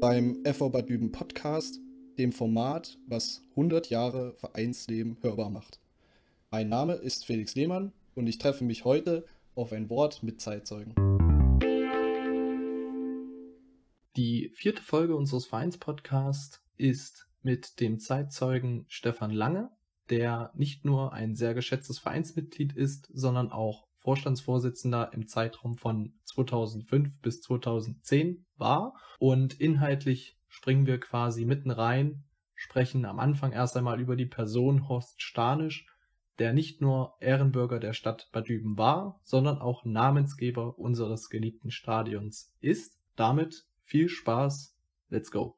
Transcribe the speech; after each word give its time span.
Beim 0.03 0.43
FV 0.43 0.69
Bad 0.69 0.89
Düben 0.89 1.13
Podcast, 1.13 1.79
dem 2.17 2.33
Format, 2.33 2.97
was 3.07 3.41
100 3.51 3.89
Jahre 3.89 4.33
Vereinsleben 4.33 5.15
hörbar 5.21 5.49
macht. 5.49 5.79
Mein 6.51 6.67
Name 6.67 6.95
ist 6.95 7.25
Felix 7.25 7.55
Lehmann 7.55 7.93
und 8.13 8.27
ich 8.27 8.37
treffe 8.37 8.65
mich 8.65 8.83
heute 8.83 9.25
auf 9.55 9.71
ein 9.71 9.89
Wort 9.89 10.21
mit 10.21 10.41
Zeitzeugen. 10.41 10.93
Die 14.17 14.51
vierte 14.53 14.81
Folge 14.81 15.15
unseres 15.15 15.45
Vereinspodcasts 15.45 16.61
ist 16.75 17.29
mit 17.41 17.79
dem 17.79 17.97
Zeitzeugen 18.01 18.83
Stefan 18.89 19.31
Lange, 19.31 19.71
der 20.09 20.51
nicht 20.53 20.83
nur 20.83 21.13
ein 21.13 21.33
sehr 21.33 21.53
geschätztes 21.53 21.99
Vereinsmitglied 21.99 22.73
ist, 22.73 23.09
sondern 23.13 23.53
auch 23.53 23.87
Vorstandsvorsitzender 24.03 25.11
im 25.13 25.27
Zeitraum 25.27 25.75
von 25.75 26.13
2005 26.25 27.21
bis 27.21 27.41
2010 27.41 28.45
war. 28.57 28.95
Und 29.19 29.59
inhaltlich 29.59 30.37
springen 30.47 30.85
wir 30.85 30.99
quasi 30.99 31.45
mitten 31.45 31.71
rein, 31.71 32.23
sprechen 32.53 33.05
am 33.05 33.19
Anfang 33.19 33.51
erst 33.51 33.75
einmal 33.75 33.99
über 33.99 34.15
die 34.15 34.25
Person 34.25 34.87
Horst 34.87 35.21
Stanisch, 35.21 35.87
der 36.39 36.53
nicht 36.53 36.81
nur 36.81 37.15
Ehrenbürger 37.19 37.79
der 37.79 37.93
Stadt 37.93 38.29
Bad 38.31 38.47
Düben 38.47 38.77
war, 38.77 39.19
sondern 39.23 39.59
auch 39.59 39.85
Namensgeber 39.85 40.77
unseres 40.77 41.29
geliebten 41.29 41.71
Stadions 41.71 42.53
ist. 42.59 42.99
Damit 43.15 43.65
viel 43.83 44.09
Spaß, 44.09 44.75
let's 45.09 45.31
go. 45.31 45.57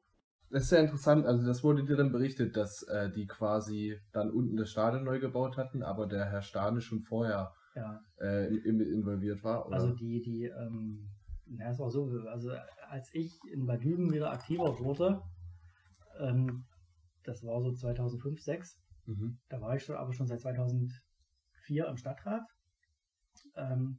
Das 0.50 0.64
ist 0.64 0.68
sehr 0.68 0.80
interessant, 0.80 1.26
also 1.26 1.44
das 1.44 1.64
wurde 1.64 1.84
dir 1.84 1.96
dann 1.96 2.12
berichtet, 2.12 2.56
dass 2.56 2.82
äh, 2.84 3.10
die 3.10 3.26
quasi 3.26 3.98
dann 4.12 4.30
unten 4.30 4.56
das 4.56 4.70
Stadion 4.70 5.04
neu 5.04 5.18
gebaut 5.18 5.56
hatten, 5.56 5.82
aber 5.82 6.06
der 6.06 6.26
Herr 6.26 6.42
Stanisch 6.42 6.86
schon 6.86 7.00
vorher 7.00 7.52
Ja, 7.76 8.00
äh, 8.20 8.46
in, 8.46 8.80
involviert 8.80 9.44
war, 9.44 9.66
oder? 9.66 9.76
also 9.76 9.94
die, 9.94 10.22
die, 10.22 10.44
ähm, 10.46 11.10
ja, 11.44 11.70
es 11.70 11.78
war 11.78 11.90
so, 11.90 12.06
also 12.26 12.50
als 12.88 13.12
ich 13.12 13.38
in 13.52 13.66
Bad 13.66 13.84
Düben 13.84 14.10
wieder 14.10 14.32
aktiver 14.32 14.78
wurde, 14.78 15.20
ähm, 16.18 16.64
das 17.22 17.44
war 17.44 17.60
so 17.60 17.70
2005, 17.70 18.42
2006, 18.42 18.80
mhm. 19.04 19.38
da 19.50 19.60
war 19.60 19.76
ich 19.76 19.84
schon, 19.84 19.94
aber 19.94 20.14
schon 20.14 20.26
seit 20.26 20.40
2004 20.40 21.86
im 21.86 21.98
Stadtrat 21.98 22.48
ähm, 23.56 23.98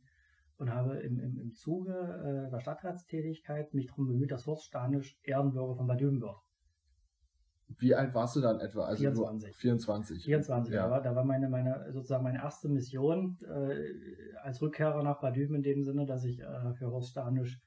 und 0.57 0.71
habe 0.71 0.97
im, 0.97 1.19
im, 1.19 1.37
im 1.37 1.53
Zuge 1.53 1.93
äh, 1.93 2.49
der 2.49 2.59
Stadtratstätigkeit 2.59 3.75
mich 3.75 3.85
darum 3.85 4.07
bemüht, 4.07 4.31
dass 4.31 4.47
Horst 4.47 4.65
Stanisch 4.65 5.19
Ehrenbürger 5.21 5.75
von 5.75 5.85
Bad 5.85 6.01
Düben 6.01 6.19
wird. 6.19 6.46
Wie 7.79 7.93
alt 7.93 8.13
warst 8.15 8.35
du 8.35 8.41
dann 8.41 8.59
etwa? 8.59 8.85
Also 8.85 9.01
24. 9.03 9.51
Du, 9.51 9.57
24. 9.57 10.23
24, 10.23 10.73
Ja. 10.73 10.83
da 10.85 10.91
war, 10.91 11.01
da 11.01 11.15
war 11.15 11.25
meine, 11.25 11.49
meine, 11.49 11.91
sozusagen 11.91 12.23
meine 12.23 12.39
erste 12.39 12.69
Mission 12.69 13.37
äh, 13.45 14.37
als 14.41 14.61
Rückkehrer 14.61 15.03
nach 15.03 15.19
Bad 15.19 15.35
Düben 15.35 15.55
in 15.55 15.63
dem 15.63 15.83
Sinne, 15.83 16.05
dass 16.05 16.23
ich 16.23 16.39
äh, 16.39 16.73
für 16.75 16.89
Horst 16.91 17.09
Stanisch 17.09 17.59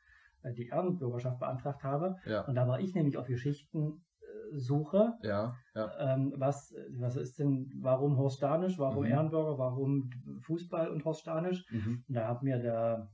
äh, 0.43 0.53
die 0.55 0.69
Ehrenbürgerschaft 0.69 1.39
beantragt 1.39 1.83
habe. 1.85 2.17
Ja, 2.25 2.43
Und 2.47 2.55
da 2.55 2.67
war 2.67 2.81
ich 2.81 2.95
nämlich 2.95 3.19
auf 3.19 3.27
Geschichtensuche. 3.27 5.15
ja, 5.23 5.55
ja. 5.75 6.15
Ähm, 6.15 6.33
was, 6.37 6.75
was 6.97 7.17
ist 7.17 7.39
denn, 7.39 7.71
warum 7.81 8.17
Horst 8.17 8.39
Stanisch, 8.39 8.79
warum 8.79 9.05
Mhm. 9.05 9.11
Ehrenbürger, 9.11 9.59
warum 9.59 10.11
Fußball 10.43 10.89
und 10.89 11.05
Horst 11.05 11.21
Stanisch? 11.21 11.65
Mhm. 11.71 12.05
Und 12.09 12.15
da 12.15 12.27
hat 12.29 12.43
mir 12.43 12.59
der 12.59 13.11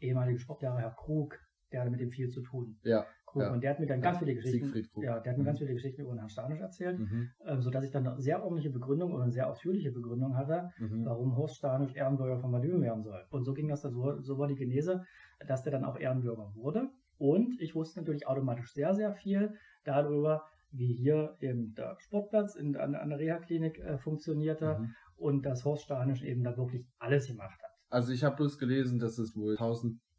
ehemalige 0.00 0.38
Sportlehrer 0.38 0.78
Herr 0.78 0.94
Krug, 0.96 1.38
der 1.72 1.82
hatte 1.82 1.90
mit 1.90 2.00
dem 2.00 2.10
viel 2.10 2.28
zu 2.28 2.42
tun. 2.42 2.78
Ja, 2.82 3.06
Krug. 3.30 3.42
Ja. 3.42 3.52
Und 3.52 3.62
der 3.62 3.70
hat 3.70 3.80
mir 3.80 3.86
dann 3.86 4.00
ganz 4.00 4.18
viele 4.18 4.34
Geschichten, 4.34 4.72
ja, 5.02 5.20
der 5.20 5.32
hat 5.32 5.38
mir 5.38 5.42
Mhm. 5.42 5.46
ganz 5.46 5.58
viele 5.58 5.72
Geschichten 5.72 6.02
über 6.02 6.12
den 6.12 6.18
Herrn 6.18 6.28
Stanisch 6.30 6.60
erzählt, 6.60 6.98
Mhm. 6.98 7.30
ähm, 7.46 7.62
sodass 7.62 7.84
ich 7.84 7.90
dann 7.90 8.06
eine 8.06 8.20
sehr 8.20 8.42
ordentliche 8.42 8.70
Begründung 8.70 9.12
oder 9.12 9.22
eine 9.22 9.32
sehr 9.32 9.48
ausführliche 9.48 9.92
Begründung 9.92 10.36
hatte, 10.36 10.70
Mhm. 10.78 11.04
warum 11.04 11.36
Horst 11.36 11.56
Stanisch 11.56 11.94
Ehrenbürger 11.94 12.38
von 12.38 12.60
Düben 12.60 12.82
werden 12.82 13.02
soll. 13.02 13.24
Und 13.30 13.44
so 13.44 13.52
ging 13.54 13.68
das 13.68 13.82
dann, 13.82 13.92
so, 13.92 14.20
so 14.20 14.38
war 14.38 14.48
die 14.48 14.54
Genese, 14.56 15.02
dass 15.46 15.62
der 15.62 15.72
dann 15.72 15.84
auch 15.84 15.98
Ehrenbürger 15.98 16.52
wurde. 16.54 16.88
Und 17.18 17.60
ich 17.60 17.74
wusste 17.74 18.00
natürlich 18.00 18.26
automatisch 18.26 18.72
sehr, 18.72 18.94
sehr 18.94 19.12
viel 19.12 19.54
darüber, 19.84 20.42
wie 20.72 20.92
hier 20.94 21.36
eben 21.40 21.74
der 21.74 21.96
Sportplatz 21.98 22.54
in, 22.54 22.76
an, 22.76 22.94
an 22.94 23.08
der 23.10 23.18
Reha-Klinik 23.18 23.78
äh, 23.78 23.98
funktionierte 23.98 24.78
Mhm. 24.78 24.94
und 25.16 25.46
dass 25.46 25.64
Horst 25.64 25.82
Stanisch 25.84 26.22
eben 26.22 26.42
da 26.44 26.56
wirklich 26.56 26.86
alles 26.98 27.26
gemacht 27.26 27.60
hat. 27.62 27.70
Also 27.88 28.12
ich 28.12 28.22
habe 28.22 28.36
bloß 28.36 28.58
gelesen, 28.58 28.98
dass 29.00 29.18
es 29.18 29.34
wohl 29.36 29.56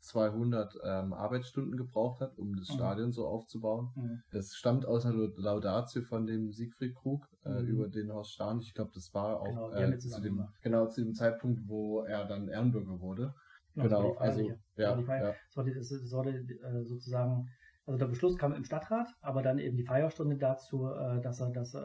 1200 0.04 0.76
ähm, 0.84 1.14
Arbeitsstunden 1.14 1.78
gebraucht 1.78 2.22
hat, 2.22 2.38
um 2.38 2.56
das 2.56 2.70
Mhm. 2.70 2.74
Stadion 2.74 3.12
so 3.12 3.28
aufzubauen. 3.28 3.92
Mhm. 3.96 4.22
Das 4.32 4.56
stammt 4.56 4.86
aus 4.86 5.06
einer 5.06 5.28
Laudatio 5.36 6.02
von 6.02 6.26
dem 6.26 6.52
Siegfried 6.52 6.96
Krug 6.96 7.28
äh, 7.46 7.62
Mhm. 7.62 7.68
über 7.68 7.88
den 7.88 8.12
Horst 8.12 8.34
Stahn. 8.34 8.60
Ich 8.60 8.74
glaube, 8.74 8.92
das 8.94 9.14
war 9.14 9.40
auch 9.42 9.46
Genau, 9.46 9.72
äh, 9.72 9.98
zu 9.98 10.22
dem, 10.22 10.38
gemacht. 10.38 10.54
genau 10.62 10.88
zu 10.88 11.04
dem 11.04 11.14
Zeitpunkt, 11.14 11.62
wo 11.68 12.02
er 12.02 12.26
dann 12.26 12.48
Ehrenbürger 12.48 13.00
wurde. 13.00 13.34
Genau, 13.76 13.86
Genau, 13.88 14.14
also 14.16 14.42
ja, 14.76 14.96
Feier- 15.02 15.24
ja. 15.24 15.34
Das 15.48 15.56
war, 15.58 15.64
die, 15.64 15.74
das, 15.74 15.92
war 16.12 16.24
die, 16.26 16.60
sozusagen, 16.86 17.48
also 17.86 17.98
der 17.98 18.08
Beschluss 18.08 18.38
kam 18.38 18.54
im 18.54 18.64
Stadtrat, 18.64 19.08
aber 19.22 19.42
dann 19.42 19.58
eben 19.58 19.76
die 19.76 19.84
Feierstunde 19.84 20.38
dazu, 20.38 20.88
äh, 20.88 21.20
dass 21.22 21.40
er 21.42 21.52
das 21.52 21.74
äh, 21.74 21.80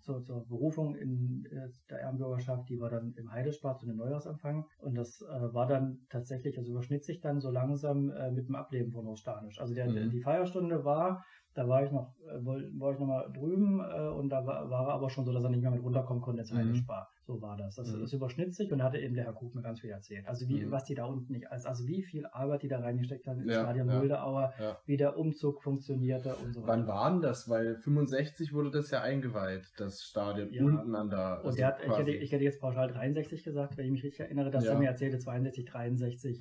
zur, 0.00 0.22
zur 0.22 0.46
Berufung 0.46 0.94
in 0.94 1.44
äh, 1.50 1.68
der 1.90 2.00
Ehrenbürgerschaft, 2.00 2.68
die 2.68 2.80
war 2.80 2.90
dann 2.90 3.12
im 3.16 3.30
Heidespar 3.30 3.76
zu 3.76 3.86
einem 3.86 3.96
Neujahrsempfang 3.96 4.64
und 4.78 4.94
das 4.94 5.20
war 5.20 5.66
dann 5.66 6.06
tatsächlich, 6.08 6.58
also 6.58 6.72
überschnitt 6.72 7.04
sich 7.04 7.20
dann 7.20 7.40
so 7.40 7.50
langsam 7.50 8.06
mit 8.32 8.48
dem 8.48 8.54
Ableben 8.54 8.92
von 8.92 9.06
Ostanisch. 9.06 9.60
Also 9.60 9.74
der, 9.74 9.86
Mhm. 9.86 10.10
die 10.10 10.20
Feierstunde 10.20 10.84
war, 10.84 11.24
da 11.54 11.68
war 11.68 11.84
ich 11.84 11.90
noch, 11.92 12.14
äh, 12.26 12.44
war 12.44 12.92
ich 12.92 12.98
noch 12.98 13.06
mal 13.06 13.30
drüben 13.32 13.80
äh, 13.80 14.08
und 14.08 14.28
da 14.28 14.44
war, 14.44 14.68
war 14.70 14.88
er 14.88 14.94
aber 14.94 15.08
schon 15.08 15.24
so, 15.24 15.32
dass 15.32 15.44
er 15.44 15.50
nicht 15.50 15.62
mehr 15.62 15.70
mit 15.70 15.82
runterkommen 15.82 16.20
konnte 16.22 16.40
ins 16.40 16.52
Mhm. 16.52 16.56
Heidespar. 16.58 17.08
So 17.26 17.40
war 17.40 17.56
das. 17.56 17.76
Das, 17.76 17.90
Mhm. 17.92 18.00
das 18.00 18.12
überschnitt 18.12 18.54
sich 18.54 18.70
und 18.72 18.78
da 18.78 18.84
hatte 18.84 18.98
eben 18.98 19.14
der 19.14 19.24
Herr 19.24 19.32
Krug 19.32 19.54
mir 19.54 19.62
ganz 19.62 19.80
viel 19.80 19.90
erzählt. 19.90 20.26
Also 20.28 20.46
wie, 20.48 20.64
Mhm. 20.64 20.70
was 20.70 20.84
die 20.84 20.94
da 20.94 21.04
unten 21.06 21.32
nicht, 21.32 21.50
als, 21.50 21.64
also 21.64 21.86
wie 21.86 22.02
viel 22.02 22.26
Arbeit 22.26 22.62
die 22.62 22.68
da 22.68 22.80
reingesteckt 22.80 23.26
haben 23.26 23.48
Ja, 23.48 23.60
Stadion 23.62 23.88
ja, 23.88 23.98
Muldeauer, 23.98 24.52
ja. 24.58 24.78
wie 24.84 24.96
der 24.96 25.16
Umzug 25.16 25.62
funktionierte 25.62 26.34
und 26.36 26.52
so 26.52 26.62
weiter. 26.62 26.72
Wann 26.72 26.86
war 26.86 27.10
denn 27.10 27.20
das? 27.22 27.48
Weil 27.48 27.76
65 27.76 28.52
wurde 28.52 28.70
das 28.70 28.90
ja 28.90 29.00
eingeweiht, 29.02 29.72
das 29.78 30.02
Stadion 30.02 30.52
Ja. 30.52 30.64
unten 30.64 30.94
an 30.94 31.08
der. 31.08 31.38
Und 31.40 31.46
also 31.46 31.56
der 31.56 31.66
hat, 31.68 31.76
ich, 31.86 31.96
hätte, 31.96 32.10
ich 32.10 32.32
hätte 32.32 32.44
jetzt 32.44 32.60
pauschal 32.60 32.88
63 32.88 33.42
gesagt, 33.44 33.76
wenn 33.78 33.86
ich 33.86 33.92
mich 33.92 34.02
richtig 34.04 34.20
erinnere, 34.20 34.50
dass 34.50 34.64
er 34.64 34.78
mir 34.78 34.88
erzählte, 34.88 35.18
62, 35.18 35.64
63 35.64 36.40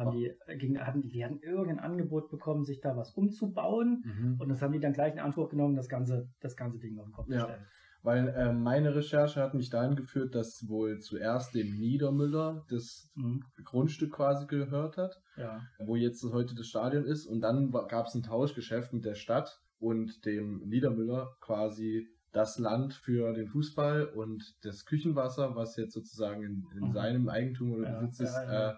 haben 0.00 0.10
die, 0.16 0.32
äh, 0.46 0.56
ging, 0.56 0.78
hatten, 0.78 1.00
die 1.02 1.08
die 1.10 1.24
hatten 1.24 1.38
irgendein 1.40 1.78
Angebot 1.78 2.28
bekommen, 2.30 2.64
sich 2.64 2.80
da 2.80 2.96
was 2.96 3.12
umzubauen. 3.12 4.02
Mhm. 4.04 4.36
Und 4.40 4.48
das 4.48 4.60
haben 4.62 4.72
die 4.72 4.80
dann 4.80 4.92
gleich 4.92 5.12
in 5.12 5.20
Anspruch 5.20 5.48
genommen, 5.50 5.76
das 5.76 5.88
ganze, 5.88 6.28
das 6.40 6.56
ganze 6.56 6.78
Ding 6.78 6.98
auf 6.98 7.06
den 7.06 7.12
Kopf 7.12 7.28
Ja. 7.28 7.38
zu 7.38 7.44
stellen. 7.44 7.66
Weil 8.02 8.28
äh, 8.30 8.52
meine 8.54 8.94
Recherche 8.94 9.42
hat 9.42 9.52
mich 9.52 9.68
dahin 9.68 9.94
geführt, 9.94 10.34
dass 10.34 10.66
wohl 10.68 11.00
zuerst 11.00 11.54
dem 11.54 11.78
Niedermüller 11.78 12.64
das 12.70 13.10
Mhm. 13.14 13.42
Grundstück 13.64 14.12
quasi 14.14 14.46
gehört 14.46 14.96
hat, 14.96 15.20
Ja. 15.36 15.60
wo 15.84 15.96
jetzt 15.96 16.24
heute 16.24 16.54
das 16.54 16.66
Stadion 16.66 17.04
ist. 17.04 17.26
Und 17.26 17.42
dann 17.42 17.70
gab 17.70 18.06
es 18.06 18.14
ein 18.14 18.22
Tauschgeschäft 18.22 18.92
mit 18.94 19.04
der 19.04 19.14
Stadt 19.16 19.60
und 19.78 20.24
dem 20.24 20.62
Niedermüller 20.66 21.36
quasi 21.40 22.08
das 22.32 22.58
Land 22.58 22.94
für 22.94 23.32
den 23.34 23.48
Fußball 23.48 24.04
und 24.06 24.42
das 24.62 24.84
Küchenwasser, 24.86 25.54
was 25.56 25.76
jetzt 25.76 25.92
sozusagen 25.92 26.42
in, 26.44 26.64
in 26.76 26.88
Mhm. 26.88 26.92
seinem 26.92 27.28
Eigentum 27.28 27.72
oder 27.72 27.88
Ja, 27.90 27.98
Besitz 28.00 28.20
ist, 28.20 28.34
ja, 28.34 28.44
ja. 28.52 28.70
äh, 28.70 28.74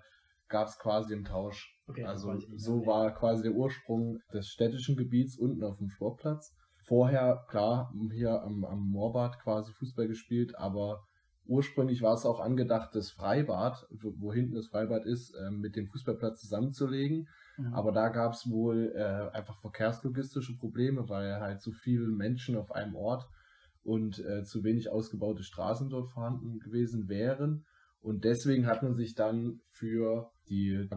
gab 0.53 0.69
es 0.69 0.79
quasi 0.79 1.13
im 1.13 1.25
Tausch. 1.25 1.77
Okay, 1.89 2.05
also 2.05 2.39
so 2.57 2.87
war 2.87 3.13
quasi 3.15 3.43
der 3.43 3.53
Ursprung 3.53 4.21
des 4.33 4.47
städtischen 4.47 4.97
Gebiets 4.97 5.37
unten 5.37 5.65
auf 5.65 5.79
dem 5.79 5.89
Sportplatz. 5.89 6.55
Vorher, 6.85 7.45
klar, 7.49 7.93
hier 8.13 8.43
am, 8.43 8.65
am 8.65 8.89
Moorbad 8.89 9.41
quasi 9.41 9.73
Fußball 9.73 10.07
gespielt, 10.07 10.57
aber 10.57 11.03
ursprünglich 11.47 12.03
war 12.03 12.15
es 12.15 12.25
auch 12.25 12.41
angedacht, 12.41 12.91
das 12.95 13.11
Freibad, 13.11 13.87
wo, 13.91 14.33
hinten 14.33 14.55
das 14.55 14.69
Freibad 14.69 15.05
ist, 15.05 15.35
ähm, 15.41 15.61
mit 15.61 15.75
dem 15.75 15.89
Fußballplatz 15.89 16.41
zusammenzulegen. 16.41 17.29
Mhm. 17.57 17.75
Aber 17.75 17.93
da 17.93 18.09
gab 18.09 18.33
es 18.33 18.49
wohl 18.49 18.93
äh, 18.95 19.37
einfach 19.37 19.61
verkehrslogistische 19.61 20.57
Probleme, 20.59 21.09
weil 21.09 21.41
halt 21.41 21.61
so 21.61 21.73
viele 21.73 22.07
Menschen 22.07 22.57
auf 22.57 22.73
einem 22.73 22.95
Ort 22.95 23.27
und 23.83 24.19
äh, 24.21 24.45
zu 24.45 24.63
wenig 24.63 24.91
ausgebaute 24.91 25.43
Straßen 25.43 25.89
dort 25.89 26.11
vorhanden 26.11 26.61
gewesen 26.61 27.09
wären. 27.09 27.65
Und 28.01 28.25
deswegen 28.25 28.67
hat 28.67 28.83
man 28.83 28.95
sich 28.95 29.15
dann 29.15 29.61
für 29.69 30.31
die 30.49 30.89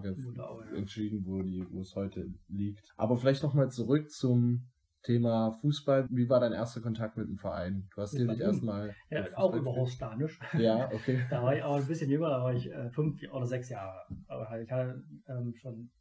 entschieden, 0.75 1.25
wo, 1.25 1.42
die, 1.42 1.65
wo 1.69 1.81
es 1.81 1.95
heute 1.95 2.33
liegt. 2.47 2.94
Aber 2.97 3.18
vielleicht 3.18 3.44
nochmal 3.44 3.69
zurück 3.69 4.09
zum 4.12 4.68
Thema 5.06 5.51
Fußball. 5.51 6.07
Wie 6.09 6.30
war 6.30 6.39
dein 6.39 6.51
erster 6.51 6.81
Kontakt 6.81 7.15
mit 7.15 7.27
dem 7.27 7.38
Verein? 7.38 7.88
Du 7.94 8.01
hast 8.01 8.13
Mit 8.13 8.24
dir 8.24 8.27
nicht 8.27 8.42
erstmal. 8.42 8.95
ja, 9.09 9.25
auch 9.36 9.53
über? 9.53 9.71
Horst. 9.71 10.01
Ja, 10.57 10.92
okay. 10.92 11.24
Da 11.30 11.44
war 11.44 11.56
ich 11.56 11.63
aber 11.63 11.75
ein 11.75 11.86
bisschen 11.86 12.09
jünger, 12.09 12.30
da 12.30 12.44
war 12.44 12.53
ich 12.53 12.71
äh, 12.71 12.89
fünf 12.89 13.21
oder 13.31 13.45
sechs 13.45 13.69
Jahre. 13.69 14.01
Aber 14.27 14.50
halt, 14.50 14.65
ich 14.65 14.71
hatte 14.71 15.03
ähm, 15.27 15.53
schon, 15.56 15.92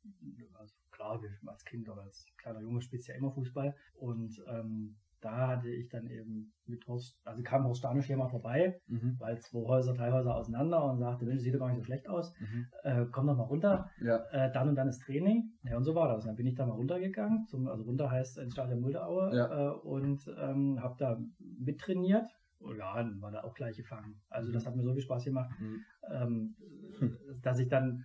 also 0.55 0.75
klar, 0.91 1.20
als 1.46 1.64
Kind 1.64 1.88
oder 1.88 2.02
als 2.02 2.26
kleiner 2.38 2.61
Junge 2.61 2.81
spielst 2.81 3.08
du 3.08 3.12
ja 3.12 3.19
immer 3.19 3.31
Fußball. 3.31 3.76
Und 3.94 4.43
ähm, 4.49 4.96
da 5.25 5.49
hatte 5.49 5.71
ich 5.71 5.88
dann 5.88 6.06
eben 6.06 6.53
mit 6.67 6.87
Horst, 6.87 7.19
also 7.25 7.43
kam 7.43 7.65
Horst 7.65 7.79
Stanisch 7.79 8.06
hier 8.06 8.17
mal 8.17 8.29
vorbei, 8.29 8.79
mhm. 8.87 9.17
weil 9.19 9.38
zwei 9.41 9.61
Häuser, 9.67 9.94
drei 9.94 10.12
Häuser 10.12 10.35
auseinander 10.35 10.85
und 10.85 10.99
sagte, 10.99 11.25
Mensch, 11.25 11.43
sieht 11.43 11.55
doch 11.55 11.61
gar 11.61 11.69
nicht 11.69 11.79
so 11.79 11.85
schlecht 11.85 12.09
aus, 12.09 12.35
mhm. 12.38 12.67
äh, 12.82 13.06
komm 13.11 13.26
doch 13.26 13.37
mal 13.37 13.44
runter, 13.44 13.91
ja. 14.00 14.19
äh, 14.31 14.53
dann 14.53 14.69
und 14.69 14.75
dann 14.75 14.88
ist 14.88 15.03
Training. 15.03 15.53
Ja, 15.62 15.76
und 15.76 15.85
so 15.85 15.94
war 15.94 16.09
das. 16.09 16.25
Und 16.25 16.29
dann 16.29 16.37
bin 16.37 16.47
ich 16.47 16.55
da 16.55 16.67
mal 16.67 16.75
runtergegangen, 16.75 17.47
zum, 17.47 17.69
also 17.69 17.85
runter 17.85 18.11
heißt 18.11 18.38
ins 18.38 18.53
Stadion 18.53 18.81
Muldeaue 18.81 19.35
ja. 19.35 19.71
äh, 19.71 19.75
und 19.79 20.26
ähm, 20.38 20.81
habe 20.82 20.97
da 20.99 21.19
mittrainiert. 21.38 22.31
Oh 22.61 22.73
ja, 22.73 22.97
dann 22.97 23.20
war 23.20 23.31
da 23.31 23.44
auch 23.44 23.55
gleich 23.55 23.77
gefangen. 23.77 24.20
Also 24.29 24.53
das 24.53 24.65
mhm. 24.65 24.69
hat 24.69 24.77
mir 24.77 24.82
so 24.82 24.93
viel 24.93 25.03
Spaß 25.03 25.25
gemacht, 25.25 25.50
mhm. 25.61 25.85
ähm, 26.11 26.56
dass 27.43 27.59
ich 27.59 27.69
dann 27.69 28.05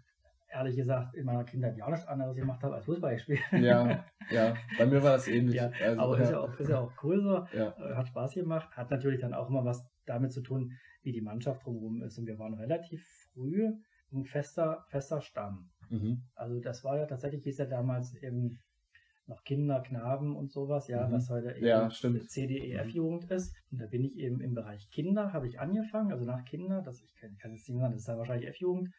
ehrlich 0.51 0.75
gesagt 0.75 1.15
in 1.15 1.25
meiner 1.25 1.43
Kindheit 1.43 1.77
ja 1.77 1.89
nichts 1.89 2.07
anderes 2.07 2.35
gemacht 2.35 2.61
habe 2.63 2.75
als 2.75 2.85
Fußball 2.85 3.13
gespielt. 3.13 3.39
Ja, 3.51 4.03
ja, 4.31 4.55
bei 4.77 4.85
mir 4.85 5.01
war 5.03 5.13
das 5.13 5.27
ähnlich. 5.27 5.55
Ja, 5.55 5.71
also, 5.81 6.01
aber 6.01 6.17
ja. 6.17 6.23
Ist, 6.23 6.31
ja 6.31 6.39
auch, 6.39 6.59
ist 6.59 6.69
ja 6.69 6.79
auch 6.79 6.91
cool 7.03 7.21
so, 7.21 7.57
ja. 7.57 7.75
Äh, 7.77 7.95
hat 7.95 8.07
Spaß 8.07 8.33
gemacht, 8.33 8.69
hat 8.75 8.91
natürlich 8.91 9.21
dann 9.21 9.33
auch 9.33 9.49
immer 9.49 9.65
was 9.65 9.87
damit 10.05 10.31
zu 10.31 10.41
tun, 10.41 10.71
wie 11.03 11.11
die 11.11 11.21
Mannschaft 11.21 11.65
drumherum 11.65 12.01
ist. 12.03 12.17
Und 12.17 12.25
wir 12.25 12.39
waren 12.39 12.53
relativ 12.53 13.05
früh 13.33 13.71
ein 14.11 14.25
fester, 14.25 14.85
fester 14.89 15.21
Stamm. 15.21 15.69
Mhm. 15.89 16.23
Also 16.35 16.59
das 16.59 16.83
war 16.83 16.97
ja 16.97 17.05
tatsächlich, 17.05 17.43
hieß 17.43 17.59
ja 17.59 17.65
damals 17.65 18.15
eben 18.15 18.59
noch 19.27 19.43
Kinder, 19.43 19.81
Knaben 19.81 20.35
und 20.35 20.51
sowas, 20.51 20.87
ja, 20.87 21.07
mhm. 21.07 21.13
was 21.13 21.29
heute 21.29 21.55
eben 21.55 21.65
ja, 21.65 21.89
CDEF-Jugend 21.89 23.29
mhm. 23.29 23.35
ist. 23.35 23.55
Und 23.71 23.79
da 23.79 23.85
bin 23.85 24.03
ich 24.03 24.17
eben 24.17 24.41
im 24.41 24.55
Bereich 24.55 24.89
Kinder, 24.89 25.31
habe 25.33 25.47
ich 25.47 25.59
angefangen, 25.59 26.11
also 26.11 26.25
nach 26.25 26.43
Kinder, 26.45 26.81
das 26.81 27.01
ich 27.01 27.15
kann, 27.15 27.37
kann 27.37 27.51
jetzt 27.51 27.69
nicht 27.69 27.79
sagen, 27.79 27.91
das 27.93 28.01
ist 28.01 28.07
dann 28.07 28.17
wahrscheinlich 28.17 28.49
F-Jugend, 28.49 28.89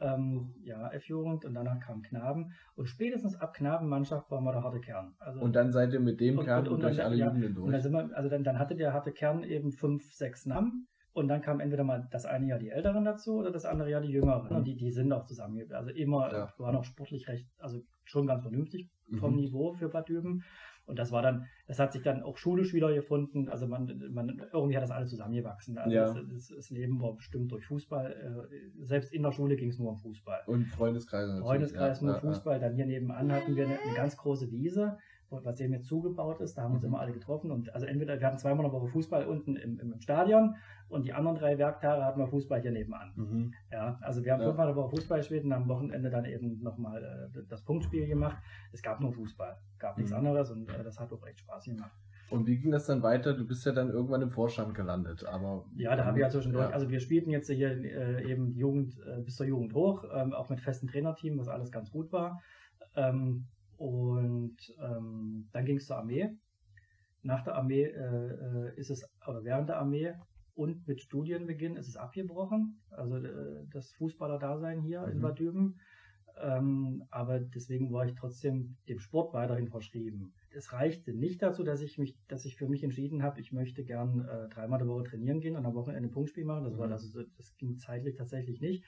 ähm, 0.00 0.54
ja, 0.62 0.88
F-Jugend 0.92 1.44
und 1.44 1.54
danach 1.54 1.80
kam 1.80 2.02
Knaben. 2.02 2.52
Und 2.76 2.86
spätestens 2.86 3.36
ab 3.36 3.54
Knabenmannschaft 3.54 4.30
war 4.30 4.40
mal 4.40 4.52
der 4.52 4.62
harte 4.62 4.80
Kern. 4.80 5.14
Also, 5.18 5.40
und 5.40 5.54
dann 5.54 5.72
seid 5.72 5.92
ihr 5.92 6.00
mit 6.00 6.20
dem 6.20 6.40
Kern 6.40 6.60
und, 6.60 6.68
und, 6.68 6.74
und 6.74 6.82
durch 6.82 7.02
alle 7.02 7.16
ja, 7.16 7.26
Jugenden 7.26 7.54
durch. 7.54 7.66
Und 7.66 7.72
dann 7.72 7.80
sind 7.80 7.92
wir, 7.92 8.16
also 8.16 8.28
dann, 8.28 8.44
dann 8.44 8.58
hatte 8.58 8.76
der 8.76 8.92
harte 8.92 9.12
Kern 9.12 9.42
eben 9.42 9.72
fünf, 9.72 10.12
sechs 10.12 10.46
Namen. 10.46 10.86
Und 11.12 11.26
dann 11.26 11.42
kam 11.42 11.58
entweder 11.58 11.82
mal 11.82 12.06
das 12.12 12.26
eine 12.26 12.46
Jahr 12.46 12.60
die 12.60 12.68
Älteren 12.68 13.04
dazu 13.04 13.38
oder 13.38 13.50
das 13.50 13.64
andere 13.64 13.90
Jahr 13.90 14.00
die 14.00 14.12
Jüngeren. 14.12 14.50
Mhm. 14.50 14.56
Und 14.56 14.64
die, 14.64 14.76
die 14.76 14.92
sind 14.92 15.12
auch 15.12 15.24
zusammen. 15.24 15.60
Also 15.72 15.90
immer, 15.90 16.32
ja. 16.32 16.52
waren 16.58 16.76
auch 16.76 16.84
sportlich 16.84 17.26
recht, 17.26 17.48
also 17.58 17.80
schon 18.04 18.26
ganz 18.26 18.42
vernünftig 18.42 18.88
vom 19.18 19.32
mhm. 19.32 19.40
Niveau 19.40 19.72
für 19.72 19.88
Bad 19.88 20.08
Düben. 20.08 20.44
Und 20.88 20.98
das 20.98 21.12
war 21.12 21.22
dann, 21.22 21.46
das 21.66 21.78
hat 21.78 21.92
sich 21.92 22.02
dann 22.02 22.22
auch 22.22 22.38
schulisch 22.38 22.72
wieder 22.72 22.92
gefunden. 22.92 23.48
Also 23.48 23.66
man, 23.66 24.10
man 24.10 24.42
irgendwie 24.52 24.76
hat 24.76 24.82
das 24.82 24.90
alles 24.90 25.10
zusammengewachsen. 25.10 25.76
Also 25.78 25.94
ja. 25.94 26.12
das, 26.12 26.48
das, 26.48 26.70
Leben 26.70 27.00
war 27.00 27.14
bestimmt 27.14 27.52
durch 27.52 27.66
Fußball. 27.66 28.48
Äh, 28.50 28.84
selbst 28.84 29.12
in 29.12 29.22
der 29.22 29.32
Schule 29.32 29.56
ging 29.56 29.68
es 29.68 29.78
nur 29.78 29.90
um 29.90 29.98
Fußball. 29.98 30.40
Und 30.46 30.66
Freundeskreis 30.66 31.28
natürlich. 31.28 31.46
Freundeskreis, 31.46 32.00
ja, 32.00 32.06
nur 32.06 32.14
ja, 32.14 32.20
Fußball. 32.20 32.58
Dann 32.58 32.74
hier 32.74 32.86
nebenan 32.86 33.30
hatten 33.30 33.54
wir 33.54 33.66
eine, 33.66 33.78
eine 33.80 33.94
ganz 33.94 34.16
große 34.16 34.50
Wiese 34.50 34.98
was 35.30 35.60
eben 35.60 35.72
jetzt 35.72 35.86
zugebaut 35.86 36.40
ist. 36.40 36.56
Da 36.56 36.62
haben 36.62 36.72
wir 36.72 36.76
uns 36.76 36.82
mhm. 36.82 36.88
immer 36.88 37.00
alle 37.00 37.12
getroffen. 37.12 37.50
Und 37.50 37.72
also 37.74 37.86
entweder 37.86 38.18
wir 38.18 38.26
hatten 38.26 38.38
zweimal 38.38 38.64
eine 38.64 38.74
Woche 38.74 38.88
Fußball 38.88 39.26
unten 39.26 39.56
im, 39.56 39.78
im, 39.78 40.00
Stadion 40.00 40.56
und 40.88 41.04
die 41.04 41.12
anderen 41.12 41.36
drei 41.36 41.58
Werktage 41.58 42.04
hatten 42.04 42.20
wir 42.20 42.28
Fußball 42.28 42.60
hier 42.60 42.70
nebenan. 42.70 43.12
Mhm. 43.16 43.54
Ja, 43.70 43.98
also 44.00 44.24
wir 44.24 44.32
haben 44.32 44.40
ja. 44.40 44.46
fünfmal 44.46 44.68
eine 44.68 44.76
Woche 44.76 44.90
Fußball 44.96 45.18
gespielt 45.18 45.44
und 45.44 45.52
am 45.52 45.68
Wochenende 45.68 46.10
dann 46.10 46.24
eben 46.24 46.62
nochmal 46.62 47.30
äh, 47.34 47.40
das 47.48 47.62
Punktspiel 47.62 48.06
gemacht. 48.06 48.38
Es 48.72 48.82
gab 48.82 49.00
nur 49.00 49.12
Fußball, 49.12 49.56
gab 49.78 49.96
mhm. 49.96 50.02
nichts 50.02 50.16
anderes 50.16 50.50
und 50.50 50.68
äh, 50.70 50.82
das 50.82 50.98
hat 50.98 51.12
auch 51.12 51.26
echt 51.26 51.40
Spaß 51.40 51.64
gemacht. 51.64 51.92
Und 52.30 52.46
wie 52.46 52.58
ging 52.58 52.70
das 52.70 52.86
dann 52.86 53.02
weiter? 53.02 53.32
Du 53.32 53.46
bist 53.46 53.64
ja 53.64 53.72
dann 53.72 53.88
irgendwann 53.88 54.20
im 54.20 54.30
Vorstand 54.30 54.74
gelandet, 54.74 55.24
aber. 55.24 55.64
Ja, 55.76 55.96
da 55.96 56.04
habe 56.04 56.18
ich 56.18 56.22
ja 56.22 56.28
zwischendurch, 56.28 56.68
ja. 56.68 56.74
also 56.74 56.90
wir 56.90 57.00
spielten 57.00 57.30
jetzt 57.30 57.50
hier 57.50 57.70
äh, 57.70 58.30
eben 58.30 58.54
Jugend 58.54 58.98
äh, 59.06 59.22
bis 59.22 59.36
zur 59.36 59.46
Jugend 59.46 59.72
hoch, 59.72 60.04
ähm, 60.14 60.34
auch 60.34 60.50
mit 60.50 60.60
festem 60.60 60.90
Trainerteam, 60.90 61.38
was 61.38 61.48
alles 61.48 61.72
ganz 61.72 61.90
gut 61.90 62.12
war. 62.12 62.42
Ähm, 62.96 63.46
und 63.78 64.56
ähm, 64.80 65.48
dann 65.52 65.64
ging 65.64 65.76
es 65.76 65.86
zur 65.86 65.96
Armee. 65.96 66.30
Nach 67.22 67.42
der 67.42 67.54
Armee 67.54 67.84
äh, 67.84 68.68
äh, 68.68 68.76
ist 68.76 68.90
es, 68.90 69.08
oder 69.26 69.44
während 69.44 69.68
der 69.68 69.78
Armee 69.78 70.14
und 70.54 70.86
mit 70.88 71.00
Studienbeginn 71.00 71.76
ist 71.76 71.88
es 71.88 71.96
abgebrochen. 71.96 72.80
Also 72.90 73.16
äh, 73.16 73.64
das 73.72 73.92
Fußballer-Dasein 73.92 74.82
hier 74.82 75.02
mhm. 75.02 75.12
in 75.12 75.20
Bad 75.20 75.38
Düben. 75.38 75.80
Ähm, 76.40 77.04
aber 77.10 77.40
deswegen 77.40 77.92
war 77.92 78.06
ich 78.06 78.14
trotzdem 78.14 78.76
dem 78.88 78.98
Sport 79.00 79.34
weiterhin 79.34 79.68
verschrieben. 79.68 80.32
Es 80.50 80.72
reichte 80.72 81.12
nicht 81.12 81.42
dazu, 81.42 81.64
dass 81.64 81.80
ich 81.80 81.98
mich, 81.98 82.16
dass 82.28 82.44
ich 82.44 82.56
für 82.56 82.68
mich 82.68 82.84
entschieden 82.84 83.22
habe, 83.22 83.40
ich 83.40 83.52
möchte 83.52 83.84
gern 83.84 84.26
äh, 84.28 84.48
dreimal 84.48 84.80
die 84.80 84.86
Woche 84.86 85.04
trainieren 85.04 85.40
gehen 85.40 85.56
und 85.56 85.66
am 85.66 85.74
Wochenende 85.74 86.08
Punktspiel 86.08 86.44
machen. 86.44 86.64
Das 86.64 86.78
war 86.78 86.88
das, 86.88 87.12
das 87.36 87.56
ging 87.56 87.76
zeitlich 87.78 88.16
tatsächlich 88.16 88.60
nicht. 88.60 88.84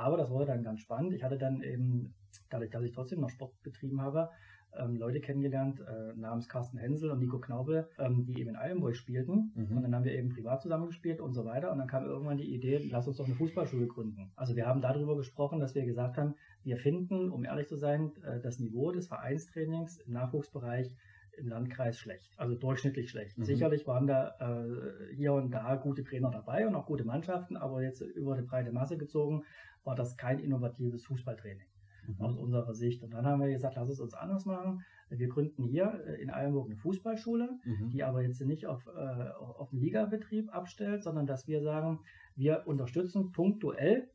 Aber 0.00 0.16
das 0.16 0.30
wurde 0.30 0.46
dann 0.46 0.62
ganz 0.62 0.80
spannend. 0.80 1.12
Ich 1.12 1.22
hatte 1.22 1.36
dann 1.36 1.62
eben, 1.62 2.14
dadurch, 2.48 2.70
dass 2.70 2.82
ich 2.82 2.92
trotzdem 2.92 3.20
noch 3.20 3.28
Sport 3.28 3.52
betrieben 3.62 4.00
habe, 4.00 4.30
ähm, 4.78 4.96
Leute 4.96 5.20
kennengelernt, 5.20 5.80
äh, 5.80 6.16
namens 6.16 6.48
Carsten 6.48 6.78
Hensel 6.78 7.10
und 7.10 7.18
Nico 7.18 7.38
Knaube, 7.38 7.88
ähm, 7.98 8.24
die 8.24 8.40
eben 8.40 8.50
in 8.50 8.56
Eilenburg 8.56 8.96
spielten. 8.96 9.52
Mhm. 9.54 9.76
Und 9.76 9.82
dann 9.82 9.94
haben 9.94 10.04
wir 10.04 10.14
eben 10.14 10.30
privat 10.30 10.62
zusammengespielt 10.62 11.20
und 11.20 11.34
so 11.34 11.44
weiter. 11.44 11.70
Und 11.70 11.78
dann 11.78 11.88
kam 11.88 12.04
irgendwann 12.04 12.38
die 12.38 12.54
Idee, 12.54 12.78
lass 12.90 13.08
uns 13.08 13.18
doch 13.18 13.26
eine 13.26 13.34
Fußballschule 13.34 13.88
gründen. 13.88 14.32
Also 14.36 14.56
wir 14.56 14.66
haben 14.66 14.80
darüber 14.80 15.16
gesprochen, 15.16 15.60
dass 15.60 15.74
wir 15.74 15.84
gesagt 15.84 16.16
haben, 16.16 16.34
wir 16.62 16.78
finden, 16.78 17.30
um 17.30 17.44
ehrlich 17.44 17.66
zu 17.66 17.76
sein, 17.76 18.12
äh, 18.22 18.40
das 18.40 18.58
Niveau 18.58 18.92
des 18.92 19.08
Vereinstrainings 19.08 19.98
im 19.98 20.14
Nachwuchsbereich 20.14 20.96
im 21.36 21.48
Landkreis 21.48 21.98
schlecht, 21.98 22.32
also 22.36 22.54
durchschnittlich 22.54 23.10
schlecht. 23.10 23.38
Mhm. 23.38 23.44
Sicherlich 23.44 23.86
waren 23.86 24.06
da 24.06 24.34
äh, 24.40 25.14
hier 25.14 25.32
und 25.32 25.50
da 25.50 25.76
gute 25.76 26.04
Trainer 26.04 26.30
dabei 26.30 26.66
und 26.66 26.74
auch 26.74 26.86
gute 26.86 27.04
Mannschaften, 27.04 27.56
aber 27.56 27.82
jetzt 27.82 28.00
über 28.00 28.36
die 28.36 28.46
breite 28.46 28.72
Masse 28.72 28.96
gezogen 28.96 29.44
war 29.84 29.94
das 29.94 30.16
kein 30.16 30.38
innovatives 30.38 31.04
Fußballtraining 31.04 31.66
mhm. 32.06 32.24
aus 32.24 32.36
unserer 32.36 32.74
Sicht. 32.74 33.02
Und 33.02 33.12
dann 33.12 33.26
haben 33.26 33.40
wir 33.40 33.48
gesagt, 33.48 33.76
lass 33.76 33.88
es 33.88 34.00
uns 34.00 34.14
anders 34.14 34.44
machen. 34.46 34.84
Wir 35.08 35.28
gründen 35.28 35.64
hier 35.64 36.02
äh, 36.06 36.22
in 36.22 36.30
Eilenburg 36.30 36.66
eine 36.66 36.76
Fußballschule, 36.76 37.58
mhm. 37.64 37.90
die 37.90 38.04
aber 38.04 38.22
jetzt 38.22 38.40
nicht 38.40 38.66
auf, 38.66 38.86
äh, 38.86 39.30
auf 39.38 39.72
einen 39.72 39.80
Ligabetrieb 39.80 40.52
abstellt, 40.54 41.02
sondern 41.02 41.26
dass 41.26 41.48
wir 41.48 41.62
sagen, 41.62 42.00
wir 42.36 42.66
unterstützen 42.66 43.32
punktuell 43.32 44.08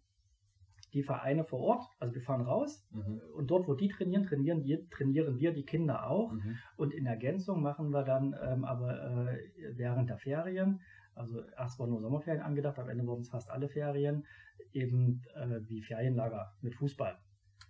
die 0.94 1.04
Vereine 1.04 1.44
vor 1.44 1.60
Ort, 1.60 1.86
also 2.00 2.16
wir 2.16 2.22
fahren 2.22 2.42
raus 2.42 2.88
mhm. 2.92 3.20
und 3.36 3.52
dort, 3.52 3.68
wo 3.68 3.74
die 3.74 3.90
trainieren, 3.90 4.24
trainieren 4.24 4.64
wir, 4.64 4.90
trainieren 4.90 5.38
wir 5.38 5.52
die 5.52 5.66
Kinder 5.66 6.10
auch. 6.10 6.32
Mhm. 6.32 6.58
Und 6.78 6.94
in 6.94 7.06
Ergänzung 7.06 7.62
machen 7.62 7.90
wir 7.90 8.04
dann 8.04 8.34
ähm, 8.42 8.64
aber 8.64 9.28
äh, 9.28 9.38
während 9.76 10.10
der 10.10 10.18
Ferien, 10.18 10.80
also 11.16 11.42
erst 11.58 11.80
waren 11.80 11.90
nur 11.90 12.02
Sommerferien 12.02 12.44
angedacht, 12.44 12.78
am 12.78 12.90
Ende 12.90 13.06
wurden 13.06 13.22
es 13.22 13.30
fast 13.30 13.50
alle 13.50 13.70
Ferien, 13.70 14.26
eben 14.74 15.22
äh, 15.36 15.60
wie 15.68 15.82
Ferienlager 15.82 16.54
mit 16.62 16.76
Fußball. 16.76 17.18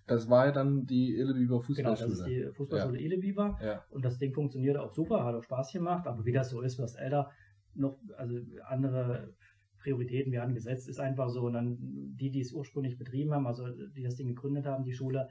Das 0.07 0.29
war 0.29 0.47
ja 0.47 0.51
dann 0.51 0.85
die 0.85 1.17
Elebiber 1.17 1.61
Fußballschule. 1.61 1.95
Genau, 1.95 2.09
das 2.09 2.19
ist 2.19 2.25
die 2.25 2.51
Fußballschule 2.53 2.99
ja. 2.99 3.05
Elebiber. 3.05 3.57
Ja. 3.61 3.83
Und 3.89 4.05
das 4.05 4.17
Ding 4.19 4.33
funktionierte 4.33 4.81
auch 4.81 4.93
super, 4.93 5.23
hat 5.23 5.35
auch 5.35 5.43
Spaß 5.43 5.71
gemacht. 5.73 6.05
Aber 6.05 6.25
wie 6.25 6.31
das 6.31 6.49
so 6.49 6.61
ist, 6.61 6.77
wirst 6.77 6.97
älter, 6.97 7.31
noch, 7.73 7.97
also 8.17 8.37
andere 8.67 9.33
Prioritäten 9.79 10.31
werden 10.31 10.53
gesetzt, 10.53 10.87
ist 10.87 10.99
einfach 10.99 11.29
so. 11.29 11.41
Und 11.41 11.53
dann 11.53 11.77
die, 11.79 12.29
die 12.29 12.41
es 12.41 12.53
ursprünglich 12.53 12.97
betrieben 12.97 13.33
haben, 13.33 13.47
also 13.47 13.67
die 13.95 14.03
das 14.03 14.15
Ding 14.15 14.27
gegründet 14.27 14.65
haben, 14.65 14.83
die 14.83 14.93
Schule, 14.93 15.27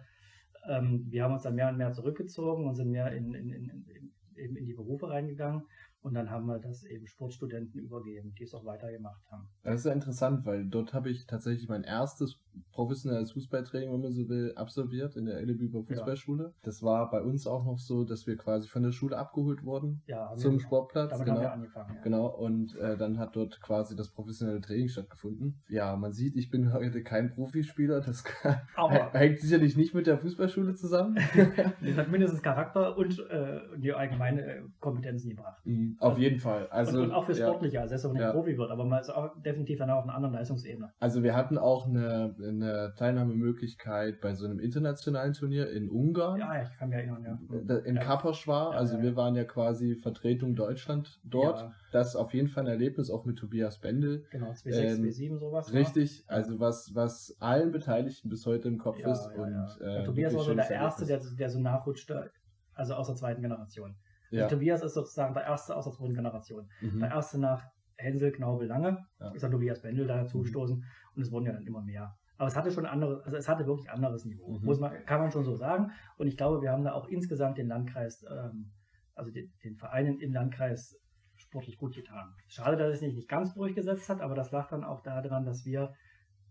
ähm, 0.68 1.06
wir 1.08 1.22
haben 1.22 1.34
uns 1.34 1.42
dann 1.42 1.54
mehr 1.54 1.68
und 1.68 1.76
mehr 1.76 1.92
zurückgezogen 1.92 2.66
und 2.66 2.74
sind 2.74 2.90
mehr 2.90 3.12
in, 3.12 3.32
in, 3.32 3.50
in, 3.50 3.86
in, 4.34 4.56
in 4.56 4.64
die 4.64 4.74
Berufe 4.74 5.08
reingegangen. 5.08 5.62
Und 6.04 6.12
dann 6.12 6.28
haben 6.28 6.44
wir 6.44 6.58
das 6.58 6.84
eben 6.84 7.06
Sportstudenten 7.06 7.80
übergeben, 7.80 8.34
die 8.38 8.44
es 8.44 8.52
auch 8.52 8.66
weitergemacht 8.66 9.24
haben. 9.30 9.48
Das 9.62 9.76
ist 9.76 9.86
ja 9.86 9.92
interessant, 9.94 10.44
weil 10.44 10.66
dort 10.66 10.92
habe 10.92 11.08
ich 11.08 11.26
tatsächlich 11.26 11.66
mein 11.66 11.82
erstes 11.82 12.43
professionelles 12.72 13.32
Fußballtraining, 13.32 13.92
wenn 13.92 14.00
man 14.00 14.12
so 14.12 14.28
will, 14.28 14.52
absolviert 14.56 15.16
in 15.16 15.26
der 15.26 15.38
Elebüber 15.38 15.82
Fußballschule. 15.84 16.44
Ja. 16.44 16.50
Das 16.62 16.82
war 16.82 17.10
bei 17.10 17.22
uns 17.22 17.46
auch 17.46 17.64
noch 17.64 17.78
so, 17.78 18.04
dass 18.04 18.26
wir 18.26 18.36
quasi 18.36 18.68
von 18.68 18.82
der 18.82 18.92
Schule 18.92 19.16
abgeholt 19.16 19.64
wurden 19.64 20.02
ja, 20.06 20.34
zum 20.34 20.58
Sportplatz. 20.60 21.18
Genau. 21.18 21.40
Ja. 21.40 21.58
Genau, 22.02 22.26
und 22.26 22.76
äh, 22.76 22.96
dann 22.96 23.18
hat 23.18 23.36
dort 23.36 23.60
quasi 23.60 23.96
das 23.96 24.10
professionelle 24.10 24.60
Training 24.60 24.88
stattgefunden. 24.88 25.62
Ja, 25.68 25.96
man 25.96 26.12
sieht, 26.12 26.36
ich 26.36 26.50
bin 26.50 26.72
heute 26.72 27.02
kein 27.02 27.30
Profispieler, 27.30 28.00
das 28.00 28.24
hängt 29.12 29.38
sicherlich 29.38 29.76
nicht 29.76 29.94
mit 29.94 30.06
der 30.06 30.18
Fußballschule 30.18 30.74
zusammen. 30.74 31.16
das 31.80 31.96
hat 31.96 32.10
mindestens 32.10 32.42
Charakter 32.42 32.96
und 32.96 33.18
äh, 33.30 33.60
die 33.78 33.92
allgemeine 33.92 34.64
Kompetenzen 34.80 35.30
gebracht. 35.30 35.64
Mhm. 35.64 35.96
Auf 36.00 36.10
also, 36.10 36.22
jeden 36.22 36.40
Fall. 36.40 36.68
Also, 36.68 36.98
und, 36.98 37.04
und 37.04 37.12
auch 37.12 37.24
für 37.24 37.34
Sportliche, 37.34 37.80
also 37.80 37.90
selbst 37.90 38.04
wenn 38.04 38.20
man. 38.20 38.34
Profi 38.34 38.58
wird, 38.58 38.70
aber 38.70 38.84
man 38.84 39.00
ist 39.00 39.10
auch 39.10 39.30
definitiv 39.42 39.78
dann 39.78 39.90
auf 39.90 40.04
einer 40.04 40.14
anderen 40.14 40.34
Leistungsebene. 40.34 40.92
Also 40.98 41.22
wir 41.22 41.34
hatten 41.34 41.58
auch 41.58 41.86
eine, 41.86 42.34
eine 42.48 42.94
Teilnahmemöglichkeit 42.96 44.20
bei 44.20 44.34
so 44.34 44.44
einem 44.44 44.58
internationalen 44.58 45.32
Turnier 45.32 45.70
in 45.70 45.88
Ungarn. 45.88 46.40
Ja, 46.40 46.62
ich 46.62 46.76
kann 46.78 46.88
mich 46.88 46.98
erinnern, 46.98 47.22
ja. 47.22 47.76
In 47.78 47.96
ja. 47.96 48.02
Kaposchwar, 48.02 48.72
also 48.72 49.00
wir 49.02 49.16
waren 49.16 49.34
ja 49.34 49.44
quasi 49.44 49.94
Vertretung 49.96 50.54
Deutschland 50.54 51.20
dort. 51.24 51.70
Das 51.92 52.08
ist 52.08 52.16
auf 52.16 52.34
jeden 52.34 52.48
Fall 52.48 52.64
ein 52.64 52.70
Erlebnis, 52.70 53.10
auch 53.10 53.24
mit 53.24 53.38
Tobias 53.38 53.80
Bendel. 53.80 54.24
Genau, 54.30 54.50
2,6, 54.50 54.96
ähm, 54.96 55.10
7 55.10 55.38
sowas. 55.38 55.72
Richtig, 55.72 56.24
war. 56.26 56.36
also 56.36 56.60
was, 56.60 56.94
was 56.94 57.36
allen 57.40 57.72
Beteiligten 57.72 58.28
bis 58.28 58.46
heute 58.46 58.68
im 58.68 58.78
Kopf 58.78 58.98
ist. 58.98 59.26
und, 59.36 59.80
äh, 59.80 60.04
Tobias 60.04 60.34
war 60.34 60.42
so 60.42 60.54
der 60.54 60.70
Erste, 60.70 61.06
der, 61.06 61.20
der 61.38 61.50
so 61.50 61.60
nachrutschte, 61.60 62.30
also 62.74 62.94
aus 62.94 63.06
der 63.06 63.16
zweiten 63.16 63.42
Generation. 63.42 63.96
Ja. 64.30 64.48
Tobias 64.48 64.82
ist 64.82 64.94
sozusagen 64.94 65.34
der 65.34 65.44
erste 65.44 65.76
aus 65.76 65.84
der 65.84 65.94
zweiten 65.94 66.14
Generation. 66.14 66.68
Mhm. 66.80 67.00
Der 67.00 67.10
erste 67.10 67.38
nach 67.38 67.64
Hänsel, 67.96 68.32
Knaubel, 68.32 68.66
Lange 68.66 69.06
ja. 69.20 69.30
ist 69.30 69.42
dann 69.42 69.52
Tobias 69.52 69.80
Bendel 69.80 70.06
da 70.06 70.26
zugestoßen 70.26 70.76
mhm. 70.78 70.84
und 71.14 71.22
es 71.22 71.30
wurden 71.30 71.46
ja 71.46 71.52
dann 71.52 71.66
immer 71.66 71.82
mehr. 71.82 72.16
Aber 72.36 72.48
es 72.48 72.56
hatte 72.56 72.70
schon 72.72 72.86
anderes, 72.86 73.22
also 73.24 73.36
es 73.36 73.48
hatte 73.48 73.66
wirklich 73.66 73.90
anderes 73.90 74.24
Niveau, 74.24 74.58
Mhm. 74.58 74.64
muss 74.64 74.80
man, 74.80 74.92
kann 75.06 75.20
man 75.20 75.30
schon 75.30 75.44
so 75.44 75.54
sagen. 75.54 75.90
Und 76.16 76.26
ich 76.26 76.36
glaube, 76.36 76.60
wir 76.62 76.70
haben 76.72 76.84
da 76.84 76.92
auch 76.92 77.08
insgesamt 77.08 77.58
den 77.58 77.68
Landkreis, 77.68 78.24
ähm, 78.30 78.72
also 79.14 79.30
den, 79.30 79.52
den 79.62 79.76
Vereinen 79.76 80.18
im 80.20 80.32
Landkreis 80.32 80.96
sportlich 81.36 81.78
gut 81.78 81.94
getan. 81.94 82.34
Schade, 82.48 82.76
dass 82.76 82.94
es 82.94 83.00
sich 83.00 83.14
nicht 83.14 83.28
ganz 83.28 83.54
durchgesetzt 83.54 84.08
hat, 84.08 84.20
aber 84.20 84.34
das 84.34 84.50
lag 84.50 84.68
dann 84.68 84.82
auch 84.84 85.00
daran, 85.02 85.44
dass 85.44 85.64
wir, 85.64 85.94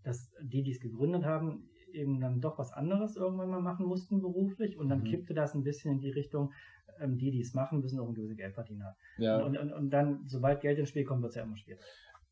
dass 0.03 0.31
die, 0.41 0.63
die 0.63 0.71
es 0.71 0.79
gegründet 0.79 1.25
haben, 1.25 1.69
eben 1.91 2.19
dann 2.19 2.41
doch 2.41 2.57
was 2.57 2.71
anderes 2.73 3.15
irgendwann 3.15 3.49
mal 3.49 3.61
machen 3.61 3.85
mussten 3.85 4.21
beruflich 4.21 4.77
und 4.77 4.89
dann 4.89 4.99
Mhm. 5.01 5.05
kippte 5.05 5.33
das 5.33 5.53
ein 5.53 5.63
bisschen 5.63 5.91
in 5.91 5.99
die 5.99 6.09
Richtung, 6.11 6.51
ähm, 6.99 7.17
die, 7.17 7.31
die 7.31 7.41
es 7.41 7.53
machen, 7.53 7.79
müssen 7.81 7.99
auch 7.99 8.07
ein 8.07 8.13
gewisses 8.13 8.37
Geld 8.37 8.53
verdienen. 8.53 8.87
Ja, 9.17 9.41
Und, 9.41 9.57
und, 9.57 9.71
und 9.71 9.89
dann, 9.91 10.23
sobald 10.27 10.61
Geld 10.61 10.79
ins 10.79 10.89
Spiel 10.89 11.03
kommt, 11.05 11.21
wird 11.21 11.31
es 11.31 11.35
ja 11.35 11.43
immer 11.43 11.57
schwieriger. 11.57 11.83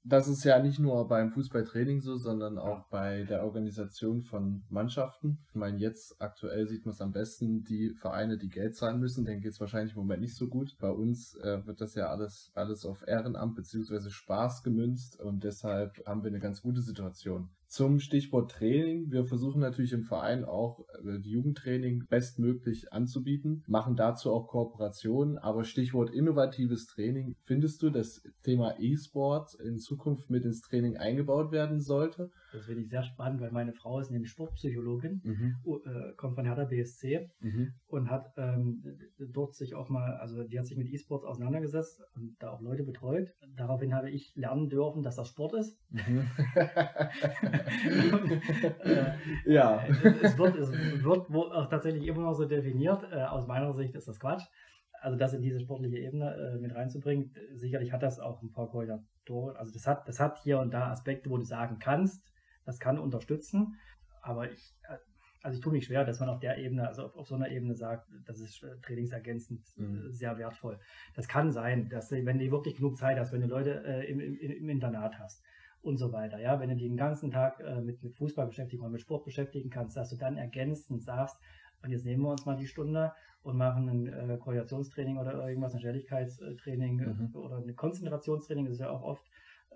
Das 0.04 0.28
ist 0.28 0.44
ja 0.44 0.60
nicht 0.60 0.80
nur 0.80 1.08
beim 1.08 1.30
Fußballtraining 1.30 2.02
so, 2.02 2.18
sondern 2.18 2.58
auch 2.58 2.86
bei 2.88 3.24
der 3.24 3.44
Organisation 3.44 4.22
von 4.22 4.64
Mannschaften. 4.70 5.38
Ich 5.50 5.56
meine, 5.56 5.78
jetzt 5.78 6.20
aktuell 6.20 6.68
sieht 6.68 6.86
man 6.86 6.94
es 6.94 7.02
am 7.02 7.12
besten, 7.12 7.64
die 7.64 7.94
Vereine, 7.94 8.38
die 8.38 8.50
Geld 8.50 8.76
zahlen 8.76 9.00
müssen, 9.00 9.26
denen 9.26 9.42
geht 9.42 9.52
es 9.52 9.60
wahrscheinlich 9.60 9.94
im 9.96 10.02
Moment 10.02 10.22
nicht 10.22 10.36
so 10.36 10.48
gut. 10.48 10.76
Bei 10.80 10.90
uns 10.90 11.36
äh, 11.36 11.66
wird 11.66 11.82
das 11.82 11.94
ja 11.94 12.08
alles, 12.10 12.52
alles 12.56 12.86
auf 12.86 13.08
Ehrenamt 13.08 13.56
beziehungsweise 13.56 14.10
Spaß 14.10 14.64
gemünzt 14.64 15.20
und 15.20 15.44
deshalb 15.44 16.04
haben 16.08 16.24
wir 16.24 16.30
eine 16.30 16.40
ganz 16.40 16.62
gute 16.62 16.82
Situation. 16.82 17.50
Zum 17.72 18.02
Stichwort 18.02 18.52
Training. 18.52 19.12
Wir 19.12 19.24
versuchen 19.24 19.62
natürlich 19.62 19.94
im 19.94 20.04
Verein 20.04 20.44
auch 20.44 20.82
äh, 21.06 21.20
die 21.22 21.32
Jugendtraining 21.32 22.06
bestmöglich 22.10 22.92
anzubieten, 22.92 23.64
machen 23.66 23.96
dazu 23.96 24.30
auch 24.34 24.50
Kooperationen, 24.50 25.38
aber 25.38 25.64
Stichwort 25.64 26.10
innovatives 26.10 26.88
Training. 26.88 27.38
Findest 27.46 27.82
du, 27.82 27.90
das 27.90 28.24
Thema 28.44 28.76
E-Sport 28.78 29.54
in 29.54 29.80
Zukunft 29.80 30.30
mit 30.30 30.44
ins 30.44 30.60
Training 30.60 30.98
eingebaut 30.98 31.54
werden 31.54 31.80
sollte? 31.80 32.30
Das 32.54 32.66
finde 32.66 32.82
ich 32.82 32.90
sehr 32.90 33.04
spannend, 33.04 33.40
weil 33.42 33.52
meine 33.52 33.74
Frau 33.74 34.00
ist 34.00 34.12
nämlich 34.12 34.30
Sportpsychologin, 34.32 35.22
Mhm. 35.24 35.56
äh, 35.86 36.14
kommt 36.18 36.36
von 36.36 36.46
Hertha 36.46 36.66
BSC 36.66 37.30
Mhm. 37.40 37.74
und 37.88 38.10
hat 38.10 38.32
ähm, 38.38 38.84
dort 39.20 39.54
sich 39.56 39.74
auch 39.76 39.90
mal, 39.90 40.16
also 40.18 40.44
die 40.44 40.60
hat 40.60 40.66
sich 40.68 40.78
mit 40.78 40.88
E-Sports 40.90 41.26
auseinandergesetzt 41.26 42.02
und 42.16 42.36
da 42.40 42.50
auch 42.52 42.62
Leute 42.62 42.84
betreut. 42.84 43.30
Daraufhin 43.56 43.94
habe 43.94 44.10
ich 44.10 44.34
lernen 44.36 44.70
dürfen, 44.70 45.02
dass 45.04 45.16
das 45.16 45.28
Sport 45.30 45.54
ist. 45.54 45.78
Mhm. 45.90 46.28
Und, 48.12 48.32
äh, 48.86 49.14
ja. 49.46 49.84
es 50.22 50.38
wird, 50.38 50.56
es 50.56 50.72
wird 50.72 51.30
auch 51.32 51.70
tatsächlich 51.70 52.06
immer 52.08 52.22
noch 52.24 52.34
so 52.34 52.46
definiert. 52.46 53.04
Äh, 53.12 53.24
aus 53.24 53.48
meiner 53.48 53.74
Sicht 53.74 53.96
ist 53.96 54.08
das 54.08 54.20
Quatsch. 54.20 54.44
Also 55.02 55.18
das 55.18 55.34
in 55.34 55.42
diese 55.42 55.60
sportliche 55.60 55.98
Ebene 55.98 56.36
äh, 56.36 56.60
mit 56.60 56.76
reinzubringen, 56.76 57.34
sicherlich 57.56 57.92
hat 57.92 58.04
das 58.04 58.20
auch 58.20 58.42
ein 58.44 58.52
paar 58.52 58.70
Koordinatoren. 58.70 59.56
Also 59.58 59.74
das 59.74 59.88
hat, 59.88 60.08
das 60.08 60.20
hat 60.20 60.38
hier 60.44 60.60
und 60.60 60.72
da 60.74 60.92
Aspekte, 60.92 61.30
wo 61.30 61.38
du 61.38 61.44
sagen 61.44 61.78
kannst, 61.80 62.31
das 62.66 62.80
kann 62.80 63.00
unterstützen. 63.00 63.76
Aber 64.22 64.52
ich, 64.52 64.74
äh, 64.90 64.98
also 65.44 65.56
ich 65.58 65.64
tue 65.64 65.74
mich 65.74 65.86
schwer, 65.86 66.06
dass 66.06 66.20
man 66.20 66.30
auf 66.30 66.40
der 66.40 66.58
Ebene, 66.58 66.88
also 66.88 67.04
auf, 67.06 67.16
auf 67.16 67.28
so 67.28 67.36
einer 67.36 67.50
Ebene 67.50 67.76
sagt, 67.76 68.08
das 68.26 68.40
ist 68.40 68.64
äh, 68.64 68.78
trainingsergänzend 68.82 69.62
äh, 69.78 69.82
Mhm. 69.82 70.12
sehr 70.14 70.38
wertvoll. 70.38 70.80
Das 71.16 71.28
kann 71.28 71.52
sein, 71.52 71.90
dass 71.90 72.12
wenn 72.12 72.38
du 72.40 72.52
wirklich 72.52 72.76
genug 72.76 72.98
Zeit 72.98 73.18
hast, 73.18 73.32
wenn 73.34 73.42
du 73.42 73.48
Leute 73.48 73.84
äh, 73.86 74.10
im, 74.10 74.20
im, 74.20 74.36
im 74.40 74.70
Internat 74.70 75.18
hast 75.20 75.44
und 75.82 75.98
so 75.98 76.12
weiter, 76.12 76.40
ja, 76.40 76.60
wenn 76.60 76.70
du 76.70 76.76
die 76.76 76.88
den 76.88 76.98
ganzen 76.98 77.32
Tag 77.32 77.60
äh, 77.60 77.82
mit, 77.82 78.04
mit 78.04 78.16
Fußball 78.16 78.46
beschäftigen 78.46 78.84
oder 78.84 78.92
mit 78.92 79.02
Sport 79.02 79.26
beschäftigen 79.26 79.70
kannst, 79.72 79.98
dass 79.98 80.10
du 80.10 80.16
dann 80.18 80.38
ergänzend 80.38 81.02
sagst, 81.04 81.38
und 81.84 81.90
jetzt 81.90 82.06
nehmen 82.06 82.22
wir 82.22 82.30
uns 82.30 82.46
mal 82.46 82.56
die 82.56 82.68
Stunde 82.68 83.12
und 83.42 83.58
machen 83.58 83.90
ein 83.90 84.08
äh, 84.08 84.38
Koordinationstraining 84.38 85.18
oder 85.18 85.48
irgendwas, 85.48 85.74
ein 85.74 85.80
Schnelligkeitstraining 85.80 86.98
Mhm. 86.98 87.36
oder 87.36 87.58
ein 87.58 87.76
Konzentrationstraining, 87.76 88.66
das 88.66 88.74
ist 88.76 88.82
ja 88.82 88.92
auch 88.92 89.02
oft 89.02 89.24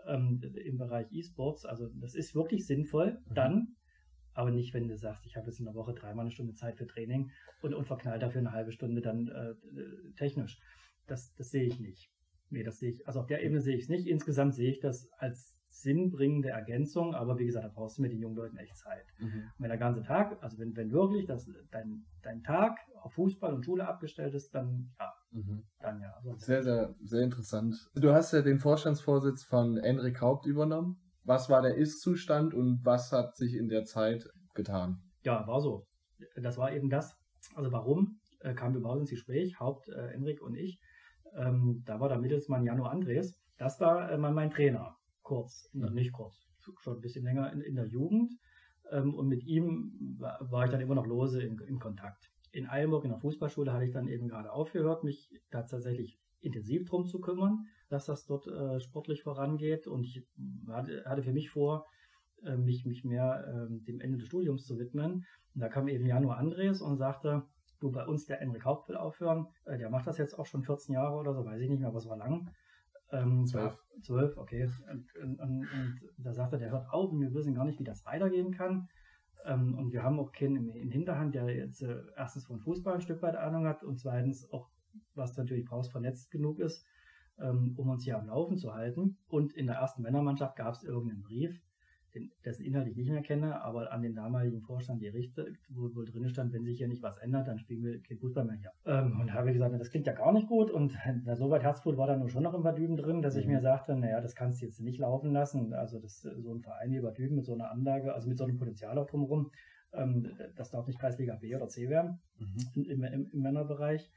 ähm, 0.08 0.42
im 0.64 0.78
Bereich 0.78 1.08
E-Sports. 1.12 1.66
Also 1.66 1.88
das 2.02 2.16
ist 2.16 2.36
wirklich 2.36 2.66
sinnvoll 2.66 3.20
Mhm. 3.30 3.34
dann, 3.34 3.76
aber 4.34 4.52
nicht, 4.52 4.74
wenn 4.74 4.88
du 4.88 4.98
sagst, 4.98 5.26
ich 5.26 5.36
habe 5.38 5.48
jetzt 5.48 5.60
in 5.60 5.66
der 5.66 5.76
Woche 5.76 5.94
dreimal 5.94 6.26
eine 6.26 6.32
Stunde 6.32 6.54
Zeit 6.54 6.78
für 6.78 6.88
Training 6.88 7.32
und, 7.62 7.74
und 7.74 7.86
verknall 7.88 8.20
dafür 8.20 8.42
eine 8.42 8.52
halbe 8.52 8.72
Stunde 8.72 9.02
dann 9.02 9.28
äh, 9.28 9.52
äh, 9.52 10.14
technisch. 10.18 10.60
Das, 11.08 11.34
das 11.36 11.52
sehe 11.52 11.64
ich 11.64 11.80
nicht. 11.80 12.10
Nee, 12.50 12.64
das 12.64 12.80
sehe 12.80 12.92
ich, 12.92 13.08
also 13.08 13.22
auf 13.22 13.28
der 13.28 13.44
Ebene 13.44 13.62
sehe 13.62 13.76
ich 13.76 13.84
es 13.84 13.90
nicht. 13.90 14.08
Insgesamt 14.08 14.56
sehe 14.56 14.72
ich 14.72 14.80
das 14.80 15.10
als 15.14 15.55
sinnbringende 15.82 16.50
Ergänzung, 16.50 17.14
aber 17.16 17.38
wie 17.38 17.46
gesagt, 17.46 17.66
da 17.66 17.70
brauchst 17.74 17.98
du 17.98 18.02
mit 18.02 18.12
den 18.12 18.20
jungen 18.20 18.36
Leuten 18.36 18.58
echt 18.58 18.76
Zeit. 18.78 19.06
Mhm. 19.20 19.44
Wenn 19.58 19.70
der 19.70 19.78
ganze 19.78 20.02
Tag, 20.04 20.38
also 20.42 20.58
wenn, 20.58 20.76
wenn 20.76 20.92
wirklich 20.92 21.26
das, 21.26 21.50
dein, 21.72 22.06
dein 22.24 22.42
Tag 22.44 22.78
auf 23.02 23.14
Fußball 23.14 23.54
und 23.54 23.64
Schule 23.66 23.88
abgestellt 23.88 24.34
ist, 24.34 24.54
dann 24.56 24.92
ja, 25.00 25.14
Mhm. 25.32 25.64
dann 25.80 26.00
ja. 26.02 26.14
Sonst- 26.24 26.46
Sehr, 26.46 26.64
sehr, 26.64 26.96
sehr 27.02 27.22
interessant. 27.24 27.76
Du 27.96 28.14
hast 28.14 28.32
ja 28.32 28.42
den 28.42 28.60
Vorstandsvorsitz 28.60 29.44
von 29.44 29.78
Enrik 29.78 30.22
Haupt 30.22 30.46
übernommen. 30.46 30.98
Was 31.24 31.50
war 31.50 31.62
der 31.62 31.76
Ist-Zustand 31.76 32.54
und 32.54 32.82
was 32.86 33.12
hat 33.12 33.36
sich 33.36 33.56
in 33.56 33.68
der 33.68 33.84
Zeit 33.84 34.26
getan? 34.54 35.02
Ja, 35.24 35.46
war 35.48 35.60
so. 35.60 35.86
Das 36.36 36.58
war 36.58 36.72
eben 36.72 36.90
das. 36.90 37.14
Also 37.56 37.72
warum 37.72 38.20
äh, 38.42 38.54
kamen 38.54 38.76
wir 38.76 38.80
überhaupt 38.80 39.02
ins 39.02 39.10
Gespräch? 39.10 39.60
Haupt 39.60 39.90
äh, 39.90 40.12
Enrik 40.14 40.42
und 40.42 40.56
ich. 40.56 40.80
Ähm, 41.36 41.82
da 41.86 42.00
war 42.00 42.08
der 42.10 42.20
Mittelsmann 42.20 42.64
Jano 42.64 42.86
Andres. 42.86 43.36
Das 43.58 43.80
war 43.82 44.10
äh, 44.12 44.18
mein 44.18 44.52
Trainer. 44.52 44.96
Kurz, 45.26 45.68
Mhm. 45.74 45.94
nicht 45.94 46.14
kurz, 46.14 46.46
schon 46.80 46.96
ein 46.98 47.02
bisschen 47.02 47.26
länger 47.26 47.52
in, 47.52 47.62
in 47.62 47.76
der 47.76 47.88
Jugend. 47.88 48.32
Ähm, 48.92 49.16
und 49.16 49.28
mit 49.28 49.44
ihm 49.44 50.16
war, 50.20 50.40
war 50.52 50.66
ich 50.66 50.72
dann 50.72 50.82
immer 50.82 50.94
noch 50.94 51.08
lose 51.08 51.42
in, 51.42 51.58
in 51.68 51.80
Kontakt. 51.80 52.30
In 52.52 52.70
Eilenburg 52.70 53.04
in 53.06 53.10
der 53.10 53.20
Fußballschule 53.20 53.74
hatte 53.74 53.86
ich 53.86 53.92
dann 53.92 54.08
eben 54.08 54.28
gerade 54.28 54.52
aufgehört, 54.52 55.04
mich 55.04 55.32
da 55.50 55.64
tatsächlich 55.64 56.20
intensiv 56.42 56.86
drum 56.86 57.08
zu 57.08 57.20
kümmern, 57.20 57.66
dass 57.90 58.06
das 58.06 58.28
dort 58.28 58.46
äh, 58.46 58.80
sportlich 58.80 59.24
vorangeht. 59.24 59.88
Und 59.88 60.04
ich 60.04 60.24
hatte, 60.68 61.04
hatte 61.06 61.24
für 61.24 61.34
mich 61.34 61.50
vor, 61.50 61.88
äh, 62.44 62.56
mich, 62.56 62.86
mich 62.86 63.04
mehr 63.04 63.68
ähm, 63.68 63.84
dem 63.84 64.00
Ende 64.00 64.20
des 64.20 64.28
Studiums 64.28 64.66
zu 64.66 64.78
widmen. 64.78 65.26
Und 65.56 65.62
da 65.62 65.70
kam 65.70 65.88
eben 65.88 66.06
Januar 66.06 66.38
Andres 66.38 66.84
und 66.84 66.98
sagte, 66.98 67.42
du 67.80 67.92
bei 67.92 68.06
uns 68.06 68.26
der 68.26 68.42
Enrik 68.42 68.64
Haupt 68.64 68.90
will 68.90 68.96
aufhören. 68.98 69.48
Äh, 69.66 69.80
der 69.80 69.90
macht 69.90 70.06
das 70.06 70.20
jetzt 70.20 70.38
auch 70.38 70.46
schon 70.46 70.64
14 70.64 70.94
Jahre 70.94 71.16
oder 71.16 71.34
so, 71.34 71.44
weiß 71.44 71.60
ich 71.62 71.70
nicht 71.70 71.80
mehr, 71.80 71.92
es 71.96 72.08
war 72.08 72.18
lang. 72.18 72.52
Ähm, 73.16 73.46
Zwölf. 73.46 73.78
Zwölf, 74.02 74.38
okay. 74.38 74.70
Und, 74.92 75.16
und, 75.16 75.40
und, 75.40 75.68
und 75.74 76.00
da 76.18 76.34
sagte 76.34 76.58
er, 76.58 76.60
der 76.60 76.72
hört 76.72 76.90
auf 76.90 77.12
und 77.12 77.22
wir 77.22 77.34
wissen 77.34 77.54
gar 77.54 77.66
nicht, 77.66 77.80
wie 77.80 77.84
das 77.84 78.06
weitergehen 78.06 78.52
kann. 78.52 78.88
Ähm, 79.46 79.76
und 79.78 79.94
wir 79.94 80.04
haben 80.04 80.20
auch 80.20 80.32
keinen 80.32 80.56
in, 80.56 80.70
in 80.70 80.92
Hinterhand, 80.92 81.36
der 81.36 81.46
jetzt 81.56 81.82
äh, 81.82 82.02
erstens 82.18 82.46
von 82.46 82.60
Fußball 82.60 82.96
ein 82.96 83.02
Stück 83.02 83.22
weit 83.22 83.36
Ahnung 83.36 83.66
hat 83.66 83.84
und 83.84 84.00
zweitens 84.00 84.52
auch, 84.52 84.70
was 85.14 85.34
du 85.34 85.42
natürlich 85.42 85.66
brauchst, 85.66 85.92
vernetzt 85.92 86.32
genug 86.32 86.60
ist, 86.60 86.86
ähm, 87.40 87.74
um 87.78 87.90
uns 87.90 88.04
hier 88.04 88.18
am 88.18 88.28
Laufen 88.28 88.58
zu 88.58 88.74
halten. 88.74 89.18
Und 89.28 89.54
in 89.54 89.68
der 89.68 89.78
ersten 89.78 90.02
Männermannschaft 90.02 90.56
gab 90.56 90.74
es 90.74 90.84
irgendeinen 90.84 91.24
Brief, 91.24 91.62
den, 92.16 92.32
dessen 92.44 92.64
Inhalt 92.66 92.88
ich 92.88 92.96
nicht 92.96 93.10
mehr 93.10 93.22
kenne, 93.22 93.62
aber 93.62 93.92
an 93.92 94.02
den 94.02 94.16
damaligen 94.16 94.62
Vorstand 94.62 95.02
gerichtet, 95.02 95.58
wo 95.70 95.94
wohl 95.96 96.06
drin 96.06 96.28
stand, 96.30 96.54
wenn 96.54 96.64
sich 96.64 96.78
hier 96.78 96.88
nicht 96.88 97.04
was 97.04 97.18
ändert, 97.18 97.48
dann 97.48 97.60
spielen 97.60 97.84
wir 97.84 98.02
kein 98.02 98.18
Fußball 98.18 98.46
mehr 98.46 98.56
hier. 98.56 98.72
Ähm, 98.86 99.20
und 99.20 99.28
da 99.28 99.34
habe 99.34 99.50
ich 99.50 99.54
gesagt, 99.54 99.80
das 99.80 99.90
klingt 99.92 100.08
ja 100.08 100.14
gar 100.14 100.32
nicht 100.34 100.48
gut. 100.48 100.72
Und 100.72 100.98
na, 101.24 101.36
so 101.36 101.50
weit 101.50 101.64
Herzblut 101.64 101.98
war 101.98 102.08
da 102.08 102.18
nur 102.18 102.30
schon 102.30 102.44
noch 102.44 102.54
im 102.54 102.64
Bad 102.64 102.78
Düben 102.78 102.98
drin, 102.98 103.22
dass 103.22 103.36
ich 103.36 103.46
Mhm. 103.46 103.54
mir 103.54 103.62
sagte, 103.62 103.96
naja, 103.96 104.22
das 104.22 104.36
kannst 104.36 104.62
du 104.62 104.66
jetzt 104.66 104.80
nicht 104.82 105.00
laufen 105.00 105.32
lassen. 105.32 105.74
Also 105.74 106.00
das, 106.00 106.22
so 106.22 106.54
ein 106.54 106.62
Verein 106.62 106.92
wie 106.92 107.02
Bad 107.02 107.18
Düben 107.18 107.36
mit 107.36 107.46
so 107.46 107.54
einer 107.54 107.70
Anlage, 107.70 108.14
also 108.14 108.30
mit 108.30 108.38
so 108.38 108.46
einem 108.46 108.58
Potenzial 108.58 108.98
auch 108.98 109.08
drumherum, 109.08 109.52
ähm, 109.94 110.32
das 110.56 110.72
darf 110.72 110.88
nicht 110.88 111.00
Kreisliga 111.00 111.36
B 111.36 111.56
oder 111.56 111.68
C 111.68 111.90
werden 111.90 112.20
Mhm. 112.38 112.86
im, 112.86 113.04
im, 113.04 113.30
im 113.32 113.42
Männerbereich. 113.42 114.10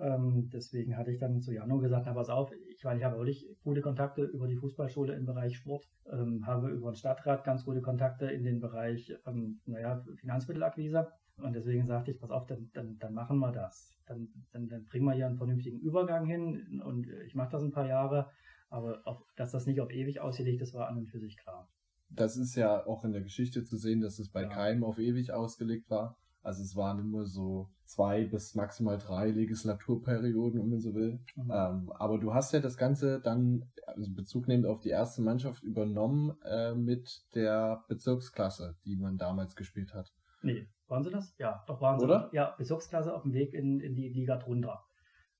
Ähm, 0.00 0.50
deswegen 0.52 0.96
hatte 0.96 1.10
ich 1.10 1.18
dann 1.18 1.40
zu 1.40 1.52
Jano 1.52 1.78
gesagt, 1.78 2.04
na 2.06 2.12
pass 2.12 2.28
auf, 2.28 2.52
ich, 2.80 2.84
meine, 2.84 2.98
ich 2.98 3.04
habe 3.04 3.18
wirklich 3.18 3.46
gute 3.62 3.82
Kontakte 3.82 4.22
über 4.24 4.48
die 4.48 4.56
Fußballschule 4.56 5.14
im 5.14 5.26
Bereich 5.26 5.54
Sport, 5.58 5.84
ähm, 6.10 6.46
habe 6.46 6.70
über 6.70 6.90
den 6.90 6.96
Stadtrat 6.96 7.44
ganz 7.44 7.66
gute 7.66 7.82
Kontakte 7.82 8.30
in 8.30 8.42
den 8.42 8.58
Bereich, 8.58 9.12
ähm, 9.26 9.60
naja, 9.66 10.02
Finanzmittelakquise. 10.16 11.06
Und 11.36 11.52
deswegen 11.52 11.86
sagte 11.86 12.12
ich, 12.12 12.18
pass 12.18 12.30
auf, 12.30 12.46
dann, 12.46 12.70
dann, 12.72 12.96
dann 12.98 13.12
machen 13.12 13.38
wir 13.38 13.52
das. 13.52 13.94
Dann, 14.06 14.28
dann, 14.52 14.66
dann 14.68 14.86
bringen 14.86 15.04
wir 15.04 15.12
hier 15.12 15.26
einen 15.26 15.36
vernünftigen 15.36 15.78
Übergang 15.78 16.24
hin 16.24 16.80
und 16.82 17.06
ich 17.26 17.34
mache 17.34 17.50
das 17.52 17.62
ein 17.62 17.70
paar 17.70 17.86
Jahre, 17.86 18.30
aber 18.70 19.02
auch, 19.04 19.26
dass 19.36 19.52
das 19.52 19.66
nicht 19.66 19.82
auf 19.82 19.90
ewig 19.90 20.22
ausgelegt 20.22 20.62
ist, 20.62 20.72
war 20.72 20.88
an 20.88 20.96
und 20.96 21.10
für 21.10 21.20
sich 21.20 21.36
klar. 21.36 21.68
Das 22.08 22.38
ist 22.38 22.54
ja 22.54 22.86
auch 22.86 23.04
in 23.04 23.12
der 23.12 23.20
Geschichte 23.20 23.62
zu 23.62 23.76
sehen, 23.76 24.00
dass 24.00 24.18
es 24.18 24.30
bei 24.30 24.44
Ja. 24.44 24.48
keinem 24.48 24.84
auf 24.84 24.98
ewig 24.98 25.34
ausgelegt 25.34 25.90
war. 25.90 26.16
Also 26.42 26.62
es 26.62 26.74
waren 26.74 26.98
immer 27.00 27.26
so 27.26 27.68
zwei 27.84 28.24
bis 28.24 28.54
maximal 28.54 28.96
drei 28.98 29.30
Legislaturperioden, 29.30 30.60
wenn 30.60 30.70
man 30.70 30.80
so 30.80 30.94
will. 30.94 31.20
Mhm. 31.36 31.50
Ähm, 31.50 31.92
aber 31.98 32.18
du 32.18 32.32
hast 32.32 32.52
ja 32.52 32.60
das 32.60 32.76
Ganze 32.76 33.20
dann, 33.20 33.64
also 33.86 34.12
Bezug 34.14 34.48
nehmend 34.48 34.66
auf 34.66 34.80
die 34.80 34.88
erste 34.90 35.22
Mannschaft 35.22 35.62
übernommen 35.62 36.36
äh, 36.44 36.74
mit 36.74 37.22
der 37.34 37.84
Bezirksklasse, 37.88 38.76
die 38.84 38.96
man 38.96 39.18
damals 39.18 39.54
gespielt 39.56 39.92
hat. 39.94 40.12
Nee, 40.42 40.66
waren 40.88 41.04
sie 41.04 41.10
das? 41.10 41.34
Ja, 41.38 41.62
doch 41.66 41.80
waren 41.80 41.98
sie. 41.98 42.04
Oder? 42.06 42.30
Ja, 42.32 42.54
Bezirksklasse 42.56 43.14
auf 43.14 43.22
dem 43.22 43.32
Weg 43.34 43.52
in, 43.52 43.80
in 43.80 43.94
die 43.94 44.08
Liga 44.08 44.36
drunter. 44.36 44.82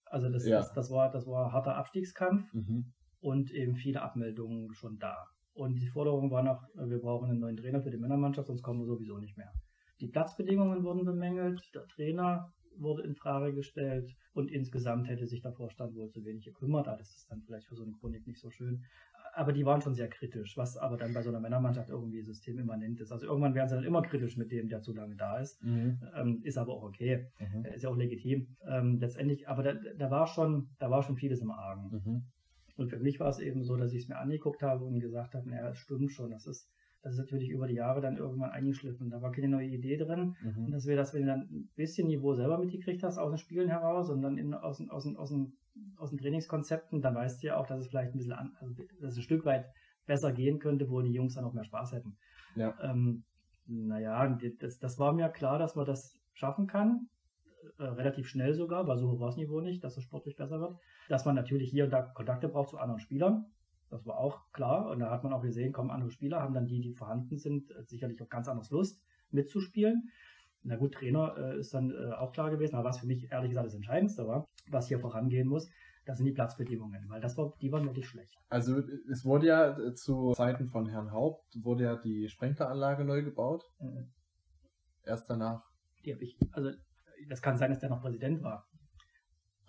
Also 0.05 0.29
das, 0.29 0.45
Ja. 0.47 0.59
das, 0.59 0.73
das, 0.75 0.91
war, 0.91 1.11
das 1.11 1.27
war 1.27 1.53
harter 1.53 1.77
Abstiegskampf 1.77 2.53
Mhm. 2.53 2.93
und 3.21 3.51
eben 3.53 3.75
viele 3.77 4.03
Abmeldungen 4.03 4.75
schon 4.75 4.99
da. 4.99 5.17
Und 5.55 5.77
die 5.77 5.89
Forderung 5.89 6.31
war 6.31 6.43
noch, 6.43 6.63
wir 6.75 6.99
brauchen 7.01 7.31
einen 7.31 7.41
neuen 7.41 7.57
Trainer 7.57 7.81
für 7.81 7.91
die 7.91 7.97
Männermannschaft, 7.99 8.49
sonst 8.49 8.63
kommen 8.63 8.81
wir 8.81 8.87
sowieso 8.87 9.19
nicht 9.19 9.37
mehr. 9.37 9.51
Die 10.01 10.09
Platzbedingungen 10.09 10.83
wurden 10.83 11.05
bemängelt, 11.05 11.63
der 11.75 11.87
Trainer 11.87 12.53
wurde 12.77 13.03
in 13.03 13.15
Frage 13.15 13.53
gestellt 13.53 14.17
und 14.33 14.51
insgesamt 14.51 15.09
hätte 15.09 15.27
sich 15.27 15.43
der 15.43 15.53
Vorstand 15.53 15.95
wohl 15.95 16.09
zu 16.09 16.25
wenig 16.25 16.45
gekümmert. 16.45 16.89
Ah, 16.89 16.97
das 16.97 17.15
ist 17.15 17.31
dann 17.31 17.43
vielleicht 17.43 17.67
für 17.67 17.75
so 17.75 17.83
eine 17.83 17.93
Chronik 17.93 18.27
nicht 18.27 18.41
so 18.41 18.51
schön. 18.51 18.85
Aber 19.35 19.53
die 19.53 19.65
waren 19.65 19.81
schon 19.81 19.95
sehr 19.95 20.09
kritisch, 20.09 20.57
was 20.57 20.77
aber 20.77 20.97
dann 20.97 21.15
bei 21.15 21.23
so 21.23 21.29
einer 21.29 21.41
Männermannschaft 21.41 21.89
irgendwie 21.89 22.23
systemimmanent 22.23 23.01
ist. 23.01 23.13
Also 23.13 23.27
irgendwann 23.27 23.55
werden 23.55 23.69
sie 23.69 23.75
dann 23.77 23.85
immer 23.85 24.03
kritisch 24.03 24.37
mit 24.37 24.51
dem, 24.51 24.69
der 24.69 24.81
zu 24.81 24.93
lange 24.93 25.15
da 25.15 25.39
ist. 25.39 25.63
Mhm. 25.63 26.01
Ähm, 26.15 26.41
ist 26.43 26.59
aber 26.59 26.75
auch 26.75 26.83
okay. 26.83 27.29
Mhm. 27.39 27.65
Ist 27.67 27.83
ja 27.83 27.91
auch 27.91 27.97
legitim. 27.97 28.57
Ähm, 28.67 28.99
letztendlich, 28.99 29.49
aber 29.49 29.63
da, 29.63 29.75
da, 29.75 30.11
war 30.11 30.27
schon, 30.27 30.71
da 30.79 30.91
war 30.91 31.03
schon 31.03 31.17
vieles 31.17 31.41
im 31.41 31.51
Argen. 31.51 31.91
Mhm. 31.91 32.23
Und 32.77 32.89
für 32.89 32.99
mich 32.99 33.21
war 33.21 33.29
es 33.29 33.39
eben 33.39 33.63
so, 33.63 33.77
dass 33.77 33.93
ich 33.93 34.03
es 34.03 34.09
mir 34.09 34.19
angeguckt 34.19 34.63
habe 34.63 34.85
und 34.85 35.01
gesagt 35.01 35.35
habe, 35.35 35.49
naja, 35.49 35.71
es 35.71 35.79
stimmt 35.79 36.13
schon, 36.13 36.31
das 36.31 36.47
ist 36.47 36.69
das 37.03 37.15
ist 37.15 37.19
natürlich 37.19 37.49
über 37.49 37.67
die 37.67 37.75
Jahre 37.75 38.01
dann 38.01 38.17
irgendwann 38.17 38.51
eingeschliffen. 38.51 39.11
Da 39.11 39.23
war 39.23 39.33
keine 39.33 39.49
neue 39.49 39.69
Idee 39.69 39.97
drin. 39.97 40.37
Mhm. 40.43 40.67
Und 40.67 40.71
dass 40.73 40.87
wir 40.87 40.97
das, 40.97 41.15
wenn 41.15 41.23
du 41.23 41.29
dann 41.29 41.41
ein 41.51 41.71
bisschen 41.75 42.09
Niveau 42.09 42.35
selber 42.35 42.59
mitgekriegt 42.59 43.03
hast 43.03 43.19
aus 43.19 43.31
den 43.31 43.39
Spielen 43.39 43.69
heraus 43.69 44.11
und 44.11 44.21
dann 44.21 44.37
in, 44.37 44.53
aus, 44.53 44.81
aus, 44.91 45.07
aus, 45.17 45.35
aus 45.97 46.11
den 46.11 46.19
Trainingskonzepten, 46.19 47.01
dann 47.01 47.15
weißt 47.15 47.43
du 47.43 47.47
ja 47.49 47.57
auch, 47.57 47.67
dass 47.67 47.81
es 47.81 47.89
vielleicht 47.89 48.15
ein 48.15 48.19
bisschen 48.19 48.33
an, 48.33 48.53
also 48.61 48.75
dass 49.01 49.13
es 49.13 49.19
ein 49.19 49.23
Stück 49.23 49.45
weit 49.47 49.67
besser 50.07 50.33
gehen 50.33 50.59
könnte, 50.59 50.91
wo 50.91 51.01
die 51.01 51.13
Jungs 51.13 51.35
dann 51.35 51.45
auch 51.45 51.55
mehr 51.55 51.65
Spaß 51.65 51.93
hätten. 51.93 52.17
Ja. 52.55 52.77
Ähm, 52.83 53.25
naja, 53.67 54.39
das, 54.59 54.79
das 54.79 54.99
war 54.99 55.13
mir 55.13 55.29
klar, 55.29 55.59
dass 55.59 55.77
man 55.77 55.87
das 55.87 56.19
schaffen 56.35 56.67
kann. 56.67 57.09
Äh, 57.79 57.85
relativ 57.85 58.27
schnell 58.27 58.55
sogar, 58.55 58.87
weil 58.87 58.99
so 58.99 59.11
hoch 59.11 59.21
war 59.21 59.29
das 59.29 59.37
Niveau 59.37 59.61
nicht, 59.61 59.85
dass 59.85 59.97
es 59.97 60.03
sportlich 60.03 60.37
besser 60.37 60.61
wird. 60.61 60.77
Dass 61.09 61.25
man 61.25 61.35
natürlich 61.35 61.71
hier 61.71 61.85
und 61.85 61.91
da 61.91 62.03
Kontakte 62.03 62.49
braucht 62.49 62.71
zu 62.71 62.79
anderen 62.79 63.01
Spielern. 63.01 63.47
Das 63.91 64.07
war 64.07 64.19
auch 64.19 64.51
klar. 64.53 64.91
Und 64.91 65.01
da 65.01 65.11
hat 65.11 65.25
man 65.25 65.33
auch 65.33 65.43
gesehen, 65.43 65.73
kommen 65.73 65.91
andere 65.91 66.11
Spieler, 66.11 66.41
haben 66.41 66.55
dann 66.55 66.67
die, 66.67 66.81
die 66.81 66.95
vorhanden 66.95 67.37
sind, 67.37 67.71
äh, 67.71 67.85
sicherlich 67.85 68.23
auch 68.23 68.29
ganz 68.29 68.49
anders 68.49 68.71
Lust 68.71 69.03
mitzuspielen. 69.31 70.11
Na 70.63 70.77
gut, 70.77 70.95
Trainer 70.95 71.35
äh, 71.37 71.59
ist 71.59 71.75
dann 71.75 71.91
äh, 71.91 72.13
auch 72.13 72.33
klar 72.33 72.51
gewesen, 72.51 72.77
aber 72.77 72.89
was 72.89 73.01
für 73.01 73.07
mich 73.07 73.31
ehrlich 73.31 73.51
gesagt 73.51 73.67
das 73.67 73.75
Entscheidendste 73.75 74.27
war, 74.27 74.47
was 74.69 74.89
hier 74.89 75.01
vorangehen 75.01 75.49
muss, 75.49 75.71
das 76.05 76.19
sind 76.19 76.27
die 76.27 76.33
Platzbedingungen, 76.33 77.09
weil 77.09 77.21
das 77.21 77.37
war, 77.37 77.55
die 77.61 77.71
waren 77.73 77.85
wirklich 77.85 78.09
schlecht. 78.09 78.37
Also 78.49 78.79
es 79.11 79.25
wurde 79.25 79.47
ja 79.47 79.79
äh, 79.79 79.95
zu 79.95 80.33
Zeiten 80.33 80.69
von 80.69 80.89
Herrn 80.89 81.13
Haupt, 81.13 81.45
wurde 81.63 81.85
ja 81.85 81.97
die 81.97 82.29
Sprenkleranlage 82.29 83.05
neu 83.05 83.23
gebaut. 83.23 83.65
Mhm. 83.81 84.13
Erst 85.05 85.29
danach. 85.31 85.65
Die 86.05 86.13
habe 86.13 86.23
ich, 86.23 86.39
also 86.53 86.71
das 87.29 87.43
kann 87.43 87.57
sein, 87.57 87.71
dass 87.71 87.81
der 87.81 87.91
noch 87.91 88.03
Präsident 88.03 88.43
war. 88.43 88.67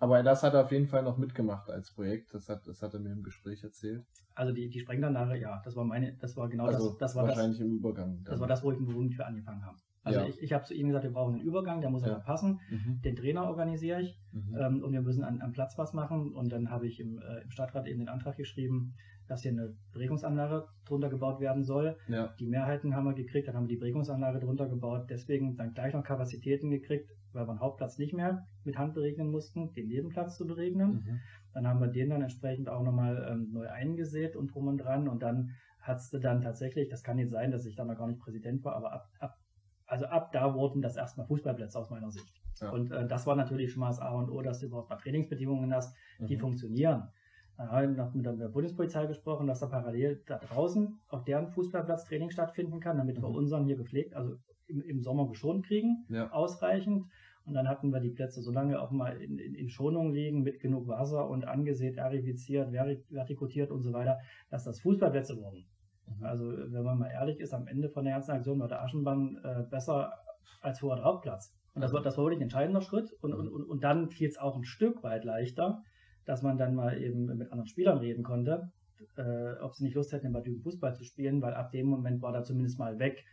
Aber 0.02 0.20
das 0.24 0.42
hat 0.42 0.54
er 0.54 0.64
auf 0.64 0.72
jeden 0.72 0.88
Fall 0.88 1.04
noch 1.04 1.16
mitgemacht 1.16 1.70
als 1.70 1.92
Projekt. 1.92 2.34
Das 2.34 2.48
hat, 2.48 2.66
das 2.66 2.82
hat 2.82 2.92
er 2.92 2.98
mir 2.98 3.12
im 3.12 3.22
Gespräch 3.22 3.62
erzählt. 3.62 4.04
Also 4.34 4.52
die, 4.52 4.68
die 4.68 4.80
Sprenglanlage, 4.80 5.38
ja, 5.38 5.62
das 5.64 5.76
war 5.76 5.84
meine, 5.84 6.14
das 6.14 6.36
war 6.36 6.48
genau 6.48 6.64
also 6.64 6.88
das, 6.88 6.98
das 6.98 7.14
war 7.14 7.28
wahrscheinlich 7.28 7.58
das, 7.58 7.66
im 7.68 7.72
Übergang. 7.76 8.16
Dann. 8.16 8.24
Das 8.24 8.40
war 8.40 8.48
das, 8.48 8.64
wo 8.64 8.72
ich 8.72 8.78
Beruf 8.78 9.14
für 9.14 9.24
angefangen 9.24 9.64
habe. 9.64 9.78
Also 10.02 10.18
ja. 10.18 10.26
ich, 10.26 10.42
ich 10.42 10.52
habe 10.52 10.64
zu 10.64 10.74
ihm 10.74 10.88
gesagt, 10.88 11.04
wir 11.04 11.12
brauchen 11.12 11.34
einen 11.34 11.44
Übergang, 11.44 11.80
der 11.80 11.90
muss 11.90 12.02
ja. 12.02 12.14
aber 12.14 12.20
passen. 12.24 12.58
Mhm. 12.68 13.00
Den 13.02 13.14
Trainer 13.14 13.44
organisiere 13.44 14.02
ich 14.02 14.18
mhm. 14.32 14.56
ähm, 14.58 14.82
und 14.82 14.92
wir 14.92 15.02
müssen 15.02 15.22
an, 15.22 15.40
am 15.40 15.52
Platz 15.52 15.78
was 15.78 15.92
machen. 15.92 16.32
Und 16.32 16.50
dann 16.50 16.70
habe 16.70 16.88
ich 16.88 16.98
im, 16.98 17.18
äh, 17.18 17.42
im 17.44 17.52
Stadtrat 17.52 17.86
eben 17.86 18.00
den 18.00 18.08
Antrag 18.08 18.36
geschrieben, 18.36 18.94
dass 19.28 19.42
hier 19.42 19.52
eine 19.52 19.76
Beregungsanlage 19.92 20.66
drunter 20.84 21.10
gebaut 21.10 21.38
werden 21.38 21.62
soll. 21.62 21.96
Ja. 22.08 22.34
Die 22.40 22.48
Mehrheiten 22.48 22.96
haben 22.96 23.04
wir 23.04 23.14
gekriegt, 23.14 23.46
dann 23.46 23.54
haben 23.54 23.68
wir 23.68 23.76
die 23.76 23.80
Beregungsanlage 23.80 24.40
drunter 24.40 24.68
gebaut, 24.68 25.06
deswegen 25.10 25.56
dann 25.56 25.74
gleich 25.74 25.94
noch 25.94 26.02
Kapazitäten 26.02 26.70
gekriegt, 26.70 27.08
weil 27.34 27.46
wir 27.46 27.54
den 27.54 27.60
Hauptplatz 27.60 27.98
nicht 27.98 28.14
mehr 28.14 28.46
mit 28.64 28.78
Hand 28.78 28.94
beregnen 28.94 29.30
mussten, 29.30 29.72
den 29.72 29.88
Nebenplatz 29.88 30.36
zu 30.36 30.46
beregnen. 30.46 30.92
Mhm. 30.92 31.20
Dann 31.54 31.66
haben 31.66 31.80
wir 31.80 31.88
den 31.88 32.10
dann 32.10 32.22
entsprechend 32.22 32.68
auch 32.68 32.82
nochmal 32.82 33.28
ähm, 33.30 33.50
neu 33.52 33.68
eingesät 33.68 34.36
und 34.36 34.54
drum 34.54 34.68
und 34.68 34.78
dran 34.78 35.08
und 35.08 35.22
dann 35.22 35.52
hat 35.80 35.98
es 35.98 36.10
dann 36.10 36.40
tatsächlich, 36.40 36.88
das 36.88 37.02
kann 37.02 37.18
jetzt 37.18 37.32
sein, 37.32 37.50
dass 37.50 37.66
ich 37.66 37.74
dann 37.74 37.88
noch 37.88 37.98
gar 37.98 38.06
nicht 38.06 38.20
Präsident 38.20 38.64
war, 38.64 38.76
aber 38.76 38.92
ab, 38.92 39.08
ab 39.18 39.38
also 39.86 40.06
ab 40.06 40.32
da 40.32 40.54
wurden 40.54 40.80
das 40.80 40.96
erstmal 40.96 41.26
Fußballplätze 41.26 41.78
aus 41.78 41.90
meiner 41.90 42.10
Sicht. 42.10 42.42
Ja. 42.60 42.70
Und 42.70 42.90
äh, 42.92 43.06
das 43.06 43.26
war 43.26 43.36
natürlich 43.36 43.72
schon 43.72 43.80
mal 43.80 43.88
das 43.88 44.00
A 44.00 44.12
und 44.12 44.30
O, 44.30 44.40
dass 44.40 44.60
du 44.60 44.66
überhaupt 44.66 44.88
mal 44.88 44.96
Trainingsbedingungen 44.96 45.74
hast, 45.74 45.94
die 46.18 46.36
mhm. 46.36 46.40
funktionieren. 46.40 47.08
Dann 47.56 47.70
habe 47.70 47.90
ich 47.90 47.96
noch 47.96 48.14
mit 48.14 48.24
der 48.24 48.48
Bundespolizei 48.48 49.06
gesprochen, 49.06 49.46
dass 49.46 49.60
da 49.60 49.66
parallel 49.66 50.22
da 50.26 50.38
draußen 50.38 50.98
auf 51.08 51.24
deren 51.24 51.48
Fußballplatz 51.48 52.04
Training 52.06 52.30
stattfinden 52.30 52.80
kann, 52.80 52.96
damit 52.96 53.18
mhm. 53.18 53.22
wir 53.22 53.28
unseren 53.30 53.66
hier 53.66 53.76
gepflegt, 53.76 54.14
also 54.14 54.36
im, 54.66 54.82
im 54.82 55.02
Sommer 55.02 55.28
geschont 55.28 55.66
kriegen, 55.66 56.06
ja. 56.08 56.30
ausreichend. 56.30 57.04
Und 57.44 57.54
dann 57.54 57.68
hatten 57.68 57.90
wir 57.90 58.00
die 58.00 58.10
Plätze 58.10 58.40
so 58.40 58.52
lange 58.52 58.80
auch 58.80 58.92
mal 58.92 59.20
in, 59.20 59.38
in, 59.38 59.54
in 59.54 59.68
Schonung 59.68 60.12
liegen, 60.12 60.42
mit 60.42 60.60
genug 60.60 60.86
Wasser 60.86 61.28
und 61.28 61.44
angesät, 61.44 61.98
arifiziert, 61.98 62.72
vertikutiert 62.72 63.70
und 63.70 63.82
so 63.82 63.92
weiter, 63.92 64.18
dass 64.50 64.64
das 64.64 64.80
Fußballplätze 64.80 65.36
wurden. 65.36 65.64
Mhm. 66.06 66.24
Also, 66.24 66.44
wenn 66.46 66.84
man 66.84 66.98
mal 66.98 67.10
ehrlich 67.10 67.40
ist, 67.40 67.52
am 67.52 67.66
Ende 67.66 67.88
von 67.88 68.04
der 68.04 68.14
ganzen 68.14 68.32
Aktion 68.32 68.60
war 68.60 68.68
der 68.68 68.82
Aschenbahn 68.82 69.40
äh, 69.42 69.62
besser 69.68 70.12
als 70.60 70.78
vor 70.78 70.94
der 70.94 71.04
Hauptplatz. 71.04 71.52
Und 71.74 71.80
das 71.82 71.92
war, 71.92 72.02
das 72.02 72.16
war 72.16 72.24
wirklich 72.24 72.40
ein 72.40 72.44
entscheidender 72.44 72.82
Schritt. 72.82 73.12
Und, 73.20 73.32
und, 73.34 73.48
und, 73.48 73.64
und 73.64 73.82
dann 73.82 74.08
fiel 74.10 74.28
es 74.28 74.38
auch 74.38 74.56
ein 74.56 74.64
Stück 74.64 75.02
weit 75.02 75.24
leichter, 75.24 75.82
dass 76.24 76.42
man 76.42 76.58
dann 76.58 76.74
mal 76.74 77.00
eben 77.00 77.24
mit 77.24 77.50
anderen 77.50 77.66
Spielern 77.66 77.98
reden 77.98 78.22
konnte, 78.22 78.70
äh, 79.16 79.54
ob 79.60 79.74
sie 79.74 79.84
nicht 79.84 79.94
Lust 79.94 80.12
hätten, 80.12 80.26
in 80.26 80.32
Bad 80.32 80.46
Fußball 80.62 80.94
zu 80.94 81.04
spielen, 81.04 81.42
weil 81.42 81.54
ab 81.54 81.72
dem 81.72 81.86
Moment 81.86 82.22
war 82.22 82.32
da 82.32 82.44
zumindest 82.44 82.78
mal 82.78 82.98
weg, 82.98 83.24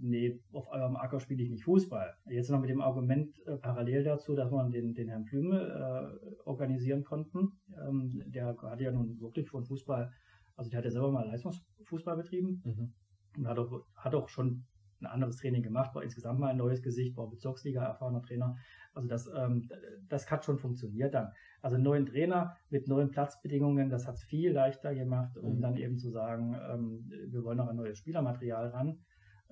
nee, 0.00 0.40
auf 0.52 0.68
eurem 0.68 0.96
Acker 0.96 1.20
spiele 1.20 1.42
ich 1.42 1.50
nicht 1.50 1.64
Fußball. 1.64 2.14
Jetzt 2.26 2.50
noch 2.50 2.60
mit 2.60 2.70
dem 2.70 2.80
Argument 2.80 3.34
äh, 3.46 3.56
parallel 3.56 4.04
dazu, 4.04 4.34
dass 4.34 4.50
man 4.50 4.70
den, 4.70 4.94
den 4.94 5.08
Herrn 5.08 5.24
Plüme 5.24 5.60
äh, 5.60 6.40
organisieren 6.44 7.04
konnten. 7.04 7.60
Ähm, 7.86 8.22
der 8.26 8.46
hat 8.46 8.80
ja 8.80 8.92
nun 8.92 9.20
wirklich 9.20 9.48
von 9.48 9.64
Fußball, 9.64 10.10
also 10.56 10.70
der 10.70 10.78
hat 10.78 10.84
ja 10.84 10.90
selber 10.90 11.10
mal 11.10 11.26
Leistungsfußball 11.26 12.16
betrieben 12.16 12.62
mhm. 12.64 12.92
und 13.38 13.48
hat 13.48 13.58
auch, 13.58 13.84
hat 13.94 14.14
auch 14.14 14.28
schon 14.28 14.64
ein 15.00 15.06
anderes 15.06 15.36
Training 15.38 15.62
gemacht, 15.62 15.94
war 15.94 16.02
insgesamt 16.02 16.40
mal 16.40 16.48
ein 16.48 16.56
neues 16.56 16.82
Gesicht, 16.82 17.16
war 17.16 17.28
Bezirksliga 17.28 17.84
erfahrener 17.84 18.22
Trainer. 18.22 18.56
Also 18.92 19.08
das, 19.08 19.30
ähm, 19.34 19.68
das 20.08 20.30
hat 20.30 20.44
schon 20.44 20.58
funktioniert 20.58 21.14
dann. 21.14 21.32
Also 21.62 21.76
einen 21.76 21.84
neuen 21.84 22.06
Trainer 22.06 22.56
mit 22.70 22.88
neuen 22.88 23.10
Platzbedingungen, 23.10 23.88
das 23.88 24.06
hat 24.06 24.16
es 24.16 24.24
viel 24.24 24.52
leichter 24.52 24.94
gemacht, 24.94 25.36
um 25.38 25.56
mhm. 25.56 25.60
dann 25.60 25.76
eben 25.76 25.98
zu 25.98 26.10
sagen, 26.10 26.54
ähm, 26.70 27.10
wir 27.28 27.42
wollen 27.44 27.58
noch 27.58 27.68
ein 27.68 27.76
neues 27.76 27.98
Spielermaterial 27.98 28.68
ran. 28.68 28.98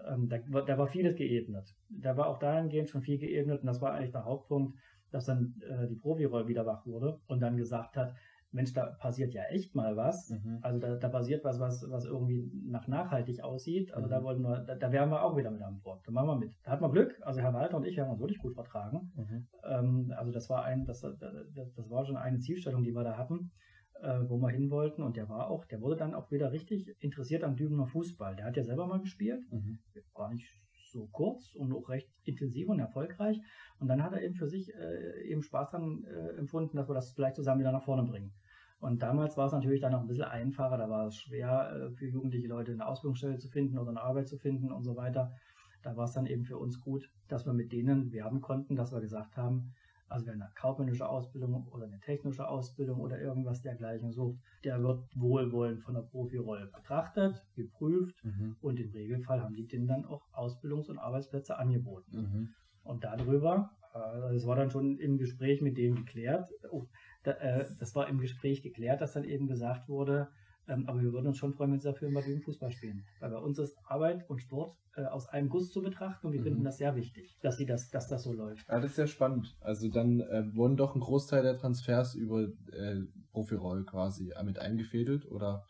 Ähm, 0.06 0.28
da, 0.28 0.38
da, 0.38 0.78
war 0.78 0.86
vieles 0.86 1.16
geebnet. 1.16 1.74
Da 1.88 2.16
war 2.16 2.28
auch 2.28 2.38
dahingehend 2.38 2.88
schon 2.88 3.02
viel 3.02 3.18
geebnet 3.18 3.60
und 3.60 3.66
das 3.66 3.80
war 3.80 3.92
eigentlich 3.92 4.12
der 4.12 4.24
Hauptpunkt, 4.24 4.78
dass 5.10 5.26
dann 5.26 5.54
äh, 5.68 5.86
die 5.88 5.96
Profiroll 5.96 6.48
wieder 6.48 6.66
wach 6.66 6.86
wurde 6.86 7.18
und 7.26 7.40
dann 7.40 7.56
gesagt 7.56 7.96
hat, 7.96 8.14
Mensch, 8.50 8.72
da 8.72 8.86
passiert 8.86 9.34
ja 9.34 9.42
echt 9.50 9.74
mal 9.74 9.96
was. 9.96 10.30
Mhm. 10.30 10.58
Also 10.62 10.78
da, 10.78 10.96
da 10.96 11.08
passiert 11.08 11.44
was, 11.44 11.60
was, 11.60 11.84
was 11.90 12.06
irgendwie 12.06 12.50
nach 12.64 12.88
nachhaltig 12.88 13.42
aussieht. 13.42 13.92
Also 13.92 14.06
mhm. 14.06 14.10
da 14.10 14.22
wollten 14.22 14.42
wir, 14.42 14.60
da, 14.60 14.74
da 14.74 14.90
wären 14.90 15.10
wir 15.10 15.22
auch 15.22 15.36
wieder 15.36 15.50
mit 15.50 15.60
an 15.60 15.80
Bord. 15.82 16.00
Da 16.06 16.12
machen 16.12 16.28
wir 16.28 16.36
mit. 16.36 16.54
Da 16.64 16.70
hat 16.70 16.80
man 16.80 16.90
Glück. 16.90 17.14
Also 17.20 17.40
Herr 17.40 17.52
Walter 17.52 17.76
und 17.76 17.84
ich 17.84 17.98
haben 17.98 18.10
uns 18.10 18.20
wirklich 18.20 18.38
gut 18.38 18.54
vertragen. 18.54 19.12
Mhm. 19.16 19.46
Ähm, 19.64 20.14
also 20.16 20.32
das 20.32 20.48
war 20.48 20.64
ein, 20.64 20.86
das, 20.86 21.02
das 21.02 21.90
war 21.90 22.06
schon 22.06 22.16
eine 22.16 22.38
Zielstellung, 22.38 22.84
die 22.84 22.92
wir 22.92 23.04
da 23.04 23.18
hatten, 23.18 23.50
äh, 24.02 24.20
wo 24.28 24.38
wir 24.38 24.50
hin 24.50 24.70
wollten. 24.70 25.02
Und 25.02 25.16
der 25.16 25.28
war 25.28 25.48
auch, 25.48 25.64
der 25.64 25.80
wurde 25.80 25.96
dann 25.96 26.14
auch 26.14 26.30
wieder 26.30 26.52
richtig 26.52 26.94
interessiert 27.00 27.44
am 27.44 27.56
Dübener 27.56 27.86
Fußball. 27.86 28.36
Der 28.36 28.46
hat 28.46 28.56
ja 28.56 28.64
selber 28.64 28.86
mal 28.86 29.00
gespielt. 29.00 29.40
Mhm. 29.50 29.78
War 30.14 30.30
nicht 30.30 30.46
so 30.90 31.06
kurz 31.12 31.54
und 31.54 31.72
auch 31.72 31.88
recht 31.88 32.08
intensiv 32.24 32.68
und 32.68 32.78
erfolgreich. 32.78 33.40
Und 33.78 33.88
dann 33.88 34.02
hat 34.02 34.12
er 34.12 34.22
eben 34.22 34.34
für 34.34 34.48
sich 34.48 34.72
äh, 34.74 35.28
eben 35.28 35.42
Spaß 35.42 35.70
daran 35.70 36.04
äh, 36.04 36.38
empfunden, 36.38 36.76
dass 36.76 36.88
wir 36.88 36.94
das 36.94 37.12
vielleicht 37.12 37.36
zusammen 37.36 37.60
wieder 37.60 37.72
nach 37.72 37.84
vorne 37.84 38.04
bringen. 38.04 38.32
Und 38.80 39.02
damals 39.02 39.36
war 39.36 39.46
es 39.46 39.52
natürlich 39.52 39.80
dann 39.80 39.92
noch 39.92 40.00
ein 40.00 40.06
bisschen 40.06 40.24
einfacher, 40.24 40.78
da 40.78 40.88
war 40.88 41.08
es 41.08 41.16
schwer 41.16 41.72
äh, 41.72 41.90
für 41.96 42.06
jugendliche 42.06 42.46
Leute 42.46 42.72
eine 42.72 42.86
Ausbildungsstelle 42.86 43.38
zu 43.38 43.48
finden 43.48 43.78
oder 43.78 43.90
eine 43.90 44.00
Arbeit 44.00 44.28
zu 44.28 44.38
finden 44.38 44.70
und 44.70 44.84
so 44.84 44.96
weiter. 44.96 45.32
Da 45.82 45.96
war 45.96 46.04
es 46.04 46.12
dann 46.12 46.26
eben 46.26 46.44
für 46.44 46.58
uns 46.58 46.80
gut, 46.80 47.10
dass 47.28 47.44
wir 47.46 47.52
mit 47.52 47.72
denen 47.72 48.12
werben 48.12 48.40
konnten, 48.40 48.76
dass 48.76 48.92
wir 48.92 49.00
gesagt 49.00 49.36
haben, 49.36 49.74
also 50.08 50.26
wer 50.26 50.34
eine 50.34 50.50
kaufmännische 50.54 51.08
Ausbildung 51.08 51.66
oder 51.68 51.86
eine 51.86 52.00
technische 52.00 52.48
Ausbildung 52.48 53.00
oder 53.00 53.20
irgendwas 53.20 53.62
dergleichen 53.62 54.12
sucht, 54.12 54.38
der 54.64 54.82
wird 54.82 55.04
wohlwollend 55.14 55.82
von 55.82 55.94
der 55.94 56.02
Profirolle 56.02 56.66
betrachtet, 56.66 57.44
geprüft 57.54 58.16
mhm. 58.24 58.56
und 58.60 58.80
im 58.80 58.90
Regelfall 58.90 59.42
haben 59.42 59.54
die 59.54 59.66
denen 59.66 59.86
dann 59.86 60.04
auch 60.04 60.22
Ausbildungs- 60.32 60.90
und 60.90 60.98
Arbeitsplätze 60.98 61.58
angeboten. 61.58 62.16
Mhm. 62.16 62.48
Und 62.84 63.04
darüber, 63.04 63.70
äh, 63.94 64.32
das 64.32 64.46
war 64.46 64.56
dann 64.56 64.70
schon 64.70 64.98
im 64.98 65.18
Gespräch 65.18 65.60
mit 65.60 65.76
denen 65.76 65.96
geklärt, 65.96 66.48
oh, 66.70 66.86
äh, 67.24 67.64
das 67.78 67.94
war 67.94 68.08
im 68.08 68.18
Gespräch 68.18 68.62
geklärt, 68.62 69.00
dass 69.00 69.12
dann 69.12 69.24
eben 69.24 69.46
gesagt 69.46 69.88
wurde, 69.88 70.28
aber 70.68 71.00
wir 71.00 71.12
würden 71.12 71.28
uns 71.28 71.38
schon 71.38 71.54
freuen, 71.54 71.72
wenn 71.72 71.80
sie 71.80 71.88
dafür 71.88 72.10
mal 72.10 72.22
gegen 72.22 72.42
Fußball 72.42 72.70
spielen. 72.70 73.04
Weil 73.20 73.30
bei 73.30 73.38
uns 73.38 73.58
ist 73.58 73.76
Arbeit 73.84 74.28
und 74.28 74.40
Sport 74.40 74.76
äh, 74.96 75.04
aus 75.04 75.28
einem 75.28 75.48
Guss 75.48 75.70
zu 75.72 75.82
betrachten 75.82 76.26
und 76.26 76.32
wir 76.32 76.40
mhm. 76.40 76.44
finden 76.44 76.64
das 76.64 76.76
sehr 76.76 76.94
wichtig, 76.94 77.38
dass, 77.40 77.56
sie 77.56 77.66
das, 77.66 77.90
dass 77.90 78.08
das 78.08 78.22
so 78.22 78.32
läuft. 78.32 78.68
Ja, 78.68 78.80
das 78.80 78.90
ist 78.90 78.96
sehr 78.96 79.06
spannend. 79.06 79.56
Also 79.60 79.88
dann 79.88 80.20
äh, 80.20 80.44
wurden 80.54 80.76
doch 80.76 80.94
ein 80.94 81.00
Großteil 81.00 81.42
der 81.42 81.56
Transfers 81.56 82.14
über 82.14 82.42
äh, 82.42 83.00
Profiroll 83.32 83.84
quasi 83.84 84.32
mit 84.44 84.58
eingefädelt 84.58 85.26
oder 85.26 85.66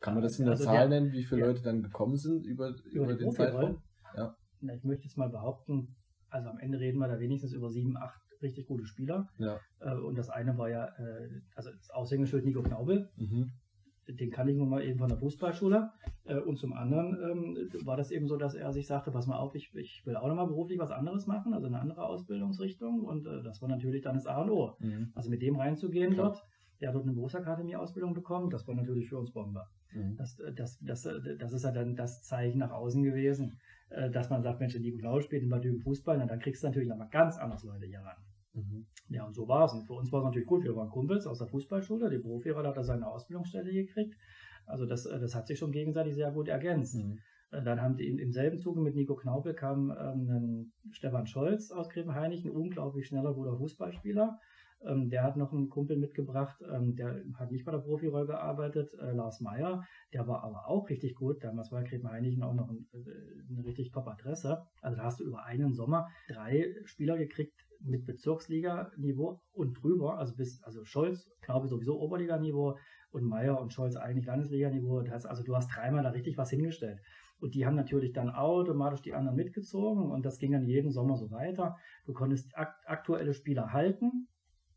kann 0.00 0.14
man 0.14 0.22
das 0.22 0.38
in 0.38 0.44
der 0.44 0.52
also 0.52 0.64
Zahl 0.64 0.88
der, 0.88 1.00
nennen, 1.00 1.12
wie 1.12 1.24
viele 1.24 1.40
ja. 1.40 1.46
Leute 1.48 1.62
dann 1.62 1.82
gekommen 1.82 2.16
sind 2.16 2.44
über, 2.44 2.68
über, 2.90 3.04
über 3.04 3.14
den 3.14 3.32
Zeitraum? 3.32 3.82
Ja. 4.16 4.36
Na, 4.60 4.74
ich 4.74 4.84
möchte 4.84 5.04
jetzt 5.04 5.16
mal 5.16 5.30
behaupten, 5.30 5.96
also 6.28 6.50
am 6.50 6.58
Ende 6.58 6.78
reden 6.78 6.98
wir 6.98 7.08
da 7.08 7.18
wenigstens 7.18 7.52
über 7.52 7.70
sieben, 7.70 7.96
acht 7.96 8.20
richtig 8.42 8.66
gute 8.66 8.84
Spieler. 8.84 9.28
Ja. 9.38 9.58
Äh, 9.80 9.94
und 9.94 10.16
das 10.16 10.28
eine 10.28 10.56
war 10.58 10.68
ja, 10.68 10.86
äh, 10.98 11.28
also 11.54 11.70
das 11.70 11.90
Aushängeschild 11.90 12.44
Nico 12.44 12.62
Knaubel. 12.62 13.10
Mhm 13.16 13.50
den 14.08 14.30
kann 14.30 14.48
ich 14.48 14.56
nun 14.56 14.68
mal 14.68 14.82
eben 14.82 14.98
von 14.98 15.08
der 15.08 15.18
Fußballschule. 15.18 15.90
Äh, 16.24 16.38
und 16.38 16.58
zum 16.58 16.72
anderen 16.72 17.18
ähm, 17.22 17.68
war 17.84 17.96
das 17.96 18.10
eben 18.10 18.28
so, 18.28 18.36
dass 18.36 18.54
er 18.54 18.72
sich 18.72 18.86
sagte, 18.86 19.10
pass 19.10 19.26
mal 19.26 19.36
auf, 19.36 19.54
ich, 19.54 19.74
ich 19.74 20.04
will 20.06 20.16
auch 20.16 20.28
nochmal 20.28 20.46
beruflich 20.46 20.78
was 20.78 20.90
anderes 20.90 21.26
machen, 21.26 21.54
also 21.54 21.66
eine 21.66 21.80
andere 21.80 22.04
Ausbildungsrichtung. 22.04 23.04
Und 23.04 23.26
äh, 23.26 23.42
das 23.42 23.60
war 23.62 23.68
natürlich 23.68 24.02
dann 24.02 24.14
das 24.14 24.26
A 24.26 24.42
und 24.42 24.50
O. 24.50 24.76
Mhm. 24.78 25.12
Also 25.14 25.30
mit 25.30 25.42
dem 25.42 25.56
reinzugehen 25.56 26.12
Klar. 26.14 26.30
dort. 26.30 26.46
Der 26.80 26.88
hat 26.88 26.94
dort 26.94 27.04
eine 27.04 27.14
Berufsakademie-Ausbildung 27.14 28.12
bekommen. 28.12 28.50
Das 28.50 28.68
war 28.68 28.74
natürlich 28.74 29.08
für 29.08 29.18
uns 29.18 29.32
Bombe. 29.32 29.64
Mhm. 29.92 30.16
Das, 30.16 30.38
äh, 30.38 30.52
das, 30.52 30.78
das, 30.80 31.06
äh, 31.06 31.36
das 31.38 31.52
ist 31.52 31.64
ja 31.64 31.72
dann 31.72 31.96
das 31.96 32.22
Zeichen 32.22 32.58
nach 32.58 32.72
außen 32.72 33.02
gewesen, 33.02 33.58
dass 34.12 34.30
man 34.30 34.42
sagt, 34.42 34.58
Mensch, 34.58 34.76
Nico 34.76 34.98
Blau 34.98 35.20
spielt 35.20 35.44
in 35.44 35.48
Bad 35.48 35.64
Fußball, 35.84 36.18
na, 36.18 36.26
dann 36.26 36.40
kriegst 36.40 36.60
du 36.60 36.66
natürlich 36.66 36.88
nochmal 36.88 37.08
ganz 37.08 37.38
anders 37.38 37.62
Leute 37.62 37.86
hier 37.86 38.00
ran. 38.00 38.16
Mhm. 38.56 38.86
Ja, 39.08 39.24
und 39.24 39.34
so 39.34 39.46
war 39.46 39.66
es. 39.66 39.72
Und 39.72 39.86
für 39.86 39.92
uns 39.92 40.10
war 40.12 40.20
es 40.20 40.24
natürlich 40.24 40.48
gut. 40.48 40.64
Wir 40.64 40.74
waren 40.74 40.88
Kumpels 40.88 41.26
aus 41.26 41.38
der 41.38 41.46
Fußballschule. 41.46 42.10
Die 42.10 42.18
Berufslehrer 42.18 42.66
hat 42.66 42.76
er 42.76 42.84
seine 42.84 43.06
Ausbildungsstelle 43.06 43.72
gekriegt. 43.72 44.16
Also 44.64 44.86
das, 44.86 45.04
das 45.04 45.34
hat 45.34 45.46
sich 45.46 45.58
schon 45.58 45.72
gegenseitig 45.72 46.14
sehr 46.14 46.32
gut 46.32 46.48
ergänzt. 46.48 46.96
Mhm. 46.96 47.18
Dann 47.50 47.80
haben 47.80 47.96
die 47.96 48.08
im 48.08 48.32
selben 48.32 48.58
Zuge 48.58 48.80
mit 48.80 48.96
Nico 48.96 49.14
Knaupel 49.14 49.54
kam 49.54 49.90
ähm, 49.90 50.72
Stefan 50.90 51.26
Scholz 51.26 51.70
aus 51.70 51.88
Grevenheinig, 51.88 52.44
ein 52.44 52.50
unglaublich 52.50 53.06
schneller, 53.06 53.34
guter 53.34 53.56
Fußballspieler. 53.56 54.40
Ähm, 54.84 55.08
der 55.08 55.22
hat 55.22 55.36
noch 55.36 55.52
einen 55.52 55.70
Kumpel 55.70 55.96
mitgebracht, 55.96 56.62
ähm, 56.70 56.96
der 56.96 57.22
hat 57.38 57.50
nicht 57.50 57.64
bei 57.64 57.72
der 57.72 57.78
Profirolle 57.78 58.26
gearbeitet, 58.26 58.92
äh, 59.00 59.12
Lars 59.12 59.40
Meyer. 59.40 59.84
Der 60.12 60.26
war 60.26 60.42
aber 60.42 60.68
auch 60.68 60.88
richtig 60.90 61.14
gut. 61.14 61.42
Damals 61.42 61.72
war 61.72 61.82
Grevenheinigen 61.82 62.42
auch 62.42 62.54
noch 62.54 62.68
ein, 62.68 62.86
äh, 62.92 63.52
eine 63.52 63.64
richtig 63.64 63.92
top 63.92 64.06
Adresse. 64.08 64.64
Also 64.82 64.96
da 64.96 65.04
hast 65.04 65.20
du 65.20 65.24
über 65.24 65.44
einen 65.44 65.72
Sommer 65.72 66.08
drei 66.28 66.74
Spieler 66.84 67.16
gekriegt 67.16 67.65
mit 67.80 68.04
Bezirksliga-Niveau 68.06 69.40
und 69.52 69.74
drüber. 69.74 70.18
Also 70.18 70.34
bis, 70.34 70.62
also 70.62 70.84
Scholz, 70.84 71.28
glaube 71.40 71.66
ich, 71.66 71.70
sowieso 71.70 71.98
Oberliganiveau 72.00 72.76
und 73.10 73.24
Meyer 73.24 73.60
und 73.60 73.72
Scholz 73.72 73.96
eigentlich 73.96 74.26
Landesliganiveau. 74.26 74.98
Also 75.10 75.42
du 75.42 75.54
hast 75.54 75.68
dreimal 75.68 76.02
da 76.02 76.10
richtig 76.10 76.36
was 76.36 76.50
hingestellt. 76.50 77.00
Und 77.38 77.54
die 77.54 77.66
haben 77.66 77.76
natürlich 77.76 78.12
dann 78.12 78.30
automatisch 78.30 79.02
die 79.02 79.14
anderen 79.14 79.36
mitgezogen 79.36 80.10
und 80.10 80.24
das 80.24 80.38
ging 80.38 80.52
dann 80.52 80.64
jeden 80.64 80.90
Sommer 80.90 81.16
so 81.16 81.30
weiter. 81.30 81.76
Du 82.06 82.14
konntest 82.14 82.56
akt 82.56 82.78
aktuelle 82.86 83.34
Spieler 83.34 83.72
halten, 83.72 84.28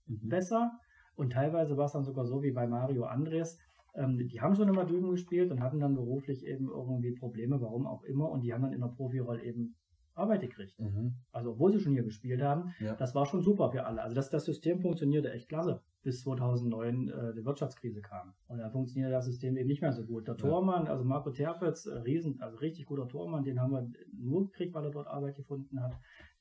mhm. 0.07 0.27
besser. 0.27 0.71
Und 1.15 1.33
teilweise 1.33 1.77
war 1.77 1.85
es 1.85 1.93
dann 1.93 2.03
sogar 2.03 2.25
so 2.25 2.43
wie 2.43 2.51
bei 2.51 2.67
Mario 2.67 3.03
Andres. 3.03 3.59
Ähm, 3.95 4.17
die 4.17 4.41
haben 4.41 4.55
schon 4.55 4.67
immer 4.67 4.85
Düben 4.85 5.09
gespielt 5.09 5.51
und 5.51 5.61
hatten 5.61 5.79
dann 5.79 5.95
beruflich 5.95 6.45
eben 6.45 6.69
irgendwie 6.69 7.13
Probleme, 7.13 7.61
warum 7.61 7.87
auch 7.87 8.03
immer. 8.03 8.29
Und 8.29 8.41
die 8.41 8.53
haben 8.53 8.63
dann 8.63 8.73
in 8.73 8.81
der 8.81 8.87
Profirolle 8.87 9.43
eben 9.43 9.75
Arbeit 10.19 10.41
gekriegt. 10.41 10.79
Mhm. 10.79 11.15
Also 11.31 11.51
obwohl 11.51 11.71
sie 11.71 11.79
schon 11.79 11.93
hier 11.93 12.03
gespielt 12.03 12.41
haben, 12.41 12.73
ja. 12.79 12.95
das 12.95 13.15
war 13.15 13.25
schon 13.25 13.41
super 13.41 13.71
für 13.71 13.85
alle. 13.85 14.01
Also 14.01 14.15
das, 14.15 14.29
das 14.29 14.45
System 14.45 14.79
funktionierte 14.79 15.31
echt 15.31 15.49
klasse, 15.49 15.81
bis 16.03 16.21
2009 16.21 17.09
äh, 17.09 17.33
die 17.33 17.45
Wirtschaftskrise 17.45 18.01
kam. 18.01 18.33
Und 18.47 18.59
dann 18.59 18.71
funktionierte 18.71 19.13
das 19.13 19.25
System 19.25 19.57
eben 19.57 19.67
nicht 19.67 19.81
mehr 19.81 19.93
so 19.93 20.03
gut. 20.03 20.27
Der 20.27 20.35
ja. 20.35 20.39
Tormann, 20.39 20.87
also 20.87 21.03
Marco 21.03 21.31
Terpitz, 21.31 21.85
äh, 21.85 21.97
riesen, 21.99 22.41
also 22.41 22.57
richtig 22.57 22.85
guter 22.85 23.07
Tormann, 23.07 23.43
den 23.43 23.59
haben 23.59 23.71
wir 23.71 23.89
nur 24.13 24.45
gekriegt, 24.45 24.73
weil 24.73 24.85
er 24.85 24.91
dort 24.91 25.07
Arbeit 25.07 25.35
gefunden 25.35 25.81
hat. 25.81 25.93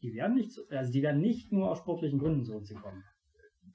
Die 0.03 0.15
werden 0.15 0.35
nicht, 0.35 0.59
also 0.71 0.93
die 0.93 1.03
werden 1.03 1.21
nicht 1.21 1.53
nur 1.53 1.71
aus 1.71 1.79
sportlichen 1.79 2.19
Gründen 2.19 2.45
zu 2.45 2.55
uns 2.55 2.73
kommen 2.75 3.03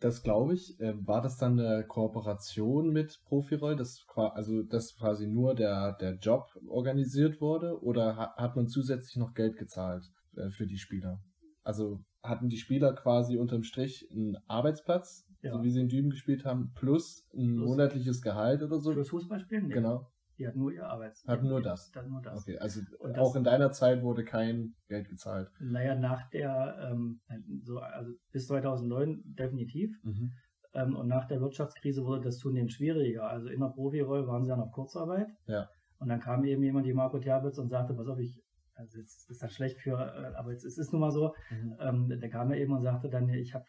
das 0.04 0.22
glaube 0.22 0.54
ich. 0.54 0.80
Äh, 0.80 0.94
war 1.08 1.22
das 1.22 1.38
dann 1.38 1.58
eine 1.58 1.86
Kooperation 1.86 2.90
mit 2.90 3.22
Profiroll, 3.26 3.76
dass, 3.76 4.06
also, 4.16 4.64
dass 4.64 4.96
quasi 4.98 5.28
nur 5.28 5.56
der, 5.56 5.94
der 5.94 6.16
Job 6.16 6.48
organisiert 6.68 7.40
wurde 7.40 7.82
oder 7.82 8.18
hat 8.18 8.56
man 8.56 8.68
zusätzlich 8.68 9.16
noch 9.16 9.34
Geld 9.34 9.58
gezahlt 9.58 10.04
äh, 10.36 10.50
für 10.50 10.68
die 10.68 10.78
Spieler? 10.78 11.22
Also 11.64 12.02
hatten 12.22 12.50
die 12.50 12.58
Spieler 12.58 12.94
quasi 12.94 13.38
unterm 13.38 13.64
Strich 13.64 14.06
einen 14.12 14.36
Arbeitsplatz, 14.48 15.26
ja. 15.42 15.54
so 15.54 15.64
wie 15.64 15.70
sie 15.70 15.80
in 15.80 15.88
Düben 15.88 16.10
gespielt 16.10 16.44
haben, 16.44 16.74
plus 16.76 17.26
ein 17.34 17.56
plus 17.56 17.70
monatliches 17.70 18.22
Gehalt 18.22 18.62
oder 18.62 18.80
so? 18.80 18.92
Fürs 18.92 19.10
Fußballspielen? 19.10 19.68
Nee. 19.68 19.74
Genau. 19.74 20.10
Die 20.38 20.48
hat 20.48 20.56
nur 20.56 20.72
ihr 20.72 20.86
Arbeits. 20.86 21.24
Hat 21.28 21.44
nur 21.44 21.62
das. 21.62 21.92
Dann 21.92 22.10
nur 22.10 22.22
das. 22.22 22.42
Okay, 22.42 22.58
also 22.58 22.82
und 23.00 23.18
auch 23.20 23.36
in 23.36 23.44
deiner 23.44 23.72
Zeit 23.72 24.02
wurde 24.02 24.24
kein 24.24 24.74
Geld 24.88 25.10
gezahlt. 25.10 25.50
Naja, 25.60 25.96
nach 25.96 26.30
der, 26.32 26.90
ähm, 26.92 27.22
so, 27.62 27.80
also 27.80 28.12
bis 28.32 28.48
2009 28.48 29.22
definitiv. 29.26 29.92
Mhm. 30.04 30.32
Ähm, 30.74 30.96
und 30.96 31.08
nach 31.08 31.28
der 31.28 31.40
Wirtschaftskrise 31.40 32.04
wurde 32.04 32.24
das 32.24 32.40
zunehmend 32.40 32.74
schwieriger. 32.74 33.28
Also 33.28 33.48
in 33.48 33.60
der 33.60 33.68
Profirolle 33.68 34.28
waren 34.28 34.44
sie 34.44 34.50
dann 34.50 34.62
auf 34.62 34.72
Kurzarbeit. 34.72 35.28
Ja. 35.46 35.70
Und 36.00 36.10
dann 36.10 36.20
kam 36.20 36.44
eben 36.44 36.64
jemand, 36.64 36.86
die 36.86 36.94
Marco 36.94 37.20
Terwitz, 37.20 37.60
und 37.60 37.70
sagte, 37.70 37.94
pass 37.94 38.08
auf, 38.08 38.18
ich, 38.18 38.42
also 38.74 38.98
jetzt 38.98 39.30
ist 39.30 39.42
das 39.42 39.54
schlecht 39.54 39.80
für, 39.80 39.94
äh, 39.94 40.36
aber 40.36 40.52
jetzt 40.52 40.66
ist 40.66 40.80
es 40.80 40.92
nun 40.92 41.02
mal 41.02 41.12
so. 41.12 41.34
Mhm. 41.52 41.76
Ähm, 41.80 42.20
der 42.20 42.30
kam 42.30 42.52
er 42.52 42.58
eben 42.58 42.74
und 42.74 42.82
sagte 42.82 43.10
dann, 43.10 43.30
ich 43.30 43.54
habe 43.54 43.66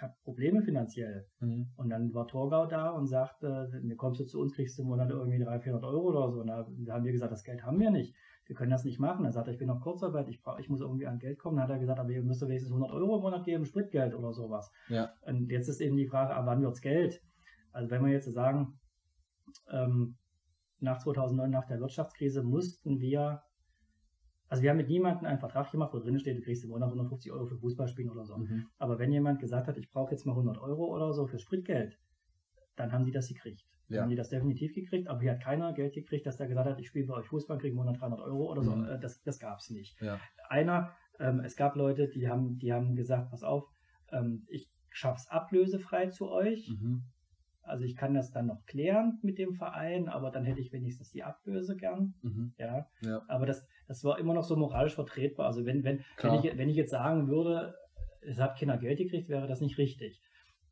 ich 0.00 0.02
habe 0.02 0.14
Probleme 0.24 0.62
finanziell. 0.62 1.26
Mhm. 1.40 1.68
Und 1.76 1.90
dann 1.90 2.14
war 2.14 2.26
Torgau 2.26 2.64
da 2.64 2.88
und 2.88 3.06
sagte, 3.06 3.70
ne, 3.82 3.96
kommst 3.96 4.18
du 4.18 4.24
zu 4.24 4.40
uns, 4.40 4.54
kriegst 4.54 4.78
du 4.78 4.82
im 4.82 4.88
Monat 4.88 5.10
irgendwie 5.10 5.38
300, 5.38 5.62
400 5.62 5.90
Euro 5.90 6.08
oder 6.08 6.32
so. 6.32 6.40
Und 6.40 6.46
da, 6.46 6.66
haben 6.94 7.04
wir 7.04 7.12
gesagt, 7.12 7.32
das 7.32 7.44
Geld 7.44 7.64
haben 7.64 7.78
wir 7.78 7.90
nicht. 7.90 8.14
Wir 8.46 8.56
können 8.56 8.70
das 8.70 8.84
nicht 8.84 8.98
machen. 8.98 9.24
Dann 9.24 9.32
sagt 9.32 9.48
er, 9.48 9.52
ich 9.52 9.58
bin 9.58 9.68
noch 9.68 9.82
Kurzarbeit, 9.82 10.26
ich, 10.28 10.40
brauch, 10.40 10.58
ich 10.58 10.70
muss 10.70 10.80
irgendwie 10.80 11.06
an 11.06 11.18
Geld 11.18 11.38
kommen. 11.38 11.58
Dann 11.58 11.64
hat 11.64 11.70
er 11.70 11.78
gesagt, 11.78 12.00
aber 12.00 12.08
ihr 12.08 12.22
müsst 12.22 12.40
wenigstens 12.40 12.72
100 12.72 12.90
Euro 12.92 13.16
im 13.16 13.20
Monat 13.20 13.44
geben, 13.44 13.66
Spritgeld 13.66 14.14
oder 14.14 14.32
sowas. 14.32 14.72
Ja. 14.88 15.12
Und 15.20 15.50
jetzt 15.50 15.68
ist 15.68 15.82
eben 15.82 15.98
die 15.98 16.06
Frage, 16.06 16.34
ab 16.34 16.46
wann 16.46 16.62
wird's 16.62 16.80
Geld? 16.80 17.22
Also 17.70 17.90
wenn 17.90 18.02
wir 18.02 18.10
jetzt 18.10 18.32
sagen, 18.32 18.80
ähm, 19.70 20.16
nach 20.78 20.96
2009, 20.96 21.50
nach 21.50 21.66
der 21.66 21.78
Wirtschaftskrise, 21.78 22.42
mussten 22.42 23.00
wir 23.00 23.42
also 24.50 24.64
wir 24.64 24.70
haben 24.70 24.78
mit 24.78 24.88
niemandem 24.88 25.26
einen 25.26 25.38
Vertrag 25.38 25.70
gemacht, 25.70 25.94
wo 25.94 26.00
drin 26.00 26.18
steht, 26.18 26.36
du 26.36 26.42
kriegst 26.42 26.64
im 26.64 26.70
Monat 26.70 26.88
150 26.88 27.30
Euro 27.30 27.46
für 27.46 27.56
Fußballspielen 27.56 28.10
oder 28.10 28.24
so. 28.24 28.36
Mhm. 28.36 28.66
Aber 28.78 28.98
wenn 28.98 29.12
jemand 29.12 29.38
gesagt 29.38 29.68
hat, 29.68 29.78
ich 29.78 29.88
brauche 29.88 30.10
jetzt 30.10 30.26
mal 30.26 30.32
100 30.32 30.58
Euro 30.58 30.86
oder 30.86 31.12
so 31.12 31.28
für 31.28 31.38
Spritgeld, 31.38 31.96
dann 32.74 32.92
haben 32.92 33.04
die 33.04 33.12
das 33.12 33.28
gekriegt. 33.28 33.62
Ja. 33.86 33.96
Dann 33.96 34.02
haben 34.02 34.10
die 34.10 34.16
das 34.16 34.28
definitiv 34.28 34.74
gekriegt, 34.74 35.06
aber 35.06 35.20
hier 35.20 35.32
hat 35.32 35.42
keiner 35.42 35.72
Geld 35.72 35.94
gekriegt, 35.94 36.26
dass 36.26 36.36
der 36.36 36.48
gesagt 36.48 36.68
hat, 36.68 36.80
ich 36.80 36.88
spiele 36.88 37.06
bei 37.06 37.14
euch 37.14 37.28
Fußball, 37.28 37.58
kriege 37.58 37.70
im 37.70 37.76
Monat 37.76 38.00
300 38.00 38.20
Euro 38.22 38.50
oder 38.50 38.62
so. 38.64 38.74
Mhm. 38.74 38.86
Äh, 38.86 38.98
das, 38.98 39.22
das 39.22 39.38
gab 39.38 39.60
es 39.60 39.70
nicht. 39.70 40.00
Ja. 40.00 40.18
Einer, 40.48 40.96
ähm, 41.20 41.40
es 41.44 41.54
gab 41.54 41.76
Leute, 41.76 42.08
die 42.08 42.28
haben, 42.28 42.58
die 42.58 42.72
haben 42.72 42.96
gesagt, 42.96 43.30
pass 43.30 43.44
auf, 43.44 43.68
ähm, 44.10 44.46
ich 44.48 44.68
schaff's 44.90 45.28
ablösefrei 45.28 46.08
zu 46.08 46.28
euch. 46.28 46.68
Mhm. 46.68 47.04
Also 47.62 47.84
ich 47.84 47.94
kann 47.94 48.14
das 48.14 48.32
dann 48.32 48.46
noch 48.46 48.64
klären 48.64 49.20
mit 49.22 49.38
dem 49.38 49.54
Verein, 49.54 50.08
aber 50.08 50.32
dann 50.32 50.44
hätte 50.44 50.60
ich 50.60 50.72
wenigstens 50.72 51.10
die 51.12 51.22
Ablöse 51.22 51.76
gern. 51.76 52.14
Mhm. 52.22 52.52
Ja. 52.58 52.88
ja. 53.02 53.22
Aber 53.28 53.46
das, 53.46 53.64
das 53.90 54.04
war 54.04 54.20
immer 54.20 54.34
noch 54.34 54.44
so 54.44 54.54
moralisch 54.54 54.94
vertretbar. 54.94 55.46
Also 55.46 55.66
wenn, 55.66 55.82
wenn, 55.82 56.04
wenn 56.22 56.34
ich, 56.34 56.56
wenn 56.56 56.68
ich 56.68 56.76
jetzt 56.76 56.92
sagen 56.92 57.26
würde, 57.26 57.74
es 58.20 58.38
hat 58.38 58.56
keiner 58.56 58.78
Geld 58.78 58.98
gekriegt, 58.98 59.28
wäre 59.28 59.48
das 59.48 59.60
nicht 59.60 59.78
richtig. 59.78 60.20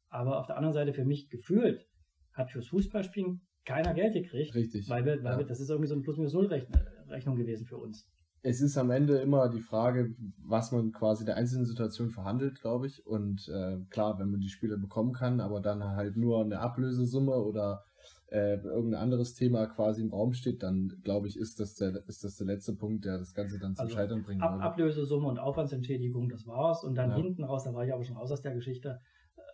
Aber 0.08 0.38
auf 0.38 0.46
der 0.46 0.56
anderen 0.56 0.72
Seite 0.72 0.92
für 0.92 1.04
mich 1.04 1.28
gefühlt 1.28 1.84
hat 2.32 2.52
fürs 2.52 2.68
Fußballspielen 2.68 3.40
keiner 3.64 3.92
Geld 3.92 4.14
gekriegt. 4.14 4.54
Richtig. 4.54 4.88
Weil 4.88 5.04
wir, 5.04 5.24
weil 5.24 5.32
ja. 5.32 5.38
wir, 5.38 5.46
das 5.46 5.58
ist 5.58 5.68
irgendwie 5.68 5.88
so 5.88 5.94
eine 5.94 6.04
Plus-Minus-Null-Rechnung 6.04 7.34
gewesen 7.34 7.66
für 7.66 7.78
uns 7.78 8.08
es 8.42 8.60
ist 8.60 8.78
am 8.78 8.90
Ende 8.90 9.18
immer 9.18 9.48
die 9.48 9.60
Frage, 9.60 10.14
was 10.44 10.70
man 10.70 10.92
quasi 10.92 11.24
der 11.24 11.36
einzelnen 11.36 11.64
Situation 11.64 12.10
verhandelt, 12.10 12.60
glaube 12.60 12.86
ich. 12.86 13.04
Und 13.04 13.48
äh, 13.48 13.78
klar, 13.90 14.18
wenn 14.20 14.30
man 14.30 14.38
die 14.38 14.48
Spiele 14.48 14.78
bekommen 14.78 15.12
kann, 15.12 15.40
aber 15.40 15.60
dann 15.60 15.82
halt 15.82 16.16
nur 16.16 16.40
eine 16.44 16.60
Ablösesumme 16.60 17.32
oder 17.32 17.82
äh, 18.30 18.56
irgendein 18.56 19.00
anderes 19.00 19.34
Thema 19.34 19.66
quasi 19.66 20.02
im 20.02 20.10
Raum 20.10 20.34
steht, 20.34 20.62
dann 20.62 21.00
glaube 21.02 21.28
ich, 21.28 21.36
ist 21.36 21.60
das 21.60 21.74
der 21.76 22.02
ist 22.06 22.24
das 22.24 22.36
der 22.36 22.46
letzte 22.46 22.74
Punkt, 22.74 23.04
der 23.04 23.18
das 23.18 23.32
Ganze 23.34 23.58
dann 23.58 23.74
zum 23.74 23.84
also 23.84 23.94
Scheitern 23.94 24.22
bringt. 24.22 24.42
Ab, 24.42 24.60
Ablösesumme 24.60 25.28
und 25.28 25.38
Aufwandsentschädigung, 25.38 26.28
das 26.28 26.46
war's. 26.46 26.84
Und 26.84 26.94
dann 26.94 27.10
ja. 27.10 27.16
hinten 27.16 27.44
raus, 27.44 27.64
da 27.64 27.72
war 27.72 27.86
ich 27.86 27.92
aber 27.92 28.04
schon 28.04 28.16
raus 28.16 28.30
aus 28.30 28.42
der 28.42 28.54
Geschichte. 28.54 29.00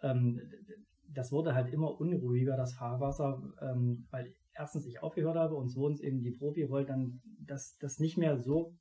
Ähm, 0.02 0.40
das 1.12 1.30
wurde 1.30 1.54
halt 1.54 1.72
immer 1.72 2.00
unruhiger, 2.00 2.56
das 2.56 2.74
Fahrwasser, 2.74 3.40
ähm, 3.60 4.06
weil 4.10 4.34
erstens 4.54 4.86
ich 4.86 5.02
aufgehört 5.02 5.36
habe 5.36 5.54
und 5.54 5.70
zweitens 5.70 6.00
eben 6.00 6.22
die 6.22 6.32
Profi 6.32 6.68
wollte 6.68 6.88
dann 6.88 7.20
das, 7.40 7.76
das 7.80 7.98
nicht 7.98 8.18
mehr 8.18 8.38
so 8.38 8.74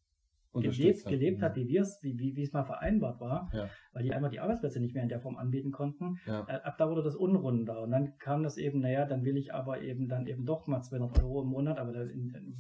gelebt, 0.53 1.05
gelebt 1.05 1.41
hat, 1.41 1.55
wie 1.55 1.67
wir 1.67 1.81
es, 1.81 1.99
wie, 2.01 2.17
wie, 2.19 2.35
wie 2.35 2.43
es 2.43 2.53
mal 2.53 2.63
vereinbart 2.63 3.19
war, 3.19 3.49
ja. 3.53 3.69
weil 3.93 4.03
die 4.03 4.13
einfach 4.13 4.29
die 4.29 4.39
Arbeitsplätze 4.39 4.79
nicht 4.79 4.93
mehr 4.93 5.03
in 5.03 5.09
der 5.09 5.19
Form 5.19 5.37
anbieten 5.37 5.71
konnten. 5.71 6.19
Ja. 6.25 6.45
Äh, 6.47 6.61
ab 6.61 6.77
da 6.77 6.89
wurde 6.89 7.03
das 7.03 7.15
unrunder 7.15 7.81
und 7.81 7.91
dann 7.91 8.17
kam 8.19 8.43
das 8.43 8.57
eben, 8.57 8.79
naja, 8.81 9.05
dann 9.05 9.23
will 9.25 9.37
ich 9.37 9.53
aber 9.53 9.81
eben 9.81 10.07
dann 10.07 10.27
eben 10.27 10.45
doch 10.45 10.67
mal 10.67 10.81
200 10.81 11.23
Euro 11.23 11.41
im 11.41 11.49
Monat, 11.49 11.79
aber 11.79 11.91
das, 11.91 12.09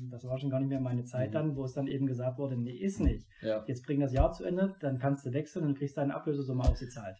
das 0.09 0.25
war 0.25 0.39
schon 0.39 0.49
gar 0.49 0.59
nicht 0.59 0.69
mehr 0.69 0.79
meine 0.79 1.03
Zeit 1.03 1.29
mhm. 1.29 1.33
dann, 1.33 1.55
wo 1.55 1.63
es 1.65 1.73
dann 1.73 1.87
eben 1.87 2.07
gesagt 2.07 2.39
wurde, 2.39 2.57
nee, 2.57 2.75
ist 2.75 2.99
nicht. 2.99 3.27
Ja. 3.41 3.63
Jetzt 3.67 3.85
bring 3.85 3.99
das 3.99 4.13
Jahr 4.13 4.31
zu 4.31 4.43
Ende, 4.43 4.75
dann 4.79 4.97
kannst 4.97 5.25
du 5.25 5.33
wechseln 5.33 5.65
und 5.65 5.77
kriegst 5.77 5.97
deine 5.97 6.15
Ablösesumme 6.15 6.63
ausgezahlt. 6.63 7.17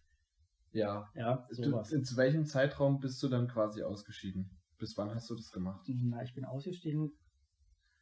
Ja. 0.72 1.08
Ja, 1.14 1.46
sowas. 1.52 1.90
Du, 1.90 1.98
in 1.98 2.04
zu 2.04 2.18
welchem 2.18 2.46
Zeitraum 2.46 3.00
bist 3.00 3.22
du 3.22 3.30
dann 3.30 3.48
quasi 3.48 3.84
ausgeschieden? 3.84 4.50
Bis 4.80 4.98
wann 4.98 5.14
hast 5.14 5.30
du 5.30 5.36
das 5.36 5.52
gemacht? 5.52 5.88
Na, 5.88 6.24
ich 6.24 6.34
bin 6.34 6.46
ausgestiegen 6.46 7.12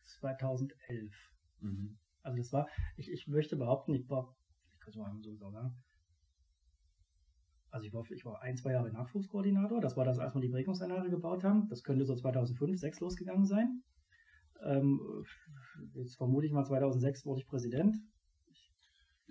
2011. 0.03 1.13
Mhm. 1.60 1.97
Also 2.23 2.38
das 2.38 2.53
war, 2.53 2.67
ich, 2.97 3.12
ich 3.12 3.27
möchte 3.27 3.55
behaupten, 3.55 3.93
ich 3.93 4.10
war, 4.10 4.36
ich 4.73 4.79
kann 4.79 4.89
es 4.89 4.95
mal 4.97 5.15
so 5.21 5.36
sagen, 5.36 5.75
also 7.71 7.88
ich 7.88 7.93
war, 7.93 8.03
ich 8.12 8.25
war 8.25 8.41
ein, 8.41 8.57
zwei 8.57 8.73
Jahre 8.73 8.91
Nachwuchskoordinator. 8.91 9.79
Das 9.79 9.95
war 9.95 10.03
das, 10.03 10.19
als 10.19 10.36
wir 10.36 10.41
die 10.41 10.49
Prägungsanlage 10.49 11.10
gebaut 11.10 11.43
haben. 11.43 11.69
Das 11.69 11.84
könnte 11.84 12.05
so 12.05 12.15
2005, 12.15 12.79
2006 12.79 12.99
losgegangen 12.99 13.45
sein. 13.45 13.81
Ähm, 14.63 14.99
jetzt 15.93 16.17
vermute 16.17 16.45
ich 16.45 16.51
mal 16.51 16.65
2006 16.65 17.25
wurde 17.25 17.41
ich 17.41 17.47
Präsident. 17.47 17.95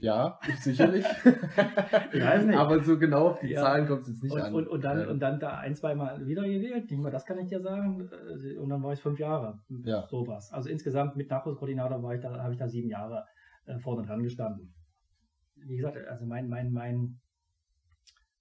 Ja, 0.01 0.39
sicherlich. 0.61 1.05
ich 2.13 2.23
weiß 2.23 2.47
nicht. 2.47 2.57
Aber 2.59 2.81
so 2.83 2.99
genau 2.99 3.29
auf 3.29 3.41
die 3.41 3.49
Ja. 3.49 3.61
Zahlen 3.63 3.87
kommt 3.87 4.03
es 4.03 4.09
jetzt 4.09 4.23
nicht 4.23 4.33
und, 4.33 4.41
an. 4.41 4.55
und, 4.55 4.69
und, 4.69 4.83
dann, 4.85 5.01
Äh, 5.01 5.07
und 5.07 5.21
dann 5.21 5.39
da 5.41 5.59
ein, 5.59 5.75
zwei 5.75 5.95
Mal 5.95 6.27
wieder 6.27 6.43
gewählt, 6.43 6.91
nicht 6.91 7.01
mal 7.03 7.11
das 7.11 7.25
kann 7.27 7.39
ich 7.39 7.49
dir 7.49 7.61
sagen. 7.61 8.09
Und 8.59 8.69
dann 8.69 8.83
war 8.83 8.93
ich 8.93 9.01
fünf 9.01 9.19
Jahre. 9.19 9.59
Ja. 9.85 10.07
Sowas. 10.09 10.51
Also 10.53 10.69
insgesamt 10.69 11.17
mit 11.17 11.31
Nachwuchskoordinator 11.31 12.03
war 12.03 12.15
ich 12.15 12.21
da, 12.21 12.43
habe 12.43 12.53
ich 12.53 12.59
da 12.59 12.69
sieben 12.69 12.89
Jahre 12.89 13.25
äh, 13.67 13.79
vorne 13.79 14.07
dran 14.07 14.23
gestanden. 14.23 14.75
Wie 15.57 15.77
gesagt, 15.77 15.99
also 16.09 16.25
mein, 16.27 16.49
mein, 16.49 16.73
mein, 16.73 17.21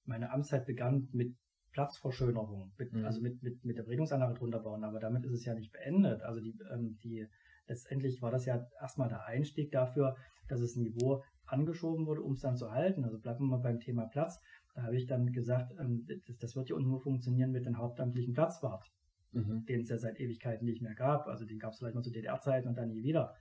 meine 0.06 0.32
Amtszeit 0.32 0.65
begann 0.65 1.10
mit 1.12 1.36
Platzverschönerung, 1.74 2.72
mit, 2.78 2.93
Mhm. 2.93 3.06
also 3.06 3.22
mit, 3.22 3.43
mit, 3.43 3.63
mit 3.63 3.78
der 3.78 3.84
Bringungsanlage 3.84 4.34
drunter 4.34 4.60
bauen, 4.60 4.84
aber 4.84 5.00
damit 5.00 5.24
ist 5.26 5.34
es 5.34 5.45
ja 5.45 5.54
nicht 5.54 5.72
beendet. 5.72 6.22
Also 6.24 6.39
die, 6.41 6.58
ähm, 6.74 6.98
die 7.04 7.28
letztendlich 7.67 8.22
war 8.22 8.32
das 8.32 8.45
ja 8.45 8.65
erstmal 8.82 9.10
der 9.10 9.26
Einstieg 9.26 9.72
dafür, 9.72 10.15
dass 10.48 10.62
das 10.62 10.76
Niveau 10.76 11.22
angeschoben 11.51 12.05
wurde, 12.05 12.21
um 12.21 12.33
es 12.33 12.41
dann 12.41 12.57
zu 12.57 12.71
halten. 12.71 13.03
Also 13.03 13.19
bleiben 13.19 13.45
wir 13.45 13.57
mal 13.57 13.63
beim 13.63 13.79
Thema 13.79 14.05
Platz. 14.05 14.39
Da 14.73 14.83
habe 14.83 14.95
ich 14.95 15.07
dann 15.07 15.31
gesagt, 15.31 15.73
ähm, 15.79 16.05
das, 16.07 16.38
das 16.38 16.55
wird 16.55 16.69
ja 16.69 16.79
nur 16.79 17.01
funktionieren 17.01 17.51
mit 17.51 17.65
dem 17.65 17.77
hauptamtlichen 17.77 18.33
Platzwart, 18.33 18.91
mhm. 19.31 19.65
den 19.65 19.81
es 19.81 19.89
ja 19.89 19.97
seit 19.97 20.19
Ewigkeiten 20.19 20.65
nicht 20.65 20.81
mehr 20.81 20.95
gab. 20.95 21.27
Also 21.27 21.45
den 21.45 21.59
gab 21.59 21.73
es 21.73 21.79
vielleicht 21.79 21.95
mal 21.95 22.03
zu 22.03 22.12
DDR-Zeiten 22.12 22.67
und 22.67 22.77
dann 22.77 22.89
nie 22.89 23.03
wieder. 23.03 23.35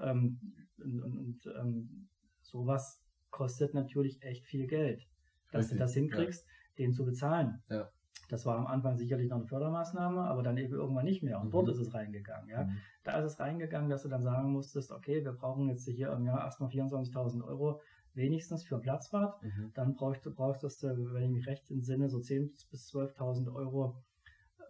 Ähm, 0.00 0.38
und 0.78 1.02
und, 1.02 1.46
ähm, 1.58 2.08
sowas 2.42 3.02
kostet 3.30 3.74
natürlich 3.74 4.22
echt 4.22 4.46
viel 4.46 4.66
Geld, 4.66 5.06
dass 5.52 5.64
Richtig, 5.64 5.78
du 5.78 5.78
das 5.78 5.94
hinkriegst, 5.94 6.46
den 6.78 6.92
zu 6.92 7.04
bezahlen. 7.04 7.62
Ja. 7.68 7.90
Das 8.28 8.46
war 8.46 8.56
am 8.56 8.66
Anfang 8.66 8.96
sicherlich 8.96 9.28
noch 9.28 9.38
eine 9.38 9.46
Fördermaßnahme, 9.46 10.22
aber 10.22 10.42
dann 10.42 10.56
eben 10.56 10.72
irgendwann 10.72 11.04
nicht 11.04 11.22
mehr. 11.22 11.40
Und 11.40 11.48
Mhm. 11.48 11.52
dort 11.52 11.68
ist 11.68 11.78
es 11.78 11.92
reingegangen. 11.92 12.48
Ja. 12.48 12.64
Mhm. 12.64 12.76
Da 13.02 13.18
ist 13.18 13.32
es 13.32 13.40
reingegangen, 13.40 13.88
dass 13.88 14.02
du 14.02 14.08
dann 14.08 14.22
sagen 14.22 14.52
musstest, 14.52 14.92
okay, 14.92 15.24
wir 15.24 15.32
brauchen 15.32 15.68
jetzt 15.68 15.88
hier 15.88 16.12
im 16.12 16.24
Jahr 16.26 16.44
erstmal 16.44 16.68
24.000 16.68 17.42
Euro 17.44 17.80
wenigstens 18.14 18.64
für 18.64 18.74
einen 18.74 18.82
Platzwart. 18.82 19.42
Mhm. 19.42 19.70
Dann 19.74 19.94
brauchst 19.94 20.26
du, 20.26 20.34
brauchst 20.34 20.62
du, 20.62 20.68
wenn 21.14 21.22
ich 21.22 21.30
mich 21.30 21.46
recht 21.46 21.70
entsinne, 21.70 22.10
so 22.10 22.18
10.000 22.18 22.70
bis 22.70 22.92
12.000 22.92 23.54
Euro 23.54 24.02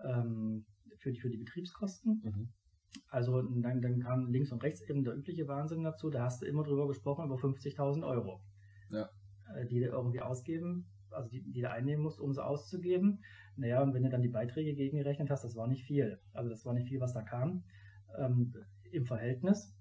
ähm, 0.05 0.65
für, 0.99 1.11
die, 1.11 1.19
für 1.19 1.31
die 1.31 1.39
Betriebskosten. 1.39 2.21
Mhm. 2.23 2.49
Also 3.09 3.43
dann, 3.43 3.81
dann 3.81 4.01
kam 4.01 4.31
links 4.31 4.53
und 4.53 4.63
rechts 4.63 4.81
eben 4.83 5.03
der 5.03 5.15
übliche 5.15 5.49
Wahnsinn 5.49 5.83
dazu. 5.83 6.11
Da 6.11 6.25
hast 6.25 6.43
du 6.43 6.47
immer 6.47 6.63
drüber 6.63 6.87
gesprochen, 6.87 7.25
über 7.25 7.37
50.000 7.37 8.07
Euro, 8.07 8.41
Ja. 8.91 9.09
äh, 9.57 9.67
die 9.67 9.81
du 9.81 9.87
irgendwie 9.87 10.21
ausgeben, 10.21 10.87
also 11.11 11.29
die, 11.29 11.43
die 11.43 11.63
du 11.63 11.71
einnehmen 11.71 12.03
musst, 12.03 12.21
um 12.21 12.33
sie 12.33 12.45
auszugeben. 12.45 13.23
Naja, 13.57 13.83
und 13.83 13.95
wenn 13.95 14.05
du 14.05 14.11
dann 14.11 14.23
die 14.23 14.29
Beiträge 14.29 14.75
gegengerechnet 14.75 15.31
hast, 15.31 15.43
das 15.43 15.57
war 15.57 15.67
nicht 15.67 15.85
viel. 15.85 16.21
Also 16.33 16.51
das 16.51 16.65
war 16.65 16.75
nicht 16.75 16.89
viel, 16.89 17.01
was 17.01 17.13
da 17.13 17.23
kam 17.23 17.65
ähm, 18.19 18.53
im 18.93 19.05
Verhältnis. 19.05 19.75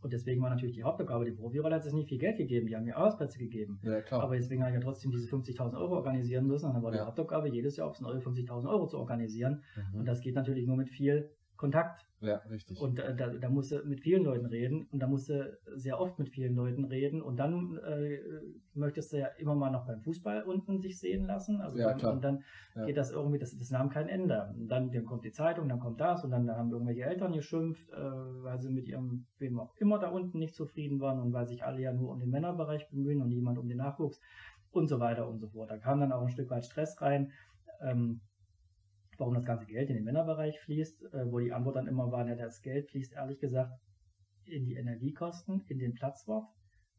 Und 0.00 0.12
deswegen 0.12 0.40
war 0.42 0.50
natürlich 0.50 0.74
die 0.74 0.82
Hauptaufgabe, 0.82 1.24
die 1.24 1.32
Profirolle 1.32 1.74
hat 1.74 1.84
es 1.84 1.92
nicht 1.92 2.08
viel 2.08 2.18
Geld 2.18 2.38
gegeben, 2.38 2.66
die 2.66 2.74
haben 2.76 2.84
mir 2.84 2.96
Arbeitsplätze 2.96 3.38
gegeben. 3.38 3.80
Ja, 3.82 4.00
klar. 4.00 4.22
Aber 4.22 4.34
deswegen 4.34 4.62
habe 4.62 4.70
ich 4.70 4.76
ja 4.76 4.80
trotzdem 4.80 5.10
diese 5.10 5.28
50.000 5.28 5.76
Euro 5.78 5.96
organisieren 5.96 6.46
müssen. 6.46 6.66
Und 6.66 6.74
dann 6.74 6.82
war 6.82 6.90
die 6.90 6.98
Ja. 6.98 7.06
Hauptaufgabe, 7.06 7.48
jedes 7.50 7.76
Jahr 7.76 7.88
aufs 7.88 8.00
neue 8.00 8.18
50.000 8.18 8.68
Euro 8.68 8.86
zu 8.86 8.98
organisieren. 8.98 9.62
mhm. 9.92 10.00
Und 10.00 10.06
das 10.06 10.20
geht 10.20 10.34
natürlich 10.34 10.66
nur 10.66 10.76
mit 10.76 10.88
viel 10.88 11.30
Kontakt. 11.56 12.04
ja, 12.20 12.36
richtig. 12.50 12.80
Und 12.80 12.98
äh, 12.98 13.14
da, 13.14 13.28
da 13.28 13.48
musst 13.48 13.70
du 13.70 13.82
mit 13.84 14.00
vielen 14.00 14.24
Leuten 14.24 14.46
reden 14.46 14.86
und 14.90 15.00
da 15.00 15.06
musst 15.06 15.28
du 15.28 15.56
sehr 15.76 16.00
oft 16.00 16.18
mit 16.18 16.28
vielen 16.30 16.54
Leuten 16.54 16.84
reden 16.84 17.22
und 17.22 17.36
dann 17.36 17.78
äh, 17.78 18.18
möchtest 18.74 19.12
du 19.12 19.18
ja 19.18 19.26
immer 19.38 19.54
mal 19.54 19.70
noch 19.70 19.86
beim 19.86 20.00
Fußball 20.00 20.42
unten 20.42 20.80
sich 20.80 20.98
sehen 20.98 21.26
lassen. 21.26 21.60
Also 21.60 21.78
Ja, 21.78 21.88
dann, 21.88 21.98
klar. 21.98 22.12
und 22.12 22.24
dann 22.24 22.42
Ja. 22.74 22.86
geht 22.86 22.96
das 22.96 23.12
irgendwie, 23.12 23.38
das, 23.38 23.56
das 23.56 23.70
nahm 23.70 23.88
kein 23.88 24.08
Ende. 24.08 24.52
Und 24.58 24.68
dann, 24.68 24.90
dann 24.90 25.04
kommt 25.04 25.24
die 25.24 25.32
Zeitung, 25.32 25.68
dann 25.68 25.78
kommt 25.80 26.00
das 26.00 26.24
und 26.24 26.30
dann 26.30 26.50
haben 26.50 26.72
irgendwelche 26.72 27.04
Eltern 27.04 27.32
geschimpft, 27.32 27.88
äh, 27.90 27.96
weil 27.96 28.60
sie 28.60 28.70
mit 28.70 28.88
ihrem, 28.88 29.26
wem 29.38 29.60
auch 29.60 29.74
immer 29.76 29.98
da 29.98 30.08
unten 30.08 30.38
nicht 30.38 30.54
zufrieden 30.54 31.00
waren 31.00 31.20
und 31.20 31.32
weil 31.32 31.46
sich 31.46 31.64
alle 31.64 31.80
ja 31.80 31.92
nur 31.92 32.10
um 32.10 32.18
den 32.18 32.30
Männerbereich 32.30 32.88
bemühen 32.90 33.22
und 33.22 33.28
niemand 33.28 33.58
um 33.58 33.68
den 33.68 33.78
Nachwuchs 33.78 34.20
und 34.72 34.88
so 34.88 34.98
weiter 34.98 35.28
und 35.28 35.38
so 35.38 35.48
fort. 35.48 35.70
Da 35.70 35.78
kam 35.78 36.00
dann 36.00 36.12
auch 36.12 36.22
ein 36.22 36.30
Stück 36.30 36.50
weit 36.50 36.64
Stress 36.64 37.00
rein. 37.00 37.30
Ähm, 37.80 38.20
warum 39.18 39.34
das 39.34 39.44
ganze 39.44 39.66
Geld 39.66 39.90
in 39.90 39.96
den 39.96 40.04
Männerbereich 40.04 40.60
fließt, 40.60 41.02
äh, 41.12 41.32
wo 41.32 41.38
die 41.38 41.52
Antwort 41.52 41.76
dann 41.76 41.86
immer 41.86 42.10
war, 42.10 42.26
ja, 42.28 42.34
das 42.34 42.62
Geld 42.62 42.88
fließt 42.90 43.14
ehrlich 43.14 43.38
gesagt 43.38 43.72
in 44.44 44.64
die 44.66 44.74
Energiekosten, 44.74 45.64
in 45.68 45.78
den 45.78 45.94
Platzwart. 45.94 46.48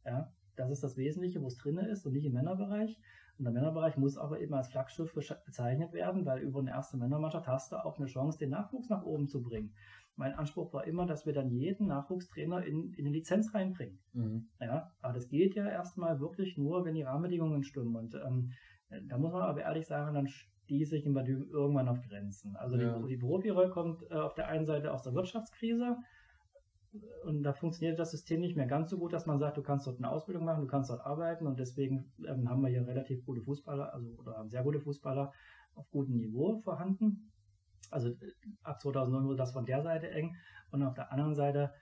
Ja, 0.05 0.31
das 0.55 0.71
ist 0.71 0.83
das 0.83 0.97
Wesentliche, 0.97 1.41
wo 1.41 1.47
es 1.47 1.57
drin 1.57 1.77
ist 1.77 2.05
und 2.05 2.13
nicht 2.13 2.25
im 2.25 2.33
Männerbereich. 2.33 2.97
Und 3.37 3.43
der 3.43 3.53
Männerbereich 3.53 3.97
muss 3.97 4.17
aber 4.17 4.39
eben 4.39 4.53
als 4.53 4.69
Flaggschiff 4.69 5.13
bezeichnet 5.13 5.91
werden, 5.91 6.25
weil 6.25 6.39
über 6.39 6.59
eine 6.59 6.71
erste 6.71 6.97
Männermannschaft 6.97 7.47
hast 7.47 7.71
du 7.71 7.75
auch 7.75 7.97
eine 7.97 8.07
Chance, 8.07 8.37
den 8.37 8.51
Nachwuchs 8.51 8.89
nach 8.89 9.03
oben 9.03 9.27
zu 9.27 9.43
bringen. 9.43 9.73
Mein 10.15 10.33
Anspruch 10.33 10.71
war 10.71 10.85
immer, 10.87 11.05
dass 11.05 11.25
wir 11.25 11.33
dann 11.33 11.51
jeden 11.51 11.87
Nachwuchstrainer 11.87 12.63
in, 12.63 12.93
in 12.93 13.05
eine 13.05 13.15
Lizenz 13.15 13.53
reinbringen. 13.53 13.99
Mhm. 14.13 14.47
Ja, 14.61 14.93
aber 15.01 15.13
das 15.13 15.27
geht 15.27 15.55
ja 15.55 15.67
erstmal 15.67 16.21
wirklich 16.21 16.57
nur, 16.57 16.85
wenn 16.85 16.95
die 16.95 17.03
Rahmenbedingungen 17.03 17.63
stimmen. 17.63 17.97
Und 17.97 18.15
ähm, 18.15 18.51
da 19.09 19.17
muss 19.17 19.33
man 19.33 19.41
aber 19.41 19.61
ehrlich 19.61 19.87
sagen, 19.87 20.13
dann 20.13 20.29
stieße 20.65 20.97
ich 20.97 21.05
in 21.05 21.13
Badüm 21.13 21.47
irgendwann 21.51 21.87
auf 21.87 22.01
Grenzen. 22.01 22.55
Also 22.55 22.75
Ja. 22.75 22.99
die, 22.99 23.07
die 23.07 23.17
Profirolle 23.17 23.69
kommt 23.69 24.03
äh, 24.09 24.15
auf 24.15 24.33
der 24.33 24.47
einen 24.47 24.65
Seite 24.65 24.91
aus 24.93 25.03
der 25.03 25.13
Wirtschaftskrise 25.13 25.97
und 27.25 27.43
da 27.43 27.53
funktioniert 27.53 27.99
das 27.99 28.11
System 28.11 28.39
nicht 28.41 28.55
mehr 28.55 28.67
ganz 28.67 28.89
so 28.89 28.97
gut, 28.97 29.13
dass 29.13 29.25
man 29.25 29.39
sagt, 29.39 29.57
du 29.57 29.61
kannst 29.61 29.85
dort 29.87 29.97
eine 29.97 30.09
Ausbildung 30.09 30.45
machen, 30.45 30.61
du 30.61 30.67
kannst 30.67 30.89
dort 30.89 31.05
arbeiten 31.05 31.45
und 31.47 31.59
deswegen 31.59 32.11
ähm, 32.27 32.49
haben 32.49 32.61
wir 32.61 32.69
hier 32.69 32.87
relativ 32.87 33.25
gute 33.25 33.41
Fußballer, 33.41 33.93
also 33.93 34.07
oder 34.17 34.37
haben 34.37 34.49
sehr 34.49 34.63
gute 34.63 34.79
Fußballer 34.79 35.31
auf 35.75 35.89
gutem 35.91 36.17
Niveau 36.17 36.59
vorhanden. 36.61 37.31
Also 37.91 38.11
ab 38.63 38.81
2009 38.81 39.25
wurde 39.25 39.37
das 39.37 39.51
von 39.51 39.65
der 39.65 39.81
Seite 39.83 40.09
eng 40.09 40.35
und 40.71 40.83
auf 40.83 40.93
der 40.95 41.11
anderen 41.11 41.35
Seite 41.35 41.73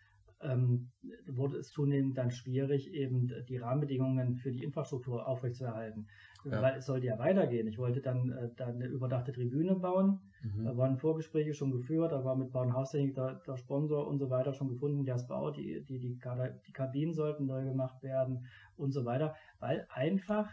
ähm, 0.41 0.91
wurde 1.28 1.58
es 1.58 1.69
zunehmend 1.69 2.17
dann 2.17 2.32
schwierig, 2.32 2.91
eben 2.93 3.32
die 3.48 3.58
Rahmenbedingungen 3.58 4.36
für 4.36 4.52
die 4.52 4.63
Infrastruktur 4.63 5.28
aufrechtzuerhalten. 5.28 6.08
Ja. 6.46 6.62
Weil 6.62 6.78
es 6.78 6.86
sollte 6.86 7.08
ja 7.08 7.18
weitergehen. 7.20 7.68
Ich 7.68 7.78
wollte 7.78 8.02
dann, 8.02 8.32
äh, 8.32 8.50
dann 8.56 8.76
eine 8.76 8.86
überdachte 8.86 9.32
Tribüne 9.32 9.76
bauen. 9.76 10.20
Mhm. 10.44 10.66
Da 10.66 10.78
waren 10.78 10.98
Vorgespräche 10.98 11.54
schon 11.54 11.72
geführt, 11.72 12.12
da 12.12 12.24
war 12.24 12.36
mit 12.36 12.52
Bauernhaustechnik 12.52 13.16
der, 13.16 13.42
der 13.48 13.58
Sponsor 13.58 14.08
und 14.08 14.20
so 14.20 14.30
weiter 14.30 14.54
schon 14.54 14.68
gefunden, 14.68 15.06
der 15.06 15.16
es 15.16 15.28
baut, 15.28 15.58
die, 15.58 15.84
die, 15.86 16.00
die, 16.00 16.20
die 16.68 16.72
Kabinen 16.74 17.14
sollten 17.14 17.46
neu 17.46 17.64
gemacht 17.64 18.04
werden 18.04 18.46
und 18.76 18.92
so 18.92 19.06
weiter, 19.06 19.36
weil 19.60 19.86
einfach, 19.90 20.50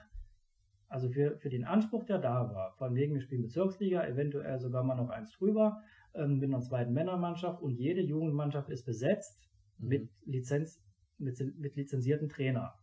also 0.89 1.09
für, 1.09 1.39
für 1.39 1.51
den 1.51 1.65
Anspruch, 1.65 2.05
der 2.05 2.19
da 2.19 2.55
war, 2.55 2.75
von 2.77 2.95
wegen 2.95 3.15
wir 3.15 3.21
spielen 3.21 3.43
Bezirksliga, 3.43 4.07
eventuell 4.07 4.59
sogar 4.61 4.85
mal 4.85 4.95
noch 4.95 5.11
eins 5.11 5.33
drüber, 5.33 5.83
ähm, 6.15 6.39
mit 6.39 6.51
einer 6.51 6.61
zweiten 6.61 6.93
Männermannschaft 6.93 7.61
und 7.61 7.75
jede 7.75 8.01
Jugendmannschaft 8.01 8.71
ist 8.71 8.85
besetzt 8.85 9.41
Mhm. 9.81 9.89
mit 9.89 10.11
Lizenz, 10.25 10.83
mit, 11.19 11.39
mit 11.59 11.77
lizenzierten 11.77 12.29
Trainer. 12.29 12.75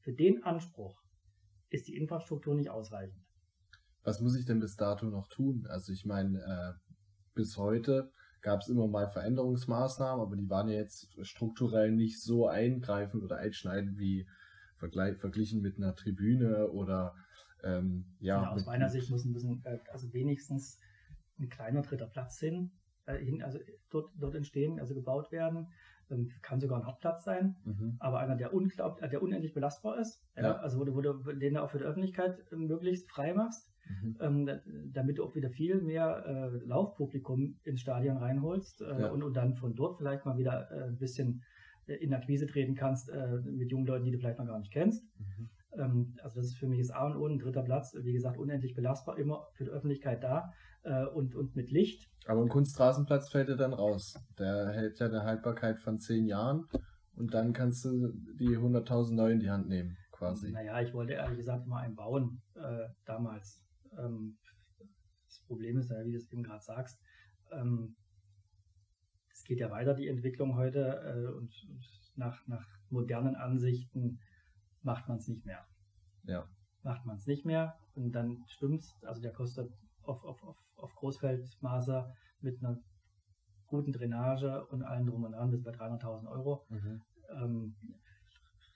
Für 0.00 0.12
den 0.12 0.42
Anspruch 0.42 1.01
ist 1.72 1.88
die 1.88 1.96
Infrastruktur 1.96 2.54
nicht 2.54 2.70
ausreichend. 2.70 3.18
Was 4.04 4.20
muss 4.20 4.36
ich 4.36 4.44
denn 4.44 4.60
bis 4.60 4.76
dato 4.76 5.06
noch 5.06 5.28
tun? 5.28 5.66
Also 5.68 5.92
ich 5.92 6.04
meine, 6.04 6.38
äh, 6.38 6.92
bis 7.34 7.56
heute 7.56 8.10
gab 8.40 8.60
es 8.60 8.68
immer 8.68 8.88
mal 8.88 9.08
Veränderungsmaßnahmen, 9.08 10.20
aber 10.20 10.36
die 10.36 10.50
waren 10.50 10.68
ja 10.68 10.74
jetzt 10.74 11.16
strukturell 11.24 11.92
nicht 11.92 12.20
so 12.20 12.48
eingreifend 12.48 13.22
oder 13.22 13.36
einschneidend 13.36 13.98
wie 13.98 14.26
vergleich, 14.76 15.16
verglichen 15.16 15.62
mit 15.62 15.76
einer 15.76 15.94
Tribüne 15.94 16.68
oder 16.70 17.14
ähm, 17.62 18.04
ja. 18.18 18.42
Ja, 18.42 18.50
aus 18.50 18.56
mit, 18.56 18.66
meiner 18.66 18.88
Sicht 18.88 19.10
muss 19.10 19.24
ein 19.24 19.32
bisschen, 19.32 19.64
äh, 19.64 19.78
also 19.92 20.12
wenigstens 20.12 20.80
ein 21.38 21.48
kleiner 21.48 21.82
dritter 21.82 22.06
Platz 22.06 22.38
hin, 22.40 22.72
äh, 23.06 23.18
hin 23.18 23.42
also 23.42 23.58
dort, 23.90 24.10
dort 24.18 24.34
entstehen, 24.34 24.80
also 24.80 24.94
gebaut 24.94 25.30
werden. 25.30 25.68
Ähm, 26.12 26.28
kann 26.42 26.60
sogar 26.60 26.78
ein 26.78 26.86
Hauptplatz 26.86 27.24
sein, 27.24 27.56
Mhm. 27.64 27.96
aber 27.98 28.18
einer, 28.20 28.36
der, 28.36 28.52
unglaub, 28.54 29.00
äh, 29.02 29.08
der 29.08 29.22
unendlich 29.22 29.54
belastbar 29.54 29.98
ist, 29.98 30.22
ja, 30.36 30.56
also 30.56 30.78
wo 30.78 30.84
du, 30.84 30.94
wo 30.94 31.00
du, 31.00 31.32
den 31.32 31.54
du 31.54 31.62
auch 31.62 31.70
für 31.70 31.78
die 31.78 31.84
Öffentlichkeit 31.84 32.34
äh, 32.52 32.56
möglichst 32.56 33.08
frei 33.10 33.32
machst, 33.34 33.68
Mhm. 34.02 34.16
ähm, 34.20 34.46
da- 34.46 34.60
damit 34.92 35.18
du 35.18 35.24
auch 35.24 35.34
wieder 35.34 35.50
viel 35.50 35.80
mehr 35.80 36.24
äh, 36.26 36.66
Laufpublikum 36.66 37.58
ins 37.64 37.80
Stadion 37.80 38.16
reinholst 38.18 38.80
äh, 38.82 38.84
Ja. 39.00 39.06
und, 39.08 39.22
und 39.22 39.34
dann 39.34 39.54
von 39.54 39.74
dort 39.74 39.96
vielleicht 39.98 40.24
mal 40.24 40.36
wieder 40.36 40.70
äh, 40.70 40.84
ein 40.88 40.98
bisschen 40.98 41.42
äh, 41.86 41.94
in 41.94 42.12
Akquise 42.14 42.46
treten 42.46 42.74
kannst 42.76 43.10
mit 43.44 43.70
jungen 43.70 43.86
Leuten, 43.86 44.04
die 44.04 44.12
du 44.12 44.18
vielleicht 44.18 44.38
noch 44.38 44.46
gar 44.46 44.58
nicht 44.58 44.72
kennst. 44.72 45.02
Mhm. 45.18 45.48
Ähm, 45.78 46.16
also 46.22 46.40
das 46.40 46.48
ist 46.48 46.58
für 46.58 46.66
mich 46.66 46.80
das 46.80 46.90
A 46.90 47.06
und 47.06 47.16
O, 47.16 47.26
ein 47.26 47.38
dritter 47.38 47.62
Platz, 47.62 47.94
wie 48.00 48.12
gesagt, 48.12 48.38
unendlich 48.38 48.74
belastbar, 48.74 49.18
immer 49.18 49.48
für 49.54 49.64
die 49.64 49.70
Öffentlichkeit 49.70 50.22
da 50.22 50.52
äh, 50.82 51.06
und, 51.06 51.34
und 51.34 51.56
mit 51.56 51.70
Licht. 51.70 52.10
Aber 52.26 52.42
ein 52.42 52.48
Kunstrasenplatz 52.48 53.30
fällt 53.30 53.48
ja 53.48 53.56
dann 53.56 53.72
raus. 53.72 54.14
Der 54.38 54.70
hält 54.70 54.98
ja 54.98 55.06
eine 55.06 55.24
Haltbarkeit 55.24 55.80
von 55.80 55.98
zehn 55.98 56.26
Jahren 56.26 56.66
und 57.14 57.34
dann 57.34 57.52
kannst 57.52 57.84
du 57.84 58.12
die 58.38 58.56
100.000 58.56 59.14
neu 59.14 59.32
in 59.32 59.40
die 59.40 59.50
Hand 59.50 59.68
nehmen, 59.68 59.96
quasi. 60.12 60.50
Naja, 60.50 60.80
ich 60.80 60.92
wollte 60.92 61.14
ehrlich 61.14 61.38
gesagt 61.38 61.66
immer 61.66 61.78
einen 61.78 61.96
bauen 61.96 62.42
äh, 62.54 62.88
damals. 63.04 63.62
Ähm, 63.98 64.36
das 65.26 65.40
Problem 65.46 65.78
ist 65.78 65.90
ja, 65.90 66.04
wie 66.04 66.12
du 66.12 66.18
es 66.18 66.30
eben 66.30 66.42
gerade 66.42 66.62
sagst, 66.62 67.00
ähm, 67.50 67.96
es 69.32 69.44
geht 69.44 69.60
ja 69.60 69.70
weiter, 69.70 69.94
die 69.94 70.08
Entwicklung 70.08 70.56
heute 70.56 71.02
äh, 71.04 71.26
und, 71.34 71.52
und 71.68 71.84
nach, 72.16 72.46
nach 72.46 72.66
modernen 72.90 73.34
Ansichten 73.34 74.20
macht 74.82 75.08
man 75.08 75.18
es 75.18 75.28
nicht 75.28 75.44
mehr. 75.44 75.64
Ja. 76.24 76.46
Macht 76.82 77.06
man 77.06 77.16
es 77.16 77.26
nicht 77.26 77.44
mehr 77.44 77.78
und 77.94 78.12
dann 78.12 78.44
stimmt's, 78.48 78.96
also 79.02 79.20
der 79.20 79.32
kostet 79.32 79.72
auf, 80.02 80.24
auf, 80.24 80.42
auf, 80.42 80.56
auf 80.76 80.94
Großfeldmaße 80.96 82.14
mit 82.40 82.62
einer 82.62 82.78
guten 83.68 83.92
Drainage 83.92 84.66
und 84.66 84.82
allem 84.82 85.06
drum 85.06 85.24
und 85.24 85.32
dran 85.32 85.50
bis 85.50 85.62
bei 85.62 85.70
300.000 85.70 86.30
Euro. 86.30 86.66
Mhm. 86.68 87.02
Ähm, 87.30 87.76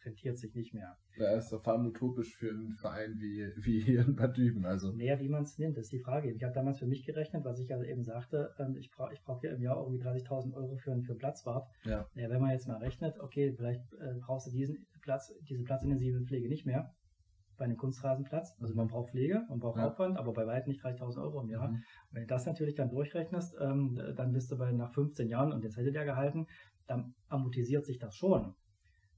rentiert 0.06 0.38
sich 0.38 0.54
nicht 0.54 0.72
mehr. 0.72 0.96
Ja, 1.18 1.36
ist 1.36 1.52
doch 1.52 1.62
vor 1.62 1.74
allem 1.74 1.86
utopisch 1.86 2.36
für 2.36 2.50
einen 2.50 2.74
Verein 2.74 3.16
wie, 3.18 3.50
wie 3.56 3.80
hier 3.80 4.06
in 4.06 4.16
Bad 4.16 4.36
Düben. 4.36 4.64
Also. 4.64 4.92
Naja, 4.92 5.18
wie 5.20 5.28
man 5.28 5.42
es 5.42 5.58
nimmt, 5.58 5.76
ist 5.76 5.92
die 5.92 5.98
Frage. 5.98 6.30
Ich 6.32 6.42
habe 6.42 6.54
damals 6.54 6.78
für 6.78 6.86
mich 6.86 7.04
gerechnet, 7.04 7.44
was 7.44 7.58
ich 7.58 7.72
also 7.72 7.84
eben 7.84 8.04
sagte, 8.04 8.54
ähm, 8.58 8.76
ich 8.76 8.90
brauche 8.90 9.12
ich 9.12 9.22
brauch 9.22 9.42
ja 9.42 9.52
im 9.52 9.60
Jahr 9.60 9.76
irgendwie 9.78 10.02
30.000 10.02 10.54
Euro 10.54 10.76
für, 10.76 11.00
für 11.02 11.14
Platzwart. 11.14 11.68
Ja. 11.84 12.06
ja. 12.14 12.30
Wenn 12.30 12.40
man 12.40 12.50
jetzt 12.50 12.68
mal 12.68 12.78
rechnet, 12.78 13.18
okay, 13.20 13.52
vielleicht 13.56 13.82
äh, 13.94 14.14
brauchst 14.20 14.46
du 14.46 14.50
diesen 14.50 14.86
Platz, 15.02 15.32
diese 15.48 15.64
platzintensive 15.64 16.22
Pflege 16.22 16.48
nicht 16.48 16.66
mehr 16.66 16.94
bei 17.56 17.64
einem 17.64 17.76
Kunstrasenplatz. 17.76 18.56
Also 18.60 18.74
man 18.74 18.88
braucht 18.88 19.10
Pflege, 19.10 19.44
man 19.48 19.58
braucht 19.58 19.78
ja. 19.78 19.88
Aufwand, 19.88 20.18
aber 20.18 20.32
bei 20.32 20.46
weitem 20.46 20.70
nicht 20.70 20.84
30.000 20.84 21.22
Euro 21.22 21.40
im 21.40 21.48
Jahr. 21.48 21.68
Mhm. 21.68 21.82
Wenn 22.10 22.22
du 22.22 22.26
das 22.28 22.46
natürlich 22.46 22.74
dann 22.74 22.90
durchrechnest, 22.90 23.56
ähm, 23.60 23.98
dann 24.16 24.32
bist 24.32 24.50
du 24.50 24.58
bei 24.58 24.72
nach 24.72 24.92
15 24.92 25.28
Jahren, 25.28 25.52
und 25.52 25.62
jetzt 25.62 25.76
hätte 25.76 25.92
der 25.92 26.04
gehalten, 26.04 26.46
dann 26.86 27.14
amortisiert 27.28 27.84
sich 27.86 27.98
das 27.98 28.14
schon. 28.14 28.54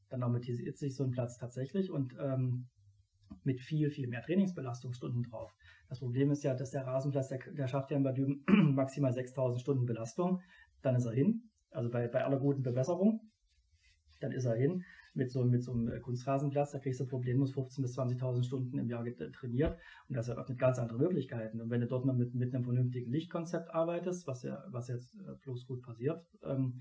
Dann 0.09 0.23
amortisiert 0.23 0.79
sich 0.79 0.95
so 0.95 1.05
ein 1.05 1.11
Platz 1.11 1.39
tatsächlich 1.39 1.91
und 1.91 2.17
ähm, 2.21 2.69
mit 3.45 3.61
viel, 3.61 3.91
viel 3.91 4.09
mehr 4.09 4.23
Trainingsbelastungsstunden 4.23 5.23
drauf. 5.25 5.55
Das 5.89 6.01
Problem 6.01 6.31
ist 6.31 6.43
ja, 6.45 6.55
dass 6.55 6.71
der 6.71 6.87
Rasenplatz, 6.87 7.29
der, 7.29 7.39
der 7.53 7.69
schafft 7.69 7.91
ja 7.91 7.97
in 7.97 8.03
Bad 8.03 8.19
maximal 8.49 9.13
6000 9.13 9.61
Stunden 9.61 9.87
Belastung. 9.87 10.41
Dann 10.83 10.95
ist 10.95 11.05
er 11.05 11.13
hin. 11.13 11.51
Also 11.71 11.91
bei, 11.91 12.09
bei 12.09 12.25
aller 12.25 12.39
guten 12.39 12.63
Bewässerung. 12.63 13.21
Dann 14.21 14.33
ist 14.33 14.47
er 14.47 14.55
hin 14.55 14.85
mit 15.19 15.31
so, 15.31 15.45
mit 15.45 15.63
so 15.63 15.73
einem 15.73 15.89
äh, 15.89 16.01
Kunstrasenplatz, 16.01 16.73
da 16.73 16.79
kriegst 16.79 17.01
du 17.01 17.07
problemlos 17.07 17.53
15.000 17.55 17.83
bis 17.83 17.99
20.000 17.99 18.43
Stunden 18.45 18.79
im 18.79 18.89
Jahr 18.89 19.05
trainiert 19.33 19.79
und 20.09 20.17
das 20.17 20.29
eröffnet 20.29 20.59
ganz 20.59 20.79
andere 20.79 20.99
Möglichkeiten. 20.99 21.61
Und 21.61 21.71
wenn 21.71 21.81
du 21.81 21.87
dort 21.87 22.05
mal 22.05 22.15
mit, 22.15 22.35
mit 22.35 22.55
einem 22.55 22.65
vernünftigen 22.65 23.11
Lichtkonzept 23.11 23.75
arbeitest, 23.75 24.27
was 24.27 24.43
ja, 24.45 24.65
was 24.71 24.89
jetzt 24.89 25.15
äh, 25.17 25.35
bloß 25.43 25.67
gut 25.67 25.83
passiert, 25.83 26.25
ähm, 26.45 26.81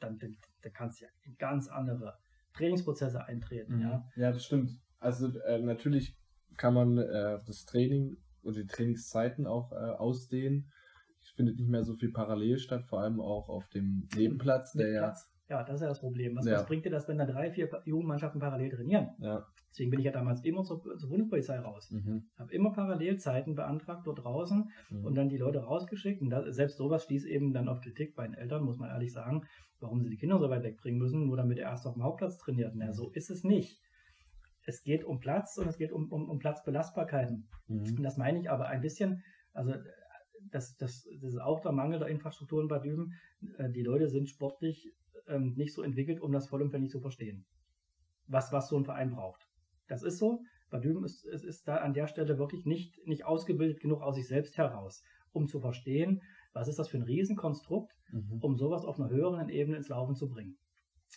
dann, 0.00 0.18
dann, 0.18 0.36
dann 0.62 0.72
kannst 0.72 1.00
du 1.00 1.04
ja 1.04 1.10
in 1.22 1.36
ganz 1.36 1.68
andere 1.68 2.18
Trainingsprozesse 2.54 3.24
eintreten. 3.24 3.76
Mhm. 3.76 3.82
Ja. 3.82 4.08
ja, 4.16 4.32
das 4.32 4.44
stimmt. 4.44 4.70
Also 4.98 5.28
äh, 5.40 5.58
natürlich 5.58 6.16
kann 6.56 6.74
man 6.74 6.98
äh, 6.98 7.38
das 7.46 7.64
Training 7.64 8.16
und 8.42 8.56
die 8.56 8.66
Trainingszeiten 8.66 9.46
auch 9.46 9.72
äh, 9.72 9.76
ausdehnen. 9.76 10.70
Es 11.20 11.30
findet 11.30 11.56
nicht 11.56 11.68
mehr 11.68 11.84
so 11.84 11.94
viel 11.94 12.12
parallel 12.12 12.58
statt, 12.58 12.84
vor 12.86 13.00
allem 13.00 13.20
auch 13.20 13.48
auf 13.48 13.68
dem 13.68 14.08
Nebenplatz, 14.14 14.72
der 14.72 14.92
ja 14.92 15.14
ja, 15.52 15.62
das 15.62 15.76
ist 15.76 15.80
ja 15.82 15.88
das 15.88 16.00
Problem. 16.00 16.34
Was, 16.34 16.46
ja. 16.46 16.54
was 16.54 16.66
bringt 16.66 16.86
dir 16.86 16.90
das, 16.90 17.06
wenn 17.08 17.18
da 17.18 17.26
drei, 17.26 17.50
vier 17.50 17.68
Jugendmannschaften 17.84 18.40
parallel 18.40 18.70
trainieren? 18.70 19.10
Ja. 19.18 19.46
Deswegen 19.70 19.90
bin 19.90 20.00
ich 20.00 20.06
ja 20.06 20.12
damals 20.12 20.42
immer 20.44 20.64
zur, 20.64 20.82
zur 20.96 21.10
Bundespolizei 21.10 21.58
raus. 21.58 21.90
Mhm. 21.90 22.24
Habe 22.38 22.52
immer 22.52 22.72
parallel 22.72 23.18
Zeiten 23.18 23.54
beantragt 23.54 24.06
dort 24.06 24.24
draußen 24.24 24.70
mhm. 24.90 25.04
und 25.04 25.14
dann 25.14 25.28
die 25.28 25.36
Leute 25.36 25.60
rausgeschickt. 25.60 26.22
Und 26.22 26.30
da, 26.30 26.50
selbst 26.50 26.78
sowas 26.78 27.04
stieß 27.04 27.26
eben 27.26 27.52
dann 27.52 27.68
auf 27.68 27.80
Kritik 27.82 28.14
bei 28.14 28.26
den 28.26 28.34
Eltern, 28.34 28.64
muss 28.64 28.78
man 28.78 28.88
ehrlich 28.88 29.12
sagen, 29.12 29.42
warum 29.80 30.00
sie 30.00 30.08
die 30.08 30.16
Kinder 30.16 30.38
so 30.38 30.48
weit 30.48 30.62
wegbringen 30.62 30.98
müssen, 30.98 31.26
nur 31.26 31.36
damit 31.36 31.58
er 31.58 31.70
erst 31.70 31.86
auf 31.86 31.94
dem 31.94 32.02
Hauptplatz 32.02 32.38
trainiert. 32.38 32.72
Na, 32.74 32.92
so 32.92 33.10
ist 33.10 33.30
es 33.30 33.44
nicht. 33.44 33.78
Es 34.64 34.82
geht 34.82 35.04
um 35.04 35.20
Platz 35.20 35.58
und 35.58 35.68
es 35.68 35.76
geht 35.76 35.92
um, 35.92 36.10
um, 36.10 36.30
um 36.30 36.38
Platzbelastbarkeiten. 36.38 37.48
Mhm. 37.68 37.96
Und 37.98 38.02
das 38.02 38.16
meine 38.16 38.38
ich 38.38 38.50
aber 38.50 38.68
ein 38.68 38.80
bisschen, 38.80 39.22
also 39.52 39.74
das, 40.50 40.76
das, 40.76 41.06
das 41.20 41.34
ist 41.34 41.40
auch 41.40 41.60
der 41.60 41.72
Mangel 41.72 41.98
der 41.98 42.08
Infrastrukturen 42.08 42.68
bei 42.68 42.78
Düben. 42.78 43.12
Äh, 43.58 43.70
die 43.70 43.82
Leute 43.82 44.08
sind 44.08 44.28
sportlich 44.28 44.92
ähm, 45.28 45.54
nicht 45.54 45.74
so 45.74 45.82
entwickelt, 45.82 46.20
um 46.20 46.32
das 46.32 46.48
vollumfänglich 46.48 46.90
zu 46.90 47.00
verstehen. 47.00 47.44
Was, 48.26 48.52
was 48.52 48.68
so 48.68 48.76
ein 48.76 48.84
Verein 48.84 49.10
braucht. 49.10 49.48
Das 49.88 50.02
ist 50.02 50.18
so. 50.18 50.42
Badüm 50.70 51.04
ist, 51.04 51.26
ist, 51.26 51.44
ist 51.44 51.68
da 51.68 51.76
an 51.76 51.92
der 51.92 52.06
Stelle 52.06 52.38
wirklich 52.38 52.64
nicht, 52.64 53.06
nicht 53.06 53.26
ausgebildet 53.26 53.80
genug 53.80 54.00
aus 54.00 54.14
sich 54.14 54.26
selbst 54.26 54.56
heraus, 54.56 55.02
um 55.32 55.46
zu 55.46 55.60
verstehen, 55.60 56.22
was 56.54 56.68
ist 56.68 56.78
das 56.78 56.88
für 56.88 56.96
ein 56.96 57.02
Riesenkonstrukt, 57.02 57.92
mhm. 58.10 58.38
um 58.40 58.56
sowas 58.56 58.84
auf 58.84 58.98
einer 58.98 59.10
höheren 59.10 59.48
Ebene 59.48 59.76
ins 59.76 59.88
Laufen 59.88 60.14
zu 60.14 60.28
bringen. 60.28 60.56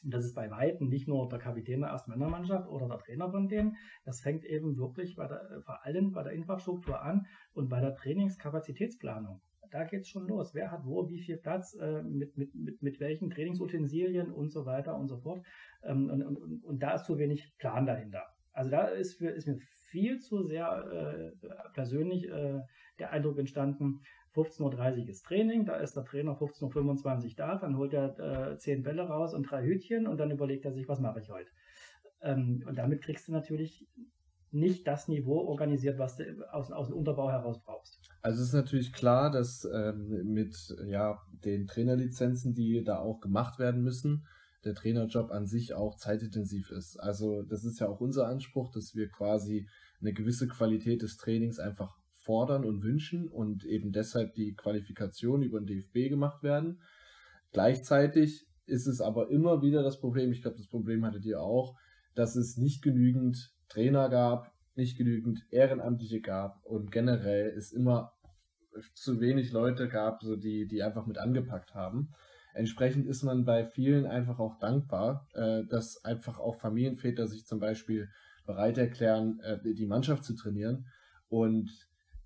Und 0.03 0.13
das 0.13 0.25
ist 0.25 0.35
bei 0.35 0.51
Weitem 0.51 0.89
nicht 0.89 1.07
nur 1.07 1.29
der 1.29 1.39
Kapitän 1.39 1.81
der 1.81 1.89
ersten 1.89 2.11
Männermannschaft 2.11 2.67
oder 2.67 2.87
der 2.87 2.97
Trainer 2.97 3.31
von 3.31 3.47
denen. 3.47 3.77
Das 4.03 4.19
fängt 4.19 4.43
eben 4.43 4.77
wirklich 4.77 5.15
bei 5.15 5.27
der, 5.27 5.61
vor 5.63 5.85
allem 5.85 6.11
bei 6.11 6.23
der 6.23 6.33
Infrastruktur 6.33 7.01
an 7.01 7.25
und 7.53 7.69
bei 7.69 7.79
der 7.79 7.95
Trainingskapazitätsplanung 7.95 9.41
da 9.75 9.97
es 9.97 10.07
schon 10.07 10.27
los. 10.27 10.53
Wer 10.53 10.71
hat 10.71 10.85
wo 10.85 11.09
wie 11.09 11.19
viel 11.19 11.37
Platz, 11.37 11.75
äh, 11.75 12.01
mit, 12.01 12.37
mit, 12.37 12.55
mit, 12.55 12.81
mit 12.81 12.99
welchen 12.99 13.29
Trainingsutensilien 13.29 14.31
und 14.31 14.49
so 14.49 14.65
weiter 14.65 14.95
und 14.95 15.07
so 15.07 15.17
fort. 15.17 15.43
Ähm, 15.83 16.09
und, 16.09 16.23
und, 16.23 16.63
und 16.63 16.79
da 16.83 16.93
ist 16.93 17.05
zu 17.05 17.17
wenig 17.17 17.57
Plan 17.57 17.85
dahinter. 17.85 18.23
Also 18.53 18.71
da 18.71 18.85
ist, 18.85 19.15
für, 19.15 19.29
ist 19.29 19.47
mir 19.47 19.57
viel 19.59 20.19
zu 20.19 20.43
sehr 20.43 21.33
äh, 21.43 21.47
persönlich 21.73 22.29
äh, 22.29 22.61
der 22.99 23.11
Eindruck 23.11 23.37
entstanden, 23.37 23.99
15.30 24.33 25.03
Uhr 25.03 25.09
ist 25.09 25.25
Training, 25.25 25.65
da 25.65 25.75
ist 25.75 25.95
der 25.95 26.05
Trainer 26.05 26.37
15.25 26.37 27.25
Uhr 27.25 27.33
da, 27.35 27.55
dann 27.55 27.77
holt 27.77 27.93
er 27.93 28.19
äh, 28.19 28.57
zehn 28.57 28.83
Bälle 28.83 29.03
raus 29.03 29.33
und 29.33 29.43
drei 29.49 29.63
Hütchen 29.63 30.07
und 30.07 30.17
dann 30.17 30.31
überlegt 30.31 30.65
er 30.65 30.73
sich, 30.73 30.87
was 30.87 30.99
mache 30.99 31.19
ich 31.19 31.29
heute. 31.29 31.49
Ähm, 32.21 32.63
und 32.67 32.77
damit 32.77 33.01
kriegst 33.01 33.27
du 33.27 33.33
natürlich 33.33 33.87
nicht 34.51 34.87
das 34.87 35.07
Niveau 35.07 35.47
organisiert, 35.47 35.99
was 35.99 36.15
du 36.17 36.23
aus, 36.51 36.71
aus 36.71 36.87
dem 36.87 36.97
Unterbau 36.97 37.29
heraus 37.29 37.61
brauchst. 37.61 37.99
Also 38.25 38.41
es 38.41 38.47
ist 38.47 38.53
natürlich 38.55 38.91
klar, 38.91 39.29
dass 39.29 39.69
ähm, 39.71 40.23
mit 40.23 40.57
ja, 40.87 41.21
den 41.43 41.67
Trainerlizenzen, 41.67 42.55
die 42.55 42.83
da 42.83 42.97
auch 42.97 43.19
gemacht 43.19 43.59
werden 43.59 43.83
müssen, 43.83 44.25
der 44.63 44.73
Trainerjob 44.73 45.29
an 45.29 45.45
sich 45.45 45.75
auch 45.75 45.95
zeitintensiv 45.95 46.71
ist. 46.71 46.99
Also 46.99 47.43
das 47.43 47.63
ist 47.63 47.79
ja 47.79 47.87
auch 47.87 48.01
unser 48.01 48.25
Anspruch, 48.25 48.71
dass 48.71 48.95
wir 48.95 49.09
quasi 49.09 49.69
eine 50.01 50.11
gewisse 50.11 50.47
Qualität 50.47 51.03
des 51.03 51.17
Trainings 51.17 51.59
einfach 51.59 51.99
fordern 52.15 52.65
und 52.65 52.81
wünschen 52.81 53.27
und 53.27 53.63
eben 53.63 53.91
deshalb 53.91 54.33
die 54.33 54.55
Qualifikation 54.55 55.43
über 55.43 55.59
den 55.59 55.67
DFB 55.67 56.09
gemacht 56.09 56.41
werden. 56.41 56.81
Gleichzeitig 57.51 58.47
ist 58.65 58.87
es 58.87 59.01
aber 59.01 59.29
immer 59.29 59.61
wieder 59.61 59.83
das 59.83 59.99
Problem, 59.99 60.31
ich 60.31 60.41
glaube, 60.41 60.57
das 60.57 60.67
Problem 60.67 61.05
hattet 61.05 61.25
ihr 61.25 61.41
auch, 61.41 61.77
dass 62.15 62.35
es 62.35 62.57
nicht 62.57 62.81
genügend 62.81 63.53
Trainer 63.69 64.09
gab, 64.09 64.51
nicht 64.73 64.97
genügend 64.97 65.45
Ehrenamtliche 65.51 66.21
gab 66.21 66.65
und 66.65 66.91
generell 66.91 67.53
es 67.55 67.71
immer 67.71 68.14
zu 68.93 69.19
wenig 69.19 69.51
Leute 69.51 69.87
gab, 69.87 70.21
so 70.23 70.35
die, 70.35 70.67
die 70.67 70.83
einfach 70.83 71.05
mit 71.05 71.17
angepackt 71.17 71.73
haben. 71.75 72.09
Entsprechend 72.53 73.05
ist 73.05 73.23
man 73.23 73.43
bei 73.43 73.65
vielen 73.65 74.05
einfach 74.05 74.39
auch 74.39 74.57
dankbar, 74.59 75.27
äh, 75.33 75.63
dass 75.65 76.03
einfach 76.05 76.39
auch 76.39 76.55
Familienväter 76.55 77.27
sich 77.27 77.45
zum 77.45 77.59
Beispiel 77.59 78.09
bereit 78.45 78.77
erklären, 78.77 79.39
äh, 79.41 79.57
die 79.73 79.85
Mannschaft 79.85 80.23
zu 80.23 80.35
trainieren. 80.35 80.85
Und 81.27 81.69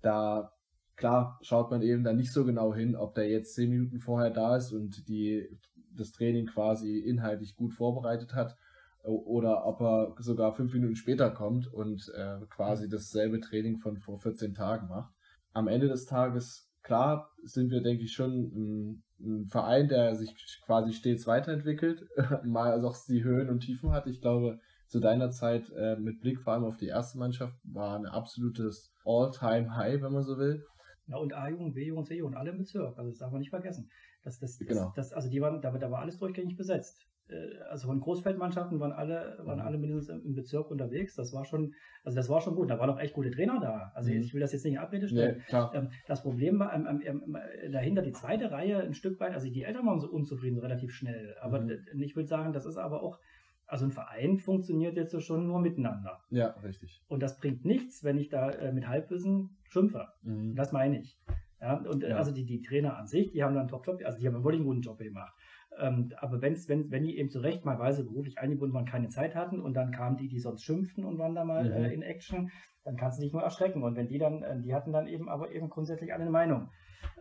da, 0.02 0.52
klar, 0.96 1.38
schaut 1.42 1.70
man 1.70 1.82
eben 1.82 2.04
dann 2.04 2.16
nicht 2.16 2.32
so 2.32 2.44
genau 2.44 2.74
hin, 2.74 2.94
ob 2.94 3.14
der 3.14 3.28
jetzt 3.28 3.54
zehn 3.54 3.70
Minuten 3.70 3.98
vorher 3.98 4.30
da 4.30 4.56
ist 4.56 4.72
und 4.72 5.08
die, 5.08 5.48
das 5.96 6.12
Training 6.12 6.46
quasi 6.46 6.98
inhaltlich 6.98 7.56
gut 7.56 7.74
vorbereitet 7.74 8.34
hat 8.34 8.56
oder 9.02 9.66
ob 9.66 9.80
er 9.80 10.14
sogar 10.18 10.52
fünf 10.52 10.74
Minuten 10.74 10.96
später 10.96 11.30
kommt 11.30 11.66
und 11.72 12.12
äh, 12.14 12.38
quasi 12.48 12.88
dasselbe 12.88 13.40
Training 13.40 13.78
von 13.78 13.96
vor 13.96 14.18
14 14.18 14.54
Tagen 14.54 14.88
macht. 14.88 15.12
Am 15.52 15.68
Ende 15.68 15.88
des 15.88 16.06
Tages, 16.06 16.70
klar, 16.82 17.30
sind 17.42 17.70
wir, 17.70 17.82
denke 17.82 18.04
ich, 18.04 18.12
schon 18.12 18.32
ein, 18.32 19.02
ein 19.20 19.46
Verein, 19.46 19.88
der 19.88 20.14
sich 20.14 20.34
quasi 20.64 20.92
stets 20.92 21.26
weiterentwickelt, 21.26 22.06
mal 22.44 22.72
also 22.72 22.88
auch 22.88 22.96
die 23.08 23.24
Höhen 23.24 23.48
und 23.48 23.60
Tiefen 23.60 23.92
hat. 23.92 24.06
Ich 24.06 24.20
glaube, 24.20 24.60
zu 24.86 25.00
deiner 25.00 25.30
Zeit 25.30 25.70
äh, 25.70 25.96
mit 25.96 26.20
Blick 26.20 26.40
vor 26.40 26.52
allem 26.52 26.64
auf 26.64 26.76
die 26.76 26.88
erste 26.88 27.18
Mannschaft 27.18 27.56
war 27.64 27.96
ein 27.96 28.06
absolutes 28.06 28.92
All-Time-High, 29.04 30.02
wenn 30.02 30.12
man 30.12 30.22
so 30.22 30.36
will. 30.36 30.64
Ja, 31.06 31.16
und 31.16 31.32
A-Jugend, 31.32 31.74
B-Jugend, 31.74 32.06
C-Jugend, 32.06 32.36
alle 32.36 32.50
im 32.50 32.58
Bezirk. 32.58 32.96
Also 32.98 33.10
das 33.10 33.18
darf 33.18 33.32
man 33.32 33.40
nicht 33.40 33.50
vergessen. 33.50 33.88
Das, 34.22 34.38
das, 34.38 34.58
das, 34.58 34.68
genau. 34.68 34.92
das, 34.94 35.12
also 35.12 35.28
die 35.28 35.40
waren, 35.40 35.60
da, 35.60 35.70
da 35.70 35.90
war 35.90 36.00
alles 36.00 36.18
durchgängig 36.18 36.56
besetzt. 36.56 37.06
Äh, 37.30 37.62
also 37.70 37.88
von 37.88 38.00
Großfeldmannschaften 38.00 38.80
waren 38.80 38.92
alle, 38.92 39.38
waren 39.44 39.58
mhm. 39.58 39.64
alle 39.64 39.78
mindestens 39.78 40.24
im 40.24 40.34
Bezirk 40.34 40.70
unterwegs. 40.70 41.14
Das 41.14 41.32
war 41.32 41.44
schon, 41.44 41.74
also 42.04 42.16
das 42.16 42.28
war 42.28 42.40
schon 42.40 42.56
gut. 42.56 42.70
Da 42.70 42.78
waren 42.78 42.90
auch 42.90 42.98
echt 42.98 43.14
gute 43.14 43.30
Trainer 43.30 43.58
da. 43.60 43.92
Also 43.94 44.10
mhm. 44.10 44.20
ich 44.20 44.34
will 44.34 44.40
das 44.40 44.52
jetzt 44.52 44.64
nicht 44.64 44.74
in 44.74 44.78
Abrede 44.78 45.08
stellen. 45.08 45.42
Nee, 45.50 45.88
das 46.06 46.22
Problem 46.22 46.58
war 46.58 46.74
ähm, 46.74 47.00
ähm, 47.04 47.36
dahinter 47.72 48.02
die 48.02 48.12
zweite 48.12 48.50
Reihe 48.50 48.80
ein 48.80 48.94
Stück 48.94 49.20
weit, 49.20 49.32
also 49.32 49.48
die 49.48 49.62
Eltern 49.62 49.86
waren 49.86 50.00
so 50.00 50.08
unzufrieden 50.08 50.58
relativ 50.58 50.92
schnell. 50.92 51.36
Aber 51.40 51.60
mhm. 51.60 51.78
ich 52.00 52.16
will 52.16 52.26
sagen, 52.26 52.52
das 52.52 52.66
ist 52.66 52.76
aber 52.76 53.02
auch, 53.02 53.18
also 53.66 53.84
ein 53.84 53.92
Verein 53.92 54.38
funktioniert 54.38 54.96
jetzt 54.96 55.12
so 55.12 55.20
schon 55.20 55.46
nur 55.46 55.60
miteinander. 55.60 56.20
Ja, 56.30 56.48
richtig. 56.64 57.02
Und 57.08 57.22
das 57.22 57.38
bringt 57.38 57.64
nichts, 57.64 58.02
wenn 58.02 58.18
ich 58.18 58.28
da 58.28 58.50
äh, 58.50 58.72
mit 58.72 58.88
Halbwissen 58.88 59.56
schimpfe. 59.68 60.08
Mhm. 60.22 60.56
Das 60.56 60.72
meine 60.72 61.00
ich. 61.00 61.18
Ja, 61.60 61.74
und 61.74 62.02
äh, 62.02 62.10
ja. 62.10 62.16
also 62.16 62.32
die, 62.32 62.44
die 62.44 62.62
Trainer 62.62 62.96
an 62.96 63.06
sich, 63.06 63.32
die 63.32 63.44
haben 63.44 63.54
dann 63.54 63.62
einen 63.62 63.68
Top-Job, 63.68 64.00
also 64.04 64.18
die 64.18 64.26
haben 64.26 64.42
wirklich 64.42 64.60
einen 64.60 64.66
guten 64.66 64.80
Job 64.80 64.98
gemacht. 64.98 65.34
Ähm, 65.78 66.12
aber 66.18 66.42
wenn's, 66.42 66.68
wenn, 66.68 66.90
wenn 66.90 67.04
die 67.04 67.16
eben 67.16 67.30
zu 67.30 67.40
Recht 67.40 67.64
mal 67.64 67.78
weise 67.78 68.04
beruflich 68.04 68.38
eingebunden 68.38 68.74
waren, 68.74 68.86
keine 68.86 69.08
Zeit 69.08 69.34
hatten 69.34 69.60
und 69.60 69.74
dann 69.74 69.92
kamen 69.92 70.16
die, 70.16 70.28
die 70.28 70.40
sonst 70.40 70.64
schimpften 70.64 71.04
und 71.04 71.18
waren 71.18 71.34
da 71.34 71.44
mal 71.44 71.64
mhm. 71.64 71.84
äh, 71.84 71.94
in 71.94 72.02
Action, 72.02 72.50
dann 72.84 72.96
kannst 72.96 73.18
du 73.18 73.22
dich 73.22 73.32
nur 73.32 73.42
erschrecken. 73.42 73.82
Und 73.82 73.96
wenn 73.96 74.08
die 74.08 74.18
dann, 74.18 74.42
äh, 74.42 74.60
die 74.60 74.74
hatten 74.74 74.92
dann 74.92 75.06
eben 75.06 75.28
aber 75.28 75.52
eben 75.52 75.68
grundsätzlich 75.68 76.12
alle 76.12 76.22
eine 76.22 76.30
Meinung. 76.30 76.70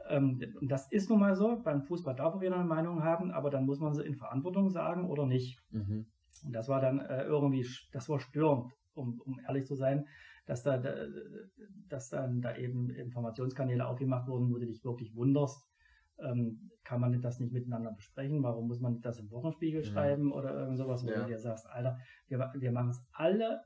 Ähm, 0.10 0.42
und 0.60 0.70
das 0.72 0.92
ist 0.92 1.10
nun 1.10 1.20
mal 1.20 1.36
so, 1.36 1.62
beim 1.64 1.84
Fußball 1.84 2.16
darf 2.16 2.36
auch 2.36 2.42
jeder 2.42 2.56
eine 2.56 2.66
Meinung 2.66 3.04
haben, 3.04 3.32
aber 3.32 3.50
dann 3.50 3.66
muss 3.66 3.80
man 3.80 3.94
sie 3.94 4.04
in 4.04 4.16
Verantwortung 4.16 4.70
sagen 4.70 5.08
oder 5.08 5.26
nicht. 5.26 5.60
Mhm. 5.70 6.08
Und 6.46 6.54
das 6.54 6.68
war 6.70 6.82
dann 6.82 7.00
äh, 7.00 7.24
irgendwie, 7.24 7.66
das 7.92 8.10
war 8.10 8.20
störend, 8.20 8.72
um, 8.94 9.22
um 9.26 9.40
ehrlich 9.48 9.66
zu 9.66 9.76
sein, 9.76 10.06
dass 10.46 10.64
da, 10.64 10.82
dass 11.90 12.10
dann 12.10 12.42
da 12.42 12.56
eben 12.56 12.90
Informationskanäle 12.90 13.86
aufgemacht 13.86 14.28
wurden, 14.28 14.50
wo 14.50 14.58
du 14.58 14.66
dich 14.66 14.84
wirklich 14.84 15.16
wunderst, 15.16 15.69
ähm, 16.24 16.72
kann 16.84 17.02
man 17.02 17.22
das 17.22 17.40
nicht 17.40 17.54
miteinander 17.54 17.92
besprechen? 17.92 18.42
Warum 18.44 18.68
muss 18.68 18.80
man 18.80 19.02
das 19.02 19.20
im 19.20 19.30
Wochenspiegel 19.32 19.82
mhm. 19.82 19.86
schreiben 19.86 20.32
oder 20.32 20.54
irgend 20.54 20.78
sowas, 20.78 21.04
wo 21.06 21.10
ja. 21.10 21.22
du 21.22 21.28
dir 21.28 21.38
sagst, 21.38 21.68
Alter, 21.68 22.00
wir, 22.28 22.52
wir 22.56 22.72
machen 22.72 22.90
es 22.90 23.06
alle 23.12 23.62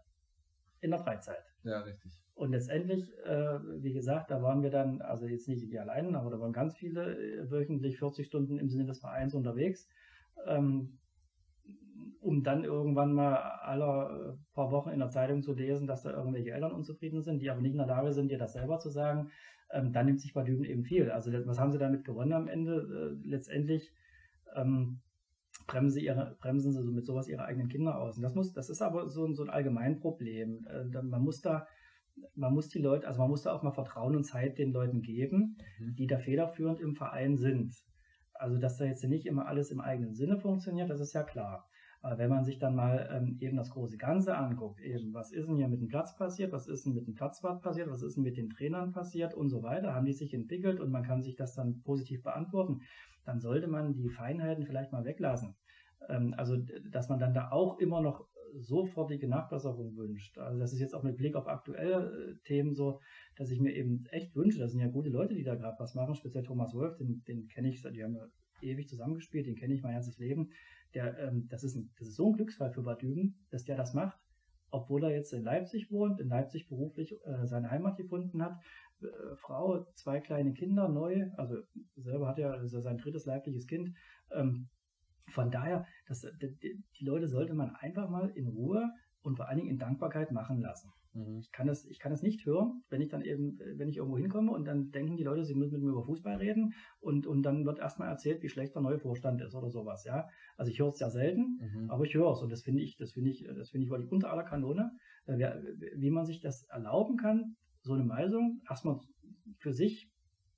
in 0.82 0.92
der 0.92 1.00
Freizeit. 1.00 1.44
Ja, 1.64 1.80
richtig. 1.80 2.12
Und 2.36 2.52
letztendlich, 2.52 3.12
äh, 3.26 3.60
wie 3.82 3.94
gesagt, 3.94 4.32
da 4.32 4.42
waren 4.42 4.64
wir 4.64 4.72
dann, 4.72 5.02
also 5.02 5.28
jetzt 5.28 5.48
nicht 5.48 5.70
wir 5.70 5.82
allein, 5.82 6.16
aber 6.16 6.32
da 6.32 6.40
waren 6.40 6.52
ganz 6.52 6.76
viele 6.76 7.16
äh, 7.16 7.50
wöchentlich 7.50 8.00
40 8.00 8.26
Stunden 8.28 8.58
im 8.58 8.70
Sinne 8.70 8.86
des 8.86 9.00
Vereins 9.00 9.34
unterwegs, 9.34 9.88
ähm, 10.46 10.98
um 12.20 12.44
dann 12.44 12.64
irgendwann 12.64 13.14
mal 13.14 13.36
alle 13.36 14.34
äh, 14.34 14.54
paar 14.56 14.72
Wochen 14.72 14.90
in 14.90 15.00
der 15.00 15.10
Zeitung 15.10 15.44
zu 15.44 15.54
lesen, 15.54 15.88
dass 15.88 16.04
da 16.04 16.12
irgendwelche 16.12 16.52
Eltern 16.52 16.74
unzufrieden 16.74 17.22
sind, 17.22 17.42
die 17.42 17.50
aber 17.50 17.62
nicht 17.62 17.74
in 17.74 17.78
der 17.78 17.88
Lage 17.88 18.12
sind, 18.12 18.30
dir 18.30 18.40
das 18.40 18.54
selber 18.54 18.80
zu 18.80 18.90
sagen. 18.90 19.30
Ähm, 19.74 19.92
dann 19.92 20.06
nimmt 20.06 20.22
sich 20.22 20.34
bei 20.34 20.44
Düben 20.44 20.64
eben 20.64 20.84
viel. 20.84 21.12
Also 21.12 21.32
was 21.46 21.60
haben 21.60 21.72
sie 21.72 21.80
damit 21.80 22.06
gewonnen 22.06 22.34
am 22.34 22.48
Ende? 22.48 23.18
Äh, 23.22 23.28
letztendlich 23.28 23.92
ähm, 24.56 25.02
bremsen 25.68 25.96
sie, 26.00 26.06
ihre, 26.06 26.38
bremsen 26.40 26.72
sie 26.72 26.84
so 26.84 26.92
mit 26.92 27.06
sowas 27.06 27.28
ihre 27.28 27.46
eigenen 27.46 27.70
Kinder 27.70 28.00
aus. 28.00 28.18
Und 28.18 28.24
das 28.24 28.36
muss, 28.36 28.54
das 28.54 28.70
ist 28.70 28.82
aber 28.82 29.08
so, 29.10 29.32
so 29.34 29.44
ein 29.44 29.50
Allgemeinproblem. 29.50 30.68
Äh, 30.68 31.02
man 31.02 31.22
muss 31.24 31.42
da, 31.42 31.68
man 32.36 32.54
muss 32.54 32.70
die 32.70 32.82
Leute, 32.82 33.08
also 33.08 33.20
man 33.20 33.30
muss 33.30 33.44
da 33.44 33.54
auch 33.54 33.64
mal 33.64 33.72
Vertrauen 33.72 34.16
und 34.16 34.24
Zeit 34.24 34.58
den 34.58 34.72
Leuten 34.72 35.02
geben, 35.02 35.58
mhm. 35.80 35.96
die 35.96 36.08
da 36.08 36.20
federführend 36.20 36.80
im 36.80 36.96
Verein 36.96 37.38
sind. 37.38 37.74
Also, 38.34 38.58
dass 38.58 38.78
da 38.78 38.86
jetzt 38.86 39.04
nicht 39.04 39.26
immer 39.26 39.48
alles 39.48 39.72
im 39.72 39.80
eigenen 39.80 40.16
Sinne 40.16 40.38
funktioniert, 40.38 40.90
das 40.90 41.00
ist 41.00 41.14
ja 41.14 41.24
klar. 41.24 41.68
Aber 42.04 42.18
wenn 42.18 42.30
man 42.30 42.44
sich 42.44 42.60
dann 42.60 42.76
mal 42.76 43.10
ähm, 43.14 43.38
eben 43.40 43.56
das 43.56 43.70
große 43.70 43.98
Ganze 43.98 44.36
anguckt, 44.38 44.82
eben, 44.82 45.14
was 45.14 45.32
ist 45.32 45.48
denn 45.48 45.56
hier 45.56 45.70
mit 45.70 45.80
dem 45.80 45.88
Platz 45.88 46.18
passiert, 46.18 46.52
was 46.52 46.68
ist 46.68 46.86
denn 46.86 46.94
mit 46.94 47.08
dem 47.08 47.14
Platzwart 47.14 47.62
passiert, 47.62 47.90
was 47.90 48.04
ist 48.04 48.18
denn 48.18 48.24
mit 48.24 48.36
den 48.36 48.50
Trainern 48.50 48.92
passiert 48.92 49.34
und 49.34 49.48
so 49.48 49.64
weiter, 49.64 49.96
haben 49.96 50.06
die 50.06 50.12
sich 50.12 50.34
entwickelt 50.34 50.82
und 50.82 50.92
man 50.92 51.04
kann 51.04 51.24
sich 51.24 51.38
das 51.38 51.56
dann 51.56 51.82
positiv 51.82 52.22
beantworten, 52.22 52.82
dann 53.24 53.40
sollte 53.40 53.68
man 53.68 53.94
die 53.94 54.10
Feinheiten 54.10 54.66
vielleicht 54.66 54.92
mal 54.92 55.06
weglassen. 55.06 55.56
Ähm, 56.10 56.34
also, 56.36 56.58
dass 56.92 57.08
man 57.08 57.20
dann 57.20 57.34
da 57.34 57.52
auch 57.52 57.80
immer 57.80 58.02
noch 58.02 58.28
sofortige 58.54 59.30
Nachbesserung 59.30 59.96
wünscht. 59.96 60.38
Also 60.38 60.60
das 60.60 60.74
ist 60.74 60.82
jetzt 60.82 60.94
auch 60.94 61.04
mit 61.04 61.16
Blick 61.16 61.36
auf 61.38 61.48
aktuelle 61.48 62.12
äh, 62.12 62.36
Themen 62.44 62.76
so, 62.76 63.00
dass 63.38 63.50
ich 63.50 63.62
mir 63.62 63.74
eben 63.74 64.06
echt 64.12 64.36
wünsche, 64.36 64.60
das 64.60 64.72
sind 64.72 64.82
ja 64.82 64.90
gute 64.90 65.10
Leute, 65.10 65.36
die 65.36 65.44
da 65.44 65.56
gerade 65.56 65.80
was 65.80 65.96
machen, 65.96 66.16
speziell 66.16 66.44
Thomas 66.44 66.74
Wolf, 66.74 66.98
den, 66.98 67.24
den 67.30 67.48
kenne 67.48 67.70
ich, 67.70 67.82
die 67.82 68.04
haben 68.04 68.16
ja 68.16 68.28
ewig 68.62 68.90
zusammengespielt, 68.90 69.48
den 69.48 69.56
kenne 69.56 69.74
ich 69.74 69.82
mein 69.82 69.94
ganzes 69.94 70.18
Leben. 70.18 70.50
Der, 70.94 71.18
ähm, 71.20 71.48
das, 71.50 71.64
ist 71.64 71.76
ein, 71.76 71.92
das 71.98 72.10
ist 72.10 72.16
so 72.16 72.30
ein 72.30 72.34
Glücksfall 72.34 72.72
für 72.72 72.84
Bad 72.84 73.02
Düben, 73.02 73.36
dass 73.50 73.64
der 73.64 73.76
das 73.78 73.94
macht, 73.94 74.18
obwohl 74.70 75.04
er 75.04 75.12
jetzt 75.12 75.34
in 75.34 75.44
Leipzig 75.44 75.92
wohnt, 75.92 76.20
in 76.20 76.30
Leipzig 76.30 76.68
beruflich 76.68 77.14
äh, 77.26 77.46
seine 77.46 77.72
Heimat 77.72 77.98
gefunden 77.98 78.42
hat, 78.44 78.60
äh, 79.02 79.36
Frau, 79.38 79.86
zwei 79.96 80.20
kleine 80.20 80.54
Kinder, 80.54 80.90
neu, 80.90 81.30
also 81.38 81.58
selber 81.96 82.28
hat 82.28 82.40
er 82.40 82.54
also 82.54 82.80
sein 82.80 82.98
drittes 82.98 83.26
leibliches 83.26 83.68
Kind. 83.68 83.96
Ähm, 84.32 84.70
von 85.30 85.52
daher, 85.52 85.86
das, 86.08 86.22
die, 86.42 86.84
die 87.00 87.06
Leute 87.06 87.28
sollte 87.28 87.54
man 87.54 87.76
einfach 87.76 88.10
mal 88.10 88.30
in 88.30 88.48
Ruhe 88.48 88.92
und 89.22 89.38
vor 89.38 89.48
allen 89.48 89.58
Dingen 89.58 89.72
in 89.72 89.80
Dankbarkeit 89.80 90.32
machen 90.32 90.60
lassen. 90.60 90.92
Mhm. 91.14 91.40
Ich 91.40 91.52
kann 91.52 91.68
das, 91.68 91.86
ich 91.86 92.00
kann 92.00 92.12
das 92.12 92.24
nicht 92.24 92.46
hören, 92.46 92.84
wenn 92.90 93.02
ich 93.02 93.10
dann 93.10 93.22
eben, 93.22 93.60
wenn 93.76 93.88
ich 93.88 93.98
irgendwo 93.98 94.18
hinkomme 94.18 94.52
und 94.52 94.66
dann 94.66 94.92
denken 94.92 95.16
die 95.16 95.24
Leute, 95.24 95.46
sie 95.46 95.56
müssen 95.56 95.74
mit 95.74 95.84
mir 95.84 95.92
über 95.92 96.04
Fußball 96.04 96.38
reden 96.38 96.74
und, 97.00 97.28
und 97.28 97.44
dann 97.44 97.66
wird 97.66 97.80
erstmal 97.80 98.10
erzählt, 98.10 98.42
wie 98.42 98.50
schlecht 98.50 98.76
der 98.76 98.82
neue 98.82 99.00
Vorstand 99.00 99.42
ist 99.42 99.56
oder 99.56 99.70
sowas, 99.70 100.04
ja. 100.06 100.28
Also 100.58 100.72
ich 100.72 100.80
höre 100.80 100.90
es 100.90 101.00
ja 101.00 101.10
selten, 101.10 101.60
mhm. 101.62 101.90
aber 101.90 102.06
ich 102.06 102.14
höre 102.14 102.32
es 102.32 102.42
und 102.42 102.52
das 102.52 102.64
finde 102.64 102.82
ich, 102.82 102.98
das 102.98 103.14
finde 103.14 103.30
ich, 103.30 103.48
das 103.56 103.70
finde 103.70 103.86
ich 103.86 103.92
wirklich 103.92 104.12
unter 104.12 104.32
aller 104.32 104.44
Kanone, 104.44 104.92
äh, 105.26 105.38
wie 105.96 106.12
man 106.12 106.26
sich 106.26 106.42
das 106.42 106.64
erlauben 106.70 107.18
kann, 107.18 107.56
so 107.82 107.94
eine 107.94 108.04
Meinung 108.04 108.62
erstmal 108.68 109.00
für 109.58 109.74
sich 109.74 110.10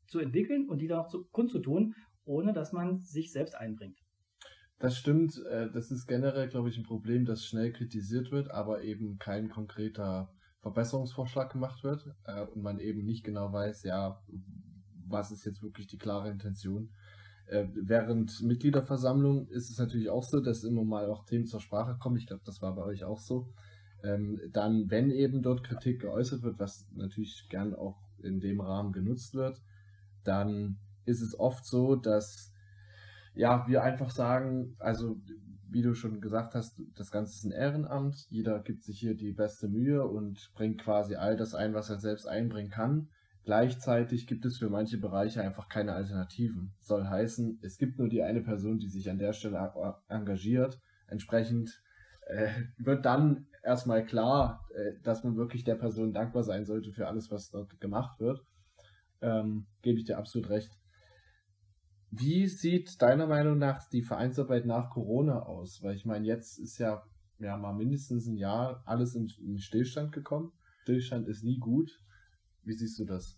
zu 0.08 0.20
entwickeln 0.20 0.70
und 0.70 0.80
die 0.80 0.88
dann 0.88 0.99
auch 0.99 1.08
zu, 1.08 1.26
kundzutun, 1.32 1.95
ohne 2.24 2.53
dass 2.53 2.72
man 2.72 2.97
sich 2.97 3.32
selbst 3.32 3.56
einbringt. 3.56 3.99
Das 4.80 4.97
stimmt. 4.97 5.41
Äh, 5.49 5.70
das 5.72 5.91
ist 5.91 6.06
generell, 6.06 6.47
glaube 6.47 6.70
ich, 6.70 6.78
ein 6.78 6.84
Problem, 6.84 7.26
das 7.26 7.45
schnell 7.45 7.72
kritisiert 7.72 8.32
wird, 8.32 8.51
aber 8.51 8.84
eben 8.84 9.18
kein 9.18 9.49
konkreter 9.49 10.32
Verbesserungsvorschlag 10.66 11.51
gemacht 11.51 11.84
wird 11.84 12.11
äh, 12.26 12.41
und 12.41 12.63
man 12.63 12.80
eben 12.80 13.05
nicht 13.05 13.24
genau 13.24 13.53
weiß, 13.53 13.84
ja, 13.84 14.20
was 15.07 15.30
ist 15.30 15.45
jetzt 15.45 15.61
wirklich 15.61 15.86
die 15.86 15.99
klare 15.99 16.32
Intention. 16.32 16.89
Äh, 17.45 17.68
während 17.76 18.41
Mitgliederversammlung 18.41 19.47
ist 19.49 19.70
es 19.70 19.78
natürlich 19.78 20.09
auch 20.09 20.24
so, 20.24 20.39
dass 20.39 20.63
immer 20.63 20.84
mal 20.84 21.05
auch 21.05 21.24
Themen 21.26 21.45
zur 21.45 21.61
Sprache 21.61 21.97
kommen. 21.99 22.18
Ich 22.18 22.26
glaube, 22.26 22.41
das 22.43 22.63
war 22.63 22.74
bei 22.74 22.82
euch 22.82 23.03
auch 23.03 23.20
so. 23.20 23.53
Ähm, 24.03 24.41
dann, 24.51 24.89
wenn 24.89 25.11
eben 25.11 25.43
dort 25.43 25.63
Kritik 25.63 26.01
geäußert 26.01 26.41
wird, 26.41 26.57
was 26.57 26.88
natürlich 26.95 27.47
gern 27.49 27.76
auch 27.76 27.99
in 28.24 28.39
dem 28.39 28.59
Rahmen 28.59 28.91
genutzt 28.91 29.36
wird, 29.36 29.61
dann 30.24 30.80
ist 31.05 31.22
es 31.22 31.39
oft 31.39 31.63
so, 31.63 31.95
dass 31.95 32.51
ja, 33.36 33.68
wir 33.68 33.84
einfach 33.84 34.09
sagen, 34.09 34.76
also 34.80 35.22
wie 35.70 35.82
du 35.82 35.93
schon 35.93 36.22
gesagt 36.22 36.55
hast, 36.55 36.82
das 36.95 37.11
Ganze 37.11 37.34
ist 37.34 37.43
ein 37.45 37.51
Ehrenamt. 37.51 38.26
Jeder 38.30 38.59
gibt 38.59 38.84
sich 38.84 38.99
hier 38.99 39.16
die 39.16 39.34
beste 39.34 39.68
Mühe 39.68 40.05
und 40.07 40.51
bringt 40.55 40.82
quasi 40.82 41.16
all 41.16 41.36
das 41.36 41.53
ein, 41.53 41.74
was 41.74 41.89
er 41.89 41.99
selbst 41.99 42.28
einbringen 42.28 42.72
kann. 42.72 43.09
Gleichzeitig 43.43 44.26
gibt 44.26 44.43
es 44.45 44.57
für 44.57 44.70
manche 44.70 44.97
Bereiche 44.97 45.41
einfach 45.41 45.70
keine 45.70 45.93
Alternativen. 45.93 46.74
Soll 46.80 47.05
heißen, 47.05 47.59
es 47.61 47.78
gibt 47.78 47.99
nur 47.99 48.09
die 48.09 48.24
eine 48.24 48.41
Person, 48.41 48.80
die 48.80 48.89
sich 48.89 49.09
an 49.09 49.20
der 49.20 49.34
Stelle 49.34 49.72
engagiert. 50.07 50.80
Entsprechend 51.07 51.70
äh, 52.26 52.49
wird 52.78 53.05
dann 53.05 53.45
erstmal 53.63 54.03
klar, 54.03 54.66
äh, 54.74 54.99
dass 55.03 55.24
man 55.24 55.38
wirklich 55.38 55.63
der 55.63 55.76
Person 55.76 56.11
dankbar 56.11 56.43
sein 56.43 56.66
sollte 56.66 56.91
für 56.91 57.07
alles, 57.07 57.30
was 57.30 57.51
dort 57.51 57.80
gemacht 57.80 58.20
wird. 58.20 58.41
Ähm, 59.22 59.68
gebe 59.84 59.99
ich 59.99 60.05
dir 60.05 60.18
absolut 60.18 60.49
recht. 60.49 60.72
Wie 62.18 62.47
sieht 62.47 63.01
deiner 63.01 63.28
Meinung 63.28 63.57
nach 63.57 63.89
die 63.89 64.01
Vereinsarbeit 64.01 64.66
nach 64.66 64.89
Corona 64.89 65.43
aus? 65.43 65.84
Weil 65.84 65.95
ich 65.95 66.05
meine, 66.05 66.26
jetzt 66.26 66.59
ist 66.59 66.78
ja, 66.78 67.03
ja 67.39 67.57
mal 67.57 67.74
mindestens 67.74 68.26
ein 68.28 68.38
Jahr 68.38 68.82
alles 68.86 69.16
in, 69.16 69.30
in 69.45 69.59
Stillstand 69.59 70.13
gekommen. 70.13 70.53
Stillstand 70.84 71.28
ist 71.28 71.43
nie 71.43 71.57
gut. 71.57 71.91
Wie 72.63 72.72
siehst 72.72 72.97
du 72.99 73.05
das? 73.05 73.38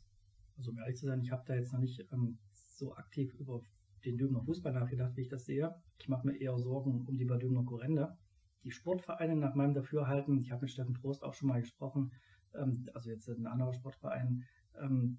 Also 0.58 0.72
um 0.72 0.78
ehrlich 0.78 0.98
zu 0.98 1.08
sein, 1.08 1.22
ich 1.22 1.32
habe 1.32 1.44
da 1.48 1.56
jetzt 1.56 1.74
noch 1.74 1.80
nicht 1.80 2.06
ähm, 2.12 2.38
so 2.52 2.94
aktiv 2.96 3.34
über 3.40 3.62
den 4.06 4.18
Dümner 4.18 4.44
Fußball 4.44 4.74
nachgedacht, 4.74 5.16
wie 5.16 5.22
ich 5.22 5.30
das 5.30 5.46
sehe. 5.46 5.74
Ich 5.98 6.08
mache 6.08 6.28
mir 6.28 6.38
eher 6.38 6.58
Sorgen 6.60 7.04
um 7.08 7.18
die 7.18 7.26
Bad 7.26 7.42
Dümner 7.42 7.64
Korrende. 7.64 8.16
Die 8.64 8.72
Sportvereine 8.72 9.36
nach 9.36 9.56
meinem 9.56 9.74
Dafürhalten, 9.74 10.40
ich 10.40 10.52
habe 10.52 10.62
mit 10.62 10.72
Steffen 10.72 10.94
Trost 10.94 11.24
auch 11.24 11.34
schon 11.34 11.50
mal 11.50 11.62
gesprochen, 11.62 12.12
ähm, 12.54 12.88
also 12.94 13.10
jetzt 13.10 13.28
ein 13.28 13.48
anderer 13.48 13.74
Sportverein, 13.74 14.44
ähm, 14.80 15.18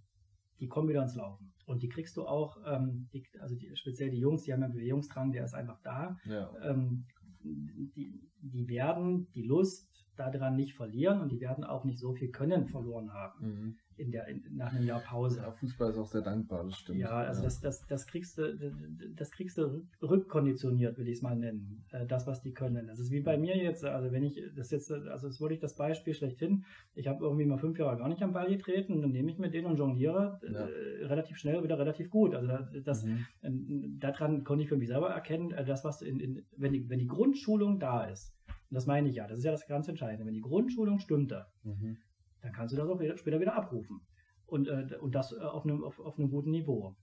die 0.61 0.68
kommen 0.68 0.88
wieder 0.88 1.02
ins 1.02 1.14
Laufen. 1.14 1.52
Und 1.66 1.82
die 1.82 1.88
kriegst 1.88 2.16
du 2.16 2.26
auch, 2.26 2.56
ähm, 2.66 3.09
die, 3.12 3.24
also 3.40 3.54
die, 3.54 3.74
speziell 3.76 4.11
die 4.11 4.18
Jungs, 4.18 4.42
die 4.42 4.52
haben 4.52 4.62
ja 4.62 4.68
Bewegungsdrang, 4.68 5.32
der 5.32 5.44
ist 5.44 5.54
einfach 5.54 5.80
da. 5.82 6.16
Ja. 6.24 6.50
Ähm, 6.62 7.06
die, 7.42 8.20
die 8.40 8.68
werden 8.68 9.28
die 9.34 9.42
Lust 9.42 9.88
daran 10.16 10.56
nicht 10.56 10.74
verlieren 10.74 11.20
und 11.20 11.30
die 11.30 11.40
werden 11.40 11.64
auch 11.64 11.84
nicht 11.84 12.00
so 12.00 12.12
viel 12.12 12.30
Können 12.30 12.66
verloren 12.66 13.12
haben. 13.12 13.46
Mhm 13.46 13.78
in 13.99 14.12
der, 14.12 14.28
in, 14.28 14.44
nach 14.53 14.72
einem 14.72 14.86
Jahr 14.86 15.01
Pause. 15.01 15.40
Ja, 15.40 15.51
Fußball 15.51 15.90
ist 15.90 15.99
auch 15.99 16.07
sehr 16.07 16.22
dankbar, 16.22 16.64
das 16.64 16.78
stimmt. 16.78 16.99
Ja, 16.99 17.11
also 17.11 17.40
ja. 17.40 17.46
Das, 17.46 17.61
das, 17.61 17.86
das 17.86 18.07
kriegst 18.07 18.38
du, 18.38 18.72
das 19.14 19.30
kriegst 19.30 19.59
du 19.59 19.86
rückkonditioniert, 20.03 20.99
will 20.99 21.09
ich 21.09 21.16
es 21.16 21.22
mal 21.22 21.36
nennen. 21.36 21.84
Äh, 21.90 22.07
das, 22.07 22.26
was 22.26 22.40
die 22.40 22.53
können. 22.53 22.86
Das 22.86 22.99
ist 22.99 23.11
wie 23.11 23.20
bei 23.20 23.36
mir 23.36 23.57
jetzt, 23.57 23.84
also 23.84 24.12
wenn 24.12 24.22
ich 24.22 24.40
das 24.57 24.70
jetzt, 24.70 24.90
also 24.90 25.28
es 25.28 25.40
wurde 25.40 25.55
ich 25.55 25.61
das 25.61 25.74
Beispiel 25.74 26.14
schlechthin. 26.14 26.64
Ich 26.94 27.09
habe 27.09 27.24
irgendwie 27.24 27.44
mal 27.44 27.59
fünf 27.59 27.78
Jahre 27.78 27.96
gar 27.96 28.09
nicht 28.09 28.22
am 28.22 28.32
Ball 28.32 28.49
getreten 28.49 28.92
und 28.92 29.03
dann 29.03 29.12
nehme 29.12 29.30
ich 29.30 29.38
mir 29.38 29.51
den 29.51 29.66
und 29.66 29.76
jongliere 29.76 30.40
äh, 30.42 30.53
ja. 30.53 30.66
äh, 30.66 31.07
relativ 31.07 31.36
schnell 31.36 31.62
wieder 31.62 31.78
relativ 31.78 32.11
gut. 32.11 32.34
Also 32.34 32.49
das, 32.84 33.05
mhm. 33.05 33.26
Äh, 33.42 33.51
daran 33.99 34.44
konnte 34.44 34.62
ich 34.62 34.68
für 34.68 34.76
mich 34.76 34.88
selber 34.88 35.11
erkennen, 35.11 35.55
das, 35.66 35.84
was 35.84 36.03
in, 36.03 36.20
in, 36.20 36.46
wenn, 36.57 36.72
die, 36.72 36.88
wenn 36.88 36.99
die 36.99 37.07
Grundschulung 37.07 37.78
da 37.78 38.05
ist, 38.05 38.34
und 38.70 38.74
das 38.74 38.86
meine 38.86 39.09
ich 39.09 39.16
ja, 39.16 39.26
das 39.26 39.38
ist 39.38 39.44
ja 39.44 39.51
das 39.51 39.66
ganz 39.66 39.88
Entscheidende, 39.88 40.26
wenn 40.26 40.34
die 40.34 40.40
Grundschulung 40.40 40.99
stimmte, 40.99 41.46
mhm 41.64 41.96
dann 42.43 42.53
kannst 42.53 42.72
du 42.72 42.76
das 42.76 42.89
auch 42.89 43.16
später 43.16 43.41
wieder 43.41 43.55
abrufen. 43.55 44.01
Und, 44.47 44.68
äh, 44.68 44.97
und 45.01 45.14
das 45.14 45.32
äh, 45.32 45.41
auf, 45.41 45.64
einem, 45.64 45.84
auf, 45.84 45.99
auf 46.01 46.18
einem 46.18 46.30
guten 46.30 46.51
Niveau. 46.51 46.97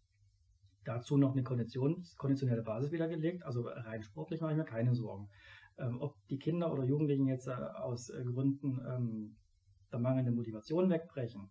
Dazu 0.84 1.18
noch 1.18 1.34
eine 1.34 1.44
Kondition, 1.44 2.04
konditionelle 2.18 2.62
Basis 2.62 2.92
wieder 2.92 3.08
gelegt, 3.08 3.44
also 3.44 3.64
rein 3.64 4.04
sportlich 4.04 4.42
mache 4.42 4.52
ich 4.52 4.58
mir 4.58 4.66
keine 4.66 4.94
Sorgen. 4.94 5.30
Ähm, 5.78 6.00
ob 6.00 6.16
die 6.28 6.38
Kinder 6.38 6.72
oder 6.72 6.84
Jugendlichen 6.84 7.28
jetzt 7.28 7.48
äh, 7.48 7.52
aus 7.52 8.10
äh, 8.10 8.24
Gründen 8.24 8.80
ähm, 8.88 9.36
der 9.92 10.00
mangelnden 10.00 10.36
Motivation 10.36 10.90
wegbrechen, 10.90 11.50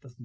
das 0.00 0.16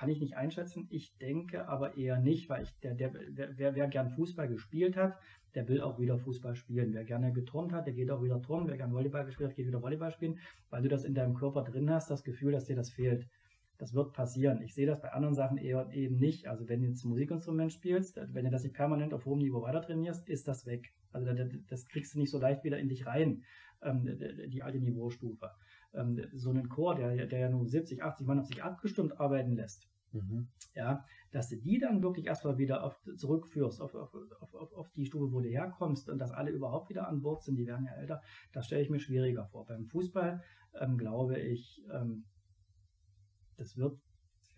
kann 0.00 0.08
ich 0.08 0.20
nicht 0.22 0.34
einschätzen. 0.34 0.86
Ich 0.88 1.14
denke 1.18 1.68
aber 1.68 1.98
eher 1.98 2.18
nicht, 2.18 2.48
weil 2.48 2.62
ich, 2.62 2.70
der, 2.80 2.94
der, 2.94 3.12
wer, 3.12 3.74
wer 3.74 3.86
gern 3.86 4.08
Fußball 4.08 4.48
gespielt 4.48 4.96
hat, 4.96 5.18
der 5.54 5.68
will 5.68 5.82
auch 5.82 5.98
wieder 5.98 6.16
Fußball 6.16 6.54
spielen. 6.54 6.94
Wer 6.94 7.04
gerne 7.04 7.34
geturnt 7.34 7.74
hat, 7.74 7.84
der 7.84 7.92
geht 7.92 8.10
auch 8.10 8.22
wieder 8.22 8.40
turnen. 8.40 8.66
Wer 8.66 8.78
gerne 8.78 8.94
Volleyball 8.94 9.26
gespielt 9.26 9.50
hat, 9.50 9.56
geht 9.56 9.66
wieder 9.66 9.82
Volleyball 9.82 10.10
spielen, 10.10 10.38
weil 10.70 10.80
du 10.80 10.88
das 10.88 11.04
in 11.04 11.14
deinem 11.14 11.34
Körper 11.34 11.64
drin 11.64 11.90
hast, 11.90 12.10
das 12.10 12.24
Gefühl, 12.24 12.52
dass 12.52 12.64
dir 12.64 12.76
das 12.76 12.88
fehlt. 12.88 13.28
Das 13.76 13.92
wird 13.92 14.14
passieren. 14.14 14.62
Ich 14.62 14.72
sehe 14.72 14.86
das 14.86 15.02
bei 15.02 15.12
anderen 15.12 15.34
Sachen 15.34 15.58
eher 15.58 15.90
eben 15.92 16.16
nicht. 16.16 16.46
Also 16.46 16.66
wenn 16.66 16.80
du 16.80 16.88
jetzt 16.88 17.04
Musikinstrument 17.04 17.70
spielst, 17.70 18.18
wenn 18.32 18.46
du 18.46 18.50
das 18.50 18.62
nicht 18.62 18.74
permanent 18.74 19.12
auf 19.12 19.26
hohem 19.26 19.40
Niveau 19.40 19.60
weiter 19.60 19.82
trainierst, 19.82 20.30
ist 20.30 20.48
das 20.48 20.64
weg. 20.64 20.94
Also 21.12 21.30
das 21.68 21.88
kriegst 21.88 22.14
du 22.14 22.20
nicht 22.20 22.30
so 22.30 22.38
leicht 22.38 22.64
wieder 22.64 22.78
in 22.78 22.88
dich 22.88 23.04
rein, 23.04 23.42
ähm, 23.82 24.18
die 24.48 24.62
alte 24.62 24.78
Niveaustufe. 24.78 25.50
Ähm, 25.92 26.24
so 26.32 26.48
einen 26.48 26.70
Chor, 26.70 26.94
der, 26.94 27.26
der 27.26 27.38
ja 27.38 27.48
nur 27.50 27.66
70, 27.66 28.02
80 28.02 28.26
Mann 28.26 28.38
auf 28.38 28.46
sich 28.46 28.62
abgestimmt 28.62 29.20
arbeiten 29.20 29.56
lässt, 29.56 29.89
mhm. 30.12 30.48
ja, 30.74 31.04
dass 31.30 31.48
du 31.48 31.56
die 31.56 31.78
dann 31.78 32.02
wirklich 32.02 32.26
erstmal 32.26 32.58
wieder 32.58 32.84
auf, 32.84 33.00
zurückführst 33.16 33.80
auf, 33.80 33.94
auf, 33.94 34.14
auf, 34.14 34.72
auf 34.72 34.92
die 34.92 35.06
Stufe, 35.06 35.32
wo 35.32 35.40
du 35.40 35.48
herkommst 35.48 36.08
und 36.08 36.18
dass 36.18 36.32
alle 36.32 36.50
überhaupt 36.50 36.90
wieder 36.90 37.08
an 37.08 37.22
Bord 37.22 37.42
sind, 37.42 37.56
die 37.56 37.66
werden 37.66 37.86
ja 37.86 37.94
älter, 37.94 38.20
das 38.52 38.66
stelle 38.66 38.82
ich 38.82 38.90
mir 38.90 39.00
schwieriger 39.00 39.46
vor. 39.46 39.66
Beim 39.66 39.86
Fußball 39.86 40.42
ähm, 40.80 40.98
glaube 40.98 41.38
ich, 41.38 41.82
ähm, 41.92 42.24
das 43.56 43.76
wird 43.76 44.00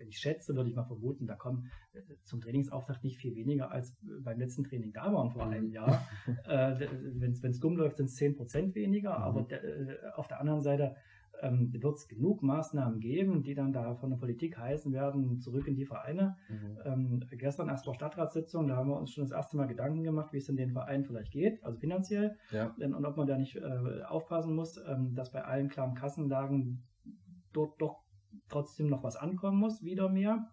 wenn 0.02 0.08
ich 0.08 0.18
schätze, 0.18 0.56
würde 0.56 0.68
ich 0.68 0.74
mal 0.74 0.84
vermuten, 0.84 1.26
da 1.26 1.36
kommen 1.36 1.70
äh, 1.92 2.00
zum 2.24 2.40
Trainingsauftakt 2.40 3.04
nicht 3.04 3.18
viel 3.18 3.36
weniger 3.36 3.70
als 3.70 3.96
beim 4.22 4.38
letzten 4.38 4.64
Training 4.64 4.92
da 4.92 5.12
waren 5.12 5.30
vor 5.30 5.46
einem 5.46 5.66
mhm. 5.66 5.72
Jahr. 5.72 6.08
äh, 6.44 6.88
wenn 7.14 7.30
es 7.30 7.60
dumm 7.60 7.76
läuft, 7.76 7.98
sind 7.98 8.06
es 8.06 8.16
10 8.16 8.34
Prozent 8.34 8.74
weniger, 8.74 9.16
mhm. 9.16 9.24
aber 9.24 9.42
de, 9.42 9.58
äh, 9.58 9.98
auf 10.16 10.26
der 10.26 10.40
anderen 10.40 10.60
Seite 10.60 10.96
ähm, 11.42 11.72
wird 11.72 11.96
es 11.96 12.08
genug 12.08 12.42
Maßnahmen 12.42 13.00
geben, 13.00 13.42
die 13.42 13.54
dann 13.54 13.72
da 13.72 13.94
von 13.96 14.10
der 14.10 14.16
Politik 14.16 14.56
heißen 14.56 14.92
werden, 14.92 15.40
zurück 15.40 15.66
in 15.66 15.74
die 15.74 15.84
Vereine. 15.84 16.36
Mhm. 16.48 16.78
Ähm, 16.84 17.24
gestern 17.32 17.68
erst 17.68 17.86
war 17.86 17.94
Stadtratssitzung, 17.94 18.68
da 18.68 18.76
haben 18.76 18.88
wir 18.88 18.96
uns 18.96 19.12
schon 19.12 19.24
das 19.24 19.32
erste 19.32 19.56
Mal 19.56 19.66
Gedanken 19.66 20.04
gemacht, 20.04 20.32
wie 20.32 20.38
es 20.38 20.48
in 20.48 20.56
den 20.56 20.70
Vereinen 20.70 21.04
vielleicht 21.04 21.32
geht, 21.32 21.62
also 21.64 21.78
finanziell, 21.78 22.36
ja. 22.52 22.72
und 22.78 23.04
ob 23.04 23.16
man 23.16 23.26
da 23.26 23.36
nicht 23.36 23.56
äh, 23.56 24.02
aufpassen 24.08 24.54
muss, 24.54 24.78
ähm, 24.86 25.14
dass 25.14 25.32
bei 25.32 25.44
allen 25.44 25.68
klaren 25.68 25.94
Kassenlagen 25.94 26.84
dort 27.52 27.80
doch 27.80 28.02
trotzdem 28.48 28.88
noch 28.88 29.02
was 29.02 29.16
ankommen 29.16 29.58
muss, 29.58 29.82
wieder 29.82 30.08
mehr. 30.08 30.48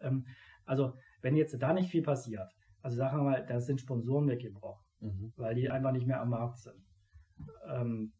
Ähm, 0.00 0.26
also 0.64 0.94
wenn 1.20 1.36
jetzt 1.36 1.60
da 1.60 1.72
nicht 1.72 1.90
viel 1.90 2.02
passiert, 2.02 2.50
also 2.80 2.96
sagen 2.96 3.18
wir 3.18 3.24
mal, 3.24 3.46
da 3.46 3.60
sind 3.60 3.80
Sponsoren 3.80 4.28
weggebrochen, 4.28 4.84
mhm. 5.00 5.32
weil 5.36 5.54
die 5.54 5.70
einfach 5.70 5.92
nicht 5.92 6.06
mehr 6.06 6.20
am 6.20 6.30
Markt 6.30 6.58
sind. 6.58 6.82
Ähm, 7.68 8.12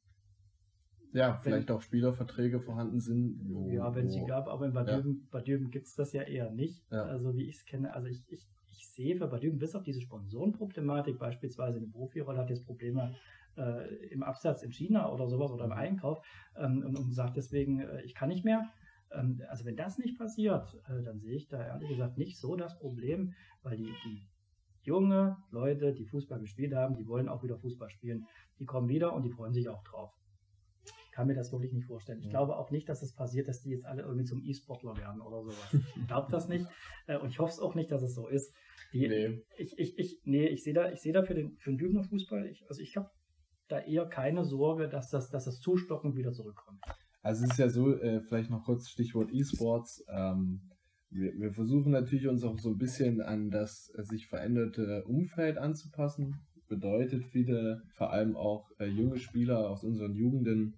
ja, 1.16 1.34
vielleicht 1.34 1.68
wenn, 1.68 1.76
auch 1.76 1.82
Spielerverträge 1.82 2.60
vorhanden 2.60 3.00
sind. 3.00 3.40
Wo, 3.48 3.70
ja, 3.70 3.94
wenn 3.94 4.08
sie 4.08 4.24
gab, 4.24 4.48
aber 4.48 4.66
in 4.66 4.72
Bad 4.72 4.88
ja. 4.88 5.00
Dürben, 5.40 5.70
gibt 5.70 5.86
es 5.86 5.94
das 5.94 6.12
ja 6.12 6.22
eher 6.22 6.50
nicht. 6.50 6.84
Ja. 6.90 7.04
Also 7.04 7.34
wie 7.36 7.48
ich 7.48 7.56
es 7.56 7.64
kenne, 7.64 7.94
also 7.94 8.08
ich, 8.08 8.22
ich, 8.28 8.46
ich 8.70 8.88
sehe 8.90 9.16
für 9.16 9.26
Bad 9.26 9.42
Dürben 9.42 9.58
bis 9.58 9.74
auf 9.74 9.82
diese 9.82 10.00
Sponsorenproblematik, 10.00 11.18
beispielsweise 11.18 11.78
eine 11.78 11.88
Profirolle 11.88 12.38
hat 12.38 12.50
jetzt 12.50 12.66
Probleme 12.66 13.14
äh, 13.56 14.06
im 14.08 14.22
Absatz 14.22 14.62
in 14.62 14.72
China 14.72 15.10
oder 15.10 15.26
sowas 15.28 15.50
oder 15.50 15.64
im 15.64 15.70
mhm. 15.70 15.76
Einkauf 15.76 16.20
ähm, 16.56 16.84
und, 16.84 16.98
und, 16.98 17.12
sagt 17.12 17.36
deswegen, 17.36 17.80
äh, 17.80 18.02
ich 18.02 18.14
kann 18.14 18.28
nicht 18.28 18.44
mehr. 18.44 18.68
Ähm, 19.12 19.42
also 19.48 19.64
wenn 19.64 19.76
das 19.76 19.98
nicht 19.98 20.18
passiert, 20.18 20.74
äh, 20.88 21.02
dann 21.02 21.20
sehe 21.20 21.36
ich 21.36 21.48
da 21.48 21.64
ehrlich 21.64 21.88
gesagt 21.88 22.18
nicht 22.18 22.38
so 22.38 22.56
das 22.56 22.78
Problem, 22.78 23.34
weil 23.62 23.76
die, 23.76 23.92
die 24.04 24.26
junge 24.82 25.36
Leute, 25.50 25.92
die 25.94 26.04
Fußball 26.04 26.40
gespielt 26.40 26.74
haben, 26.74 26.96
die 26.96 27.06
wollen 27.06 27.28
auch 27.28 27.42
wieder 27.42 27.56
Fußball 27.56 27.90
spielen. 27.90 28.26
Die 28.58 28.66
kommen 28.66 28.88
wieder 28.88 29.12
und 29.14 29.22
die 29.22 29.30
freuen 29.30 29.52
sich 29.52 29.68
auch 29.68 29.82
drauf. 29.82 30.12
Kann 31.16 31.28
mir 31.28 31.34
das 31.34 31.50
wirklich 31.50 31.72
nicht 31.72 31.86
vorstellen. 31.86 32.18
Ich 32.18 32.26
ja. 32.26 32.32
glaube 32.32 32.58
auch 32.58 32.70
nicht, 32.70 32.90
dass 32.90 33.00
es 33.02 33.14
passiert, 33.14 33.48
dass 33.48 33.62
die 33.62 33.70
jetzt 33.70 33.86
alle 33.86 34.02
irgendwie 34.02 34.26
zum 34.26 34.44
E-Sportler 34.44 34.98
werden 34.98 35.22
oder 35.22 35.42
sowas. 35.42 35.74
Ich 35.96 36.06
glaube 36.06 36.28
das 36.30 36.46
nicht. 36.46 36.66
Äh, 37.06 37.16
und 37.16 37.30
ich 37.30 37.38
hoffe 37.38 37.52
es 37.52 37.58
auch 37.58 37.74
nicht, 37.74 37.90
dass 37.90 38.02
es 38.02 38.14
so 38.14 38.28
ist. 38.28 38.52
Die, 38.92 39.08
nee. 39.08 39.42
Ich, 39.56 39.78
ich, 39.78 39.98
ich, 39.98 40.20
nee, 40.24 40.46
ich 40.46 40.62
sehe 40.62 40.74
da, 40.74 40.92
ich 40.92 41.00
sehe 41.00 41.14
da 41.14 41.22
für 41.22 41.32
den, 41.32 41.56
für 41.56 41.70
den 41.70 41.78
Dübener 41.78 42.04
Fußball, 42.04 42.44
ich, 42.44 42.66
also 42.68 42.82
ich 42.82 42.98
habe 42.98 43.08
da 43.68 43.80
eher 43.80 44.04
keine 44.04 44.44
Sorge, 44.44 44.90
dass 44.90 45.08
das, 45.08 45.30
dass 45.30 45.46
das 45.46 45.58
Zustocken 45.60 46.16
wieder 46.16 46.32
zurückkommt. 46.32 46.84
Also 47.22 47.44
es 47.44 47.52
ist 47.52 47.58
ja 47.58 47.70
so, 47.70 47.96
äh, 47.98 48.20
vielleicht 48.20 48.50
noch 48.50 48.64
kurz 48.66 48.90
Stichwort 48.90 49.32
E-Sports. 49.32 50.04
Ähm, 50.14 50.60
wir, 51.08 51.32
wir, 51.38 51.52
versuchen 51.54 51.92
natürlich 51.92 52.28
uns 52.28 52.44
auch 52.44 52.58
so 52.58 52.68
ein 52.68 52.76
bisschen 52.76 53.22
an 53.22 53.50
das 53.50 53.90
äh, 53.96 54.04
sich 54.04 54.26
veränderte 54.26 55.02
Umfeld 55.06 55.56
anzupassen. 55.56 56.36
Bedeutet 56.68 57.24
viele, 57.24 57.80
vor 57.94 58.12
allem 58.12 58.36
auch 58.36 58.68
äh, 58.78 58.84
junge 58.84 59.16
Spieler 59.16 59.70
aus 59.70 59.82
unseren 59.82 60.14
Jugenden, 60.14 60.76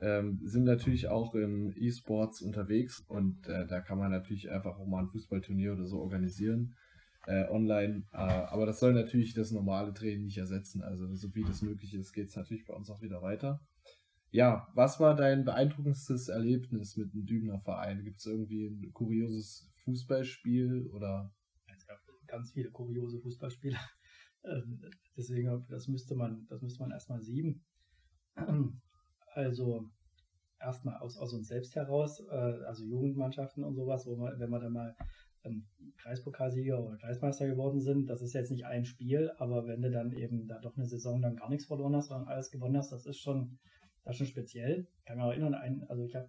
ähm, 0.00 0.38
sind 0.44 0.64
natürlich 0.64 1.08
auch 1.08 1.34
im 1.34 1.72
E-Sports 1.76 2.42
unterwegs 2.42 3.04
und 3.08 3.48
äh, 3.48 3.66
da 3.66 3.80
kann 3.80 3.98
man 3.98 4.10
natürlich 4.10 4.50
einfach 4.50 4.78
auch 4.78 4.86
mal 4.86 5.02
ein 5.02 5.08
Fußballturnier 5.08 5.72
oder 5.72 5.86
so 5.86 6.00
organisieren 6.00 6.74
äh, 7.26 7.48
online. 7.50 8.04
Äh, 8.12 8.16
aber 8.16 8.66
das 8.66 8.80
soll 8.80 8.94
natürlich 8.94 9.34
das 9.34 9.50
normale 9.50 9.92
Training 9.92 10.24
nicht 10.24 10.38
ersetzen. 10.38 10.82
Also 10.82 11.14
so 11.14 11.34
wie 11.34 11.44
das 11.44 11.62
möglich 11.62 11.94
ist, 11.94 12.12
geht 12.12 12.28
es 12.28 12.36
natürlich 12.36 12.66
bei 12.66 12.74
uns 12.74 12.90
auch 12.90 13.02
wieder 13.02 13.22
weiter. 13.22 13.60
Ja, 14.30 14.68
was 14.74 15.00
war 15.00 15.14
dein 15.14 15.44
beeindruckendstes 15.44 16.28
Erlebnis 16.28 16.96
mit 16.96 17.12
einem 17.12 17.24
Dübener 17.24 17.60
Verein? 17.60 18.04
Gibt 18.04 18.18
es 18.18 18.26
irgendwie 18.26 18.66
ein 18.66 18.92
kurioses 18.92 19.70
Fußballspiel 19.84 20.88
oder? 20.92 21.32
Es 21.66 21.86
gab 21.86 21.98
ganz 22.26 22.52
viele 22.52 22.70
kuriose 22.70 23.20
Fußballspiele. 23.20 23.76
Ähm, 24.44 24.80
deswegen, 25.16 25.66
das 25.68 25.88
müsste 25.88 26.14
man, 26.14 26.46
das 26.48 26.62
müsste 26.62 26.80
man 26.80 26.92
erstmal 26.92 27.20
sieben. 27.20 27.64
Also 29.38 29.88
erstmal 30.58 30.96
aus, 30.96 31.16
aus 31.16 31.32
uns 31.32 31.46
selbst 31.46 31.76
heraus, 31.76 32.20
äh, 32.28 32.34
also 32.66 32.84
Jugendmannschaften 32.84 33.62
und 33.62 33.76
sowas, 33.76 34.04
wo 34.04 34.16
man, 34.16 34.36
wenn 34.40 34.50
man 34.50 34.60
da 34.60 34.68
mal 34.68 34.96
ähm, 35.44 35.68
Kreispokalsieger 35.98 36.84
oder 36.84 36.96
Kreismeister 36.96 37.46
geworden 37.46 37.80
sind. 37.80 38.10
Das 38.10 38.20
ist 38.20 38.32
jetzt 38.32 38.50
nicht 38.50 38.66
ein 38.66 38.84
Spiel, 38.84 39.30
aber 39.38 39.68
wenn 39.68 39.80
du 39.80 39.92
dann 39.92 40.12
eben 40.12 40.48
da 40.48 40.58
doch 40.58 40.76
eine 40.76 40.86
Saison 40.86 41.22
dann 41.22 41.36
gar 41.36 41.48
nichts 41.50 41.66
verloren 41.66 41.94
hast, 41.94 42.08
sondern 42.08 42.26
alles 42.26 42.50
gewonnen 42.50 42.76
hast, 42.76 42.90
das 42.90 43.06
ist 43.06 43.20
schon, 43.20 43.60
das 44.02 44.14
ist 44.14 44.18
schon 44.18 44.26
speziell. 44.26 44.88
Ich 44.98 45.04
kann 45.04 45.18
mich 45.18 45.26
erinnern, 45.26 45.54
ein, 45.54 45.84
also 45.88 46.02
ich 46.02 46.16
habe, 46.16 46.28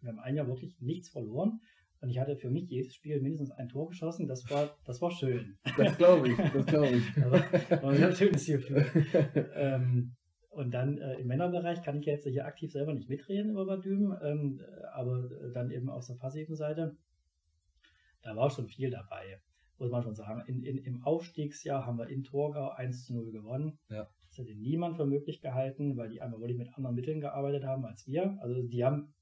wir 0.00 0.10
haben 0.10 0.20
ein 0.20 0.36
Jahr 0.36 0.46
wirklich 0.46 0.80
nichts 0.80 1.08
verloren. 1.08 1.60
Und 2.00 2.10
ich 2.10 2.20
hatte 2.20 2.36
für 2.36 2.50
mich 2.50 2.70
jedes 2.70 2.94
Spiel 2.94 3.20
mindestens 3.20 3.50
ein 3.50 3.68
Tor 3.68 3.88
geschossen. 3.88 4.28
Das 4.28 4.48
war, 4.50 4.76
das 4.84 5.02
war 5.02 5.10
schön. 5.10 5.58
Das 5.76 5.96
glaube 5.96 6.28
ich, 6.28 6.36
das 6.36 6.66
glaube 6.66 6.96
ich. 6.96 7.16
aber, 7.24 7.40
war 7.82 7.90
ein 7.90 8.14
schönes 8.14 8.46
Gefühl. 8.46 8.86
ähm, 9.56 10.14
und 10.54 10.72
dann 10.72 10.98
äh, 10.98 11.14
im 11.14 11.26
Männerbereich 11.26 11.82
kann 11.82 11.98
ich 11.98 12.06
jetzt 12.06 12.26
hier 12.26 12.46
aktiv 12.46 12.72
selber 12.72 12.94
nicht 12.94 13.08
mitreden 13.08 13.50
über 13.50 13.66
Badüben, 13.66 14.16
ähm, 14.22 14.60
aber 14.92 15.28
dann 15.52 15.70
eben 15.70 15.90
aus 15.90 16.06
der 16.06 16.14
passiven 16.14 16.56
Seite 16.56 16.96
da 18.24 18.34
war 18.34 18.50
schon 18.50 18.66
viel 18.66 18.90
dabei, 18.90 19.38
muss 19.78 19.90
man 19.90 20.02
schon 20.02 20.14
sagen. 20.14 20.42
In, 20.46 20.62
in, 20.64 20.78
Im 20.78 21.04
Aufstiegsjahr 21.04 21.86
haben 21.86 21.98
wir 21.98 22.08
in 22.08 22.24
Torgau 22.24 22.70
1 22.70 23.06
zu 23.06 23.14
0 23.14 23.30
gewonnen. 23.30 23.78
Ja. 23.90 24.08
Das 24.28 24.38
hätte 24.38 24.54
niemand 24.54 24.96
für 24.96 25.06
möglich 25.06 25.40
gehalten, 25.40 25.96
weil 25.96 26.08
die 26.08 26.20
einmal 26.20 26.40
wirklich 26.40 26.58
mit 26.58 26.74
anderen 26.74 26.96
Mitteln 26.96 27.20
gearbeitet 27.20 27.64
haben 27.64 27.84
als 27.84 28.06
wir. 28.06 28.36
Also 28.40 28.62
die 28.62 28.84
haben, 28.84 29.14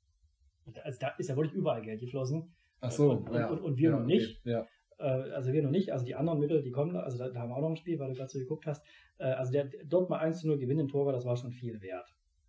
also 0.85 0.99
da 1.01 1.09
ist 1.19 1.29
ja 1.29 1.37
wirklich 1.37 1.53
überall 1.53 1.83
Geld 1.83 2.01
geflossen. 2.01 2.55
Ach 2.81 2.91
so, 2.91 3.11
und, 3.11 3.35
ja. 3.35 3.49
und, 3.49 3.61
und 3.61 3.77
wir 3.77 3.91
ja, 3.91 3.99
noch 3.99 4.07
nicht. 4.07 4.41
Okay. 4.41 4.51
Ja. 4.53 4.67
Äh, 5.03 5.33
also 5.33 5.53
wir 5.53 5.63
noch 5.63 5.71
nicht, 5.71 5.93
also 5.93 6.05
die 6.05 6.15
anderen 6.15 6.39
Mittel, 6.39 6.63
die 6.63 6.71
kommen, 6.71 6.97
also 6.97 7.19
da, 7.19 7.29
da 7.29 7.41
haben 7.41 7.51
wir 7.51 7.57
auch 7.57 7.63
noch 7.63 7.71
ein 7.71 7.77
Spiel, 7.77 7.99
weil 7.99 8.09
du 8.09 8.15
gerade 8.15 8.31
so 8.31 8.39
geguckt 8.39 8.67
hast. 8.67 8.85
Äh, 9.19 9.25
also 9.25 9.53
der, 9.53 9.71
dort 9.87 10.09
mal 10.09 10.19
1 10.19 10.41
zu 10.41 10.49
0 10.49 10.59
gewinnen 10.59 10.81
in 10.81 10.89
Torgau, 10.89 11.13
das 11.13 11.25
war 11.25 11.37
schon 11.37 11.53
viel 11.53 11.81
wert. 11.83 12.09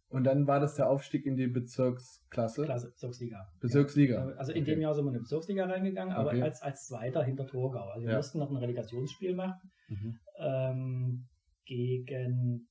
Und 0.10 0.26
dann 0.26 0.46
war 0.46 0.60
das 0.60 0.76
der 0.76 0.88
Aufstieg 0.90 1.26
in 1.26 1.36
die 1.36 1.48
Bezirksklasse? 1.48 2.66
Klasse, 2.66 2.90
Bezirksliga. 2.92 3.48
Bezirksliga. 3.60 4.30
Ja. 4.30 4.36
Also 4.36 4.52
in 4.52 4.62
okay. 4.62 4.72
dem 4.72 4.82
Jahr 4.82 4.94
sind 4.94 5.06
wir 5.06 5.10
in 5.10 5.16
die 5.16 5.22
Bezirksliga 5.22 5.66
reingegangen, 5.66 6.14
aber 6.14 6.30
okay. 6.30 6.44
als, 6.44 6.62
als 6.62 6.86
Zweiter 6.86 7.24
hinter 7.24 7.48
Torgau. 7.48 7.90
Also 7.90 8.06
wir 8.06 8.12
ja. 8.12 8.18
mussten 8.18 8.38
noch 8.38 8.52
ein 8.52 8.58
Relegationsspiel 8.58 9.34
machen 9.34 9.72
mhm. 9.90 10.20
ähm, 10.38 11.28
gegen 11.66 12.68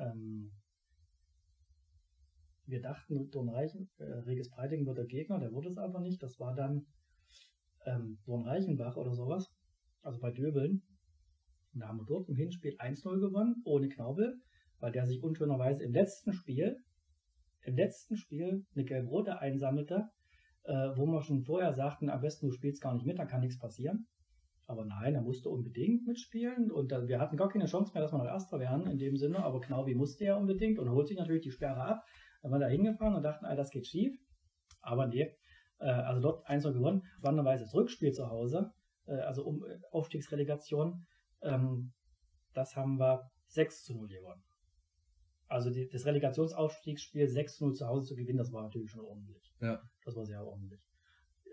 ähm, 0.00 0.50
wir 2.64 2.80
dachten, 2.80 3.30
Dornreichen, 3.30 3.90
äh, 3.98 4.04
Regis 4.04 4.50
Breiting 4.50 4.86
wird 4.86 4.96
der 4.96 5.04
Gegner, 5.04 5.38
der 5.38 5.52
wurde 5.52 5.68
es 5.68 5.76
aber 5.76 6.00
nicht. 6.00 6.22
Das 6.22 6.40
war 6.40 6.54
dann 6.54 6.86
ähm, 7.86 8.18
Dornreichenbach 8.24 8.96
oder 8.96 9.14
sowas, 9.14 9.52
also 10.02 10.20
bei 10.20 10.30
Döbeln. 10.30 10.82
Und 11.74 11.80
da 11.80 11.88
haben 11.88 11.98
wir 11.98 12.06
dort 12.06 12.28
im 12.28 12.36
Hinspiel 12.36 12.76
1-0 12.78 13.20
gewonnen, 13.20 13.62
ohne 13.64 13.88
Knaubel 13.88 14.40
weil 14.82 14.92
der 14.92 15.06
sich 15.06 15.22
unschönerweise 15.22 15.84
im 15.84 15.92
letzten 15.92 16.32
Spiel, 16.32 16.76
im 17.62 17.76
letzten 17.76 18.16
Spiel 18.16 18.66
eine 18.74 18.84
gelb-rote 18.84 19.38
einsammelte, 19.38 20.10
äh, 20.64 20.72
wo 20.96 21.06
wir 21.06 21.22
schon 21.22 21.42
vorher 21.44 21.72
sagten, 21.72 22.10
am 22.10 22.20
besten 22.20 22.48
du 22.48 22.52
spielst 22.52 22.82
gar 22.82 22.92
nicht 22.92 23.06
mit, 23.06 23.18
dann 23.18 23.28
kann 23.28 23.40
nichts 23.40 23.58
passieren. 23.58 24.08
Aber 24.66 24.84
nein, 24.84 25.14
er 25.14 25.22
musste 25.22 25.50
unbedingt 25.50 26.04
mitspielen 26.06 26.72
und 26.72 26.90
dann, 26.90 27.06
wir 27.06 27.20
hatten 27.20 27.36
gar 27.36 27.48
keine 27.48 27.66
Chance 27.66 27.92
mehr, 27.94 28.02
dass 28.02 28.12
wir 28.12 28.18
noch 28.18 28.26
Erster 28.26 28.58
werden 28.58 28.88
in 28.88 28.98
dem 28.98 29.16
Sinne, 29.16 29.38
aber 29.38 29.60
Knaubi 29.60 29.94
musste 29.94 30.24
ja 30.24 30.36
unbedingt 30.36 30.80
und 30.80 30.90
holt 30.90 31.06
sich 31.06 31.16
natürlich 31.16 31.42
die 31.42 31.52
Sperre 31.52 31.84
ab. 31.84 32.04
Dann 32.42 32.50
waren 32.50 32.60
wir 32.60 32.66
da 32.66 32.72
hingefahren 32.72 33.14
und 33.14 33.22
dachten, 33.22 33.44
all 33.44 33.56
das 33.56 33.70
geht 33.70 33.86
schief. 33.86 34.18
Aber 34.80 35.06
nee, 35.06 35.32
äh, 35.82 35.90
also 35.90 36.20
dort 36.20 36.46
1 36.46 36.64
gewonnen, 36.64 37.02
dann 37.20 37.44
das 37.44 37.74
Rückspiel 37.74 38.12
zu 38.12 38.30
Hause, 38.30 38.72
äh, 39.06 39.12
also 39.12 39.44
um 39.44 39.64
äh, 39.64 39.78
Aufstiegsrelegation. 39.90 41.06
Ähm, 41.42 41.92
das 42.54 42.76
haben 42.76 42.98
wir 42.98 43.30
6 43.46 43.84
zu 43.84 43.94
0 43.94 44.08
gewonnen. 44.08 44.42
Also 45.48 45.70
die, 45.70 45.86
das 45.88 46.06
Relegationsaufstiegsspiel 46.06 47.26
6-0 47.26 47.74
zu 47.74 47.86
Hause 47.86 48.08
zu 48.08 48.16
gewinnen, 48.16 48.38
das 48.38 48.52
war 48.52 48.62
natürlich 48.62 48.90
schon 48.90 49.04
ordentlich. 49.04 49.52
Ja. 49.60 49.82
Das 50.04 50.16
war 50.16 50.24
sehr 50.24 50.42
ordentlich. 50.46 50.80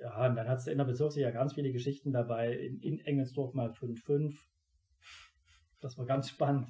Ja, 0.02 0.26
und 0.26 0.36
dann 0.36 0.48
hat 0.48 0.60
es 0.60 0.68
in 0.68 0.78
der 0.78 0.86
Bezirksliga 0.86 1.32
ganz 1.32 1.54
viele 1.54 1.74
Geschichten 1.74 2.14
dabei. 2.14 2.54
In, 2.54 2.80
in 2.80 3.00
Engelsdorf 3.00 3.54
mal 3.54 3.72
5-5. 3.72 4.34
Das 5.82 5.98
war 5.98 6.06
ganz 6.06 6.30
spannend. 6.30 6.70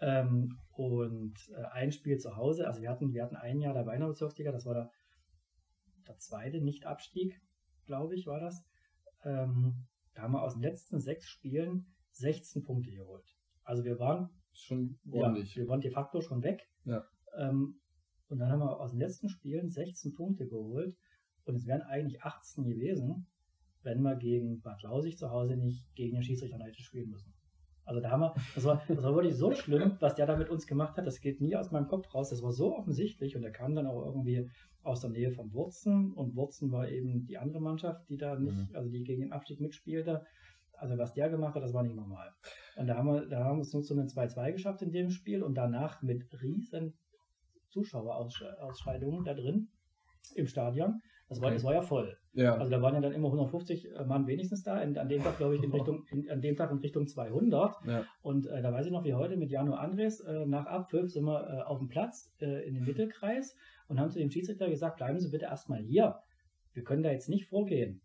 Ähm, 0.00 0.56
und 0.72 1.34
äh, 1.56 1.64
ein 1.72 1.90
Spiel 1.90 2.18
zu 2.18 2.36
Hause, 2.36 2.66
also 2.66 2.80
wir 2.80 2.90
hatten, 2.90 3.12
wir 3.12 3.24
hatten 3.24 3.36
ein 3.36 3.60
Jahr 3.60 3.74
dabei 3.74 3.94
in 3.94 4.00
der 4.00 4.08
Bezirksliga, 4.08 4.52
das 4.52 4.64
war 4.64 4.74
der, 4.74 4.90
der 6.12 6.18
zweite 6.18 6.60
Nicht-Abstieg, 6.60 7.40
glaube 7.86 8.14
ich, 8.14 8.26
war 8.26 8.38
das. 8.38 8.62
Ähm, 9.24 9.86
da 10.14 10.22
haben 10.22 10.32
wir 10.32 10.42
aus 10.42 10.52
den 10.52 10.62
letzten 10.62 11.00
sechs 11.00 11.26
Spielen 11.26 11.86
16 12.10 12.62
Punkte 12.64 12.90
geholt. 12.90 13.24
Also 13.64 13.84
wir 13.84 13.98
waren 13.98 14.28
schon 14.52 14.98
ordentlich. 15.10 15.54
Ja, 15.54 15.62
wir 15.62 15.68
waren 15.68 15.80
de 15.80 15.90
facto 15.90 16.20
schon 16.20 16.42
weg. 16.42 16.60
Ja. 16.84 17.02
Ähm, 17.38 17.80
und 18.28 18.38
dann 18.38 18.50
haben 18.50 18.60
wir 18.60 18.78
aus 18.78 18.90
den 18.90 19.00
letzten 19.00 19.30
Spielen 19.30 19.70
16 19.70 20.12
Punkte 20.12 20.46
geholt. 20.46 20.94
Und 21.44 21.54
es 21.54 21.66
wären 21.66 21.82
eigentlich 21.82 22.22
18 22.22 22.64
gewesen, 22.64 23.26
wenn 23.82 24.02
wir 24.02 24.16
gegen 24.16 24.60
Bad 24.60 24.82
Lausig 24.82 25.16
zu 25.16 25.30
Hause 25.30 25.56
nicht 25.56 25.94
gegen 25.94 26.14
den 26.16 26.22
Schiedsrichter 26.22 26.58
hätte 26.58 26.82
spielen 26.82 27.10
müssen. 27.10 27.32
Also 27.84 28.00
da 28.00 28.10
haben 28.10 28.20
wir, 28.20 28.34
das 28.54 28.64
war, 28.64 28.82
das 28.88 29.02
war 29.02 29.14
wirklich 29.14 29.36
so 29.36 29.52
schlimm, 29.52 29.96
was 30.00 30.14
der 30.14 30.26
da 30.26 30.36
mit 30.36 30.50
uns 30.50 30.66
gemacht 30.66 30.96
hat, 30.96 31.06
das 31.06 31.20
geht 31.20 31.40
nie 31.40 31.56
aus 31.56 31.70
meinem 31.70 31.88
Kopf 31.88 32.14
raus. 32.14 32.30
Das 32.30 32.42
war 32.42 32.52
so 32.52 32.76
offensichtlich 32.76 33.36
und 33.36 33.42
er 33.42 33.50
kam 33.50 33.74
dann 33.74 33.86
auch 33.86 34.04
irgendwie 34.06 34.48
aus 34.82 35.00
der 35.00 35.10
Nähe 35.10 35.30
von 35.30 35.52
Wurzen 35.52 36.12
und 36.12 36.36
Wurzen 36.36 36.72
war 36.72 36.88
eben 36.88 37.26
die 37.26 37.38
andere 37.38 37.60
Mannschaft, 37.60 38.08
die 38.08 38.16
da 38.16 38.38
nicht, 38.38 38.56
mhm. 38.56 38.76
also 38.76 38.88
die 38.88 39.02
gegen 39.02 39.22
den 39.22 39.32
Abstieg 39.32 39.60
mitspielte. 39.60 40.24
Also 40.74 40.98
was 40.98 41.14
der 41.14 41.28
gemacht 41.28 41.54
hat, 41.54 41.62
das 41.62 41.74
war 41.74 41.82
nicht 41.82 41.94
normal. 41.94 42.32
Und 42.76 42.88
da 42.88 42.96
haben 42.96 43.06
wir, 43.06 43.26
da 43.26 43.44
haben 43.44 43.58
wir 43.58 43.62
es 43.62 43.72
nur 43.72 43.82
zu 43.82 43.94
einem 43.94 44.06
2-2 44.06 44.52
geschafft 44.52 44.82
in 44.82 44.90
dem 44.90 45.10
Spiel 45.10 45.42
und 45.42 45.54
danach 45.54 46.02
mit 46.02 46.26
riesen 46.42 46.94
Zuschauerausscheidungen 47.68 49.24
da 49.24 49.34
drin 49.34 49.68
im 50.34 50.46
Stadion. 50.46 51.00
Das 51.32 51.40
war, 51.40 51.46
okay. 51.46 51.56
das 51.56 51.64
war 51.64 51.72
ja 51.72 51.80
voll. 51.80 52.16
Ja. 52.34 52.56
Also 52.56 52.70
da 52.70 52.82
waren 52.82 52.94
ja 52.94 53.00
dann 53.00 53.12
immer 53.12 53.28
150 53.28 53.90
äh, 53.90 54.04
Mann 54.04 54.26
wenigstens 54.26 54.62
da. 54.62 54.82
Und 54.82 54.98
an 54.98 55.08
dem 55.08 55.22
Tag, 55.22 55.38
glaube 55.38 55.56
ich, 55.56 55.62
in 55.62 55.70
Richtung, 55.70 56.04
in, 56.10 56.30
an 56.30 56.42
dem 56.42 56.56
Tag 56.56 56.70
in 56.70 56.78
Richtung 56.78 57.06
200. 57.06 57.74
Ja. 57.86 58.04
Und 58.20 58.46
äh, 58.46 58.60
da 58.60 58.70
weiß 58.70 58.84
ich 58.84 58.92
noch, 58.92 59.04
wie 59.04 59.14
heute 59.14 59.38
mit 59.38 59.50
Jano 59.50 59.74
Andres, 59.74 60.20
äh, 60.20 60.44
nach 60.44 60.66
Abpfiff 60.66 61.10
sind 61.10 61.24
wir 61.24 61.48
äh, 61.48 61.62
auf 61.62 61.78
dem 61.78 61.88
Platz 61.88 62.30
äh, 62.40 62.66
in 62.68 62.74
dem 62.74 62.84
Mittelkreis 62.84 63.56
und 63.88 63.98
haben 63.98 64.10
zu 64.10 64.18
dem 64.18 64.30
Schiedsrichter 64.30 64.68
gesagt, 64.68 64.98
bleiben 64.98 65.20
Sie 65.20 65.30
bitte 65.30 65.46
erstmal 65.46 65.80
hier. 65.80 66.16
Wir 66.74 66.84
können 66.84 67.02
da 67.02 67.10
jetzt 67.10 67.30
nicht 67.30 67.46
vorgehen. 67.46 68.02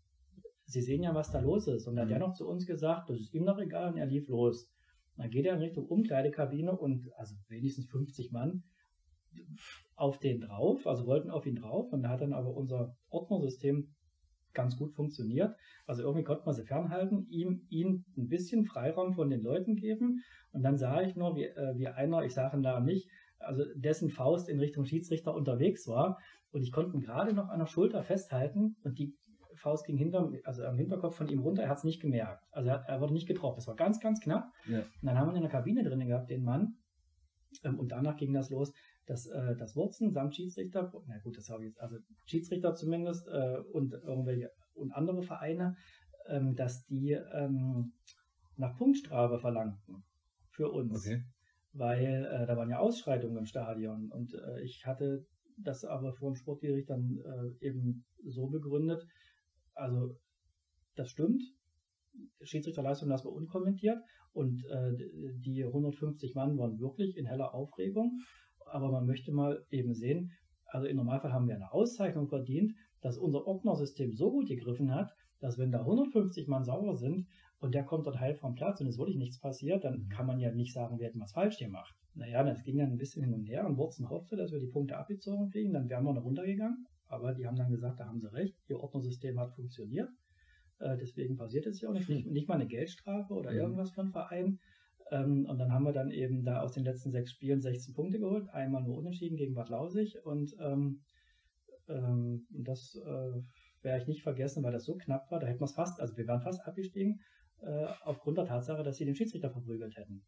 Sie 0.64 0.80
sehen 0.80 1.02
ja, 1.02 1.14
was 1.14 1.30
da 1.30 1.40
los 1.40 1.66
ist. 1.68 1.86
Und 1.86 1.96
dann 1.96 2.08
mhm. 2.08 2.14
hat 2.14 2.20
er 2.22 2.26
noch 2.26 2.34
zu 2.34 2.48
uns 2.48 2.64
gesagt, 2.64 3.10
das 3.10 3.20
ist 3.20 3.34
ihm 3.34 3.44
noch 3.44 3.58
egal 3.58 3.92
und 3.92 3.98
er 3.98 4.06
lief 4.06 4.26
los. 4.28 4.70
Und 5.16 5.24
dann 5.24 5.30
geht 5.30 5.44
er 5.44 5.52
in 5.52 5.60
Richtung 5.60 5.84
Umkleidekabine 5.84 6.72
und 6.74 7.10
also 7.18 7.34
wenigstens 7.48 7.86
50 7.90 8.32
Mann 8.32 8.62
auf 9.96 10.18
den 10.18 10.40
drauf, 10.40 10.86
also 10.86 11.06
wollten 11.06 11.30
auf 11.30 11.46
ihn 11.46 11.56
drauf 11.56 11.92
und 11.92 12.02
da 12.02 12.10
hat 12.10 12.20
dann 12.20 12.32
aber 12.32 12.54
unser 12.54 12.96
Ordnersystem 13.08 13.94
ganz 14.54 14.76
gut 14.76 14.94
funktioniert. 14.94 15.54
Also 15.86 16.02
irgendwie 16.02 16.24
konnte 16.24 16.44
man 16.44 16.54
sie 16.54 16.64
fernhalten, 16.64 17.26
ihm, 17.28 17.66
ihm 17.68 18.04
ein 18.16 18.28
bisschen 18.28 18.64
Freiraum 18.64 19.12
von 19.12 19.30
den 19.30 19.42
Leuten 19.42 19.76
geben 19.76 20.22
und 20.52 20.62
dann 20.62 20.76
sah 20.76 21.02
ich 21.02 21.16
nur, 21.16 21.36
wie, 21.36 21.44
äh, 21.44 21.74
wie 21.76 21.88
einer, 21.88 22.22
ich 22.24 22.34
sage 22.34 22.56
den 22.56 22.62
Namen 22.62 22.86
nicht, 22.86 23.08
also 23.38 23.64
dessen 23.74 24.10
Faust 24.10 24.48
in 24.48 24.58
Richtung 24.58 24.84
Schiedsrichter 24.84 25.34
unterwegs 25.34 25.86
war 25.86 26.18
und 26.50 26.62
ich 26.62 26.72
konnte 26.72 26.96
ihn 26.96 27.00
gerade 27.00 27.32
noch 27.32 27.48
an 27.48 27.58
der 27.58 27.66
Schulter 27.66 28.02
festhalten 28.02 28.76
und 28.82 28.98
die 28.98 29.14
Faust 29.58 29.86
ging 29.86 29.96
hinter, 29.96 30.30
also 30.44 30.64
am 30.64 30.76
Hinterkopf 30.76 31.16
von 31.16 31.28
ihm 31.28 31.40
runter, 31.40 31.62
er 31.62 31.68
hat 31.68 31.78
es 31.78 31.84
nicht 31.84 32.00
gemerkt. 32.00 32.44
Also 32.52 32.70
er, 32.70 32.84
er, 32.86 33.00
wurde 33.00 33.12
nicht 33.12 33.26
getroffen. 33.26 33.56
Das 33.56 33.66
war 33.66 33.74
ganz, 33.74 34.00
ganz 34.00 34.20
knapp. 34.20 34.52
Ja. 34.68 34.78
Und 34.78 34.86
dann 35.02 35.18
haben 35.18 35.28
wir 35.30 35.36
in 35.36 35.42
der 35.42 35.50
Kabine 35.50 35.82
drin 35.82 36.06
gehabt, 36.06 36.30
den 36.30 36.44
Mann. 36.44 36.76
Ähm, 37.64 37.78
und 37.78 37.92
danach 37.92 38.16
ging 38.16 38.32
das 38.32 38.50
los, 38.50 38.72
dass 39.08 39.26
äh, 39.26 39.56
das 39.56 39.74
Wurzen 39.74 40.12
samt 40.12 40.36
Schiedsrichter, 40.36 40.92
na 41.06 41.18
gut, 41.18 41.36
das 41.38 41.48
habe 41.48 41.64
ich 41.64 41.70
jetzt, 41.70 41.80
also 41.80 41.96
Schiedsrichter 42.26 42.74
zumindest 42.74 43.26
äh, 43.26 43.56
und 43.72 43.94
irgendwelche 43.94 44.50
und 44.74 44.92
andere 44.92 45.22
Vereine, 45.22 45.76
ähm, 46.28 46.54
dass 46.54 46.84
die 46.84 47.12
ähm, 47.12 47.94
nach 48.56 48.76
Punktstrafe 48.76 49.38
verlangten 49.38 50.04
für 50.50 50.70
uns. 50.70 51.06
Okay. 51.06 51.24
Weil 51.72 52.26
äh, 52.26 52.46
da 52.46 52.56
waren 52.56 52.70
ja 52.70 52.78
Ausschreitungen 52.78 53.38
im 53.38 53.46
Stadion 53.46 54.10
und 54.12 54.34
äh, 54.34 54.62
ich 54.62 54.84
hatte 54.84 55.26
das 55.56 55.84
aber 55.84 56.12
vor 56.12 56.30
dem 56.30 56.36
Sportgericht 56.36 56.90
dann 56.90 57.18
äh, 57.18 57.66
eben 57.66 58.04
so 58.24 58.46
begründet, 58.48 59.02
also 59.74 60.16
das 60.96 61.08
stimmt, 61.08 61.42
Schiedsrichterleistung 62.42 63.08
lassen 63.08 63.26
wir 63.26 63.32
unkommentiert 63.32 63.98
und 64.32 64.64
äh, 64.66 64.92
die 65.38 65.64
150 65.64 66.34
Mann 66.34 66.58
waren 66.58 66.78
wirklich 66.78 67.16
in 67.16 67.26
heller 67.26 67.54
Aufregung 67.54 68.20
aber 68.70 68.90
man 68.90 69.06
möchte 69.06 69.32
mal 69.32 69.64
eben 69.70 69.94
sehen, 69.94 70.32
also 70.66 70.86
im 70.86 70.96
Normalfall 70.96 71.32
haben 71.32 71.48
wir 71.48 71.54
eine 71.54 71.72
Auszeichnung 71.72 72.28
verdient, 72.28 72.74
dass 73.00 73.18
unser 73.18 73.46
Ordnersystem 73.46 74.14
so 74.14 74.30
gut 74.30 74.48
gegriffen 74.48 74.94
hat, 74.94 75.12
dass 75.40 75.58
wenn 75.58 75.70
da 75.70 75.80
150 75.80 76.48
Mann 76.48 76.64
sauer 76.64 76.96
sind 76.96 77.26
und 77.60 77.74
der 77.74 77.84
kommt 77.84 78.06
dort 78.06 78.20
heil 78.20 78.34
vom 78.34 78.54
Platz 78.54 78.80
und 78.80 78.88
es 78.88 78.98
wirklich 78.98 79.16
nichts 79.16 79.40
passiert, 79.40 79.84
dann 79.84 80.04
mhm. 80.04 80.08
kann 80.08 80.26
man 80.26 80.38
ja 80.40 80.52
nicht 80.52 80.72
sagen, 80.72 80.98
wir 80.98 81.06
hätten 81.06 81.20
was 81.20 81.32
falsch 81.32 81.58
gemacht. 81.58 81.94
Naja, 82.14 82.42
das 82.42 82.64
ging 82.64 82.78
dann 82.78 82.90
ein 82.90 82.98
bisschen 82.98 83.22
hin 83.22 83.34
und 83.34 83.44
her 83.44 83.66
und 83.66 83.76
Wurzen 83.76 84.08
hoffte, 84.08 84.36
dass 84.36 84.50
wir 84.50 84.58
die 84.58 84.66
Punkte 84.66 84.96
abgezogen 84.96 85.50
kriegen, 85.50 85.72
dann 85.72 85.88
wären 85.88 86.04
wir 86.04 86.12
noch 86.12 86.24
runtergegangen, 86.24 86.86
aber 87.06 87.32
die 87.32 87.46
haben 87.46 87.56
dann 87.56 87.70
gesagt, 87.70 88.00
da 88.00 88.06
haben 88.06 88.20
sie 88.20 88.32
recht, 88.32 88.56
ihr 88.68 88.80
Ordnersystem 88.80 89.38
hat 89.38 89.54
funktioniert, 89.54 90.08
äh, 90.80 90.96
deswegen 90.96 91.36
passiert 91.36 91.66
es 91.66 91.80
ja 91.80 91.88
auch 91.88 91.92
nicht, 91.92 92.08
nicht, 92.08 92.26
nicht 92.26 92.48
mal 92.48 92.56
eine 92.56 92.66
Geldstrafe 92.66 93.32
oder 93.34 93.52
mhm. 93.52 93.58
irgendwas 93.58 93.92
für 93.92 94.00
einen 94.00 94.10
Verein, 94.10 94.58
ähm, 95.10 95.46
und 95.46 95.58
dann 95.58 95.72
haben 95.72 95.84
wir 95.84 95.92
dann 95.92 96.10
eben 96.10 96.44
da 96.44 96.60
aus 96.60 96.72
den 96.72 96.84
letzten 96.84 97.10
sechs 97.10 97.32
Spielen 97.32 97.60
16 97.60 97.94
Punkte 97.94 98.18
geholt, 98.18 98.48
einmal 98.50 98.82
nur 98.82 98.96
unentschieden 98.98 99.36
gegen 99.36 99.54
Bad 99.54 99.68
Lausig 99.68 100.16
und 100.24 100.54
ähm, 100.60 101.00
ähm, 101.88 102.46
das 102.50 102.94
äh, 103.04 103.40
werde 103.82 104.02
ich 104.02 104.08
nicht 104.08 104.22
vergessen, 104.22 104.62
weil 104.62 104.72
das 104.72 104.84
so 104.84 104.96
knapp 104.96 105.30
war. 105.30 105.40
Da 105.40 105.46
hätten 105.46 105.60
wir 105.60 105.66
es 105.66 105.74
fast, 105.74 106.00
also 106.00 106.16
wir 106.16 106.26
waren 106.26 106.42
fast 106.42 106.60
abgestiegen, 106.66 107.20
äh, 107.60 107.86
aufgrund 108.04 108.38
der 108.38 108.46
Tatsache, 108.46 108.82
dass 108.82 108.96
sie 108.96 109.04
den 109.04 109.14
Schiedsrichter 109.14 109.50
verprügelt 109.50 109.96
hätten. 109.96 110.22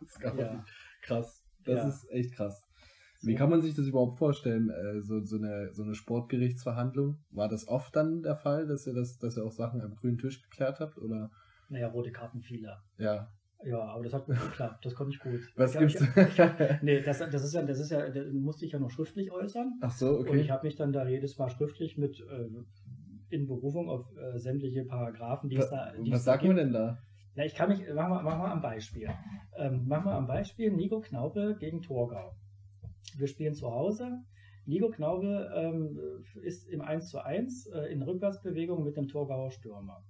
das 0.00 0.14
ist 0.14 0.20
ja. 0.22 0.64
krass. 1.02 1.44
Das 1.64 1.76
ja. 1.76 1.88
ist 1.88 2.10
echt 2.10 2.34
krass. 2.34 2.62
Wie 3.22 3.34
kann 3.34 3.50
man 3.50 3.60
sich 3.60 3.74
das 3.74 3.86
überhaupt 3.86 4.16
vorstellen, 4.16 4.70
äh, 4.70 5.00
so, 5.02 5.20
so, 5.24 5.36
eine, 5.36 5.72
so 5.72 5.82
eine 5.82 5.94
Sportgerichtsverhandlung? 5.94 7.18
War 7.30 7.48
das 7.48 7.66
oft 7.66 7.94
dann 7.96 8.22
der 8.22 8.36
Fall, 8.36 8.66
dass 8.66 8.86
ihr 8.86 8.94
das, 8.94 9.18
dass 9.18 9.36
ihr 9.36 9.44
auch 9.44 9.52
Sachen 9.52 9.80
am 9.80 9.96
grünen 9.96 10.18
Tisch 10.18 10.40
geklärt 10.42 10.78
habt? 10.78 10.98
Oder 10.98 11.30
naja, 11.68 11.88
rote 11.88 12.12
Karten 12.12 12.40
viele. 12.40 12.76
Ja. 12.98 13.30
Ja, 13.64 13.80
aber 13.80 14.04
das 14.04 14.12
hat 14.12 14.26
gut 14.26 14.40
geklappt, 14.40 14.84
das 14.84 14.94
konnte 14.94 15.14
ich 15.14 15.20
gut. 15.20 15.40
Was 15.56 15.74
ich 15.74 15.80
gibt's? 15.80 16.00
Ich, 16.00 16.38
ich, 16.38 16.82
nee, 16.82 17.00
das, 17.00 17.18
das 17.18 17.44
ist 17.44 17.54
ja, 17.54 17.62
das 17.62 17.80
ist 17.80 17.90
ja, 17.90 18.08
das 18.08 18.32
musste 18.32 18.64
ich 18.64 18.72
ja 18.72 18.78
nur 18.78 18.90
schriftlich 18.90 19.32
äußern. 19.32 19.78
Ach 19.80 19.90
so, 19.90 20.18
okay. 20.18 20.30
Und 20.30 20.38
ich 20.38 20.50
habe 20.50 20.66
mich 20.66 20.76
dann 20.76 20.92
da 20.92 21.08
jedes 21.08 21.38
Mal 21.38 21.48
schriftlich 21.48 21.98
mit 21.98 22.20
äh, 22.20 22.48
in 23.30 23.46
Berufung 23.46 23.88
auf 23.88 24.06
äh, 24.16 24.38
sämtliche 24.38 24.84
Paragraphen, 24.84 25.50
die 25.50 25.56
es 25.56 25.70
da. 25.70 25.92
Die 25.92 26.10
was 26.10 26.24
sagt 26.24 26.44
man 26.44 26.56
denn 26.56 26.72
da? 26.72 26.98
Na, 27.34 27.44
ich 27.44 27.54
kann 27.54 27.68
mich, 27.68 27.80
machen 27.80 28.10
wir, 28.10 28.22
machen 28.22 28.42
wir 28.42 28.50
am 28.50 28.62
Beispiel. 28.62 29.08
Ähm, 29.56 29.86
machen 29.86 30.06
wir 30.06 30.14
am 30.14 30.26
Beispiel 30.26 30.72
Nico 30.72 31.00
Knaube 31.00 31.56
gegen 31.58 31.82
Torgau. 31.82 32.34
Wir 33.16 33.26
spielen 33.26 33.54
zu 33.54 33.70
Hause. 33.70 34.24
Nico 34.66 34.90
Knaube 34.90 35.50
ähm, 35.54 35.98
ist 36.42 36.68
im 36.68 36.80
1 36.80 37.08
zu 37.08 37.24
1 37.24 37.68
äh, 37.68 37.92
in 37.92 38.02
Rückwärtsbewegung 38.02 38.82
mit 38.82 38.96
dem 38.96 39.08
Torgauer 39.08 39.50
Stürmer. 39.50 40.04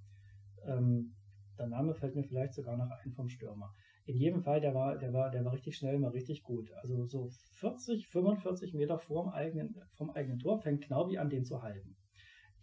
Ähm, 0.65 1.13
der 1.59 1.67
Name 1.67 1.93
fällt 1.93 2.15
mir 2.15 2.23
vielleicht 2.23 2.53
sogar 2.53 2.77
noch 2.77 2.89
ein 2.89 3.11
vom 3.11 3.29
Stürmer. 3.29 3.73
In 4.05 4.17
jedem 4.17 4.41
Fall, 4.41 4.59
der 4.59 4.73
war, 4.73 4.97
der 4.97 5.13
war, 5.13 5.29
der 5.29 5.45
war 5.45 5.53
richtig 5.53 5.77
schnell, 5.77 5.99
mal 5.99 6.11
richtig 6.11 6.41
gut. 6.41 6.71
Also 6.81 7.05
so 7.05 7.29
40, 7.59 8.07
45 8.07 8.73
Meter 8.73 8.97
vorm 8.97 9.29
eigenen, 9.29 9.75
vom 9.95 10.09
eigenen 10.11 10.39
Tor 10.39 10.59
fängt 10.59 10.83
Knaubi 10.83 11.17
an, 11.17 11.29
den 11.29 11.45
zu 11.45 11.61
halten. 11.61 11.95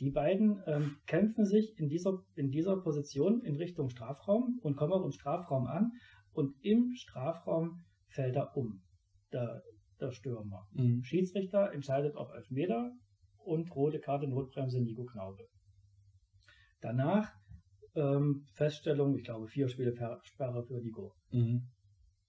Die 0.01 0.11
beiden 0.11 0.63
ähm, 0.67 0.97
kämpfen 1.07 1.47
sich 1.47 1.79
in 1.79 1.89
dieser, 1.89 2.23
in 2.35 2.51
dieser 2.51 2.77
Position 2.77 3.43
in 3.43 3.57
Richtung 3.57 3.89
Strafraum 3.89 4.59
und 4.63 4.77
kommen 4.77 4.93
auch 4.93 5.05
im 5.05 5.13
Strafraum 5.13 5.67
an 5.67 5.93
und 6.33 6.55
im 6.63 6.93
Strafraum 6.95 7.85
fällt 8.09 8.37
er 8.37 8.57
um, 8.57 8.83
der, 9.33 9.63
der 10.01 10.13
Stürmer. 10.13 10.67
Mhm. 10.73 11.03
Schiedsrichter 11.03 11.73
entscheidet 11.73 12.17
auf 12.17 12.31
Elfmeter 12.31 12.93
und 13.39 13.75
rote 13.75 14.01
Karte 14.01 14.27
Notbremse 14.29 14.81
Nico 14.81 15.05
Knaube. 15.05 15.49
Danach 16.81 17.33
ähm, 17.97 18.45
Feststellung, 18.55 19.17
ich 19.17 19.25
glaube, 19.25 19.49
vier 19.49 19.69
Spiele 19.69 19.95
Sperre 20.23 20.63
für 20.63 20.81
Nico. 20.81 21.13
Mhm. 21.33 21.63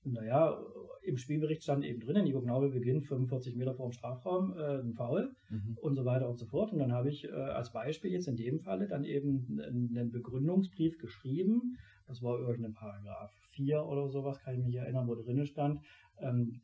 Naja, 0.04 0.58
im 1.02 1.18
Spielbericht 1.18 1.64
stand 1.64 1.84
eben 1.84 2.00
drin, 2.00 2.24
Nico 2.24 2.42
Knaube 2.42 2.70
beginnt 2.70 3.06
45 3.06 3.56
Meter 3.56 3.74
vor 3.74 3.88
dem 3.88 3.92
Strafraum, 3.92 4.54
äh, 4.58 4.80
ein 4.80 4.94
Foul 4.94 5.34
mhm. 5.50 5.78
und 5.82 5.96
so 5.96 6.06
weiter 6.06 6.30
und 6.30 6.38
so 6.38 6.46
fort. 6.46 6.72
Und 6.72 6.80
dann 6.80 6.94
habe 6.94 7.10
ich 7.10 7.26
äh, 7.26 7.32
als 7.32 7.72
Beispiel 7.72 8.12
jetzt 8.12 8.28
in 8.28 8.38
dem 8.38 8.60
Falle 8.60 8.88
dann 8.88 9.04
eben 9.04 9.60
einen 9.60 10.12
Begründungsbrief 10.12 10.98
geschrieben. 10.98 11.78
Das 12.08 12.22
war 12.22 12.40
irgendein 12.40 12.74
Paragraph 12.74 13.34
4 13.52 13.84
oder 13.84 14.08
sowas, 14.08 14.40
kann 14.40 14.56
ich 14.56 14.64
mich 14.64 14.76
erinnern, 14.76 15.08
wo 15.08 15.16
drinnen 15.16 15.46
stand, 15.46 15.82
ähm, 16.20 16.62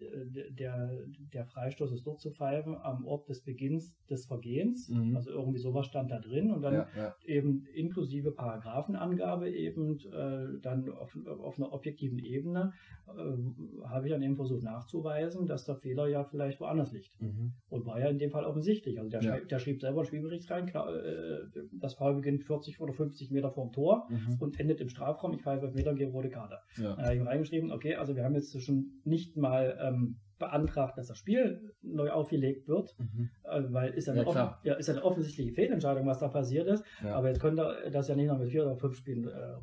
der, 0.51 0.91
der 1.33 1.45
Freistoß 1.45 1.91
ist 1.91 2.05
dort 2.05 2.19
zu 2.19 2.31
pfeifen 2.31 2.75
am 2.75 3.05
Ort 3.05 3.29
des 3.29 3.43
Beginns 3.43 3.95
des 4.09 4.25
Vergehens. 4.25 4.89
Mhm. 4.89 5.15
Also 5.15 5.31
irgendwie 5.31 5.59
sowas 5.59 5.85
stand 5.85 6.11
da 6.11 6.19
drin 6.19 6.51
und 6.51 6.61
dann 6.61 6.73
ja, 6.73 6.87
ja. 6.95 7.15
eben 7.25 7.65
inklusive 7.73 8.31
Paragraphenangabe 8.31 9.49
eben 9.49 9.99
äh, 10.11 10.59
dann 10.61 10.89
auf, 10.89 11.17
auf 11.25 11.57
einer 11.57 11.71
objektiven 11.71 12.19
Ebene 12.19 12.73
äh, 13.07 13.87
habe 13.87 14.07
ich 14.07 14.11
dann 14.11 14.21
eben 14.21 14.35
versucht 14.35 14.63
nachzuweisen, 14.63 15.45
dass 15.45 15.65
der 15.65 15.75
Fehler 15.75 16.07
ja 16.07 16.23
vielleicht 16.23 16.59
woanders 16.59 16.91
liegt. 16.91 17.19
Mhm. 17.21 17.53
Und 17.69 17.85
war 17.85 17.99
ja 17.99 18.07
in 18.07 18.17
dem 18.17 18.31
Fall 18.31 18.45
offensichtlich. 18.45 18.97
Also 18.99 19.09
der, 19.09 19.21
ja. 19.21 19.35
schrieb, 19.35 19.49
der 19.49 19.59
schrieb 19.59 19.81
selber 19.81 19.99
einen 19.99 20.07
Spielbericht 20.07 20.49
rein, 20.49 20.65
klar, 20.65 20.93
äh, 20.95 21.39
das 21.71 21.95
Foul 21.95 22.15
beginnt 22.15 22.43
40 22.43 22.79
oder 22.79 22.93
50 22.93 23.31
Meter 23.31 23.51
vorm 23.51 23.71
Tor 23.71 24.07
mhm. 24.09 24.37
und 24.39 24.59
endet 24.59 24.81
im 24.81 24.89
Strafraum. 24.89 25.33
Ich 25.33 25.41
pfeife 25.41 25.71
Meter 25.73 25.93
gebe 25.93 26.11
rote 26.11 26.29
Karte. 26.29 26.57
Ja. 26.77 26.95
Dann 26.95 27.05
habe 27.05 27.15
ich 27.15 27.25
reingeschrieben, 27.25 27.71
okay, 27.71 27.95
also 27.95 28.15
wir 28.15 28.23
haben 28.23 28.35
jetzt 28.35 28.59
schon 28.61 29.01
nicht 29.03 29.37
mal 29.43 29.77
ähm, 29.79 30.17
beantragt, 30.39 30.97
dass 30.97 31.07
das 31.07 31.17
Spiel 31.17 31.73
neu 31.81 32.09
aufgelegt 32.09 32.67
wird, 32.67 32.95
mhm. 32.97 33.29
äh, 33.43 33.61
weil 33.69 33.93
ist 33.93 34.07
ja, 34.07 34.13
eine 34.13 34.23
ja, 34.23 34.59
ja, 34.63 34.73
ist 34.75 34.89
eine 34.89 35.03
offensichtliche 35.03 35.53
Fehlentscheidung, 35.53 36.05
was 36.05 36.19
da 36.19 36.27
passiert 36.27 36.67
ist. 36.67 36.83
Ja. 37.03 37.15
Aber 37.15 37.29
jetzt 37.29 37.39
könnte 37.39 37.89
das 37.91 38.07
ja 38.07 38.15
nicht 38.15 38.27
noch 38.27 38.39
mit 38.39 38.49
vier 38.49 38.63
oder 38.65 38.75
fünf 38.75 38.95
Spielen 38.95 39.27
äh, 39.27 39.55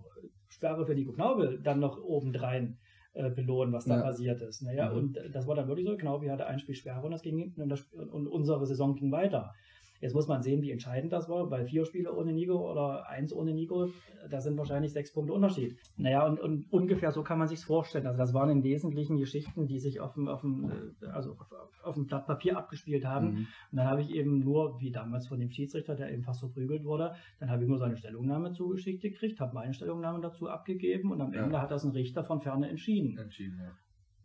Sperre 0.48 0.86
für 0.86 0.94
Nico 0.94 1.12
Knaubel 1.12 1.60
dann 1.62 1.80
noch 1.80 2.02
obendrein 2.02 2.78
äh, 3.12 3.30
belohnen, 3.30 3.72
was 3.72 3.84
da 3.84 3.96
ja. 3.96 4.02
passiert 4.02 4.40
ist. 4.40 4.62
Naja, 4.62 4.90
mhm. 4.90 4.96
und 4.96 5.18
das 5.32 5.46
war 5.46 5.54
dann 5.54 5.68
wirklich 5.68 5.86
so, 5.86 5.96
Knaubel 5.96 6.30
hatte 6.30 6.46
ein 6.46 6.58
Spiel 6.58 6.74
Sperre 6.74 7.02
und 7.04 7.10
das 7.10 7.22
ging 7.22 7.52
und, 7.56 7.68
das, 7.68 7.82
und 7.92 8.26
unsere 8.26 8.64
Saison 8.66 8.94
ging 8.94 9.12
weiter. 9.12 9.52
Jetzt 10.00 10.14
muss 10.14 10.28
man 10.28 10.42
sehen, 10.42 10.62
wie 10.62 10.70
entscheidend 10.70 11.12
das 11.12 11.28
war, 11.28 11.50
weil 11.50 11.66
vier 11.66 11.84
Spiele 11.84 12.14
ohne 12.14 12.32
Nico 12.32 12.70
oder 12.70 13.06
eins 13.08 13.34
ohne 13.34 13.52
Nico, 13.52 13.90
da 14.30 14.40
sind 14.40 14.56
wahrscheinlich 14.56 14.92
sechs 14.92 15.12
Punkte 15.12 15.34
Unterschied. 15.34 15.76
Naja, 15.96 16.26
und, 16.26 16.40
und 16.40 16.72
ungefähr 16.72 17.12
so 17.12 17.22
kann 17.22 17.38
man 17.38 17.48
sich 17.48 17.60
vorstellen. 17.60 18.06
Also 18.06 18.18
das 18.18 18.32
waren 18.32 18.48
im 18.50 18.62
Wesentlichen 18.62 19.18
Geschichten, 19.18 19.66
die 19.66 19.78
sich 19.78 20.00
auf 20.00 20.14
dem, 20.14 20.28
auf 20.28 20.40
dem, 20.40 20.70
äh, 21.02 21.06
also 21.06 21.32
auf, 21.32 21.52
auf 21.84 21.94
dem 21.94 22.06
Blatt 22.06 22.26
Papier 22.26 22.56
abgespielt 22.56 23.04
haben. 23.04 23.26
Mhm. 23.26 23.38
Und 23.72 23.76
dann 23.76 23.86
habe 23.86 24.00
ich 24.00 24.10
eben 24.14 24.40
nur, 24.40 24.80
wie 24.80 24.90
damals 24.90 25.28
von 25.28 25.38
dem 25.38 25.50
Schiedsrichter, 25.50 25.94
der 25.94 26.10
eben 26.12 26.22
fast 26.22 26.40
verprügelt 26.40 26.84
wurde, 26.84 27.14
dann 27.38 27.50
habe 27.50 27.62
ich 27.62 27.68
nur 27.68 27.78
seine 27.78 27.96
Stellungnahme 27.96 28.52
zugeschickt 28.52 29.02
gekriegt, 29.02 29.38
habe 29.40 29.54
meine 29.54 29.74
Stellungnahme 29.74 30.20
dazu 30.20 30.48
abgegeben 30.48 31.12
und 31.12 31.20
am 31.20 31.34
Ende 31.34 31.56
ja. 31.56 31.62
hat 31.62 31.70
das 31.70 31.84
ein 31.84 31.90
Richter 31.90 32.24
von 32.24 32.40
Ferne 32.40 32.70
entschieden. 32.70 33.18
Entschieden, 33.18 33.58
ja. 33.58 33.72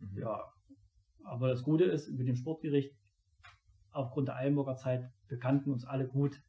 Mhm. 0.00 0.18
Ja. 0.18 0.40
Aber 1.24 1.48
das 1.48 1.62
Gute 1.62 1.84
ist, 1.84 2.10
mit 2.16 2.28
dem 2.28 2.36
Sportgericht, 2.36 2.94
aufgrund 3.90 4.28
der 4.28 4.36
Eilenburger 4.36 4.76
Zeit, 4.76 5.10
wir 5.28 5.38
kannten 5.38 5.70
uns 5.70 5.84
alle 5.84 6.06
gut. 6.06 6.40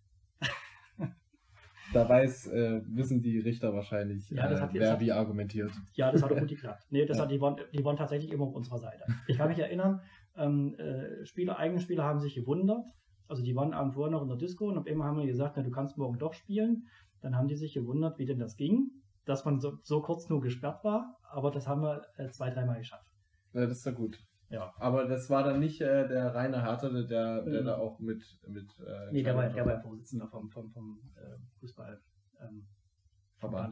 da 1.93 2.07
weiß, 2.07 2.47
äh, 2.47 2.81
wissen 2.87 3.21
die 3.21 3.39
Richter 3.39 3.73
wahrscheinlich, 3.73 4.29
ja, 4.29 4.49
äh, 4.49 4.69
wer 4.73 4.91
hat, 4.91 4.99
wie 4.99 5.11
argumentiert. 5.11 5.71
Ja, 5.93 6.11
das 6.11 6.23
hat 6.23 6.31
auch 6.31 6.39
gut 6.39 6.49
geklappt. 6.49 6.85
Nee, 6.89 7.05
das 7.05 7.17
ja. 7.17 7.23
hat, 7.23 7.31
die, 7.31 7.41
waren, 7.41 7.57
die 7.73 7.83
waren 7.83 7.97
tatsächlich 7.97 8.31
immer 8.31 8.45
auf 8.45 8.53
unserer 8.53 8.79
Seite. 8.79 9.03
Ich 9.27 9.37
kann 9.37 9.49
mich 9.49 9.59
erinnern, 9.59 10.01
ähm, 10.35 10.75
äh, 10.75 11.25
Spieler, 11.25 11.57
eigene 11.57 11.79
Spieler 11.79 12.03
haben 12.03 12.19
sich 12.19 12.35
gewundert. 12.35 12.85
Also 13.27 13.43
die 13.43 13.55
waren 13.55 13.73
abend 13.73 13.93
vorher 13.93 14.11
noch 14.11 14.21
in 14.21 14.29
der 14.29 14.37
Disco 14.37 14.67
und 14.69 14.77
auf 14.77 14.87
einmal 14.87 15.07
haben 15.07 15.17
wir 15.17 15.25
gesagt, 15.25 15.57
na, 15.57 15.63
du 15.63 15.71
kannst 15.71 15.97
morgen 15.97 16.17
doch 16.17 16.33
spielen. 16.33 16.87
Dann 17.21 17.35
haben 17.35 17.47
die 17.47 17.55
sich 17.55 17.73
gewundert, 17.73 18.19
wie 18.19 18.25
denn 18.25 18.39
das 18.39 18.55
ging, 18.55 18.91
dass 19.25 19.43
man 19.43 19.59
so, 19.59 19.77
so 19.81 20.01
kurz 20.01 20.29
nur 20.29 20.39
gesperrt 20.41 20.83
war, 20.83 21.17
aber 21.29 21.51
das 21.51 21.67
haben 21.67 21.81
wir 21.81 22.03
äh, 22.17 22.29
zwei, 22.29 22.49
dreimal 22.49 22.77
geschafft. 22.77 23.07
Ja, 23.53 23.65
das 23.65 23.79
ist 23.79 23.85
ja 23.85 23.91
gut. 23.91 24.19
Ja. 24.49 24.73
Aber 24.77 25.05
das 25.05 25.29
war 25.29 25.43
dann 25.43 25.59
nicht 25.59 25.81
äh, 25.81 26.07
der 26.07 26.33
reine 26.33 26.61
Härte, 26.61 26.89
der, 27.05 27.41
der 27.43 27.61
mhm. 27.61 27.65
da 27.65 27.77
auch 27.77 27.99
mit. 27.99 28.23
mit 28.47 28.69
äh, 28.79 29.11
nee, 29.11 29.23
der 29.23 29.35
war, 29.35 29.49
der 29.49 29.65
war 29.65 29.73
ja 29.73 29.79
Vorsitzender 29.81 30.27
vom, 30.27 30.49
vom, 30.49 30.71
vom 30.71 30.99
äh, 31.15 31.37
Fußball. 31.59 31.99
Ähm, 32.41 32.65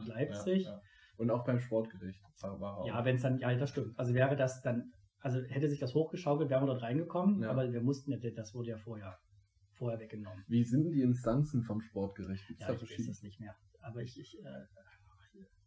Leipzig. 0.06 0.64
Ja, 0.64 0.70
ja. 0.70 0.82
Und 1.16 1.30
auch 1.30 1.44
beim 1.44 1.58
Sportgericht 1.58 2.22
war 2.42 2.78
auch. 2.78 2.86
Ja, 2.86 3.04
wenn 3.04 3.16
es 3.16 3.22
dann, 3.22 3.38
ja, 3.38 3.54
das 3.54 3.70
stimmt. 3.70 3.98
Also 3.98 4.14
wäre 4.14 4.36
das 4.36 4.60
dann, 4.60 4.92
also 5.20 5.40
hätte 5.48 5.68
sich 5.68 5.80
das 5.80 5.94
hochgeschaukelt, 5.94 6.50
wären 6.50 6.62
wir 6.62 6.66
dort 6.66 6.82
reingekommen, 6.82 7.42
ja. 7.42 7.50
aber 7.50 7.72
wir 7.72 7.80
mussten 7.80 8.12
ja, 8.12 8.18
das 8.18 8.54
wurde 8.54 8.70
ja 8.70 8.76
vorher, 8.76 9.18
vorher 9.72 9.98
weggenommen. 9.98 10.44
Wie 10.46 10.62
sind 10.62 10.90
die 10.90 11.00
Instanzen 11.00 11.62
vom 11.62 11.80
Sportgericht? 11.80 12.46
Gibt's 12.46 12.62
ja, 12.62 12.74
ich 12.74 12.82
weiß 12.82 13.08
es 13.08 13.22
nicht 13.22 13.40
mehr. 13.40 13.56
Aber 13.80 14.02
ich, 14.02 14.20
ich 14.20 14.38
äh, 14.44 14.66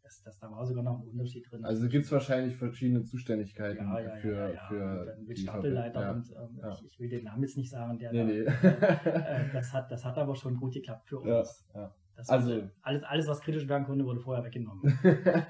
das, 0.10 0.24
das, 0.24 0.40
da 0.40 0.52
war 0.52 0.66
sogar 0.66 0.84
noch 0.84 1.00
ein 1.00 1.08
Unterschied 1.08 1.50
drin. 1.50 1.64
Also 1.64 1.88
gibt 1.88 2.06
es 2.06 2.12
wahrscheinlich 2.12 2.56
verschiedene 2.56 3.04
Zuständigkeiten 3.04 3.86
ja, 3.86 4.00
ja, 4.00 4.16
für, 4.16 4.34
ja, 4.34 4.50
ja, 4.50 4.68
für 4.68 5.00
und 5.00 5.06
dann 5.06 5.26
mit 5.26 5.40
Staffelleiter 5.40 6.12
und 6.14 6.32
ähm, 6.32 6.60
ich, 6.74 6.86
ich, 6.86 7.00
will 7.00 7.10
den 7.10 7.24
Namen 7.26 7.44
jetzt 7.44 7.58
nicht 7.58 7.70
sagen, 7.70 8.00
der 8.00 8.12
nee, 8.12 8.20
da, 8.20 8.26
nee. 8.26 8.40
Äh, 8.40 9.54
das, 9.54 9.74
hat, 9.74 9.92
das 9.92 10.04
hat 10.04 10.18
aber 10.18 10.36
schon 10.36 10.56
gut 10.58 10.74
geklappt 10.74 11.08
für 11.08 11.20
uns. 11.20 11.66
also 12.28 12.64
alles, 12.82 13.04
alles, 13.04 13.28
was 13.28 13.42
kritisch 13.42 13.68
werden 13.68 13.86
konnte, 13.86 14.04
wurde 14.04 14.20
vorher 14.20 14.44
weggenommen. 14.44 14.82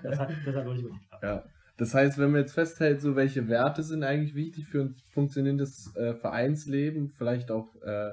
das, 0.04 0.20
hat, 0.20 0.30
das 0.46 0.56
hat 0.56 0.66
wirklich 0.66 0.84
gut 0.84 1.00
geklappt. 1.00 1.24
Ja. 1.24 1.46
Das 1.78 1.94
heißt, 1.94 2.18
wenn 2.18 2.32
man 2.32 2.42
jetzt 2.42 2.54
festhält, 2.54 3.00
so 3.00 3.16
welche 3.16 3.48
Werte 3.48 3.84
sind 3.84 4.04
eigentlich 4.04 4.36
wichtig 4.36 4.66
für 4.66 4.82
ein 4.82 4.96
funktionierendes 5.12 5.96
äh, 5.96 6.14
Vereinsleben, 6.14 7.10
vielleicht 7.10 7.52
auch 7.52 7.74
äh, 7.82 8.12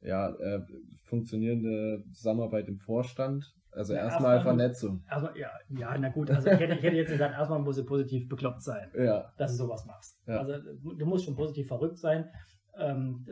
ja, 0.00 0.30
äh, 0.30 0.62
funktionierende 1.04 2.02
Zusammenarbeit 2.12 2.66
im 2.66 2.80
Vorstand, 2.80 3.54
also 3.76 3.92
ja, 3.92 4.04
erstmal 4.04 4.34
erst 4.34 4.44
Vernetzung. 4.44 5.04
Erstmal, 5.08 5.38
ja, 5.38 5.50
ja, 5.68 5.98
na 5.98 6.08
gut, 6.08 6.30
also 6.30 6.50
ich 6.50 6.58
hätte, 6.58 6.74
ich 6.74 6.82
hätte 6.82 6.96
jetzt 6.96 7.10
gesagt, 7.10 7.34
erstmal 7.34 7.58
muss 7.60 7.76
du 7.76 7.84
positiv 7.84 8.26
bekloppt 8.26 8.62
sein, 8.62 8.90
ja. 8.96 9.32
dass 9.36 9.52
du 9.52 9.58
sowas 9.58 9.84
machst. 9.84 10.18
Ja. 10.26 10.40
Also 10.40 10.54
du 10.94 11.06
musst 11.06 11.26
schon 11.26 11.36
positiv 11.36 11.68
verrückt 11.68 11.98
sein, 11.98 12.30
ähm, 12.78 13.26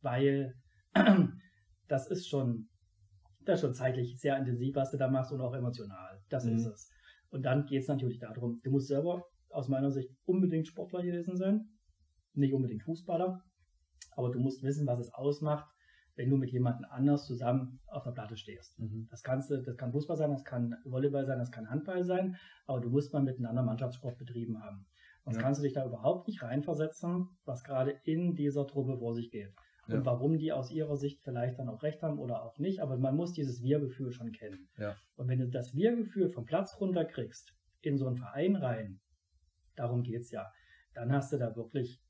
weil 0.00 0.54
das 1.88 2.06
ist 2.08 2.26
schon, 2.26 2.68
das 3.44 3.56
ist 3.56 3.60
schon 3.60 3.74
zeitlich 3.74 4.18
sehr 4.18 4.38
intensiv, 4.38 4.74
was 4.76 4.90
du 4.90 4.96
da 4.96 5.08
machst 5.08 5.30
und 5.30 5.42
auch 5.42 5.54
emotional. 5.54 6.22
Das 6.30 6.46
mhm. 6.46 6.56
ist 6.56 6.66
es. 6.66 6.90
Und 7.28 7.42
dann 7.42 7.66
geht 7.66 7.82
es 7.82 7.88
natürlich 7.88 8.20
darum, 8.20 8.60
du 8.62 8.70
musst 8.70 8.88
selber 8.88 9.26
aus 9.50 9.68
meiner 9.68 9.90
Sicht 9.90 10.10
unbedingt 10.24 10.68
Sportler 10.68 11.02
gewesen 11.02 11.36
sein, 11.36 11.68
nicht 12.32 12.54
unbedingt 12.54 12.82
Fußballer, 12.82 13.42
aber 14.16 14.30
du 14.30 14.38
musst 14.38 14.62
wissen, 14.62 14.86
was 14.86 15.00
es 15.00 15.12
ausmacht, 15.12 15.66
wenn 16.16 16.30
du 16.30 16.36
mit 16.36 16.50
jemandem 16.50 16.86
anders 16.90 17.26
zusammen 17.26 17.80
auf 17.86 18.04
der 18.04 18.12
Platte 18.12 18.36
stehst. 18.36 18.78
Mhm. 18.78 19.08
Das, 19.10 19.22
kannst 19.22 19.50
du, 19.50 19.60
das 19.60 19.76
kann 19.76 19.92
Fußball 19.92 20.16
sein, 20.16 20.30
das 20.30 20.44
kann 20.44 20.76
Volleyball 20.84 21.26
sein, 21.26 21.38
das 21.38 21.50
kann 21.50 21.68
Handball 21.68 22.04
sein, 22.04 22.36
aber 22.66 22.80
du 22.80 22.88
musst 22.88 23.12
mal 23.12 23.22
miteinander 23.22 23.62
Mannschaftssport 23.62 24.18
betrieben 24.18 24.62
haben. 24.62 24.86
Sonst 25.24 25.36
ja. 25.36 25.42
kannst 25.42 25.60
du 25.60 25.64
dich 25.64 25.72
da 25.72 25.86
überhaupt 25.86 26.28
nicht 26.28 26.42
reinversetzen, 26.42 27.28
was 27.44 27.64
gerade 27.64 27.98
in 28.04 28.34
dieser 28.34 28.66
Truppe 28.66 28.98
vor 28.98 29.14
sich 29.14 29.30
geht. 29.30 29.54
Und 29.86 29.96
ja. 29.96 30.06
warum 30.06 30.38
die 30.38 30.52
aus 30.52 30.70
ihrer 30.70 30.96
Sicht 30.96 31.22
vielleicht 31.22 31.58
dann 31.58 31.68
auch 31.68 31.82
recht 31.82 32.02
haben 32.02 32.18
oder 32.18 32.42
auch 32.42 32.58
nicht, 32.58 32.80
aber 32.80 32.96
man 32.96 33.16
muss 33.16 33.32
dieses 33.32 33.62
Wir-Gefühl 33.62 34.12
schon 34.12 34.32
kennen. 34.32 34.68
Ja. 34.78 34.96
Und 35.16 35.28
wenn 35.28 35.40
du 35.40 35.48
das 35.48 35.74
Wir-Gefühl 35.74 36.30
vom 36.30 36.46
Platz 36.46 36.80
runter 36.80 37.04
kriegst, 37.04 37.54
in 37.82 37.98
so 37.98 38.06
einen 38.06 38.16
Verein 38.16 38.56
rein, 38.56 39.00
darum 39.76 40.02
geht's 40.02 40.30
ja, 40.30 40.50
dann 40.94 41.12
hast 41.12 41.32
du 41.32 41.38
da 41.38 41.54
wirklich 41.56 42.00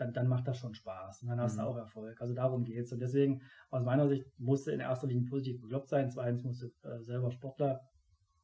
dann, 0.00 0.12
dann 0.12 0.28
macht 0.28 0.48
das 0.48 0.58
schon 0.58 0.74
Spaß 0.74 1.22
und 1.22 1.28
dann 1.28 1.40
hast 1.40 1.56
mhm. 1.56 1.60
du 1.60 1.66
auch 1.66 1.76
Erfolg. 1.76 2.20
Also 2.20 2.34
darum 2.34 2.64
geht 2.64 2.84
es. 2.84 2.92
Und 2.92 3.00
deswegen, 3.00 3.42
aus 3.70 3.84
meiner 3.84 4.08
Sicht, 4.08 4.26
musste 4.38 4.72
in 4.72 4.80
erster 4.80 5.06
Linie 5.06 5.28
positiv 5.28 5.60
bekloppt 5.60 5.88
sein. 5.88 6.10
Zweitens 6.10 6.42
musste 6.42 6.72
äh, 6.82 7.02
selber 7.02 7.30
Sportler 7.30 7.80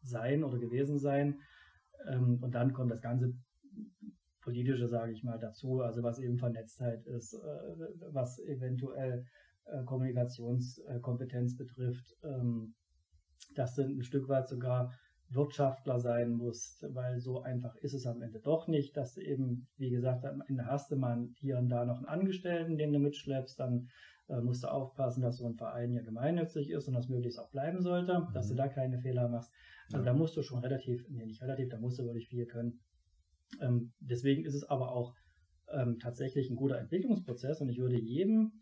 sein 0.02 0.44
oder 0.44 0.58
gewesen 0.58 0.98
sein. 0.98 1.40
Ähm, 2.06 2.38
und 2.42 2.54
dann 2.54 2.72
kommt 2.72 2.90
das 2.90 3.00
ganze 3.00 3.32
politische, 4.40 4.86
sage 4.86 5.12
ich 5.12 5.24
mal, 5.24 5.38
dazu, 5.38 5.80
also 5.80 6.02
was 6.02 6.18
eben 6.18 6.38
Vernetztheit 6.38 7.04
ist, 7.06 7.34
äh, 7.34 7.38
was 8.12 8.38
eventuell 8.38 9.24
äh, 9.64 9.82
Kommunikationskompetenz 9.84 11.56
betrifft. 11.56 12.16
Ähm, 12.22 12.74
das 13.54 13.74
sind 13.74 13.98
ein 13.98 14.02
Stück 14.02 14.28
weit 14.28 14.48
sogar 14.48 14.92
Wirtschaftler 15.28 15.98
sein 15.98 16.32
musst, 16.32 16.86
weil 16.94 17.18
so 17.18 17.42
einfach 17.42 17.74
ist 17.76 17.94
es 17.94 18.06
am 18.06 18.22
Ende 18.22 18.40
doch 18.40 18.68
nicht, 18.68 18.96
dass 18.96 19.14
du 19.14 19.20
eben, 19.20 19.66
wie 19.76 19.90
gesagt, 19.90 20.24
am 20.24 20.42
Ende 20.46 20.66
hast 20.66 20.90
du 20.90 20.96
mal 20.96 21.28
hier 21.34 21.58
und 21.58 21.68
da 21.68 21.84
noch 21.84 21.96
einen 21.96 22.06
Angestellten, 22.06 22.78
den 22.78 22.92
du 22.92 22.98
mitschleppst, 22.98 23.58
dann 23.58 23.88
äh, 24.28 24.40
musst 24.40 24.62
du 24.62 24.68
aufpassen, 24.68 25.22
dass 25.22 25.38
so 25.38 25.46
ein 25.46 25.56
Verein 25.56 25.92
ja 25.92 26.02
gemeinnützig 26.02 26.70
ist 26.70 26.88
und 26.88 26.94
das 26.94 27.08
möglichst 27.08 27.38
auch 27.38 27.50
bleiben 27.50 27.80
sollte, 27.80 28.20
mhm. 28.20 28.32
dass 28.34 28.48
du 28.48 28.54
da 28.54 28.68
keine 28.68 28.98
Fehler 28.98 29.28
machst. 29.28 29.52
Also 29.92 30.04
ja. 30.04 30.12
da 30.12 30.14
musst 30.14 30.36
du 30.36 30.42
schon 30.42 30.60
relativ, 30.60 31.08
nee, 31.08 31.26
nicht 31.26 31.42
relativ, 31.42 31.68
da 31.68 31.78
musst 31.78 31.98
du 31.98 32.04
wirklich 32.04 32.28
viel 32.28 32.46
können. 32.46 32.80
Ähm, 33.60 33.92
deswegen 34.00 34.44
ist 34.44 34.54
es 34.54 34.64
aber 34.64 34.92
auch 34.92 35.14
ähm, 35.72 35.98
tatsächlich 35.98 36.50
ein 36.50 36.56
guter 36.56 36.78
Entwicklungsprozess 36.78 37.60
und 37.60 37.68
ich 37.68 37.78
würde 37.78 37.98
jedem, 37.98 38.52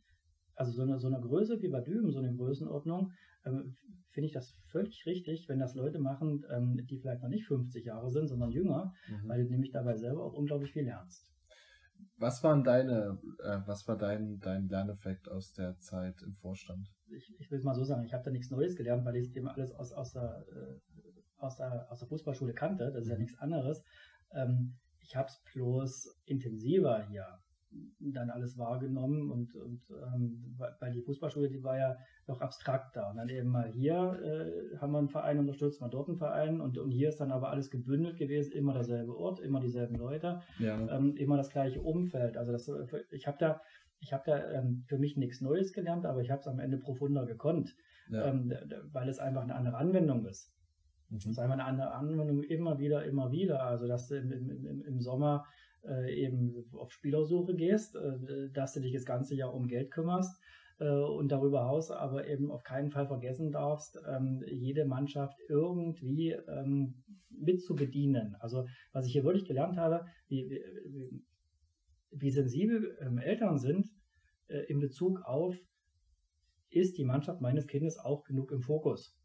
also 0.54 0.72
so 0.72 0.82
eine, 0.82 0.98
so 0.98 1.06
eine 1.06 1.20
Größe 1.20 1.60
wie 1.62 1.68
bei 1.68 1.80
Düben, 1.80 2.10
so 2.10 2.18
eine 2.18 2.34
Größenordnung, 2.34 3.12
ähm, 3.44 3.76
finde 4.10 4.28
ich 4.28 4.32
das 4.32 4.54
völlig 4.68 5.04
richtig, 5.06 5.48
wenn 5.48 5.58
das 5.58 5.74
Leute 5.74 5.98
machen, 5.98 6.44
ähm, 6.50 6.86
die 6.88 6.98
vielleicht 6.98 7.22
noch 7.22 7.28
nicht 7.28 7.46
50 7.46 7.84
Jahre 7.84 8.10
sind, 8.10 8.28
sondern 8.28 8.50
jünger, 8.50 8.92
mhm. 9.08 9.28
weil 9.28 9.44
du 9.44 9.50
nämlich 9.50 9.72
dabei 9.72 9.96
selber 9.96 10.24
auch 10.24 10.34
unglaublich 10.34 10.72
viel 10.72 10.84
lernst. 10.84 11.30
Was 12.18 12.42
waren 12.44 12.62
deine, 12.62 13.18
äh, 13.42 13.58
was 13.66 13.86
war 13.88 13.96
dein, 13.96 14.38
dein 14.40 14.68
Lerneffekt 14.68 15.28
aus 15.28 15.52
der 15.52 15.78
Zeit 15.78 16.22
im 16.22 16.34
Vorstand? 16.34 16.88
Ich, 17.08 17.34
ich 17.38 17.50
will 17.50 17.58
es 17.58 17.64
mal 17.64 17.74
so 17.74 17.84
sagen, 17.84 18.04
ich 18.04 18.12
habe 18.12 18.24
da 18.24 18.30
nichts 18.30 18.50
Neues 18.50 18.76
gelernt, 18.76 19.04
weil 19.04 19.16
ich 19.16 19.34
eben 19.34 19.48
alles 19.48 19.72
aus, 19.72 19.92
aus, 19.92 20.12
der, 20.12 20.44
äh, 20.48 20.80
aus, 21.38 21.56
der, 21.56 21.90
aus 21.90 21.98
der 21.98 22.08
Fußballschule 22.08 22.54
kannte, 22.54 22.90
das 22.92 23.04
ist 23.04 23.08
ja 23.08 23.16
mhm. 23.16 23.22
nichts 23.22 23.38
anderes. 23.38 23.82
Ähm, 24.32 24.78
ich 25.00 25.16
habe 25.16 25.28
es 25.28 25.42
bloß 25.52 26.16
intensiver 26.24 27.06
hier 27.08 27.26
dann 28.00 28.30
alles 28.30 28.58
wahrgenommen 28.58 29.30
und, 29.30 29.54
und 29.54 29.82
ähm, 29.90 30.56
weil 30.58 30.92
die 30.92 31.02
Fußballschule, 31.02 31.48
die 31.48 31.62
war 31.62 31.78
ja 31.78 31.96
noch 32.26 32.40
abstrakter. 32.40 33.10
Und 33.10 33.16
dann 33.16 33.28
eben 33.28 33.48
mal 33.48 33.70
hier 33.70 33.94
äh, 33.94 34.76
haben 34.78 34.92
wir 34.92 34.98
einen 34.98 35.08
Verein 35.08 35.38
unterstützt, 35.38 35.80
mal 35.80 35.88
dort 35.88 36.08
einen 36.08 36.18
Verein 36.18 36.60
und, 36.60 36.78
und 36.78 36.90
hier 36.90 37.08
ist 37.08 37.18
dann 37.18 37.32
aber 37.32 37.50
alles 37.50 37.70
gebündelt 37.70 38.16
gewesen, 38.16 38.52
immer 38.52 38.74
derselbe 38.74 39.16
Ort, 39.16 39.40
immer 39.40 39.60
dieselben 39.60 39.96
Leute, 39.96 40.40
ja. 40.58 40.78
ähm, 40.96 41.16
immer 41.16 41.36
das 41.36 41.50
gleiche 41.50 41.80
Umfeld. 41.80 42.36
Also 42.36 42.52
das, 42.52 42.70
ich 43.10 43.26
habe 43.26 43.38
da, 43.38 43.60
ich 44.00 44.12
habe 44.12 44.24
da 44.26 44.50
ähm, 44.52 44.84
für 44.86 44.98
mich 44.98 45.16
nichts 45.16 45.40
Neues 45.40 45.72
gelernt, 45.72 46.06
aber 46.06 46.20
ich 46.20 46.30
habe 46.30 46.40
es 46.40 46.46
am 46.46 46.58
Ende 46.58 46.78
profunder 46.78 47.26
gekonnt, 47.26 47.74
ja. 48.10 48.26
ähm, 48.26 48.52
weil 48.92 49.08
es 49.08 49.18
einfach 49.18 49.42
eine 49.42 49.54
andere 49.54 49.76
Anwendung 49.76 50.26
ist. 50.26 50.52
Mhm. 51.10 51.16
Es 51.16 51.26
ist 51.26 51.38
einfach 51.38 51.54
eine 51.54 51.64
andere 51.64 51.92
Anwendung 51.92 52.42
immer 52.42 52.78
wieder, 52.78 53.04
immer 53.04 53.30
wieder. 53.30 53.62
Also 53.62 53.86
dass 53.86 54.08
du 54.08 54.16
im, 54.16 54.32
im, 54.32 54.82
im 54.82 55.00
Sommer 55.00 55.44
äh, 55.86 56.12
eben 56.14 56.64
auf 56.72 56.92
Spielersuche 56.92 57.54
gehst, 57.54 57.96
äh, 57.96 58.50
dass 58.52 58.72
du 58.72 58.80
dich 58.80 58.92
das 58.92 59.04
ganze 59.04 59.34
Jahr 59.34 59.54
um 59.54 59.66
Geld 59.66 59.90
kümmerst 59.90 60.40
äh, 60.78 60.88
und 60.88 61.30
darüber 61.30 61.60
hinaus 61.60 61.90
aber 61.90 62.26
eben 62.26 62.50
auf 62.50 62.62
keinen 62.62 62.90
Fall 62.90 63.06
vergessen 63.06 63.52
darfst, 63.52 63.98
ähm, 64.08 64.42
jede 64.46 64.84
Mannschaft 64.86 65.38
irgendwie 65.48 66.32
ähm, 66.48 67.02
mitzubedienen. 67.30 68.36
Also 68.40 68.66
was 68.92 69.06
ich 69.06 69.12
hier 69.12 69.24
wirklich 69.24 69.46
gelernt 69.46 69.76
habe, 69.76 70.04
wie, 70.28 70.48
wie, 70.50 71.22
wie 72.10 72.30
sensibel 72.30 72.96
ähm, 73.00 73.18
Eltern 73.18 73.58
sind 73.58 73.88
äh, 74.48 74.64
in 74.68 74.80
Bezug 74.80 75.20
auf, 75.24 75.56
ist 76.70 76.98
die 76.98 77.04
Mannschaft 77.04 77.40
meines 77.40 77.66
Kindes 77.66 77.98
auch 77.98 78.24
genug 78.24 78.50
im 78.50 78.60
Fokus? 78.60 79.16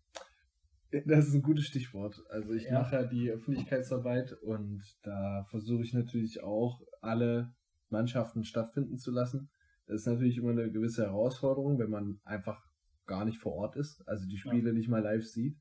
Das 0.91 1.27
ist 1.27 1.35
ein 1.35 1.41
gutes 1.41 1.65
Stichwort. 1.65 2.23
Also 2.29 2.53
ich 2.53 2.65
ja. 2.65 2.79
mache 2.79 2.95
ja 2.95 3.03
die 3.03 3.29
Öffentlichkeitsarbeit 3.29 4.33
und 4.41 4.81
da 5.03 5.45
versuche 5.49 5.83
ich 5.83 5.93
natürlich 5.93 6.41
auch 6.41 6.81
alle 7.01 7.53
Mannschaften 7.89 8.43
stattfinden 8.43 8.97
zu 8.97 9.11
lassen. 9.11 9.49
Das 9.85 10.01
ist 10.01 10.07
natürlich 10.07 10.37
immer 10.37 10.51
eine 10.51 10.71
gewisse 10.71 11.03
Herausforderung, 11.03 11.79
wenn 11.79 11.89
man 11.89 12.19
einfach 12.23 12.63
gar 13.05 13.25
nicht 13.25 13.39
vor 13.39 13.53
Ort 13.53 13.75
ist, 13.75 14.07
also 14.07 14.27
die 14.27 14.37
Spiele 14.37 14.69
ja. 14.69 14.73
nicht 14.73 14.89
mal 14.89 15.01
live 15.01 15.25
sieht. 15.25 15.57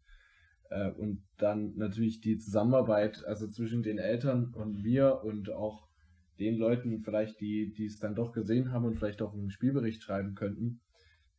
Äh, 0.71 0.91
und 0.93 1.25
dann 1.39 1.75
natürlich 1.77 2.21
die 2.21 2.37
Zusammenarbeit, 2.37 3.25
also 3.25 3.49
zwischen 3.49 3.83
den 3.83 3.99
Eltern 3.99 4.53
und 4.55 4.83
mir 4.83 5.23
und 5.25 5.51
auch 5.51 5.89
den 6.39 6.57
Leuten 6.57 7.01
vielleicht, 7.03 7.41
die, 7.41 7.73
die 7.73 7.87
es 7.87 7.99
dann 7.99 8.15
doch 8.15 8.33
gesehen 8.33 8.71
haben 8.71 8.85
und 8.85 8.97
vielleicht 8.97 9.23
auch 9.23 9.35
einen 9.35 9.51
Spielbericht 9.51 10.03
schreiben 10.03 10.35
könnten, 10.35 10.81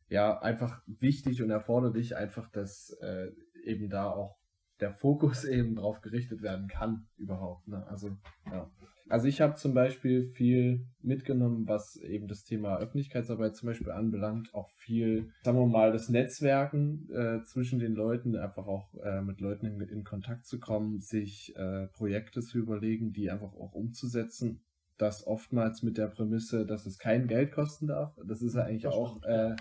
ja, 0.08 0.40
einfach 0.40 0.82
wichtig 0.86 1.40
und 1.42 1.50
erforderlich, 1.50 2.16
einfach, 2.16 2.50
dass 2.50 2.90
äh, 3.00 3.30
eben 3.64 3.88
da 3.88 4.10
auch 4.10 4.40
der 4.80 4.92
Fokus 4.92 5.44
eben 5.44 5.76
drauf 5.76 6.00
gerichtet 6.00 6.42
werden 6.42 6.68
kann 6.68 7.06
überhaupt. 7.16 7.68
Ne? 7.68 7.86
Also, 7.86 8.16
ja. 8.46 8.70
Also 9.08 9.26
ich 9.26 9.40
habe 9.40 9.56
zum 9.56 9.74
Beispiel 9.74 10.28
viel 10.28 10.86
mitgenommen, 11.02 11.66
was 11.66 11.96
eben 11.96 12.28
das 12.28 12.44
Thema 12.44 12.78
Öffentlichkeitsarbeit 12.78 13.56
zum 13.56 13.66
Beispiel 13.66 13.90
anbelangt. 13.90 14.54
Auch 14.54 14.70
viel, 14.70 15.32
sagen 15.42 15.58
wir 15.58 15.66
mal, 15.66 15.90
das 15.90 16.08
Netzwerken 16.10 17.10
äh, 17.10 17.42
zwischen 17.42 17.80
den 17.80 17.94
Leuten, 17.94 18.36
einfach 18.36 18.68
auch 18.68 18.94
äh, 19.02 19.20
mit 19.20 19.40
Leuten 19.40 19.66
in, 19.66 19.80
in, 19.80 20.04
Kontakt 20.04 20.46
zu 20.46 20.60
kommen, 20.60 21.00
sich 21.00 21.52
äh, 21.56 21.88
Projekte 21.88 22.40
zu 22.40 22.58
überlegen, 22.58 23.12
die 23.12 23.32
einfach 23.32 23.52
auch 23.54 23.74
umzusetzen. 23.74 24.60
Das 24.96 25.26
oftmals 25.26 25.82
mit 25.82 25.98
der 25.98 26.06
Prämisse, 26.06 26.64
dass 26.64 26.86
es 26.86 26.98
kein 26.98 27.26
Geld 27.26 27.50
kosten 27.50 27.88
darf. 27.88 28.16
Das 28.24 28.42
ist 28.42 28.54
ja 28.54 28.62
eigentlich 28.62 28.82
das 28.82 28.94
auch 28.94 29.20
äh, 29.24 29.56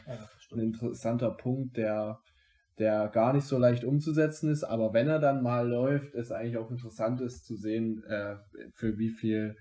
ein 0.51 0.59
interessanter 0.59 1.31
Punkt, 1.31 1.75
der 1.75 2.19
der 2.79 3.09
gar 3.09 3.33
nicht 3.33 3.45
so 3.45 3.57
leicht 3.57 3.83
umzusetzen 3.83 4.49
ist, 4.49 4.63
aber 4.63 4.93
wenn 4.93 5.07
er 5.07 5.19
dann 5.19 5.43
mal 5.43 5.67
läuft, 5.67 6.15
ist 6.15 6.31
eigentlich 6.31 6.57
auch 6.57 6.71
interessant 6.71 7.21
ist 7.21 7.45
zu 7.45 7.55
sehen, 7.55 8.03
äh, 8.05 8.37
für 8.73 8.97
wie 8.97 9.09
viel 9.09 9.57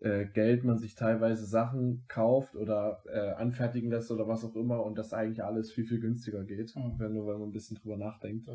äh, 0.00 0.26
Geld 0.26 0.64
man 0.64 0.78
sich 0.78 0.94
teilweise 0.94 1.44
Sachen 1.44 2.04
kauft 2.08 2.56
oder 2.56 3.02
äh, 3.06 3.32
anfertigen 3.32 3.90
lässt 3.90 4.10
oder 4.10 4.28
was 4.28 4.44
auch 4.44 4.56
immer 4.56 4.84
und 4.84 4.96
das 4.96 5.12
eigentlich 5.12 5.44
alles 5.44 5.72
viel, 5.72 5.84
viel 5.84 6.00
günstiger 6.00 6.44
geht, 6.44 6.74
mhm. 6.74 6.94
wenn 6.98 7.12
nur 7.12 7.26
wenn 7.26 7.40
man 7.40 7.50
ein 7.50 7.52
bisschen 7.52 7.76
drüber 7.76 7.96
nachdenkt. 7.96 8.48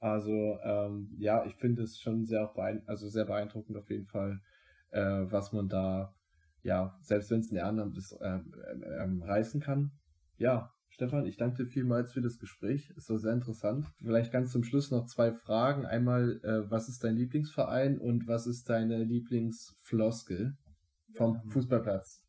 Also 0.00 0.58
ähm, 0.62 1.10
ja, 1.18 1.44
ich 1.44 1.56
finde 1.56 1.82
es 1.82 1.98
schon 1.98 2.24
sehr 2.24 2.46
beeindruckend, 2.46 2.88
also 2.88 3.08
sehr 3.08 3.24
beeindruckend 3.24 3.76
auf 3.76 3.90
jeden 3.90 4.06
Fall, 4.06 4.40
äh, 4.90 5.00
was 5.00 5.52
man 5.52 5.68
da, 5.68 6.14
ja, 6.62 6.96
selbst 7.02 7.30
wenn 7.30 7.40
es 7.40 7.50
ein 7.50 7.56
Ehrenamt 7.56 7.98
ist, 7.98 8.16
ähm, 8.22 8.54
ähm, 9.00 9.22
reißen 9.22 9.60
kann. 9.60 9.90
Ja, 10.36 10.72
Stefan, 10.98 11.26
ich 11.26 11.36
danke 11.36 11.62
dir 11.62 11.70
vielmals 11.70 12.12
für 12.12 12.20
das 12.20 12.40
Gespräch. 12.40 12.92
Es 12.96 13.08
war 13.08 13.18
sehr 13.18 13.32
interessant. 13.32 13.86
Vielleicht 13.98 14.32
ganz 14.32 14.50
zum 14.50 14.64
Schluss 14.64 14.90
noch 14.90 15.06
zwei 15.06 15.30
Fragen. 15.30 15.86
Einmal, 15.86 16.40
äh, 16.42 16.68
was 16.72 16.88
ist 16.88 17.04
dein 17.04 17.14
Lieblingsverein 17.14 17.98
und 17.98 18.26
was 18.26 18.48
ist 18.48 18.68
deine 18.68 19.04
Lieblingsfloskel 19.04 20.56
vom 21.12 21.36
ja. 21.36 21.42
Fußballplatz? 21.50 22.26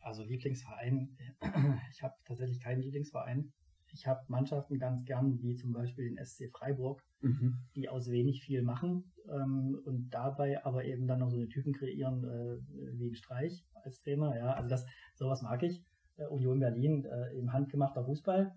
Also 0.00 0.24
Lieblingsverein, 0.24 1.16
ich 1.92 2.02
habe 2.02 2.14
tatsächlich 2.24 2.60
keinen 2.60 2.82
Lieblingsverein. 2.82 3.52
Ich 3.92 4.04
habe 4.08 4.20
Mannschaften 4.26 4.80
ganz 4.80 5.04
gern, 5.04 5.40
wie 5.40 5.54
zum 5.54 5.72
Beispiel 5.72 6.12
den 6.12 6.18
SC 6.24 6.50
Freiburg, 6.50 7.00
mhm. 7.20 7.54
die 7.76 7.88
aus 7.88 8.10
wenig 8.10 8.42
viel 8.42 8.62
machen 8.62 9.12
ähm, 9.28 9.80
und 9.84 10.10
dabei 10.10 10.64
aber 10.64 10.84
eben 10.84 11.06
dann 11.06 11.20
noch 11.20 11.30
so 11.30 11.36
eine 11.36 11.46
Typen 11.46 11.72
kreieren 11.72 12.24
äh, 12.24 12.98
wie 12.98 13.10
ein 13.10 13.14
Streich 13.14 13.64
als 13.84 14.00
Trainer. 14.00 14.36
Ja, 14.36 14.54
also 14.54 14.68
das 14.68 14.84
sowas 15.14 15.42
mag 15.42 15.62
ich. 15.62 15.84
Äh, 16.16 16.26
Union 16.26 16.60
Berlin 16.60 17.04
äh, 17.04 17.36
eben 17.36 17.52
handgemachter 17.52 18.04
Fußball. 18.04 18.54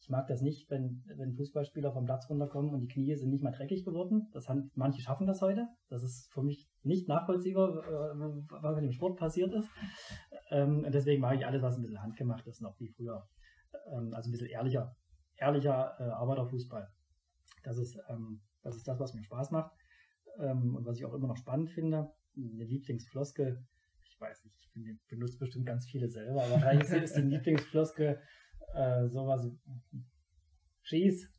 Ich 0.00 0.08
mag 0.08 0.26
das 0.28 0.40
nicht, 0.40 0.70
wenn, 0.70 1.04
wenn 1.16 1.34
Fußballspieler 1.34 1.92
vom 1.92 2.06
Platz 2.06 2.28
runterkommen 2.30 2.72
und 2.72 2.80
die 2.80 2.88
Knie 2.88 3.14
sind 3.16 3.30
nicht 3.30 3.42
mal 3.42 3.50
dreckig 3.50 3.84
geworden. 3.84 4.28
Das 4.32 4.48
haben, 4.48 4.70
manche 4.74 5.02
schaffen 5.02 5.26
das 5.26 5.42
heute. 5.42 5.68
Das 5.88 6.02
ist 6.02 6.32
für 6.32 6.42
mich 6.42 6.70
nicht 6.82 7.06
nachvollziehbar, 7.06 7.84
äh, 7.84 8.18
was 8.62 8.76
mit 8.76 8.84
dem 8.84 8.92
Sport 8.92 9.18
passiert 9.18 9.52
ist. 9.52 9.68
Ähm, 10.50 10.86
deswegen 10.90 11.20
mag 11.20 11.36
ich 11.36 11.46
alles, 11.46 11.62
was 11.62 11.76
ein 11.76 11.82
bisschen 11.82 12.02
handgemacht 12.02 12.46
ist, 12.46 12.62
noch 12.62 12.78
wie 12.80 12.88
früher. 12.88 13.28
Ähm, 13.92 14.14
also 14.14 14.28
ein 14.28 14.32
bisschen 14.32 14.48
ehrlicher, 14.48 14.96
ehrlicher 15.36 15.94
äh, 16.00 16.04
Arbeiterfußball. 16.04 16.88
Das 17.62 17.76
ist, 17.76 17.98
ähm, 18.08 18.40
das 18.62 18.76
ist 18.76 18.88
das, 18.88 18.98
was 18.98 19.12
mir 19.12 19.22
Spaß 19.22 19.50
macht 19.50 19.72
ähm, 20.38 20.76
und 20.76 20.86
was 20.86 20.96
ich 20.96 21.04
auch 21.04 21.12
immer 21.12 21.28
noch 21.28 21.36
spannend 21.36 21.70
finde. 21.70 22.10
Eine 22.36 22.64
Lieblingsfloskel 22.64 23.66
weiß 24.20 24.44
nicht, 24.44 24.69
ich 24.74 24.98
benutze 25.08 25.38
bestimmt 25.38 25.66
ganz 25.66 25.86
viele 25.86 26.08
selber, 26.08 26.42
aber 26.42 26.52
wahrscheinlich 26.52 26.88
ist 26.88 27.16
die 27.16 27.22
Lieblingsfloskel 27.22 28.20
äh, 28.74 29.08
sowas. 29.08 29.46
Schieß. 30.82 31.30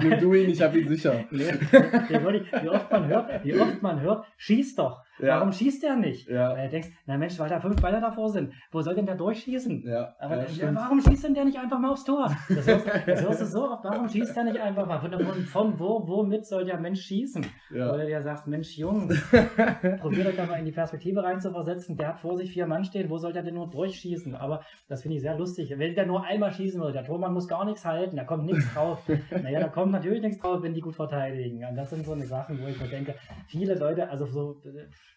Nimm 0.00 0.18
du 0.20 0.34
ihn, 0.34 0.50
ich 0.50 0.62
hab 0.62 0.74
ihn 0.74 0.88
sicher. 0.88 1.24
wie, 1.30 2.68
oft 2.68 2.90
man 2.90 3.08
hört, 3.08 3.44
wie 3.44 3.54
oft 3.54 3.82
man 3.82 4.00
hört, 4.00 4.26
schieß 4.36 4.76
doch. 4.76 5.03
Ja. 5.18 5.36
Warum 5.36 5.52
schießt 5.52 5.82
der 5.82 5.96
nicht? 5.96 6.28
Ja. 6.28 6.56
Weil 6.56 6.64
du 6.64 6.70
denkst, 6.70 6.88
na 7.06 7.16
Mensch, 7.16 7.38
weil 7.38 7.48
da 7.48 7.60
fünf 7.60 7.80
Beine 7.80 8.00
davor 8.00 8.28
sind, 8.28 8.52
wo 8.72 8.80
soll 8.80 8.94
denn 8.94 9.06
der 9.06 9.14
durchschießen? 9.14 9.84
Ja. 9.86 10.14
Aber 10.18 10.48
ja, 10.48 10.74
warum 10.74 11.00
schießt 11.00 11.24
denn 11.24 11.34
der 11.34 11.44
nicht 11.44 11.58
einfach 11.58 11.78
mal 11.78 11.90
aufs 11.90 12.04
Tor? 12.04 12.34
Das 12.48 12.66
hörst, 12.66 12.86
das 13.06 13.22
hörst 13.22 13.40
du 13.40 13.46
so 13.46 13.70
oft, 13.70 13.84
warum 13.84 14.08
schießt 14.08 14.36
der 14.36 14.44
nicht 14.44 14.60
einfach 14.60 14.86
mal? 14.86 14.98
Von, 14.98 15.44
von, 15.44 15.78
wo, 15.78 16.06
womit 16.06 16.46
soll 16.46 16.64
der 16.64 16.78
Mensch 16.78 17.02
schießen? 17.02 17.46
Ja. 17.74 17.92
Oder 17.92 18.06
der 18.06 18.22
sagt, 18.22 18.46
Mensch, 18.46 18.76
Jung, 18.76 19.08
probier 20.00 20.24
doch 20.24 20.36
da 20.36 20.46
mal 20.46 20.58
in 20.58 20.64
die 20.64 20.72
Perspektive 20.72 21.22
rein 21.22 21.40
zu 21.40 21.50
versetzen. 21.52 21.96
Der 21.96 22.08
hat 22.08 22.20
vor 22.20 22.36
sich 22.36 22.50
vier 22.50 22.66
Mann 22.66 22.84
stehen, 22.84 23.08
wo 23.08 23.18
soll 23.18 23.32
der 23.32 23.42
denn 23.42 23.54
nur 23.54 23.70
durchschießen? 23.70 24.34
Aber 24.34 24.62
das 24.88 25.02
finde 25.02 25.16
ich 25.16 25.22
sehr 25.22 25.36
lustig. 25.36 25.72
Wenn 25.76 25.94
der 25.94 26.06
nur 26.06 26.24
einmal 26.24 26.52
schießen 26.52 26.80
würde, 26.80 26.94
der 26.94 27.04
Tormann 27.04 27.32
muss 27.32 27.46
gar 27.46 27.64
nichts 27.64 27.84
halten, 27.84 28.16
da 28.16 28.24
kommt 28.24 28.46
nichts 28.46 28.72
drauf. 28.74 29.02
naja, 29.42 29.60
da 29.60 29.68
kommt 29.68 29.92
natürlich 29.92 30.22
nichts 30.22 30.38
drauf, 30.40 30.62
wenn 30.62 30.74
die 30.74 30.80
gut 30.80 30.94
verteidigen. 30.94 31.64
Und 31.64 31.76
das 31.76 31.90
sind 31.90 32.04
so 32.04 32.12
eine 32.12 32.26
Sachen, 32.26 32.60
wo 32.60 32.66
ich 32.66 32.80
mir 32.80 32.88
denke, 32.88 33.14
viele 33.46 33.74
Leute, 33.74 34.08
also 34.08 34.26
so 34.26 34.60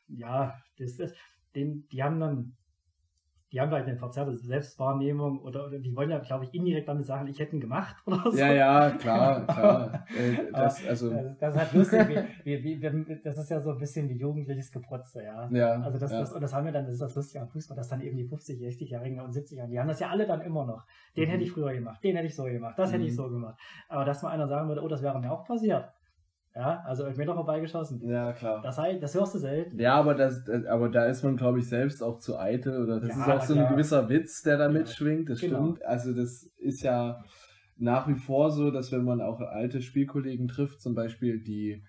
ja, 0.07 0.55
das 0.77 0.99
ist, 0.99 1.15
den, 1.55 1.87
die 1.91 2.03
haben 2.03 2.19
dann, 2.19 2.53
die 3.51 3.61
haben 3.61 3.71
halt 3.71 3.87
eine 3.87 3.95
verzerrte 3.95 4.35
Selbstwahrnehmung 4.37 5.39
oder, 5.39 5.67
oder 5.67 5.79
die 5.79 5.95
wollen 5.95 6.09
ja, 6.09 6.19
glaube 6.19 6.43
ich, 6.43 6.53
indirekt 6.53 6.89
damit 6.89 7.05
sagen, 7.05 7.27
ich 7.27 7.39
hätte 7.39 7.55
ihn 7.55 7.61
gemacht 7.61 7.95
oder 8.05 8.29
so. 8.29 8.37
Ja, 8.37 8.51
ja, 8.51 8.91
klar, 8.91 9.45
klar. 9.45 10.05
Äh, 10.17 10.51
das, 10.51 10.85
also 10.85 11.09
das, 11.09 11.37
das, 11.37 11.53
ist 11.53 11.59
halt 11.59 11.73
lustig, 11.73 12.27
wie, 12.43 12.63
wie, 12.63 12.81
wie, 12.81 13.21
das 13.23 13.37
ist 13.37 13.49
ja 13.49 13.61
so 13.61 13.71
ein 13.71 13.77
bisschen 13.77 14.09
wie 14.09 14.17
jugendliches 14.17 14.71
Geprotze, 14.71 15.23
ja. 15.23 15.49
ja 15.51 15.81
also 15.81 15.97
das, 15.97 16.11
ja. 16.11 16.19
das, 16.19 16.33
und 16.33 16.41
das 16.41 16.53
haben 16.53 16.65
wir 16.65 16.71
dann, 16.71 16.85
das 16.85 16.95
ist 16.95 17.01
das 17.01 17.15
Lustige 17.15 17.41
am 17.41 17.49
Fußball, 17.49 17.77
dass 17.77 17.87
dann 17.87 18.01
eben 18.01 18.17
die 18.17 18.25
50, 18.25 18.59
60-Jährigen 18.59 19.21
und 19.21 19.31
70-Jährigen, 19.31 19.71
die 19.71 19.79
haben 19.79 19.87
das 19.87 19.99
ja 19.99 20.09
alle 20.09 20.27
dann 20.27 20.41
immer 20.41 20.65
noch. 20.65 20.85
Den 21.15 21.25
mhm. 21.25 21.31
hätte 21.31 21.43
ich 21.43 21.51
früher 21.51 21.73
gemacht, 21.73 22.03
den 22.03 22.15
hätte 22.15 22.27
ich 22.27 22.35
so 22.35 22.43
gemacht, 22.43 22.77
das 22.77 22.89
mhm. 22.89 22.93
hätte 22.95 23.05
ich 23.05 23.11
mhm. 23.11 23.15
so 23.15 23.29
gemacht. 23.29 23.59
Aber 23.87 24.03
dass 24.03 24.21
mal 24.23 24.31
einer 24.31 24.47
sagen 24.47 24.67
würde, 24.67 24.81
oh, 24.81 24.87
das 24.87 25.01
wäre 25.01 25.19
mir 25.19 25.31
auch 25.31 25.45
passiert. 25.45 25.89
Ja, 26.57 26.83
also 26.87 27.03
Elfmeter 27.03 27.35
vorbeigeschossen. 27.35 28.01
Ja, 28.09 28.33
klar. 28.33 28.63
Das, 28.63 28.79
heißt, 28.79 29.03
das 29.03 29.13
hörst 29.13 29.35
du 29.35 29.37
selten. 29.37 29.79
Ja, 29.79 29.93
aber, 29.93 30.15
das, 30.15 30.43
aber 30.67 30.89
da 30.89 31.05
ist 31.05 31.23
man, 31.23 31.37
glaube 31.37 31.59
ich, 31.59 31.69
selbst 31.69 32.01
auch 32.01 32.17
zu 32.17 32.39
eitel. 32.39 32.83
Oder 32.83 32.99
das 32.99 33.09
ja, 33.09 33.21
ist 33.21 33.29
auch 33.29 33.41
so 33.41 33.53
ein 33.53 33.69
gewisser 33.69 34.09
Witz, 34.09 34.41
der 34.41 34.57
da 34.57 34.67
mitschwingt. 34.67 35.29
Das 35.29 35.39
genau. 35.39 35.65
stimmt. 35.65 35.85
Also 35.85 36.13
das 36.13 36.49
ist 36.57 36.81
ja 36.81 37.23
nach 37.77 38.07
wie 38.07 38.15
vor 38.15 38.49
so, 38.49 38.71
dass 38.71 38.91
wenn 38.91 39.03
man 39.03 39.21
auch 39.21 39.39
alte 39.39 39.83
Spielkollegen 39.83 40.47
trifft, 40.47 40.81
zum 40.81 40.95
Beispiel, 40.95 41.39
die, 41.39 41.83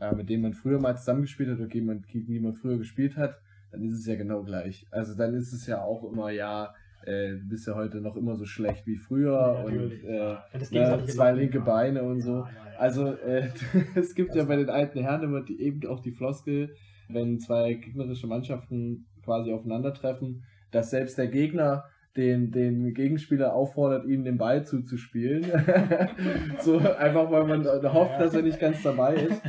äh, 0.00 0.14
mit 0.14 0.30
denen 0.30 0.42
man 0.42 0.54
früher 0.54 0.80
mal 0.80 0.96
zusammengespielt 0.96 1.50
hat 1.50 1.58
oder 1.58 1.68
gegen 1.68 2.00
die 2.08 2.40
man 2.40 2.54
früher 2.54 2.78
gespielt 2.78 3.18
hat, 3.18 3.38
dann 3.72 3.82
ist 3.84 3.98
es 3.98 4.06
ja 4.06 4.14
genau 4.14 4.42
gleich. 4.42 4.86
Also 4.90 5.14
dann 5.14 5.34
ist 5.34 5.52
es 5.52 5.66
ja 5.66 5.82
auch 5.82 6.02
immer, 6.10 6.30
ja, 6.30 6.74
äh, 7.06 7.36
du 7.38 7.48
bist 7.48 7.66
ja 7.66 7.74
heute 7.74 8.00
noch 8.00 8.16
immer 8.16 8.36
so 8.36 8.44
schlecht 8.44 8.86
wie 8.86 8.96
früher 8.96 9.32
ja, 9.32 9.62
und 9.62 9.92
äh, 10.04 10.36
ne, 10.70 11.04
zwei 11.06 11.32
linke 11.32 11.60
Beine 11.60 12.02
und 12.02 12.20
so. 12.20 12.38
Ja, 12.38 12.50
also 12.78 13.12
äh, 13.12 13.48
es 13.94 14.14
gibt 14.14 14.34
ja 14.34 14.44
bei 14.44 14.56
den 14.56 14.70
alten 14.70 15.00
Herren 15.00 15.22
immer 15.22 15.42
die, 15.42 15.60
eben 15.60 15.86
auch 15.86 16.00
die 16.00 16.12
Floskel, 16.12 16.74
wenn 17.08 17.38
zwei 17.38 17.74
gegnerische 17.74 18.26
Mannschaften 18.26 19.06
quasi 19.24 19.52
aufeinandertreffen, 19.52 20.44
dass 20.70 20.90
selbst 20.90 21.18
der 21.18 21.28
Gegner 21.28 21.84
den, 22.16 22.52
den 22.52 22.94
Gegenspieler 22.94 23.54
auffordert, 23.54 24.06
ihm 24.06 24.24
den 24.24 24.38
Ball 24.38 24.64
zuzuspielen. 24.64 25.44
so 26.60 26.78
einfach, 26.78 27.30
weil 27.30 27.44
man 27.44 27.64
hofft, 27.92 28.20
dass 28.20 28.34
er 28.34 28.42
nicht 28.42 28.60
ganz 28.60 28.82
dabei 28.82 29.14
ist. 29.16 29.42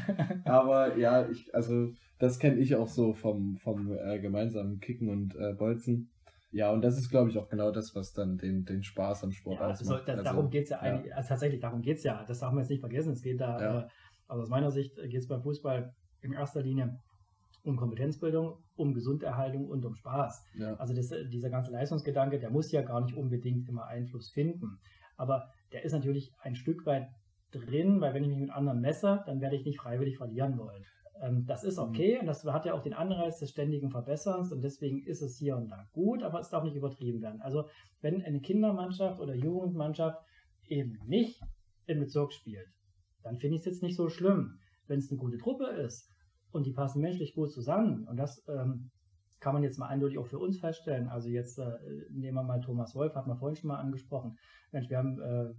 Aber 0.46 0.98
ja, 0.98 1.28
ich, 1.30 1.54
also 1.54 1.92
das 2.18 2.40
kenne 2.40 2.60
ich 2.60 2.76
auch 2.76 2.88
so 2.88 3.14
vom, 3.14 3.58
vom 3.58 3.96
äh, 3.96 4.20
gemeinsamen 4.20 4.80
Kicken 4.80 5.10
und 5.10 5.36
äh, 5.36 5.54
Bolzen. 5.54 6.10
Ja, 6.56 6.72
und 6.72 6.82
das 6.82 6.98
ist, 6.98 7.10
glaube 7.10 7.30
ich, 7.30 7.38
auch 7.38 7.50
genau 7.50 7.70
das, 7.70 7.96
was 7.96 8.14
dann 8.14 8.38
den, 8.38 8.64
den 8.64 8.82
Spaß 8.82 9.26
am 9.26 9.34
Sport 9.34 9.60
ja, 9.60 9.68
ausmacht. 9.68 9.92
Also, 9.92 10.06
das, 10.06 10.18
also, 10.20 10.24
darum 10.24 10.50
geht 10.50 10.64
es 10.64 10.70
ja, 10.70 10.80
eigentlich, 10.80 11.14
also 11.14 11.28
tatsächlich, 11.28 11.60
darum 11.60 11.82
geht 11.82 11.98
es 11.98 12.04
ja. 12.06 12.24
Das 12.26 12.40
darf 12.40 12.54
man 12.54 12.64
jetzt 12.64 12.70
nicht 12.70 12.80
vergessen. 12.80 13.12
Es 13.12 13.22
geht 13.22 13.42
da, 13.42 13.60
ja. 13.60 13.80
äh, 13.82 13.88
also 14.30 14.44
aus 14.44 14.50
meiner 14.50 14.72
Sicht 14.72 14.96
geht 14.96 15.20
es 15.20 15.28
beim 15.28 15.42
Fußball 15.42 15.94
in 16.22 16.32
erster 16.32 16.62
Linie 16.62 16.98
um 17.64 17.76
Kompetenzbildung, 17.76 18.64
um 18.78 18.94
Gesunderhaltung 18.94 19.68
und 19.68 19.84
um 19.84 19.96
Spaß. 19.96 20.46
Ja. 20.58 20.76
Also 20.76 20.94
das, 20.94 21.10
dieser 21.30 21.50
ganze 21.50 21.72
Leistungsgedanke, 21.72 22.40
der 22.40 22.52
muss 22.52 22.72
ja 22.72 22.84
gar 22.84 23.02
nicht 23.02 23.18
unbedingt 23.18 23.68
immer 23.68 23.88
Einfluss 23.88 24.30
finden. 24.30 24.80
Aber 25.18 25.50
der 25.74 25.84
ist 25.84 25.92
natürlich 25.92 26.32
ein 26.40 26.56
Stück 26.56 26.86
weit 26.86 27.10
drin, 27.52 28.00
weil 28.00 28.14
wenn 28.14 28.24
ich 28.24 28.30
mich 28.30 28.40
mit 28.40 28.52
anderen 28.52 28.80
messe, 28.80 29.24
dann 29.26 29.42
werde 29.42 29.58
ich 29.58 29.66
nicht 29.66 29.82
freiwillig 29.82 30.16
verlieren 30.16 30.58
wollen. 30.58 30.86
Ähm, 31.22 31.46
das 31.46 31.64
ist 31.64 31.78
mhm. 31.78 31.84
okay 31.84 32.20
und 32.20 32.26
das 32.26 32.44
hat 32.44 32.66
ja 32.66 32.74
auch 32.74 32.82
den 32.82 32.94
Anreiz 32.94 33.40
des 33.40 33.52
ständigen 33.52 33.90
Verbesserns 33.90 34.52
und 34.52 34.62
deswegen 34.62 35.04
ist 35.04 35.22
es 35.22 35.38
hier 35.38 35.56
und 35.56 35.70
da 35.70 35.88
gut, 35.94 36.24
aber 36.24 36.40
es 36.40 36.50
darf 36.50 36.64
nicht 36.64 36.76
übertrieben 36.76 37.22
werden. 37.22 37.42
Also 37.42 37.70
wenn 38.02 38.22
eine 38.22 38.42
Kindermannschaft 38.42 39.20
oder 39.20 39.36
Jugendmannschaft 39.36 40.22
eben 40.68 41.00
nicht 41.06 41.42
im 41.86 42.00
Bezirk 42.00 42.34
spielt, 42.34 42.68
dann 43.24 43.38
finde 43.38 43.56
ich 43.56 43.62
es 43.62 43.66
jetzt 43.66 43.84
nicht 43.84 43.96
so 43.96 44.10
schlimm. 44.10 44.60
Wenn 44.88 45.00
es 45.00 45.10
eine 45.10 45.20
gute 45.20 45.38
Truppe 45.38 45.66
ist 45.66 46.12
und 46.52 46.66
die 46.66 46.74
passen 46.74 47.02
menschlich 47.02 47.34
gut 47.34 47.52
zusammen 47.52 48.08
und 48.08 48.18
das 48.18 48.44
ähm, 48.48 48.92
kann 49.40 49.54
man 49.54 49.64
jetzt 49.64 49.78
mal 49.78 49.88
eindeutig 49.88 50.18
auch 50.18 50.28
für 50.28 50.40
uns 50.40 50.60
feststellen. 50.60 51.08
Also 51.08 51.30
jetzt 51.30 51.60
äh, 51.60 51.78
nehmen 52.10 52.36
wir 52.36 52.44
mal 52.44 52.62
Thomas 52.62 52.96
Wolf, 52.96 53.16
hat 53.16 53.28
man 53.28 53.38
vorhin 53.38 53.56
schon 53.56 53.68
mal 53.70 53.80
angesprochen. 53.80 54.38
Mensch, 54.72 54.90
wir 54.90 54.98
haben 54.98 55.20
äh, 55.22 55.54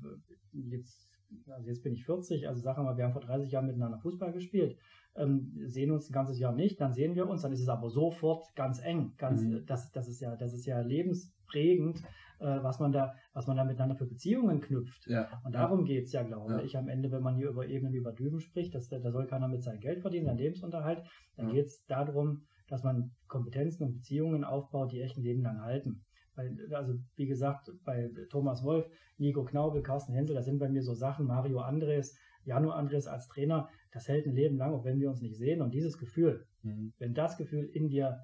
jetzt, 0.52 1.08
also 1.48 1.68
jetzt 1.68 1.82
bin 1.82 1.92
ich 1.92 2.04
40, 2.04 2.46
also 2.48 2.60
sagen 2.60 2.78
wir 2.78 2.90
mal, 2.90 2.96
wir 2.96 3.04
haben 3.04 3.12
vor 3.12 3.22
30 3.22 3.50
Jahren 3.50 3.66
miteinander 3.66 3.98
Fußball 3.98 4.32
gespielt, 4.32 4.78
ähm, 5.16 5.52
sehen 5.66 5.90
uns 5.90 6.08
ein 6.08 6.12
ganzes 6.12 6.38
Jahr 6.38 6.52
nicht, 6.52 6.80
dann 6.80 6.92
sehen 6.92 7.14
wir 7.14 7.28
uns, 7.28 7.42
dann 7.42 7.52
ist 7.52 7.60
es 7.60 7.68
aber 7.68 7.90
sofort 7.90 8.54
ganz 8.54 8.80
eng. 8.82 9.14
Ganz, 9.16 9.42
mhm. 9.42 9.64
das, 9.66 9.90
das 9.92 10.08
ist 10.08 10.20
ja, 10.20 10.36
das 10.36 10.52
ist 10.52 10.66
ja 10.66 10.80
lebensprägend, 10.80 12.02
äh, 12.38 12.62
was 12.62 12.80
man 12.80 12.92
da, 12.92 13.14
was 13.32 13.46
man 13.46 13.56
da 13.56 13.64
miteinander 13.64 13.96
für 13.96 14.06
Beziehungen 14.06 14.60
knüpft. 14.60 15.06
Ja. 15.06 15.28
Und 15.44 15.54
darum 15.54 15.84
geht 15.84 16.04
es 16.04 16.12
ja, 16.12 16.22
glaube 16.22 16.52
ja. 16.52 16.62
ich, 16.62 16.76
am 16.76 16.88
Ende, 16.88 17.10
wenn 17.10 17.22
man 17.22 17.36
hier 17.36 17.48
über 17.48 17.66
Ebenen 17.66 17.94
über 17.94 18.12
Düben 18.12 18.40
spricht, 18.40 18.74
dass 18.74 18.88
da 18.88 19.00
soll 19.10 19.26
keiner 19.26 19.48
mit 19.48 19.62
seinem 19.62 19.80
Geld 19.80 20.00
verdienen, 20.00 20.26
sein 20.26 20.38
Lebensunterhalt, 20.38 21.02
dann 21.36 21.48
ja. 21.48 21.54
geht 21.54 21.66
es 21.66 21.84
darum, 21.86 22.42
dass 22.68 22.82
man 22.82 23.12
Kompetenzen 23.28 23.84
und 23.84 23.92
Beziehungen 23.94 24.44
aufbaut, 24.44 24.92
die 24.92 25.00
echt 25.00 25.16
ein 25.16 25.22
Leben 25.22 25.42
lang 25.42 25.60
halten. 25.62 26.04
Weil, 26.34 26.54
also 26.74 26.94
wie 27.14 27.26
gesagt, 27.26 27.70
bei 27.84 28.10
Thomas 28.28 28.62
Wolf, 28.62 28.86
Nico 29.16 29.44
Knaubel, 29.44 29.82
Carsten 29.82 30.12
Hensel, 30.12 30.36
das 30.36 30.44
sind 30.44 30.58
bei 30.58 30.68
mir 30.68 30.82
so 30.82 30.92
Sachen, 30.92 31.26
Mario 31.26 31.60
Andres, 31.60 32.18
Janu 32.46 32.70
Andres 32.70 33.06
als 33.06 33.28
Trainer, 33.28 33.68
das 33.92 34.08
hält 34.08 34.26
ein 34.26 34.34
Leben 34.34 34.56
lang, 34.56 34.72
auch 34.72 34.84
wenn 34.84 35.00
wir 35.00 35.10
uns 35.10 35.20
nicht 35.20 35.36
sehen. 35.36 35.60
Und 35.60 35.74
dieses 35.74 35.98
Gefühl, 35.98 36.46
mhm. 36.62 36.92
wenn 36.98 37.12
das 37.12 37.36
Gefühl 37.36 37.64
in 37.64 37.88
dir 37.88 38.18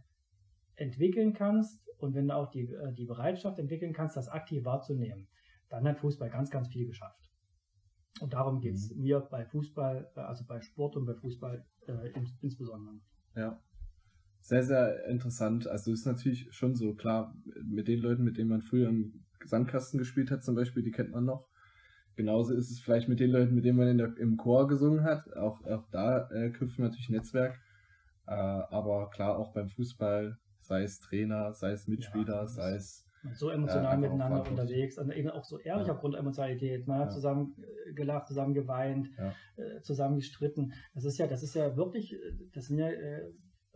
entwickeln 0.76 1.32
kannst 1.32 1.86
und 1.98 2.14
wenn 2.14 2.28
du 2.28 2.34
auch 2.34 2.50
die, 2.50 2.72
äh, 2.72 2.92
die 2.94 3.04
Bereitschaft 3.04 3.58
entwickeln 3.58 3.92
kannst, 3.92 4.16
das 4.16 4.28
aktiv 4.28 4.64
wahrzunehmen, 4.64 5.28
dann 5.68 5.86
hat 5.86 5.98
Fußball 5.98 6.30
ganz, 6.30 6.50
ganz 6.50 6.68
viel 6.68 6.86
geschafft. 6.86 7.30
Und 8.20 8.32
darum 8.32 8.60
geht 8.60 8.74
es 8.74 8.94
mhm. 8.94 9.02
mir 9.02 9.20
bei 9.20 9.44
Fußball, 9.44 10.10
äh, 10.16 10.20
also 10.20 10.44
bei 10.46 10.60
Sport 10.60 10.96
und 10.96 11.06
bei 11.06 11.14
Fußball 11.14 11.66
äh, 11.86 12.12
insbesondere. 12.40 13.00
Ja, 13.34 13.60
sehr, 14.40 14.62
sehr 14.62 15.06
interessant. 15.06 15.66
Also 15.66 15.92
ist 15.92 16.06
natürlich 16.06 16.48
schon 16.52 16.74
so, 16.74 16.94
klar, 16.94 17.34
mit 17.64 17.88
den 17.88 18.00
Leuten, 18.00 18.24
mit 18.24 18.36
denen 18.36 18.50
man 18.50 18.62
früher 18.62 18.88
im 18.88 19.24
Sandkasten 19.44 19.98
gespielt 19.98 20.30
hat, 20.30 20.44
zum 20.44 20.54
Beispiel, 20.54 20.82
die 20.82 20.90
kennt 20.90 21.10
man 21.10 21.24
noch. 21.24 21.48
Genauso 22.14 22.54
ist 22.54 22.70
es 22.70 22.80
vielleicht 22.80 23.08
mit 23.08 23.20
den 23.20 23.30
Leuten, 23.30 23.54
mit 23.54 23.64
denen 23.64 23.78
man 23.78 23.96
der, 23.96 24.16
im 24.18 24.36
Chor 24.36 24.68
gesungen 24.68 25.04
hat. 25.04 25.34
Auch, 25.36 25.64
auch 25.64 25.88
da 25.90 26.28
äh, 26.30 26.50
knüpft 26.50 26.78
natürlich 26.78 27.08
Netzwerk. 27.08 27.58
Äh, 28.26 28.32
aber 28.32 29.10
klar, 29.10 29.38
auch 29.38 29.52
beim 29.52 29.68
Fußball, 29.68 30.38
sei 30.60 30.82
es 30.82 31.00
Trainer, 31.00 31.52
sei 31.54 31.72
es 31.72 31.88
Mitspieler, 31.88 32.42
ja, 32.42 32.46
sei 32.46 32.74
es. 32.74 33.08
So 33.34 33.50
emotional 33.50 33.94
äh, 33.94 34.00
miteinander 34.00 34.48
unterwegs, 34.48 34.98
und 34.98 35.12
eben 35.12 35.30
auch 35.30 35.44
so 35.44 35.58
ehrlich 35.58 35.86
ja. 35.86 35.94
aufgrund 35.94 36.16
Emotionalität. 36.16 36.88
Man 36.88 36.98
hat 36.98 37.08
ja. 37.08 37.14
zusammen 37.14 37.54
äh, 37.88 37.92
gelacht, 37.92 38.26
zusammen 38.26 38.52
geweint, 38.52 39.08
ja. 39.16 39.32
äh, 39.56 39.80
zusammen 39.82 40.16
gestritten. 40.16 40.72
Das 40.94 41.04
ist 41.04 41.18
ja, 41.18 41.26
das 41.26 41.42
ist 41.42 41.54
ja 41.54 41.76
wirklich, 41.76 42.16
das 42.52 42.66
sind 42.66 42.78
ja 42.78 42.88
äh, 42.88 43.30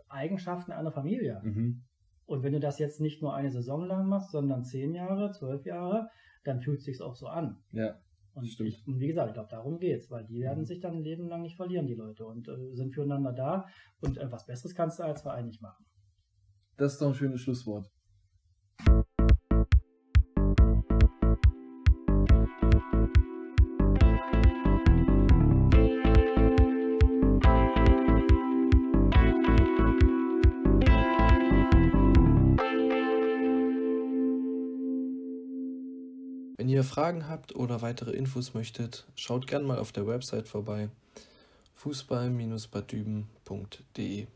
Eigenschaften 0.09 0.73
einer 0.73 0.93
Familie. 0.93 1.41
Mhm. 1.43 1.83
Und 2.27 2.43
wenn 2.43 2.53
du 2.53 2.61
das 2.61 2.81
jetzt 2.81 3.01
nicht 3.01 3.23
nur 3.23 3.35
eine 3.35 3.51
Saison 3.51 3.87
lang 3.87 4.09
machst, 4.09 4.33
sondern 4.33 4.65
zehn 4.65 4.95
Jahre, 4.95 5.31
zwölf 5.31 5.65
Jahre, 5.65 6.09
dann 6.43 6.61
fühlt 6.61 6.79
es 6.79 6.85
sich 6.85 7.01
auch 7.01 7.15
so 7.15 7.29
an. 7.29 7.59
Ja. 7.71 8.01
Und, 8.37 8.45
ich, 8.45 8.87
und 8.87 9.01
wie 9.01 9.07
gesagt, 9.07 9.29
ich 9.29 9.35
glaube, 9.35 9.49
darum 9.51 9.79
geht 9.79 10.03
es, 10.03 10.11
weil 10.11 10.27
die 10.27 10.41
werden 10.41 10.61
mhm. 10.61 10.67
sich 10.67 10.81
dann 10.81 10.97
ein 10.97 11.03
Leben 11.03 11.27
lang 11.27 11.41
nicht 11.41 11.57
verlieren, 11.57 11.87
die 11.87 11.95
Leute, 11.95 12.27
und 12.27 12.47
äh, 12.49 12.75
sind 12.75 12.93
füreinander 12.93 13.33
da. 13.33 13.67
Und 14.01 14.19
äh, 14.19 14.31
was 14.31 14.45
Besseres 14.45 14.75
kannst 14.75 14.99
du 14.99 15.05
als 15.05 15.23
Verein 15.23 15.47
nicht 15.47 15.63
machen. 15.63 15.87
Das 16.77 16.93
ist 16.93 17.01
doch 17.01 17.09
ein 17.09 17.15
schönes 17.15 17.41
Schlusswort. 17.41 17.91
Fragen 36.87 37.29
habt 37.29 37.55
oder 37.55 37.83
weitere 37.83 38.13
Infos 38.13 38.55
möchtet, 38.55 39.05
schaut 39.15 39.47
gerne 39.47 39.67
mal 39.67 39.79
auf 39.79 39.93
der 39.93 40.07
Website 40.07 40.49
vorbei 40.49 40.89
fußball-badüben.de 41.77 44.27